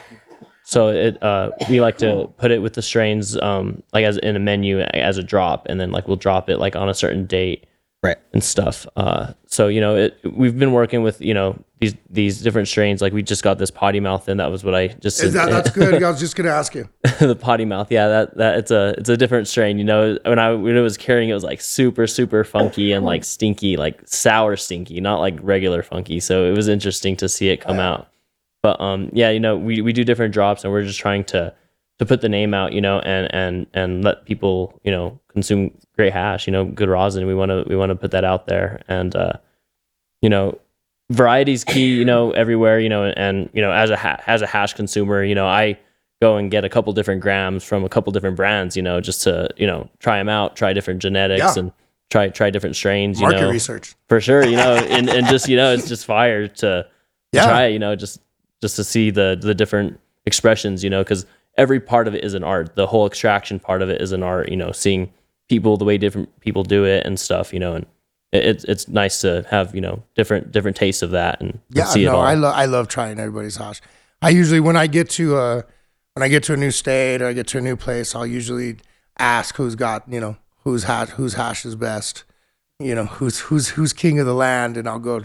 So 0.63 0.89
it 0.89 1.23
uh, 1.23 1.51
we 1.69 1.79
like 1.79 1.97
to 1.99 2.29
put 2.37 2.51
it 2.51 2.59
with 2.61 2.73
the 2.73 2.81
strains 2.81 3.37
um, 3.37 3.81
like 3.93 4.03
as 4.03 4.17
in 4.17 4.35
a 4.35 4.39
menu 4.39 4.81
as 4.81 5.17
a 5.17 5.23
drop, 5.23 5.67
and 5.69 5.79
then 5.79 5.91
like 5.91 6.07
we'll 6.07 6.17
drop 6.17 6.49
it 6.49 6.57
like 6.57 6.75
on 6.75 6.89
a 6.89 6.93
certain 6.93 7.25
date 7.27 7.65
Right. 8.03 8.17
and 8.33 8.43
stuff. 8.43 8.85
Uh, 8.97 9.33
so 9.51 9.67
you 9.67 9.81
know, 9.81 9.97
it, 9.97 10.17
we've 10.23 10.57
been 10.57 10.71
working 10.71 11.03
with 11.03 11.19
you 11.19 11.33
know 11.33 11.61
these 11.79 11.93
these 12.09 12.41
different 12.41 12.69
strains. 12.69 13.01
Like 13.01 13.11
we 13.11 13.21
just 13.21 13.43
got 13.43 13.57
this 13.57 13.69
potty 13.69 13.99
mouth, 13.99 14.29
and 14.29 14.39
that 14.39 14.49
was 14.49 14.63
what 14.63 14.73
I 14.73 14.87
just 14.87 15.21
Is 15.21 15.33
that 15.33 15.49
that's 15.49 15.69
good? 15.69 16.01
I 16.03 16.09
was 16.09 16.21
just 16.21 16.37
gonna 16.37 16.49
ask 16.49 16.73
you. 16.73 16.87
the 17.19 17.35
potty 17.35 17.65
mouth. 17.65 17.91
Yeah, 17.91 18.07
that 18.07 18.37
that 18.37 18.57
it's 18.59 18.71
a 18.71 18.95
it's 18.97 19.09
a 19.09 19.17
different 19.17 19.49
strain. 19.49 19.77
You 19.77 19.83
know, 19.83 20.17
when 20.23 20.39
I 20.39 20.53
when 20.53 20.77
it 20.77 20.81
was 20.81 20.95
carrying, 20.95 21.29
it 21.29 21.33
was 21.33 21.43
like 21.43 21.59
super 21.59 22.07
super 22.07 22.45
funky 22.45 22.93
and 22.93 23.05
like 23.05 23.25
stinky, 23.25 23.75
like 23.75 24.01
sour 24.05 24.55
stinky, 24.55 25.01
not 25.01 25.19
like 25.19 25.37
regular 25.41 25.83
funky. 25.83 26.21
So 26.21 26.45
it 26.45 26.55
was 26.55 26.69
interesting 26.69 27.17
to 27.17 27.27
see 27.27 27.49
it 27.49 27.57
come 27.57 27.77
out. 27.77 28.07
But 28.63 28.79
um, 28.79 29.09
yeah, 29.11 29.31
you 29.31 29.41
know, 29.41 29.57
we 29.57 29.81
we 29.81 29.91
do 29.91 30.05
different 30.05 30.33
drops, 30.33 30.63
and 30.63 30.71
we're 30.71 30.83
just 30.83 30.99
trying 30.99 31.25
to 31.25 31.53
to 32.01 32.05
put 32.07 32.19
the 32.21 32.27
name 32.29 32.51
out, 32.55 32.73
you 32.73 32.81
know, 32.81 32.99
and 33.01 33.31
and 33.33 33.67
and 33.75 34.03
let 34.03 34.25
people, 34.25 34.79
you 34.83 34.89
know, 34.91 35.19
consume 35.27 35.69
great 35.95 36.11
hash, 36.11 36.47
you 36.47 36.51
know, 36.51 36.65
good 36.65 36.89
rosin. 36.89 37.27
We 37.27 37.35
want 37.35 37.49
to 37.51 37.63
we 37.67 37.75
want 37.75 37.91
to 37.91 37.95
put 37.95 38.09
that 38.11 38.23
out 38.25 38.47
there, 38.47 38.81
and 38.87 39.15
uh, 39.15 39.33
you 40.21 40.27
know, 40.29 40.57
variety's 41.11 41.63
key, 41.63 41.95
you 41.95 42.03
know, 42.03 42.31
everywhere, 42.31 42.79
you 42.79 42.89
know, 42.89 43.03
and, 43.03 43.17
and 43.17 43.49
you 43.53 43.61
know, 43.61 43.71
as 43.71 43.91
a 43.91 43.95
ha- 43.97 44.19
as 44.25 44.41
a 44.41 44.47
hash 44.47 44.73
consumer, 44.73 45.23
you 45.23 45.35
know, 45.35 45.45
I 45.45 45.77
go 46.21 46.37
and 46.37 46.49
get 46.49 46.65
a 46.65 46.69
couple 46.69 46.91
different 46.93 47.21
grams 47.21 47.63
from 47.63 47.83
a 47.83 47.89
couple 47.89 48.11
different 48.11 48.35
brands, 48.35 48.75
you 48.75 48.81
know, 48.81 48.99
just 48.99 49.21
to 49.23 49.49
you 49.57 49.67
know 49.67 49.87
try 49.99 50.17
them 50.17 50.27
out, 50.27 50.55
try 50.55 50.73
different 50.73 51.01
genetics, 51.03 51.55
Yeah. 51.55 51.59
and 51.61 51.71
try 52.09 52.29
try 52.29 52.49
different 52.49 52.75
strains, 52.75 53.19
you 53.19 53.27
Market 53.27 53.41
know, 53.41 53.51
research. 53.51 53.93
for 54.09 54.19
sure, 54.19 54.43
you 54.43 54.55
know, 54.57 54.73
and 54.75 55.07
and 55.07 55.27
just 55.27 55.47
you 55.47 55.55
know, 55.55 55.71
it's 55.71 55.87
just 55.87 56.05
fire 56.07 56.47
to 56.47 56.57
to 56.57 56.87
Yeah. 57.31 57.43
try 57.45 57.67
you 57.67 57.77
know, 57.77 57.95
just 57.95 58.21
just 58.59 58.75
to 58.77 58.83
see 58.83 59.11
the 59.11 59.37
the 59.39 59.53
different 59.53 59.99
expressions, 60.25 60.83
you 60.83 60.89
know, 60.89 61.03
because 61.03 61.27
every 61.57 61.79
part 61.79 62.07
of 62.07 62.15
it 62.15 62.23
is 62.23 62.33
an 62.33 62.43
art. 62.43 62.75
The 62.75 62.87
whole 62.87 63.05
extraction 63.05 63.59
part 63.59 63.81
of 63.81 63.89
it 63.89 64.01
is 64.01 64.11
an 64.11 64.23
art, 64.23 64.49
you 64.49 64.57
know, 64.57 64.71
seeing 64.71 65.11
people 65.49 65.77
the 65.77 65.85
way 65.85 65.97
different 65.97 66.39
people 66.39 66.63
do 66.63 66.85
it 66.85 67.05
and 67.05 67.19
stuff, 67.19 67.53
you 67.53 67.59
know, 67.59 67.75
and 67.75 67.85
it's 68.31 68.63
it's 68.63 68.87
nice 68.87 69.19
to 69.21 69.45
have 69.49 69.75
you 69.75 69.81
know 69.81 70.01
different 70.15 70.51
different 70.51 70.77
tastes 70.77 71.01
of 71.01 71.11
that 71.11 71.41
and, 71.41 71.51
and 71.51 71.61
Yeah, 71.71 71.83
see 71.83 72.03
it 72.03 72.07
no, 72.07 72.15
all. 72.15 72.21
I 72.21 72.33
love 72.35 72.55
I 72.55 72.65
love 72.65 72.87
trying 72.87 73.19
everybody's 73.19 73.57
hash. 73.57 73.81
I 74.21 74.29
usually 74.29 74.59
when 74.61 74.77
I 74.77 74.87
get 74.87 75.09
to 75.11 75.35
uh 75.35 75.61
when 76.13 76.23
I 76.23 76.29
get 76.29 76.43
to 76.43 76.53
a 76.53 76.57
new 76.57 76.71
state 76.71 77.21
or 77.21 77.27
I 77.27 77.33
get 77.33 77.47
to 77.47 77.57
a 77.57 77.61
new 77.61 77.75
place, 77.75 78.15
I'll 78.15 78.25
usually 78.25 78.77
ask 79.19 79.55
who's 79.55 79.75
got 79.75 80.03
you 80.07 80.21
know 80.21 80.37
who's 80.63 80.83
hash 80.83 81.09
whose 81.09 81.33
hash 81.33 81.65
is 81.65 81.75
best, 81.75 82.23
you 82.79 82.95
know 82.95 83.05
who's 83.05 83.39
who's 83.39 83.69
who's 83.69 83.91
king 83.91 84.19
of 84.19 84.25
the 84.25 84.33
land, 84.33 84.77
and 84.77 84.87
I'll 84.87 84.99
go 84.99 85.23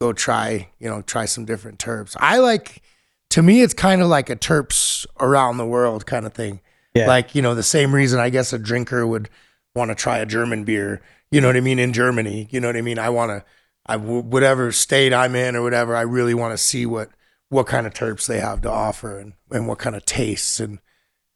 go 0.00 0.12
try 0.12 0.68
you 0.78 0.88
know 0.88 1.02
try 1.02 1.24
some 1.24 1.44
different 1.44 1.80
terps. 1.80 2.16
I 2.20 2.38
like 2.38 2.82
to 3.30 3.42
me 3.42 3.62
it's 3.62 3.74
kind 3.74 4.02
of 4.02 4.08
like 4.08 4.30
a 4.30 4.36
terps 4.36 5.06
around 5.20 5.56
the 5.56 5.66
world 5.66 6.06
kind 6.06 6.26
of 6.26 6.34
thing. 6.34 6.60
Yeah. 6.94 7.06
Like 7.06 7.34
you 7.34 7.42
know 7.42 7.54
the 7.54 7.62
same 7.62 7.94
reason 7.94 8.20
I 8.20 8.30
guess 8.30 8.52
a 8.52 8.58
drinker 8.58 9.06
would 9.06 9.28
want 9.74 9.90
to 9.90 9.94
try 9.94 10.18
a 10.18 10.26
German 10.26 10.64
beer. 10.64 11.02
You 11.30 11.40
know 11.40 11.48
what 11.48 11.56
I 11.56 11.60
mean 11.60 11.78
in 11.78 11.92
Germany. 11.92 12.48
You 12.50 12.60
know 12.60 12.68
what 12.68 12.76
I 12.76 12.82
mean. 12.82 12.98
I 12.98 13.10
want 13.10 13.30
to. 13.30 13.44
I 13.86 13.96
whatever 13.96 14.72
state 14.72 15.12
I'm 15.12 15.34
in 15.34 15.56
or 15.56 15.62
whatever, 15.62 15.94
I 15.94 16.02
really 16.02 16.32
want 16.32 16.52
to 16.52 16.58
see 16.58 16.86
what 16.86 17.10
what 17.48 17.66
kind 17.66 17.86
of 17.86 17.92
terps 17.92 18.26
they 18.26 18.40
have 18.40 18.62
to 18.62 18.70
offer 18.70 19.18
and, 19.18 19.34
and 19.50 19.68
what 19.68 19.78
kind 19.78 19.94
of 19.94 20.04
tastes 20.04 20.60
and 20.60 20.78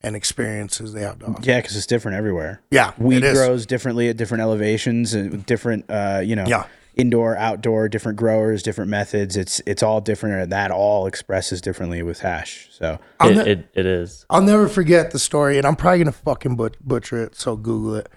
and 0.00 0.14
experiences 0.14 0.92
they 0.92 1.02
have 1.02 1.18
to 1.18 1.26
offer. 1.26 1.42
Yeah, 1.42 1.60
because 1.60 1.76
it's 1.76 1.86
different 1.86 2.16
everywhere. 2.16 2.62
Yeah, 2.70 2.92
Weed 2.98 3.20
grows 3.20 3.66
differently 3.66 4.08
at 4.08 4.16
different 4.16 4.42
elevations 4.42 5.12
and 5.12 5.44
different, 5.44 5.86
uh, 5.88 6.22
you 6.24 6.36
know. 6.36 6.46
Yeah. 6.46 6.66
Indoor, 6.98 7.36
outdoor, 7.36 7.88
different 7.88 8.18
growers, 8.18 8.62
different 8.62 8.90
methods. 8.90 9.36
It's 9.36 9.60
it's 9.64 9.82
all 9.82 10.00
different, 10.00 10.42
and 10.42 10.52
that 10.52 10.70
all 10.70 11.06
expresses 11.06 11.60
differently 11.62 12.02
with 12.02 12.20
hash. 12.20 12.68
So 12.72 12.98
It, 13.22 13.36
ne- 13.36 13.50
it, 13.52 13.68
it 13.74 13.86
is. 13.86 14.26
I'll 14.28 14.42
never 14.42 14.68
forget 14.68 15.12
the 15.12 15.18
story, 15.18 15.56
and 15.56 15.66
I'm 15.66 15.76
probably 15.76 16.00
gonna 16.00 16.12
fucking 16.12 16.56
but- 16.56 16.76
butcher 16.86 17.22
it, 17.22 17.36
so 17.36 17.56
Google 17.56 17.94
it. 17.94 18.08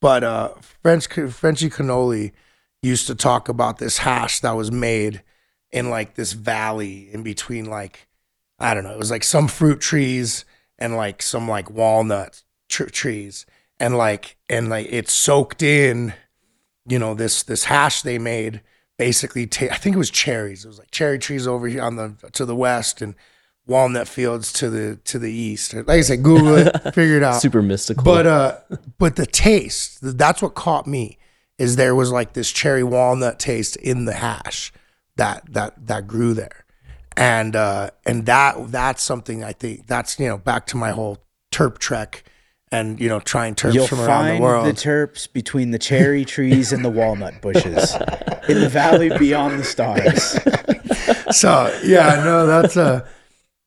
But 0.00 0.22
uh, 0.22 0.50
French 0.82 1.08
Frenchy 1.08 1.70
Cannoli 1.70 2.32
used 2.82 3.06
to 3.08 3.14
talk 3.14 3.48
about 3.48 3.78
this 3.78 3.98
hash 3.98 4.40
that 4.40 4.52
was 4.52 4.70
made 4.70 5.22
in 5.72 5.90
like 5.90 6.14
this 6.14 6.32
valley 6.34 7.08
in 7.12 7.22
between 7.22 7.64
like 7.64 8.06
I 8.58 8.74
don't 8.74 8.84
know, 8.84 8.92
it 8.92 8.98
was 8.98 9.10
like 9.10 9.24
some 9.24 9.48
fruit 9.48 9.80
trees 9.80 10.44
and 10.78 10.96
like 10.96 11.22
some 11.22 11.48
like 11.48 11.70
walnut 11.70 12.42
tr- 12.68 12.84
trees, 12.84 13.46
and 13.80 13.96
like 13.96 14.36
and 14.48 14.68
like 14.68 14.86
it 14.90 15.08
soaked 15.08 15.62
in, 15.62 16.12
you 16.88 16.98
know, 16.98 17.14
this 17.14 17.42
this 17.42 17.64
hash 17.64 18.02
they 18.02 18.18
made. 18.18 18.62
Basically, 18.98 19.46
ta- 19.46 19.68
I 19.70 19.76
think 19.76 19.94
it 19.94 19.98
was 19.98 20.10
cherries. 20.10 20.64
It 20.64 20.68
was 20.68 20.78
like 20.78 20.90
cherry 20.90 21.18
trees 21.18 21.46
over 21.46 21.68
here 21.68 21.82
on 21.82 21.96
the 21.96 22.14
to 22.32 22.46
the 22.46 22.56
west 22.56 23.02
and 23.02 23.14
walnut 23.66 24.08
fields 24.08 24.52
to 24.54 24.70
the 24.70 24.96
to 25.04 25.18
the 25.18 25.32
east. 25.32 25.74
Like 25.74 25.88
I 25.88 26.00
said, 26.00 26.22
Google 26.22 26.56
it, 26.56 26.72
figure 26.94 27.16
it 27.16 27.22
out. 27.22 27.40
Super 27.40 27.62
mystical. 27.62 28.04
But 28.04 28.26
uh, 28.26 28.58
but 28.98 29.16
the 29.16 29.26
taste, 29.26 29.98
that's 30.16 30.40
what 30.40 30.54
caught 30.54 30.86
me. 30.86 31.18
Is 31.58 31.76
there 31.76 31.94
was 31.94 32.12
like 32.12 32.34
this 32.34 32.52
cherry 32.52 32.84
walnut 32.84 33.38
taste 33.38 33.76
in 33.76 34.04
the 34.04 34.14
hash 34.14 34.72
that 35.16 35.52
that 35.52 35.86
that 35.86 36.06
grew 36.06 36.34
there, 36.34 36.64
and 37.16 37.56
uh, 37.56 37.90
and 38.04 38.26
that 38.26 38.70
that's 38.70 39.02
something 39.02 39.42
I 39.42 39.52
think 39.52 39.86
that's 39.86 40.18
you 40.18 40.28
know 40.28 40.38
back 40.38 40.66
to 40.68 40.76
my 40.76 40.90
whole 40.90 41.18
terp 41.52 41.78
trek, 41.78 42.24
and 42.72 42.98
you 43.00 43.08
know 43.08 43.20
trying 43.20 43.54
terps 43.54 43.74
you'll 43.74 43.86
from 43.86 44.00
around 44.00 44.08
find 44.08 44.38
the 44.38 44.42
world. 44.42 44.66
the 44.66 44.72
terps 44.72 45.32
between 45.32 45.70
the 45.70 45.78
cherry 45.78 46.24
trees 46.24 46.72
and 46.72 46.84
the 46.84 46.90
walnut 46.90 47.40
bushes 47.40 47.94
in 48.48 48.60
the 48.60 48.68
valley 48.68 49.16
beyond 49.18 49.60
the 49.60 49.64
stars. 49.64 50.32
so 51.36 51.72
yeah, 51.84 52.22
no, 52.24 52.46
that's 52.46 52.76
a. 52.76 53.06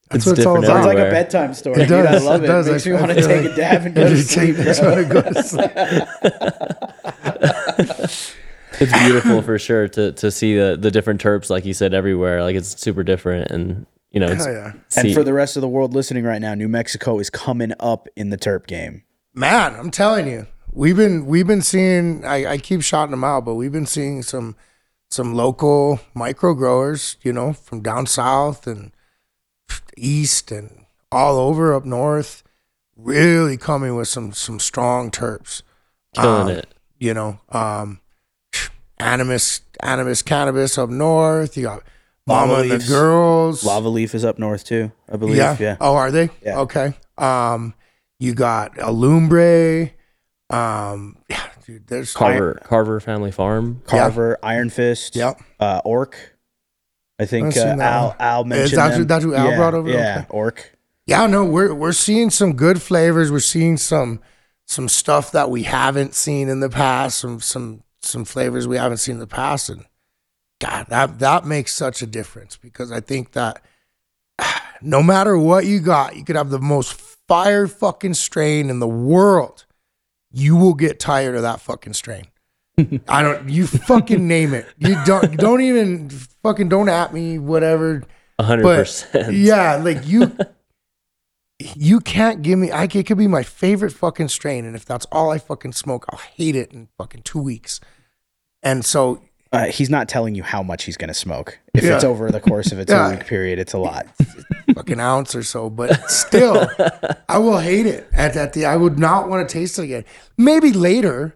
that's 0.10 0.18
It's 0.18 0.26
what 0.26 0.38
it's 0.38 0.46
all 0.46 0.56
different 0.60 0.66
about. 0.66 0.84
Sounds 0.84 0.86
like 0.86 0.98
a 0.98 1.10
bedtime 1.12 1.54
story. 1.54 1.82
It 1.84 1.88
dude. 1.88 2.06
I 2.06 2.18
love 2.18 2.42
it 2.42 2.46
it. 2.46 2.48
does. 2.48 2.68
Makes 2.70 2.88
I- 2.88 2.90
me 2.90 2.96
I 2.98 3.02
want 3.02 3.12
to 3.14 3.22
take 3.28 3.44
like- 3.44 3.52
a 3.52 3.56
dab 3.56 3.86
and 3.86 3.96
go 3.96 4.10
to 4.10 4.18
sleep. 4.18 4.56
Just 4.58 4.82
bro. 4.82 4.90
wanna 4.90 5.06
go 5.06 5.22
to 5.22 5.44
sleep. 5.44 5.72
it's 8.82 8.94
beautiful 9.04 9.42
for 9.42 9.60
sure 9.60 9.88
to 9.90 10.12
to 10.14 10.32
see 10.32 10.56
the 10.56 10.78
the 10.80 10.90
different 10.92 11.22
terps, 11.22 11.50
like 11.50 11.66
you 11.66 11.74
said, 11.74 11.94
everywhere. 11.94 12.44
Like 12.44 12.56
it's 12.56 12.80
super 12.80 13.04
different, 13.04 13.52
and 13.52 13.86
you 14.12 14.20
know, 14.20 14.28
it's, 14.28 14.46
Hell 14.46 14.54
yeah. 14.54 14.74
And 14.96 15.14
for 15.14 15.24
the 15.24 15.34
rest 15.34 15.56
of 15.56 15.62
the 15.62 15.68
world 15.68 15.94
listening 15.94 16.24
right 16.24 16.42
now, 16.42 16.56
New 16.56 16.68
Mexico 16.68 17.20
is 17.20 17.30
coming 17.30 17.74
up 17.80 18.08
in 18.16 18.30
the 18.30 18.38
terp 18.38 18.68
game. 18.68 19.04
Man, 19.34 19.76
I'm 19.76 19.92
telling 19.92 20.28
you, 20.28 20.48
we've 20.72 20.98
been 20.98 21.26
we've 21.26 21.48
been 21.48 21.62
seeing. 21.62 22.26
I, 22.26 22.54
I 22.54 22.58
keep 22.58 22.82
shouting 22.82 23.12
them 23.12 23.24
out, 23.24 23.46
but 23.46 23.56
we've 23.56 23.72
been 23.72 23.86
seeing 23.86 24.24
some 24.24 24.56
some 25.10 25.34
local 25.34 26.00
micro 26.14 26.54
growers, 26.54 27.18
you 27.22 27.34
know, 27.34 27.54
from 27.54 27.82
down 27.82 28.08
south 28.08 28.66
and 28.66 28.92
east 29.96 30.52
and 30.52 30.86
all 31.12 31.38
over 31.38 31.74
up 31.74 31.86
north, 31.86 32.44
really 32.96 33.58
coming 33.58 33.96
with 33.96 34.08
some 34.08 34.34
some 34.34 34.60
strong 34.60 35.12
terps. 35.12 35.62
killing 36.16 36.42
um, 36.42 36.50
it. 36.50 36.74
You 37.00 37.14
know, 37.14 37.40
um, 37.50 38.02
animus 39.00 39.62
animus 39.82 40.22
cannabis 40.22 40.78
up 40.78 40.90
north. 40.90 41.56
You 41.56 41.64
got 41.64 41.84
Mama 42.30 42.54
Lava 42.54 42.62
and 42.74 42.82
the 42.82 42.88
girls. 42.88 43.64
Lava 43.64 43.90
Leaf 43.90 44.16
is 44.16 44.24
up 44.24 44.40
north 44.40 44.64
too, 44.64 44.92
I 45.12 45.18
believe. 45.18 45.38
Yeah. 45.38 45.58
Yeah. 45.60 45.78
Oh, 45.82 45.96
are 45.96 46.12
they? 46.12 46.30
Yeah. 46.44 46.60
Okay. 46.62 46.94
Um, 47.18 47.74
you 48.20 48.34
got 48.34 48.76
Alumbre. 48.78 49.92
Um, 50.50 51.18
yeah, 51.30 51.44
dude, 51.66 51.88
there's 51.88 52.14
Carver 52.14 52.60
Carver 52.64 53.00
Family 53.00 53.32
Farm. 53.32 53.82
Carver, 53.86 54.38
Iron 54.42 54.70
Fist, 54.70 55.16
Yep. 55.16 55.40
uh, 55.60 55.82
Orc. 55.86 56.18
I 57.20 57.26
think 57.26 57.56
I've 57.58 57.80
uh, 57.80 57.84
Al, 57.84 58.08
one. 58.08 58.16
Al 58.20 58.44
mentioned 58.46 58.78
that's 58.80 58.98
them. 58.98 59.08
that's 59.08 59.24
who 59.26 59.36
Al 59.36 59.50
yeah, 59.52 59.56
brought 59.58 59.74
over? 59.74 59.90
Yeah, 59.90 60.18
Okay. 60.20 60.28
Orc. 60.30 60.78
Yeah, 61.06 61.26
no, 61.28 61.44
we're 61.46 61.74
we're 61.74 61.92
seeing 61.92 62.30
some 62.30 62.54
good 62.54 62.82
flavors. 62.82 63.32
We're 63.32 63.40
seeing 63.40 63.78
some 63.78 64.22
some 64.68 64.88
stuff 64.88 65.32
that 65.34 65.50
we 65.50 65.64
haven't 65.64 66.14
seen 66.16 66.50
in 66.50 66.60
the 66.62 66.70
past. 66.70 67.20
Some 67.20 67.40
some 67.42 67.84
some 68.02 68.26
flavors 68.26 68.68
we 68.68 68.78
haven't 68.78 68.98
seen 68.98 69.14
in 69.16 69.20
the 69.20 69.28
past, 69.28 69.70
and 69.70 69.86
God, 70.60 70.88
that 70.90 71.20
that 71.20 71.46
makes 71.46 71.74
such 71.74 72.02
a 72.02 72.08
difference 72.08 72.58
because 72.58 72.92
I 72.92 73.00
think 73.00 73.32
that 73.32 73.62
no 74.82 75.02
matter 75.02 75.38
what 75.38 75.66
you 75.66 75.80
got, 75.80 76.16
you 76.16 76.24
could 76.24 76.36
have 76.36 76.50
the 76.50 76.60
most 76.60 76.94
fire 77.28 77.68
fucking 77.68 78.16
strain 78.16 78.70
in 78.70 78.80
the 78.80 78.88
world. 78.88 79.66
You 80.32 80.56
will 80.56 80.74
get 80.74 81.00
tired 81.00 81.36
of 81.36 81.42
that 81.44 81.62
fucking 81.62 81.94
strain. 81.94 82.26
I 83.08 83.24
don't. 83.24 83.50
You 83.50 83.68
fucking 83.68 84.28
name 84.28 84.54
it. 84.54 84.66
You 84.78 84.98
don't. 85.06 85.38
Don't 85.38 85.62
even 85.62 86.10
fucking 86.44 86.70
don't 86.70 86.90
at 86.90 87.14
me. 87.14 87.38
Whatever 87.40 88.04
A 88.38 88.44
hundred 88.44 88.64
percent. 88.64 89.34
yeah, 89.34 89.76
like 89.78 90.06
you, 90.08 90.36
you 91.76 92.00
can't 92.00 92.42
give 92.42 92.60
me. 92.60 92.72
I 92.72 92.84
it 92.84 93.06
could 93.06 93.18
be 93.18 93.28
my 93.28 93.44
favorite 93.44 93.92
fucking 93.92 94.28
strain, 94.30 94.66
and 94.66 94.76
if 94.76 94.86
that's 94.86 95.06
all 95.12 95.32
I 95.32 95.40
fucking 95.40 95.74
smoke, 95.74 96.06
I'll 96.10 96.20
hate 96.20 96.56
it 96.56 96.72
in 96.72 96.90
fucking 96.98 97.24
two 97.24 97.42
weeks. 97.42 97.80
And 98.62 98.86
so, 98.86 99.22
Uh, 99.52 99.66
he's 99.66 99.90
not 99.90 100.08
telling 100.08 100.36
you 100.36 100.44
how 100.44 100.62
much 100.62 100.84
he's 100.84 100.96
going 100.96 101.08
to 101.08 101.14
smoke. 101.14 101.58
If 101.74 101.84
Yeah. 101.84 101.96
it's 101.96 102.04
over 102.04 102.30
the 102.32 102.40
course 102.40 102.72
of 102.72 102.78
a 102.80 102.86
two 102.86 102.94
Yeah. 102.94 103.10
week 103.12 103.26
period, 103.26 103.58
it's 103.58 103.74
a 103.74 103.80
lot. 103.80 104.06
fucking 104.76 105.00
ounce 105.00 105.34
or 105.34 105.42
so, 105.42 105.70
but 105.72 106.10
still, 106.10 106.70
I 107.28 107.40
will 107.40 107.58
hate 107.58 107.88
it. 107.88 108.08
At 108.14 108.36
that. 108.36 108.54
the, 108.54 108.66
I 108.66 108.76
would 108.78 109.00
not 109.00 109.28
want 109.28 109.48
to 109.50 109.52
taste 109.52 109.80
it 109.80 109.84
again. 109.84 110.06
Maybe 110.38 110.72
later, 110.72 111.36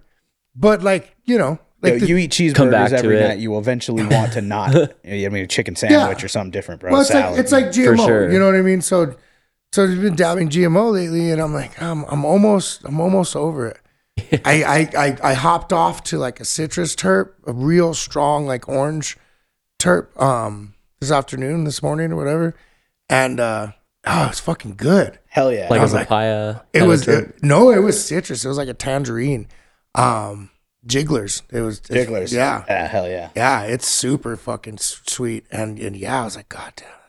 but 0.56 0.84
like 0.84 1.16
you 1.26 1.38
know, 1.40 1.58
like 1.82 1.94
Yo, 1.94 2.00
the- 2.00 2.08
you 2.08 2.18
eat 2.18 2.54
Come 2.54 2.70
back 2.70 2.92
cheeseburgers 2.92 2.94
every 2.94 3.18
it. 3.20 3.28
night, 3.28 3.40
you 3.40 3.50
will 3.50 3.58
eventually 3.60 4.06
want 4.06 4.34
to 4.34 4.42
not. 4.42 4.76
I 5.06 5.08
mean, 5.08 5.36
a 5.38 5.48
chicken 5.48 5.76
sandwich 5.76 6.24
or 6.24 6.28
something 6.28 6.52
different, 6.52 6.82
bro. 6.82 6.92
Well, 6.92 7.02
it's 7.02 7.10
Salad. 7.10 7.32
like 7.32 7.40
it's 7.40 7.52
like 7.52 7.66
GMO. 7.72 8.06
sure. 8.06 8.32
You 8.32 8.38
know 8.38 8.46
what 8.46 8.56
I 8.56 8.62
mean? 8.62 8.82
So, 8.82 9.16
so 9.72 9.84
I've 9.86 10.00
been 10.02 10.16
dabbing 10.16 10.50
GMO 10.50 10.92
lately, 10.94 11.32
and 11.32 11.42
I'm 11.42 11.54
like, 11.54 11.82
I'm 11.82 12.04
I'm 12.06 12.24
almost 12.26 12.82
I'm 12.86 13.00
almost 13.02 13.36
over 13.36 13.68
it. 13.70 13.80
I, 14.46 14.64
I 14.64 14.90
I 15.06 15.18
I 15.24 15.34
hopped 15.34 15.74
off 15.74 16.04
to 16.06 16.18
like 16.18 16.40
a 16.40 16.46
citrus 16.46 16.96
terp, 16.96 17.32
a 17.46 17.54
real 17.54 17.94
strong 17.94 18.46
like 18.46 18.68
orange 18.70 19.18
terp, 19.80 20.20
um, 20.22 20.74
this 21.00 21.12
afternoon, 21.12 21.64
this 21.64 21.82
morning 21.82 22.12
or 22.12 22.16
whatever, 22.16 22.56
and 23.10 23.40
uh, 23.40 23.72
oh, 24.06 24.28
it's 24.30 24.40
fucking 24.40 24.76
good. 24.76 25.20
hell 25.28 25.52
yeah. 25.52 25.68
like 25.70 25.80
a 25.80 25.84
was 25.84 25.94
like- 25.94 26.08
papaya. 26.08 26.62
It 26.74 26.84
was 26.84 27.08
it- 27.08 27.44
no, 27.44 27.72
it 27.72 27.80
was 27.80 28.04
citrus. 28.04 28.46
It 28.46 28.48
was 28.48 28.58
like 28.58 28.70
a 28.70 28.74
tangerine, 28.76 29.48
um, 29.96 30.52
jigglers. 30.86 31.42
It 31.52 31.62
was 31.62 31.80
Jigglers. 31.80 32.32
Yeah, 32.32 32.64
Yeah, 32.68 32.88
hell 32.88 33.10
yeah. 33.10 33.30
yeah, 33.36 33.64
it's 33.64 33.88
super 33.88 34.36
fucking 34.38 34.78
sweet, 34.78 35.46
and 35.52 35.80
and 35.80 35.96
yeah, 35.98 36.22
I 36.22 36.24
was 36.26 36.36
like, 36.36 36.50
God 36.50 36.74
damn, 36.76 36.88
that's 36.88 36.94
good. 36.94 37.03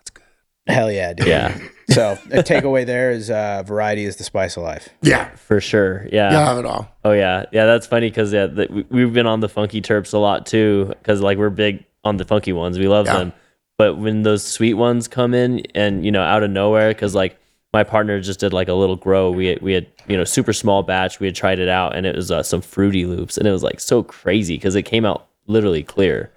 Hell 0.67 0.91
yeah, 0.91 1.13
dude. 1.13 1.27
yeah, 1.27 1.59
So 1.91 2.13
a 2.33 2.43
takeaway 2.43 2.87
there 2.87 3.11
is 3.11 3.29
uh, 3.31 3.63
variety 3.67 4.05
is 4.05 4.17
the 4.17 4.25
spice 4.25 4.57
of 4.57 4.63
life. 4.63 4.89
Yeah, 5.03 5.29
for 5.37 5.61
sure. 5.61 6.07
Yeah. 6.11 6.31
you 6.31 6.37
have 6.39 6.59
it 6.59 6.65
all. 6.65 6.89
Oh 7.05 7.13
yeah, 7.13 7.45
yeah. 7.53 7.67
That's 7.67 7.87
funny 7.87 8.09
because 8.09 8.33
yeah, 8.33 8.47
the, 8.47 8.67
we, 8.71 8.85
we've 8.91 9.13
been 9.13 9.27
on 9.27 9.41
the 9.41 9.49
funky 9.49 9.83
terps 9.83 10.15
a 10.15 10.19
lot 10.19 10.47
too. 10.47 10.87
Because 10.89 11.21
like 11.21 11.37
we're 11.37 11.51
big 11.51 11.85
on 12.03 12.17
the 12.17 12.25
funky 12.25 12.53
ones, 12.53 12.79
we 12.79 12.89
love 12.89 13.07
Yeah. 13.07 13.19
them. 13.19 13.33
But 13.77 13.99
when 13.99 14.23
those 14.23 14.43
sweet 14.45 14.75
ones 14.75 15.09
come 15.09 15.35
in, 15.35 15.63
and 15.75 16.05
you 16.05 16.13
know, 16.13 16.23
out 16.23 16.43
of 16.43 16.51
nowhere, 16.51 16.89
because 16.91 17.15
like 17.15 17.37
my 17.73 17.83
partner 17.85 18.21
just 18.21 18.41
did 18.41 18.53
like 18.53 18.69
a 18.69 18.73
little 18.75 18.97
grow. 18.97 19.31
We 19.33 19.47
had, 19.49 19.61
we 19.63 19.73
had 19.75 19.87
you 20.09 20.17
know 20.17 20.25
super 20.25 20.53
small 20.53 20.83
batch. 20.83 21.21
We 21.21 21.27
had 21.27 21.35
tried 21.35 21.59
it 21.59 21.69
out, 21.69 21.95
and 21.97 22.07
it 22.07 22.15
was 22.17 22.31
uh, 22.31 22.43
some 22.43 22.61
fruity 22.63 23.05
loops, 23.05 23.37
and 23.37 23.47
it 23.47 23.51
was 23.51 23.63
like 23.65 23.81
so 23.81 24.03
crazy 24.03 24.55
because 24.57 24.77
it 24.77 24.83
came 24.85 25.05
out 25.05 25.27
literally 25.47 25.83
clear. 25.83 26.31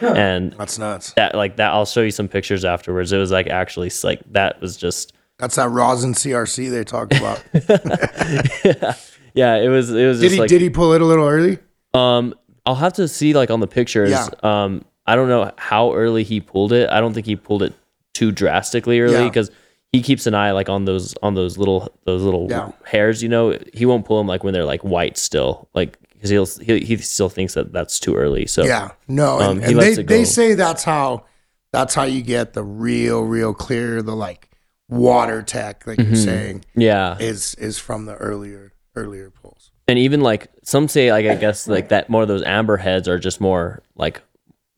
And 0.00 0.52
That's 0.54 0.78
nuts. 0.78 1.12
that 1.14 1.34
like 1.34 1.56
that, 1.56 1.72
I'll 1.72 1.86
show 1.86 2.02
you 2.02 2.10
some 2.10 2.28
pictures 2.28 2.64
afterwards. 2.64 3.12
It 3.12 3.18
was 3.18 3.30
like 3.30 3.46
actually 3.48 3.90
like 4.04 4.20
that 4.32 4.60
was 4.60 4.76
just 4.76 5.12
That's 5.38 5.56
that 5.56 5.68
rosin 5.70 6.12
CRC 6.14 6.70
they 6.70 6.84
talked 6.84 7.14
about. 7.16 7.42
yeah. 9.34 9.56
It 9.56 9.68
was 9.68 9.90
it 9.90 10.06
was 10.06 10.20
did 10.20 10.26
just 10.26 10.34
he 10.34 10.40
like 10.40 10.48
did 10.48 10.60
he 10.60 10.70
pull 10.70 10.92
it 10.92 11.00
a 11.00 11.04
little 11.06 11.26
early? 11.26 11.58
Um, 11.94 12.34
I'll 12.66 12.74
have 12.74 12.92
to 12.94 13.08
see 13.08 13.32
like 13.34 13.50
on 13.50 13.60
the 13.60 13.66
pictures. 13.66 14.10
Yeah. 14.10 14.28
Um, 14.42 14.84
I 15.06 15.16
don't 15.16 15.28
know 15.28 15.50
how 15.56 15.92
early 15.94 16.24
he 16.24 16.40
pulled 16.40 16.72
it. 16.72 16.88
I 16.90 17.00
don't 17.00 17.14
think 17.14 17.26
he 17.26 17.36
pulled 17.36 17.62
it 17.62 17.72
too 18.14 18.32
drastically 18.32 19.00
early 19.00 19.14
Yeah. 19.14 19.24
because 19.28 19.50
he 19.92 20.02
keeps 20.02 20.26
an 20.26 20.34
eye 20.34 20.52
like 20.52 20.68
on 20.68 20.84
those 20.84 21.14
on 21.22 21.34
those 21.34 21.58
little 21.58 21.92
those 22.04 22.22
little 22.22 22.46
Yeah. 22.50 22.72
hairs. 22.84 23.22
You 23.22 23.28
know, 23.28 23.58
he 23.72 23.86
won't 23.86 24.04
pull 24.04 24.18
them 24.18 24.26
like 24.26 24.44
when 24.44 24.52
they're 24.52 24.64
like 24.64 24.82
white 24.82 25.16
still, 25.16 25.68
like 25.74 25.96
because 26.20 26.30
he'll 26.30 26.46
he, 26.78 26.84
he 26.84 26.96
still 26.98 27.28
thinks 27.28 27.54
that 27.54 27.72
that's 27.72 27.98
too 27.98 28.14
early. 28.14 28.46
So 28.46 28.64
Yeah, 28.64 28.90
no, 29.08 29.40
Um, 29.40 29.58
and, 29.58 29.64
and 29.72 29.78
they 29.80 29.94
they 30.02 30.24
say 30.24 30.54
that's 30.54 30.84
how 30.84 31.24
that's 31.72 31.94
how 31.94 32.02
you 32.04 32.20
get 32.22 32.52
the 32.52 32.62
real 32.64 33.22
real 33.22 33.54
clear 33.54 34.02
the 34.02 34.14
like 34.16 34.48
water 34.88 35.42
tech 35.42 35.86
like 35.86 35.98
Mm-hmm. 35.98 36.14
you're 36.14 36.22
saying 36.24 36.64
yeah, 36.74 37.16
is 37.18 37.54
is 37.56 37.78
from 37.78 38.06
the 38.06 38.14
earlier 38.16 38.72
earlier 38.96 39.30
pulls. 39.30 39.70
and 39.88 39.98
even 39.98 40.20
like 40.20 40.48
some 40.64 40.88
say 40.88 41.12
like 41.12 41.26
I 41.26 41.36
guess 41.36 41.68
like 41.68 41.88
that 41.90 42.10
more 42.10 42.22
of 42.22 42.28
those 42.28 42.42
amber 42.42 42.76
heads 42.76 43.08
are 43.08 43.18
just 43.18 43.40
more 43.40 43.82
like 43.96 44.20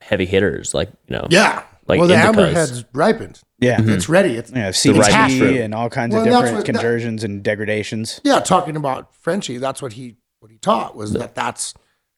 heavy 0.01 0.26
hitters, 0.26 0.74
like 0.74 0.90
you 1.09 1.16
know. 1.16 1.26
Yeah, 1.30 1.62
Like 1.86 1.99
well 1.99 2.09
the 2.09 2.16
amber 2.16 2.47
head's 2.53 2.84
ripened. 2.93 3.40
Yeah. 3.61 3.76
It's 3.80 4.09
ready. 4.09 4.34
It's 4.34 4.51
Yeah, 4.51 4.72
The 4.72 4.93
right 4.95 5.30
CBT 5.30 5.64
and 5.64 5.72
all 5.72 5.88
kinds 5.88 6.12
Well, 6.12 6.22
of 6.22 6.28
different 6.28 6.57
what 6.57 6.66
that- 6.66 6.72
conversions 6.72 7.22
and 7.22 7.43
degradations. 7.43 8.20
yeah. 8.24 8.40
Talking 8.40 8.74
about 8.76 9.14
Frenchy, 9.14 9.59
that's 9.59 9.80
what 9.80 9.93
he 9.93 10.16
taught 10.62 10.96
was 10.96 11.12
that 11.12 11.34
that's 11.34 11.74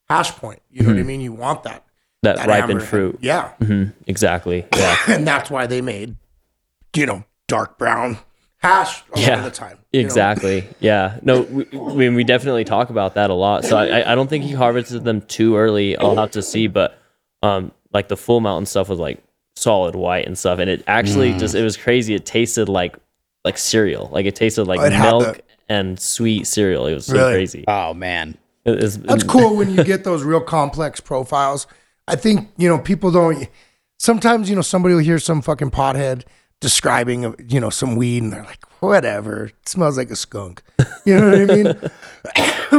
hash 0.09 0.31
point. 0.31 0.61
You 0.71 0.83
know 0.83 0.89
what 0.93 0.99
I 0.99 1.03
mean? 1.03 1.19
You 1.21 1.33
want 1.33 1.63
that. 1.63 1.83
that, 2.23 2.37
that 2.37 2.47
ripened 2.47 2.71
amber- 2.73 2.85
fruit. 2.85 3.19
Yeah, 3.21 3.51
Mhm, 3.59 3.93
exactly. 4.07 4.65
Yeah. 4.75 4.95
and 5.07 5.27
that's 5.27 5.49
why 5.51 5.67
they 5.67 5.81
made, 5.81 6.15
you 6.95 7.05
know, 7.05 7.23
dark 7.47 7.77
brown 7.77 8.17
hash 8.57 9.03
a 9.13 9.19
lot 9.19 9.27
Yeah, 9.27 9.37
of 9.39 9.43
the 9.43 9.51
time. 9.51 9.77
you 9.91 10.01
know? 10.01 10.05
Exactly. 10.05 10.67
Yeah. 10.79 11.19
No, 11.21 11.41
we, 11.41 11.63
we, 11.73 12.09
we 12.09 12.23
definitely 12.23 12.63
talk 12.63 12.89
about 12.89 13.15
that 13.15 13.29
a 13.29 13.33
lot. 13.33 13.65
So 13.65 13.77
I, 13.77 14.11
I- 14.11 14.15
don't 14.15 14.29
think 14.29 14.43
he 14.45 14.53
harvested 14.53 15.03
them 15.03 15.21
too 15.21 15.57
early. 15.57 15.97
I'll 15.97 16.15
have 16.15 16.31
to 16.31 16.41
see, 16.41 16.67
but 16.67 16.97
um, 17.43 17.71
like 17.93 18.07
the 18.07 18.17
full 18.17 18.39
mountain 18.39 18.65
stuff 18.65 18.89
was 18.89 18.97
like 18.99 19.21
solid 19.55 19.95
white 19.95 20.25
and 20.25 20.37
stuff, 20.37 20.59
and 20.59 20.69
it 20.69 20.83
actually 20.87 21.33
Mm. 21.33 21.39
just 21.39 21.53
it 21.55 21.63
was 21.63 21.77
crazy. 21.77 22.13
It 22.15 22.25
tasted 22.25 22.67
like 22.69 22.95
like 23.43 23.57
cereal. 23.59 24.09
Like 24.11 24.25
it 24.25 24.35
tasted 24.35 24.65
like 24.65 24.79
it 24.81 24.97
milk 24.97 25.41
and 25.69 25.99
sweet 25.99 26.45
cereal. 26.47 26.85
It 26.87 26.93
was 26.93 27.05
so 27.07 27.13
Really? 27.13 27.33
crazy. 27.33 27.65
Oh 27.67 27.93
man. 27.93 28.37
It 28.65 28.81
was- 28.81 28.97
That's 28.99 29.23
cool 29.23 29.55
when 29.57 29.69
you 29.73 29.83
get 29.83 30.03
those 30.03 30.23
real 30.23 30.41
complex 30.41 30.99
profiles. 30.99 31.67
I 32.07 32.15
think, 32.15 32.49
you 32.57 32.67
know, 32.69 32.77
people 32.79 33.11
don't 33.11 33.47
sometimes, 33.97 34.49
you 34.49 34.55
know, 34.55 34.61
somebody 34.61 34.93
will 34.95 35.01
hear 35.01 35.19
some 35.19 35.41
fucking 35.41 35.71
pothead 35.71 36.23
describing, 36.61 37.35
you 37.49 37.59
know, 37.59 37.69
some 37.69 37.95
weed 37.95 38.23
and 38.23 38.31
they're 38.33 38.43
like, 38.43 38.63
whatever, 38.79 39.45
it 39.47 39.67
smells 39.69 39.97
like 39.97 40.09
a 40.11 40.15
skunk. 40.15 40.61
You 41.05 41.19
know 41.19 41.29
what 41.31 41.51
I 41.51 41.55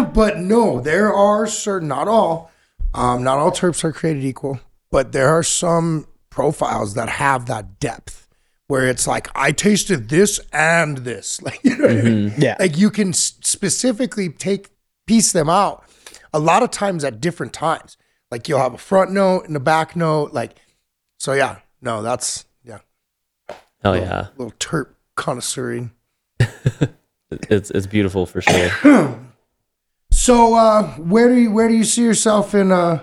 mean? 0.05 0.07
but 0.13 0.39
no, 0.39 0.81
there 0.81 1.13
are 1.13 1.47
certain, 1.47 1.89
not 1.89 2.09
all, 2.09 2.51
um, 2.95 3.23
not 3.25 3.39
all 3.39 3.51
terps 3.51 3.85
are 3.85 3.93
created 3.93 4.25
equal, 4.25 4.61
but 4.91 5.13
there 5.13 5.29
are 5.29 5.43
some 5.43 6.07
profiles 6.31 6.95
that 6.95 7.09
have 7.09 7.47
that 7.47 7.79
depth 7.81 8.26
where 8.69 8.87
it's 8.87 9.07
like, 9.07 9.29
I 9.35 9.53
tasted 9.53 10.09
this 10.09 10.41
and 10.53 10.99
this. 10.99 11.41
Like, 11.47 11.61
you 11.63 11.77
know 11.77 11.89
I 11.89 12.03
mean? 12.03 12.35
Yeah. 12.39 12.57
Like 12.59 12.77
you 12.77 12.91
can 12.91 13.13
specifically 13.13 14.29
take 14.29 14.71
piece 15.07 15.33
them 15.33 15.49
out 15.49 15.85
a 16.33 16.39
lot 16.39 16.63
of 16.63 16.71
times 16.71 17.05
at 17.05 17.21
different 17.21 17.53
times. 17.53 17.97
Like 18.31 18.49
you'll 18.49 18.59
have 18.59 18.75
a 18.75 18.79
front 18.79 19.13
note 19.13 19.47
and 19.47 19.57
a 19.57 19.61
back 19.61 19.95
note. 19.95 20.33
Like 20.33 20.57
so, 21.19 21.33
yeah. 21.33 21.59
No, 21.81 22.03
that's 22.03 22.45
yeah. 22.65 22.79
Hell 23.83 23.97
yeah. 23.97 24.29
little 24.37 24.53
terp 24.59 24.95
connoisseuring. 25.17 25.91
It's 27.51 27.73
it's 27.73 27.89
beautiful 27.89 28.25
for 28.27 28.41
sure. 28.41 29.19
So, 30.13 30.55
uh, 30.55 30.93
where 30.93 31.29
do 31.29 31.35
you 31.35 31.51
where 31.51 31.69
do 31.69 31.75
you 31.75 31.85
see 31.85 32.03
yourself 32.03 32.55
in 32.55 32.73
uh 32.73 33.03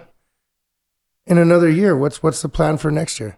in 1.28 1.38
another 1.38 1.70
year? 1.70 1.95
What's 1.95 2.24
what's 2.24 2.41
the 2.41 2.49
plan 2.49 2.78
for 2.78 2.89
next 2.89 3.20
year? 3.20 3.38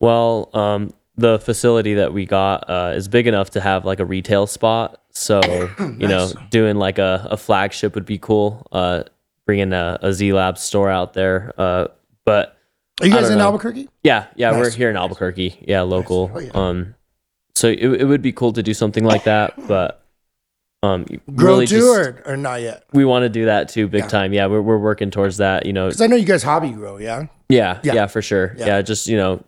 Well, 0.00 0.50
um, 0.54 0.92
the 1.16 1.38
facility 1.38 1.94
that 1.94 2.12
we 2.12 2.24
got 2.26 2.68
uh, 2.70 2.92
is 2.94 3.08
big 3.08 3.26
enough 3.26 3.50
to 3.50 3.60
have 3.60 3.84
like 3.84 4.00
a 4.00 4.04
retail 4.04 4.46
spot. 4.46 5.00
So 5.10 5.40
you 5.78 6.08
know, 6.08 6.30
doing 6.50 6.76
like 6.76 6.98
a, 6.98 7.26
a 7.30 7.36
flagship 7.36 7.94
would 7.94 8.06
be 8.06 8.18
cool. 8.18 8.66
Uh, 8.72 9.04
bringing 9.46 9.72
a, 9.72 9.98
a 10.02 10.12
Z 10.12 10.32
Lab 10.32 10.56
store 10.58 10.88
out 10.88 11.12
there. 11.14 11.52
Uh, 11.58 11.88
but 12.24 12.56
Are 13.00 13.06
you 13.06 13.12
guys 13.12 13.28
in 13.30 13.38
know. 13.38 13.44
Albuquerque? 13.46 13.88
yeah, 14.02 14.26
yeah, 14.36 14.52
we're 14.52 14.70
here 14.70 14.88
in 14.90 14.96
Albuquerque. 14.96 15.64
Yeah, 15.66 15.82
local. 15.82 16.30
Oh, 16.34 16.38
yeah. 16.38 16.50
Um, 16.54 16.94
so 17.54 17.68
it, 17.68 17.80
it 17.82 18.04
would 18.06 18.22
be 18.22 18.32
cool 18.32 18.52
to 18.54 18.62
do 18.62 18.72
something 18.72 19.04
like 19.04 19.24
that, 19.24 19.54
but 19.68 20.02
um, 20.82 21.04
Grow 21.34 21.54
really 21.54 21.66
just 21.66 21.86
or, 21.86 22.22
or 22.24 22.36
not 22.36 22.60
yet? 22.62 22.84
we 22.92 23.04
want 23.04 23.24
to 23.24 23.28
do 23.28 23.44
that 23.44 23.68
too, 23.68 23.86
big 23.88 24.04
Yeah. 24.04 24.08
time. 24.08 24.32
Yeah, 24.32 24.46
we're 24.46 24.62
we're 24.62 24.78
working 24.78 25.10
towards 25.10 25.36
that. 25.36 25.66
You 25.66 25.72
know, 25.72 25.86
Because 25.88 26.00
I 26.00 26.06
know 26.06 26.16
you 26.16 26.24
guys 26.24 26.42
hobby 26.42 26.70
grow. 26.70 26.96
Yeah. 26.98 27.26
yeah, 27.48 27.80
Yeah. 27.82 27.92
yeah, 27.94 28.06
for 28.06 28.22
sure. 28.22 28.54
Yeah. 28.56 28.80
just 28.82 29.06
you 29.06 29.16
know, 29.16 29.44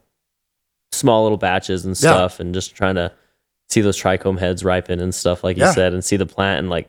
small 0.95 1.23
little 1.23 1.39
batches 1.39 1.85
and 1.85 1.93
Yeah. 1.93 2.11
stuff, 2.13 2.41
and 2.41 2.55
just 2.55 2.75
trying 2.75 2.95
to 2.97 3.13
see 3.69 3.81
those 3.81 3.97
trichome 4.01 4.39
heads 4.39 4.65
ripen 4.65 5.01
and 5.01 5.15
stuff, 5.15 5.43
like 5.45 5.57
you 5.57 5.67
said, 5.73 5.93
and 5.95 6.05
see 6.05 6.17
the 6.17 6.27
plant 6.27 6.59
and 6.61 6.71
like, 6.71 6.89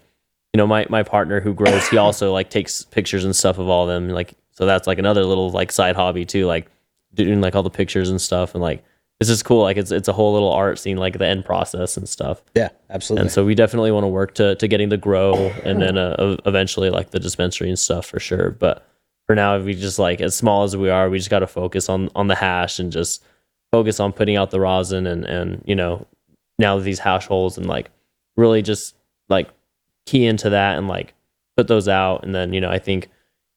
you 0.54 0.58
know, 0.58 0.68
my 0.68 0.86
my 0.90 1.04
partner 1.04 1.40
who 1.42 1.54
grows, 1.54 1.88
he 1.90 1.98
also 1.98 2.32
like 2.34 2.50
takes 2.50 2.84
pictures 2.84 3.26
and 3.26 3.36
stuff 3.36 3.58
of 3.58 3.68
all 3.70 3.86
them, 3.88 4.10
like 4.10 4.34
so 4.52 4.66
that's 4.66 4.88
like 4.88 5.00
another 5.00 5.24
little 5.26 5.50
like 5.52 5.72
side 5.72 5.96
hobby 5.96 6.26
too, 6.26 6.46
like 6.46 6.68
doing 7.14 7.42
like 7.42 7.56
all 7.56 7.64
the 7.64 7.70
pictures 7.70 8.10
and 8.10 8.22
stuff, 8.22 8.54
and 8.56 8.62
like 8.62 8.84
this 9.20 9.30
is 9.30 9.42
cool, 9.42 9.62
like 9.64 9.78
it's 9.78 9.92
it's 9.92 10.08
a 10.10 10.14
whole 10.14 10.34
little 10.34 10.52
art 10.52 10.78
scene, 10.78 10.98
like 10.98 11.18
the 11.18 11.26
end 11.26 11.46
process 11.46 11.96
and 11.98 12.08
stuff. 12.08 12.44
Yeah, 12.56 12.70
absolutely. 12.90 13.22
And 13.24 13.32
so 13.32 13.46
we 13.46 13.56
definitely 13.56 13.92
want 13.92 14.04
to 14.04 14.10
work 14.10 14.34
to 14.36 14.56
to 14.56 14.68
getting 14.68 14.90
the 14.90 14.98
grow 14.98 15.34
and 15.64 15.82
then 15.82 15.98
uh, 15.98 16.36
eventually 16.46 16.90
like 16.90 17.12
the 17.12 17.20
dispensary 17.20 17.70
and 17.70 17.80
stuff 17.80 18.06
for 18.06 18.20
sure. 18.20 18.52
But 18.52 18.86
for 19.26 19.34
now, 19.36 19.58
we 19.60 19.74
just 19.74 19.98
like 20.00 20.20
as 20.22 20.36
small 20.36 20.64
as 20.64 20.76
we 20.78 20.90
are, 20.90 21.10
we 21.10 21.18
just 21.18 21.30
got 21.30 21.40
to 21.40 21.48
focus 21.48 21.88
on 21.90 22.10
on 22.16 22.28
the 22.28 22.36
hash 22.36 22.78
and 22.80 22.92
just 22.92 23.24
focus 23.72 24.00
on 24.00 24.12
putting 24.14 24.36
out 24.38 24.52
the 24.52 24.60
rosin 24.60 25.06
and 25.08 25.26
and 25.26 25.62
you 25.66 25.76
know 25.76 26.06
now 26.60 26.80
these 26.80 27.00
hash 27.00 27.26
holes 27.28 27.58
and 27.58 27.68
like 27.68 27.90
really 28.38 28.62
just 28.62 28.96
like 29.30 29.50
key 30.06 30.26
into 30.26 30.50
that 30.50 30.78
and 30.78 30.88
like 30.88 31.14
put 31.58 31.68
those 31.68 31.88
out 31.88 32.24
and 32.24 32.34
then 32.36 32.54
you 32.54 32.62
know 32.62 32.70
I 32.70 32.80
think 32.80 33.10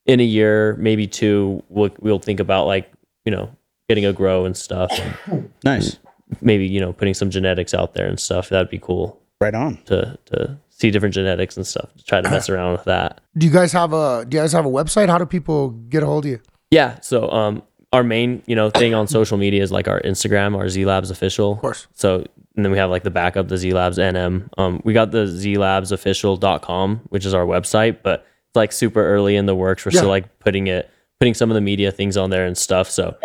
in 0.06 0.20
a 0.20 0.24
year 0.24 0.74
maybe 0.76 1.06
two 1.06 1.62
we'll 1.68 1.90
we'll 2.00 2.18
think 2.18 2.40
about 2.40 2.66
like 2.66 2.90
you 3.24 3.30
know 3.32 3.50
getting 3.88 4.04
a 4.06 4.12
grow 4.12 4.44
and 4.44 4.56
stuff 4.56 4.90
and 5.26 5.50
nice. 5.64 5.98
maybe 6.40 6.66
you 6.66 6.80
know 6.80 6.92
putting 6.92 7.14
some 7.14 7.30
genetics 7.30 7.74
out 7.74 7.94
there 7.94 8.06
and 8.06 8.18
stuff 8.18 8.48
that'd 8.48 8.70
be 8.70 8.78
cool 8.78 9.20
Right 9.40 9.54
on. 9.54 9.76
to 9.84 10.18
to 10.26 10.58
see 10.68 10.90
different 10.90 11.14
genetics 11.14 11.56
and 11.56 11.64
stuff 11.66 11.94
to 11.96 12.04
try 12.04 12.20
to 12.20 12.28
mess 12.28 12.48
around 12.48 12.72
with 12.72 12.84
that. 12.84 13.20
Do 13.36 13.46
you 13.46 13.52
guys 13.52 13.70
have 13.72 13.92
a 13.92 14.24
Do 14.28 14.36
you 14.36 14.42
guys 14.42 14.52
have 14.52 14.66
a 14.66 14.68
website? 14.70 15.08
How 15.08 15.18
do 15.18 15.26
people 15.26 15.70
get 15.70 16.02
a 16.02 16.06
hold 16.06 16.24
of 16.24 16.30
you? 16.32 16.40
Yeah. 16.72 16.98
So 17.00 17.30
um 17.30 17.62
our 17.92 18.02
main, 18.04 18.42
you 18.46 18.54
know, 18.54 18.68
thing 18.70 18.92
on 18.94 19.06
social 19.08 19.38
media 19.38 19.62
is 19.62 19.72
like 19.72 19.88
our 19.88 20.00
Instagram, 20.02 20.56
our 20.56 20.68
Z 20.68 20.84
Labs 20.84 21.10
official. 21.10 21.52
Of 21.52 21.58
course. 21.60 21.86
So 21.94 22.24
and 22.56 22.64
then 22.64 22.72
we 22.72 22.78
have 22.78 22.90
like 22.90 23.02
the 23.02 23.10
backup, 23.10 23.48
the 23.48 23.56
Z 23.56 23.72
Labs 23.72 23.98
NM. 23.98 24.48
Um 24.58 24.80
we 24.84 24.92
got 24.92 25.10
the 25.10 25.26
zlabsofficial.com, 25.26 27.00
which 27.08 27.24
is 27.26 27.34
our 27.34 27.44
website, 27.46 27.98
but 28.02 28.26
it's 28.48 28.56
like 28.56 28.72
super 28.72 29.04
early 29.04 29.36
in 29.36 29.46
the 29.46 29.54
works. 29.54 29.84
We're 29.84 29.92
Yeah. 29.92 29.98
still 30.00 30.08
like 30.10 30.38
putting 30.38 30.66
it 30.66 30.90
putting 31.20 31.34
some 31.34 31.50
of 31.50 31.54
the 31.54 31.60
media 31.60 31.90
things 31.90 32.16
on 32.16 32.30
there 32.30 32.46
and 32.46 32.56
stuff. 32.56 32.88
So 32.90 33.16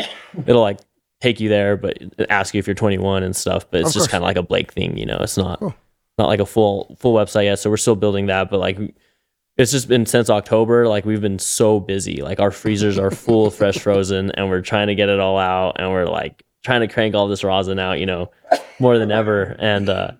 it'll 0.47 0.61
like 0.61 0.79
take 1.21 1.39
you 1.39 1.47
there, 1.49 1.77
but 1.77 1.97
ask 2.29 2.53
you 2.53 2.59
if 2.59 2.67
you're 2.67 2.73
21 2.73 3.23
and 3.23 3.35
stuff. 3.35 3.69
But 3.69 3.81
it's 3.81 3.89
Of 3.89 3.93
just 3.95 4.09
kind 4.09 4.23
of 4.23 4.27
like 4.27 4.37
a 4.37 4.41
Blake 4.43 4.71
thing, 4.73 4.97
you 4.97 5.05
know. 5.05 5.17
It's 5.21 5.37
not 5.37 5.59
Cool. 5.59 5.75
not 6.17 6.27
like 6.27 6.39
a 6.39 6.45
full 6.45 6.95
full 6.99 7.13
website 7.13 7.45
yet. 7.45 7.59
So 7.59 7.69
we're 7.69 7.77
still 7.77 7.95
building 7.95 8.25
that, 8.27 8.49
but 8.49 8.59
like 8.59 8.77
it's 9.57 9.71
just 9.71 9.87
been 9.87 10.05
since 10.05 10.29
October. 10.29 10.87
Like 10.87 11.05
we've 11.05 11.21
been 11.21 11.39
so 11.39 11.79
busy. 11.79 12.21
Like 12.21 12.39
our 12.39 12.51
freezers 12.51 12.97
are 12.97 13.11
full 13.11 13.47
of 13.47 13.55
fresh 13.61 13.77
frozen, 13.79 14.31
and 14.31 14.49
we're 14.49 14.61
trying 14.61 14.87
to 14.87 14.95
get 14.95 15.09
it 15.09 15.19
all 15.19 15.37
out, 15.37 15.75
and 15.79 15.89
we're 15.91 16.05
like 16.05 16.43
trying 16.63 16.81
to 16.81 16.87
crank 16.87 17.13
all 17.15 17.27
this 17.27 17.43
rosin 17.43 17.77
out, 17.79 17.99
you 17.99 18.05
know, 18.05 18.31
more 18.79 18.97
than 18.97 19.11
ever. 19.11 19.55
And 19.59 19.89
uh, 19.89 20.11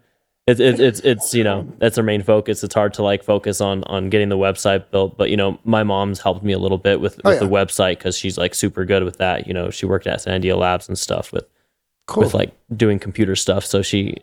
it's 0.45 0.59
it's 0.59 0.79
it's 0.79 0.99
it's 0.99 1.33
you 1.33 1.43
know 1.43 1.67
that's 1.79 1.97
our 1.97 2.03
main 2.03 2.21
focus. 2.21 2.63
It's 2.63 2.75
hard 2.75 2.93
to 2.95 3.03
like 3.03 3.23
focus 3.23 3.61
on 3.61 3.83
on 3.85 4.09
getting 4.09 4.29
the 4.29 4.37
website 4.37 4.91
built, 4.91 5.17
but 5.17 5.29
you 5.29 5.37
know 5.37 5.57
my 5.63 5.83
mom's 5.83 6.19
helped 6.19 6.43
me 6.43 6.51
a 6.53 6.59
little 6.59 6.77
bit 6.77 6.99
with, 7.01 7.19
Oh, 7.23 7.29
with 7.29 7.39
the 7.39 7.47
website 7.47 7.97
because 7.97 8.17
she's 8.17 8.37
like 8.37 8.53
super 8.53 8.83
good 8.85 9.03
with 9.03 9.17
that. 9.19 9.47
You 9.47 9.53
know, 9.53 9.69
she 9.69 9.85
worked 9.85 10.05
at 10.05 10.19
Sandia 10.19 10.57
Labs 10.57 10.87
and 10.89 10.99
stuff 10.99 11.31
with 11.31 11.45
Cool. 12.07 12.23
with 12.25 12.33
like 12.33 12.51
doing 12.75 12.99
computer 12.99 13.35
stuff. 13.37 13.65
So 13.65 13.81
she 13.81 14.17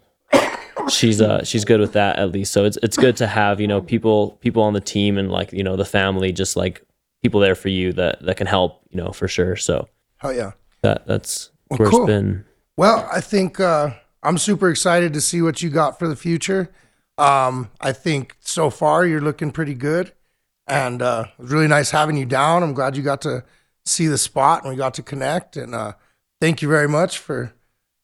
she's 0.91 1.21
uh 1.21 1.45
she's 1.45 1.65
good 1.65 1.81
with 1.81 1.93
that 1.93 2.19
at 2.19 2.33
least. 2.33 2.53
So 2.53 2.65
it's 2.65 2.79
it's 2.83 2.97
good 2.97 3.17
to 3.19 3.27
have, 3.27 3.61
you 3.61 3.67
know, 3.67 3.81
people 3.81 4.33
people 4.41 4.63
on 4.63 4.73
the 4.73 4.81
team 4.81 5.19
and 5.19 5.31
like, 5.31 5.53
you 5.53 5.63
know, 5.63 5.77
the 5.77 5.85
family 5.85 6.33
just 6.33 6.57
like 6.57 6.83
people 7.23 7.41
there 7.41 7.55
for 7.55 7.69
you 7.69 7.93
that 7.95 8.23
that 8.25 8.37
can 8.37 8.47
help, 8.47 8.83
you 8.91 8.97
know, 8.97 9.13
for 9.13 9.29
sure. 9.29 9.57
So 9.57 9.89
Hell 10.19 10.33
yeah. 10.35 10.53
that 10.83 11.07
that's 11.07 11.51
Well, 11.71 11.79
where 11.79 11.91
cool. 11.91 12.01
it's 12.03 12.07
been. 12.07 12.45
Well, 12.77 13.09
I 13.13 13.21
think 13.21 13.61
uh, 13.61 13.91
I'm 14.23 14.39
super 14.39 14.71
excited 14.71 15.13
to 15.15 15.21
see 15.21 15.43
what 15.43 15.63
you 15.63 15.71
got 15.71 15.99
for 15.99 16.09
the 16.09 16.17
future. 16.17 16.71
Um, 17.19 17.71
I 17.81 17.93
think 17.93 18.37
so 18.41 18.71
far 18.71 19.05
you're 19.05 19.21
looking 19.21 19.51
pretty 19.51 19.75
good, 19.75 20.13
and 20.67 21.03
uh, 21.03 21.25
it 21.39 21.43
was 21.43 21.53
really 21.53 21.69
nice 21.69 21.91
having 21.91 22.17
you 22.17 22.25
down. 22.25 22.63
I'm 22.63 22.73
glad 22.73 22.97
you 22.97 23.03
got 23.03 23.21
to 23.23 23.45
see 23.85 24.07
the 24.07 24.17
spot 24.19 24.63
and 24.63 24.71
we 24.71 24.77
got 24.77 24.95
to 24.95 25.03
connect. 25.03 25.57
And 25.57 25.75
uh, 25.75 25.93
thank 26.41 26.63
you 26.63 26.69
very 26.69 26.89
much 26.89 27.19
for 27.19 27.53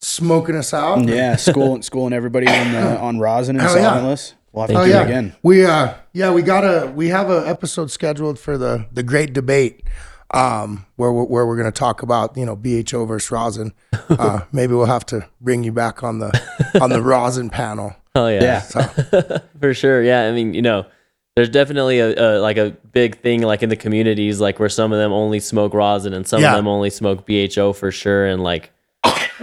smoking 0.01 0.55
us 0.55 0.73
out. 0.73 1.07
Yeah, 1.07 1.35
school 1.37 1.81
schooling 1.81 2.13
everybody 2.13 2.47
on 2.47 2.75
uh, 2.75 2.97
on 3.01 3.19
rosin 3.19 3.55
and 3.57 3.63
Hell 3.67 3.77
yeah. 3.77 3.93
solventless. 3.97 4.33
We'll 4.51 4.63
have 4.63 4.69
to 4.71 4.79
Oh 4.81 4.85
do 4.85 4.89
yeah, 4.91 5.01
it 5.01 5.05
again. 5.05 5.35
we 5.43 5.65
uh 5.65 5.93
yeah 6.13 6.31
we 6.31 6.41
got 6.41 6.63
a 6.63 6.91
we 6.91 7.09
have 7.09 7.29
a 7.29 7.47
episode 7.47 7.91
scheduled 7.91 8.39
for 8.39 8.57
the 8.57 8.85
the 8.91 9.03
great 9.03 9.33
debate 9.33 9.83
um 10.31 10.85
where 10.95 11.11
we're, 11.11 11.23
where 11.25 11.45
we're 11.45 11.55
going 11.57 11.71
to 11.71 11.77
talk 11.77 12.01
about 12.01 12.35
you 12.35 12.45
know 12.45 12.55
BHO 12.55 13.05
versus 13.05 13.29
rosin. 13.31 13.73
Uh, 14.09 14.41
maybe 14.51 14.73
we'll 14.73 14.85
have 14.85 15.05
to 15.07 15.27
bring 15.41 15.63
you 15.63 15.71
back 15.71 16.03
on 16.03 16.19
the 16.19 16.79
on 16.81 16.89
the 16.89 17.01
rosin 17.01 17.49
panel. 17.49 17.95
Oh 18.15 18.27
yeah. 18.29 18.41
Yeah. 18.41 18.61
So. 18.61 19.41
for 19.59 19.75
sure. 19.75 20.01
Yeah. 20.01 20.23
I 20.27 20.31
mean, 20.31 20.55
you 20.55 20.63
know, 20.63 20.87
there's 21.35 21.49
definitely 21.51 21.99
a, 21.99 22.15
a 22.17 22.41
like 22.41 22.57
a 22.57 22.71
big 22.91 23.21
thing 23.21 23.43
like 23.43 23.61
in 23.61 23.69
the 23.69 23.75
communities 23.75 24.39
like 24.41 24.57
where 24.57 24.69
some 24.69 24.91
of 24.91 24.97
them 24.97 25.11
only 25.13 25.39
smoke 25.39 25.75
rosin 25.75 26.13
and 26.13 26.27
some 26.27 26.41
Yeah. 26.41 26.53
of 26.53 26.57
them 26.57 26.67
only 26.67 26.89
smoke 26.89 27.27
BHO 27.27 27.73
for 27.73 27.91
sure 27.91 28.25
and 28.25 28.41
like 28.41 28.71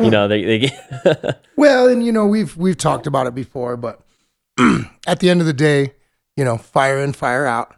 you 0.01 0.11
know, 0.11 0.29
they 0.29 0.45
they 0.45 0.59
get 0.61 1.43
Well, 1.57 1.89
and 1.89 2.05
you 2.05 2.13
know 2.13 2.27
we've 2.27 2.57
we've 2.57 2.77
talked 2.79 3.07
about 3.07 3.27
it 3.27 3.35
before, 3.35 3.77
but 3.77 4.01
at 5.07 5.21
the 5.21 5.31
end 5.31 5.41
of 5.41 5.47
the 5.47 5.53
day, 5.53 5.93
you 6.37 6.45
know, 6.45 6.57
fire 6.59 6.99
in, 6.99 7.13
fire 7.13 7.47
out. 7.47 7.75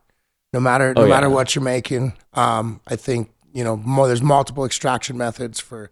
No 0.53 0.61
matter 0.61 0.95
no 0.95 1.03
Oh, 1.03 1.05
yeah. 1.05 1.11
matter 1.15 1.29
what 1.29 1.55
you're 1.55 1.65
making, 1.65 2.15
um, 2.35 2.81
I 2.87 2.97
think 2.97 3.31
you 3.53 3.63
know 3.65 3.77
mo- 3.77 4.07
there's 4.07 4.23
multiple 4.23 4.65
extraction 4.65 5.17
methods 5.19 5.61
for 5.61 5.91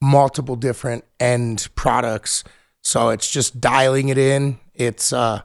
multiple 0.00 0.56
different 0.56 1.04
end 1.18 1.68
products. 1.74 2.44
So 2.82 3.08
it's 3.08 3.30
just 3.30 3.60
dialing 3.60 4.08
it 4.10 4.18
in. 4.18 4.58
It's 4.74 5.12
uh, 5.12 5.40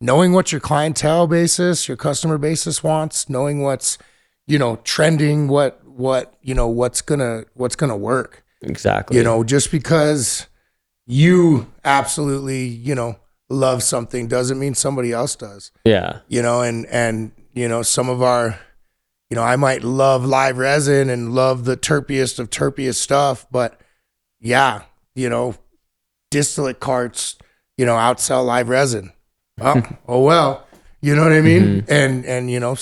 knowing 0.00 0.32
what 0.32 0.52
your 0.52 0.60
clientele 0.60 1.26
basis, 1.26 1.88
your 1.88 1.96
customer 1.96 2.36
basis 2.38 2.82
wants, 2.82 3.28
knowing 3.28 3.62
what's 3.62 3.98
you 4.46 4.58
know 4.58 4.76
trending, 4.84 5.48
what 5.48 5.84
what 5.86 6.34
you 6.42 6.54
know 6.54 6.68
what's 6.68 7.00
gonna 7.02 7.44
what's 7.54 7.74
gonna 7.76 7.96
work. 7.96 8.44
Exactly. 8.62 9.16
You 9.16 9.24
know, 9.24 9.44
just 9.44 9.70
because 9.70 10.46
you 11.06 11.70
absolutely 11.84 12.64
you 12.64 12.94
know 12.94 13.16
love 13.52 13.82
something 13.82 14.26
doesn't 14.26 14.58
mean 14.58 14.74
somebody 14.74 15.12
else 15.12 15.36
does. 15.36 15.70
yeah, 15.84 16.20
You 16.28 16.42
know, 16.42 16.62
and 16.62 16.86
and 16.86 17.32
you 17.52 17.68
know 17.68 17.82
some 17.82 18.08
of 18.08 18.22
our, 18.22 18.58
you 19.30 19.34
know, 19.36 19.42
I 19.42 19.56
might 19.56 19.84
love 19.84 20.24
live 20.24 20.58
resin 20.58 21.10
and 21.10 21.34
love 21.34 21.64
the 21.64 21.76
terpiest 21.76 22.38
of 22.38 22.50
terpiest 22.50 22.96
stuff, 22.96 23.46
but 23.50 23.80
yeah, 24.40 24.82
you 25.14 25.28
know, 25.28 25.54
distillate 26.30 26.80
carts, 26.80 27.36
you 27.76 27.86
know, 27.86 27.94
outsell 27.94 28.44
live 28.44 28.68
resin. 28.68 29.12
Oh, 29.60 29.82
oh 30.08 30.22
well, 30.22 30.66
you 31.00 31.14
know 31.14 31.22
what 31.22 31.32
I 31.32 31.42
mean? 31.42 31.62
Mm-hmm. 31.82 31.92
And 31.92 32.24
and 32.24 32.50
you 32.50 32.58
know, 32.58 32.74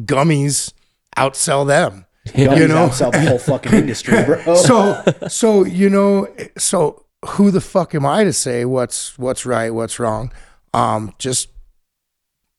gummies 0.00 0.72
outsell 1.16 1.66
them. 1.66 2.06
Gummies 2.32 2.58
You 2.58 2.68
know? 2.68 2.88
outsell 2.88 3.12
the 3.12 3.20
whole 3.20 3.38
fucking 3.38 3.72
industry, 3.82 4.24
bro. 4.24 4.54
So 4.54 5.02
so 5.28 5.64
you 5.64 5.90
know, 5.90 6.28
so 6.56 7.04
who 7.24 7.50
the 7.50 7.60
fuck 7.60 7.94
am 7.94 8.06
I 8.06 8.24
to 8.24 8.32
say 8.32 8.64
what's 8.64 9.18
what's 9.18 9.44
right, 9.44 9.70
what's 9.70 9.98
wrong? 9.98 10.32
Um, 10.74 11.14
just 11.18 11.48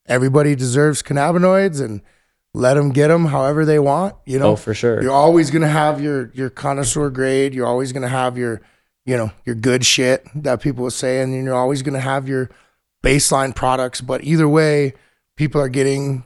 everybody 0.07 0.55
deserves 0.55 1.01
cannabinoids 1.01 1.81
and 1.83 2.01
let 2.53 2.73
them 2.73 2.91
get 2.91 3.09
them 3.09 3.25
however 3.25 3.65
they 3.65 3.79
want. 3.79 4.15
You 4.25 4.39
know, 4.39 4.51
oh 4.51 4.55
for 4.55 4.73
sure. 4.73 5.01
you're 5.01 5.11
always 5.11 5.51
gonna 5.51 5.67
have 5.67 6.01
your 6.01 6.31
your 6.33 6.49
connoisseur 6.49 7.09
grade. 7.09 7.53
You're 7.53 7.67
always 7.67 7.91
gonna 7.93 8.09
have 8.09 8.37
your 8.37 8.61
you 9.05 9.15
know 9.15 9.31
your 9.45 9.55
good 9.55 9.85
shit 9.85 10.25
that 10.35 10.61
people 10.61 10.83
will 10.83 10.91
say, 10.91 11.21
and 11.21 11.33
then 11.33 11.43
you're 11.43 11.55
always 11.55 11.81
gonna 11.81 11.99
have 11.99 12.27
your 12.27 12.49
baseline 13.03 13.55
products. 13.55 14.01
But 14.01 14.23
either 14.23 14.47
way, 14.47 14.93
people 15.37 15.61
are 15.61 15.69
getting 15.69 16.25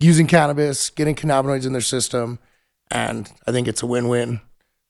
using 0.00 0.26
cannabis, 0.26 0.90
getting 0.90 1.14
cannabinoids 1.14 1.66
in 1.66 1.72
their 1.72 1.82
system, 1.82 2.38
and 2.90 3.30
I 3.46 3.52
think 3.52 3.68
it's 3.68 3.82
a 3.82 3.86
win-win. 3.86 4.40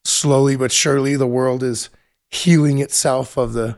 Slowly 0.05 0.57
but 0.57 0.73
surely, 0.73 1.17
the 1.17 1.27
world 1.27 1.63
is 1.63 1.91
healing 2.31 2.79
itself 2.79 3.37
of 3.37 3.53
the 3.53 3.77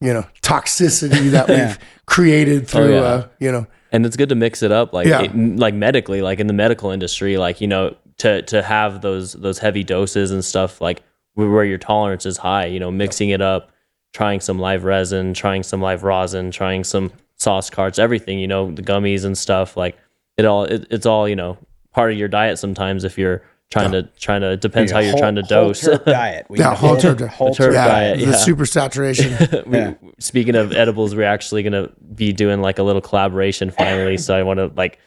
you 0.00 0.12
know 0.12 0.26
toxicity 0.42 1.30
that 1.32 1.48
Yeah. 1.48 1.68
we've 1.68 1.78
created 2.06 2.66
through 2.68 2.82
Oh, 2.96 3.00
yeah. 3.00 3.00
uh, 3.02 3.28
you 3.38 3.52
know 3.52 3.66
and 3.92 4.04
it's 4.06 4.16
good 4.16 4.28
to 4.30 4.34
mix 4.34 4.62
it 4.62 4.72
up 4.72 4.92
like 4.92 5.06
Yeah. 5.06 5.22
it- 5.22 5.34
like 5.56 5.74
medically 5.74 6.20
like 6.22 6.40
in 6.40 6.48
the 6.48 6.52
medical 6.52 6.90
industry 6.90 7.36
like 7.36 7.60
you 7.60 7.68
know 7.68 7.94
to 8.18 8.42
to 8.42 8.62
have 8.62 9.00
those 9.02 9.34
those 9.34 9.58
heavy 9.60 9.84
doses 9.84 10.32
and 10.32 10.44
stuff 10.44 10.80
like 10.80 11.02
where 11.34 11.64
your 11.64 11.78
tolerance 11.78 12.26
is 12.26 12.36
high 12.38 12.66
you 12.66 12.80
know 12.80 12.90
mixing 12.90 13.30
it 13.30 13.40
up 13.40 13.70
trying 14.12 14.40
some 14.40 14.58
live 14.58 14.82
resin 14.82 15.32
trying 15.34 15.62
some 15.62 15.80
live 15.80 16.02
rosin 16.02 16.50
trying 16.50 16.82
some 16.82 17.12
sauce 17.36 17.70
carts 17.70 17.98
everything 18.00 18.40
you 18.40 18.48
know 18.48 18.72
the 18.72 18.82
gummies 18.82 19.24
and 19.24 19.38
stuff 19.38 19.76
like 19.76 19.96
it 20.36 20.44
all 20.44 20.64
it, 20.64 20.84
it's 20.90 21.06
all 21.06 21.28
you 21.28 21.36
know 21.36 21.56
part 21.92 22.10
of 22.10 22.18
your 22.18 22.28
diet 22.28 22.58
sometimes 22.58 23.04
if 23.04 23.16
you're 23.16 23.42
trying 23.72 23.92
to 23.92 24.02
trying 24.20 24.42
to 24.42 24.50
it 24.52 24.60
depends 24.60 24.92
how 24.92 24.98
you're 25.00 25.12
Whole- 25.12 25.20
trying 25.20 25.34
to 25.36 25.42
dose 25.42 25.82
terp 25.82 26.04
diet. 26.04 26.46
We 26.48 26.58
Yeah, 26.60 26.68
need 26.68 26.72
a 26.72 26.76
whole 26.76 26.96
terp- 26.96 27.26
whole 27.28 27.50
terp 27.54 27.68
terp 27.68 27.72
yeah, 27.72 27.88
diet, 27.88 28.18
the 28.20 28.26
yeah. 28.26 28.32
super 28.36 28.66
saturation. 28.66 29.32
we, 29.66 29.78
Yeah. 29.78 29.94
Speaking 30.18 30.54
of 30.54 30.72
edibles, 30.72 31.14
we're 31.16 31.24
actually 31.24 31.62
gonna 31.62 31.88
be 32.14 32.32
doing 32.32 32.60
like 32.60 32.78
a 32.78 32.82
little 32.82 33.02
collaboration 33.02 33.70
finally. 33.70 34.18
so 34.18 34.36
I 34.36 34.42
want 34.42 34.58
to 34.58 34.66
like 34.76 34.98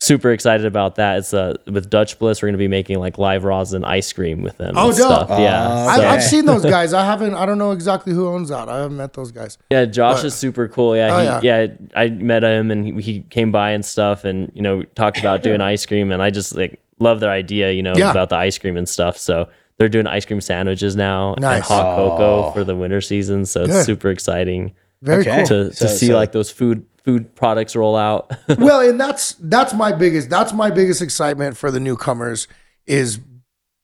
super 0.00 0.32
excited 0.32 0.66
about 0.66 0.96
that. 0.96 1.18
It's 1.18 1.32
uh 1.32 1.54
with 1.66 1.88
Dutch 1.88 2.18
Bliss. 2.18 2.42
We're 2.42 2.48
gonna 2.48 2.58
be 2.58 2.66
making 2.66 2.98
like 2.98 3.18
live 3.18 3.44
rosin 3.44 3.84
ice 3.84 4.12
cream 4.12 4.42
with 4.42 4.58
them. 4.58 4.74
Oh, 4.76 4.88
and 4.88 4.96
dope. 4.98 5.26
stuff. 5.26 5.38
Yeah, 5.38 5.64
Oh, 5.68 5.86
I've, 5.88 6.00
I've 6.04 6.22
seen 6.24 6.44
those 6.44 6.64
guys. 6.76 6.92
I 6.92 7.04
haven't. 7.04 7.34
I 7.34 7.46
don't 7.46 7.58
know 7.58 7.70
exactly 7.70 8.12
who 8.12 8.26
owns 8.28 8.48
that. 8.48 8.68
I 8.68 8.78
haven't 8.78 8.96
met 8.96 9.12
those 9.12 9.30
guys. 9.30 9.58
yeah. 9.70 9.84
Josh 9.84 10.16
But- 10.18 10.24
is 10.26 10.34
super 10.34 10.66
cool. 10.66 10.96
Yeah, 10.96 11.14
Oh, 11.14 11.18
he, 11.40 11.46
yeah. 11.46 11.62
yeah. 11.62 11.66
I 11.94 12.08
met 12.08 12.42
him 12.42 12.72
and 12.72 12.84
he, 12.84 13.00
he 13.00 13.20
came 13.30 13.52
by 13.52 13.70
and 13.70 13.84
stuff, 13.84 14.24
and 14.24 14.50
you 14.54 14.62
know 14.62 14.82
talked 14.82 15.18
about 15.18 15.42
doing 15.44 15.60
ice 15.60 15.86
cream, 15.86 16.10
and 16.10 16.20
I 16.20 16.30
just 16.30 16.56
like 16.56 16.80
love 17.02 17.20
their 17.20 17.30
idea. 17.30 17.70
You 17.72 17.82
know 17.82 17.94
Yeah. 17.96 18.10
about 18.10 18.28
the 18.30 18.36
ice 18.36 18.58
cream 18.58 18.76
and 18.76 18.88
stuff. 18.88 19.16
So. 19.18 19.48
They're 19.78 19.88
doing 19.88 20.06
ice 20.06 20.26
cream 20.26 20.40
sandwiches 20.40 20.94
now 20.94 21.32
and 21.32 21.40
Nice. 21.42 21.66
hot 21.66 21.96
cocoa 21.96 22.44
Oh. 22.44 22.50
for 22.52 22.62
the 22.62 22.76
winter 22.76 23.00
season, 23.00 23.46
so 23.46 23.62
it's 23.62 23.84
super 23.84 24.10
exciting 24.10 24.74
Very 25.00 25.22
Okay. 25.22 25.38
cool. 25.38 25.46
to, 25.46 25.70
to 25.70 25.88
see 25.88 26.08
so- 26.08 26.14
like 26.14 26.30
those 26.30 26.52
food 26.52 26.84
food 27.04 27.34
products 27.34 27.74
roll 27.74 27.96
out. 27.96 28.30
well, 28.58 28.80
and 28.88 29.00
that's 29.00 29.34
that's 29.40 29.72
my 29.74 29.90
biggest 29.90 30.28
that's 30.30 30.52
my 30.52 30.70
biggest 30.70 31.00
excitement 31.02 31.56
for 31.56 31.70
the 31.72 31.80
newcomers 31.80 32.46
is 32.86 33.18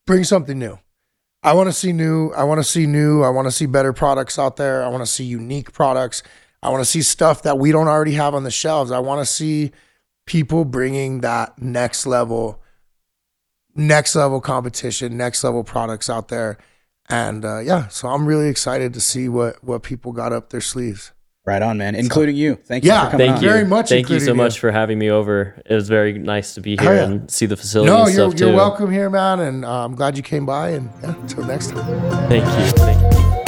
bring 0.07 0.23
something 0.25 0.59
new. 0.59 0.79
I 1.43 1.55
want 1.55 1.69
to 1.69 1.73
see 1.73 1.93
new. 1.93 2.31
I 2.37 2.45
want 2.45 2.59
to 2.61 2.65
see 2.65 2.87
new. 2.87 3.23
I 3.25 3.31
want 3.31 3.47
to 3.49 3.53
see 3.53 3.67
better 3.67 3.93
products 3.95 4.39
out 4.39 4.57
there. 4.57 4.85
I 4.85 4.89
want 4.89 5.03
to 5.03 5.11
see 5.11 5.25
unique 5.25 5.73
products. 5.73 6.23
I 6.63 6.69
want 6.69 6.83
to 6.83 6.89
see 6.89 7.03
stuff 7.03 7.43
that 7.43 7.59
we 7.59 7.73
don't 7.73 7.89
already 7.89 8.13
have 8.15 8.35
on 8.37 8.45
the 8.45 8.53
shelves. 8.53 8.93
I 8.93 8.99
want 9.01 9.21
to 9.21 9.27
see 9.27 9.73
people 10.27 10.65
bringing 10.65 11.23
that 11.23 11.61
next 11.61 12.07
level, 12.07 12.61
next 13.79 14.15
level 14.15 14.41
competition, 14.43 15.17
next 15.17 15.43
level 15.45 15.65
products 15.65 16.11
out 16.11 16.29
there. 16.29 16.59
And 17.09 17.45
uh, 17.45 17.61
yeah, 17.61 17.89
so 17.89 18.09
I'm 18.09 18.27
really 18.27 18.49
excited 18.49 18.93
to 18.95 19.01
see 19.01 19.29
what 19.31 19.65
what 19.65 19.83
people 19.83 20.13
got 20.13 20.33
up 20.35 20.51
their 20.51 20.61
sleeves. 20.61 21.13
Right 21.47 21.63
on, 21.63 21.79
man. 21.79 21.95
Including 21.95 22.37
you. 22.37 22.57
Thank 22.57 22.85
you 22.85 22.91
Yeah, 22.91 23.09
for 23.09 23.17
Thank 23.17 23.37
on. 23.37 23.43
you 23.43 23.49
Very 23.49 23.65
much 23.65 23.89
Thank 23.89 24.11
you 24.11 24.17
so 24.21 24.33
including 24.33 24.37
you. 24.37 24.43
much 24.45 24.59
for 24.59 24.71
having 24.71 24.99
me 24.99 25.09
over. 25.11 25.63
It 25.65 25.73
was 25.75 25.89
very 25.89 26.13
nice 26.19 26.53
to 26.57 26.61
be 26.61 26.77
Oh, 26.79 26.83
here 26.83 26.95
yeah. 26.97 27.05
and 27.05 27.31
see 27.31 27.47
the 27.47 27.57
facility 27.57 27.91
No, 27.91 28.05
and 28.05 28.15
you're, 28.15 28.29
stuff 28.31 28.39
you're 28.41 28.51
too. 28.51 28.57
welcome 28.57 28.91
here, 28.93 29.09
man. 29.09 29.41
And 29.41 29.65
uh, 29.65 29.85
I'm 29.87 29.95
glad 29.95 30.19
you 30.19 30.23
came 30.23 30.45
by. 30.45 30.71
And 30.71 30.91
yeah, 31.03 31.15
until 31.17 31.45
next 31.45 31.71
time. 31.71 32.29
Thank 32.29 32.45
you. 32.45 32.73
Thank 32.85 33.01
you. 33.47 33.48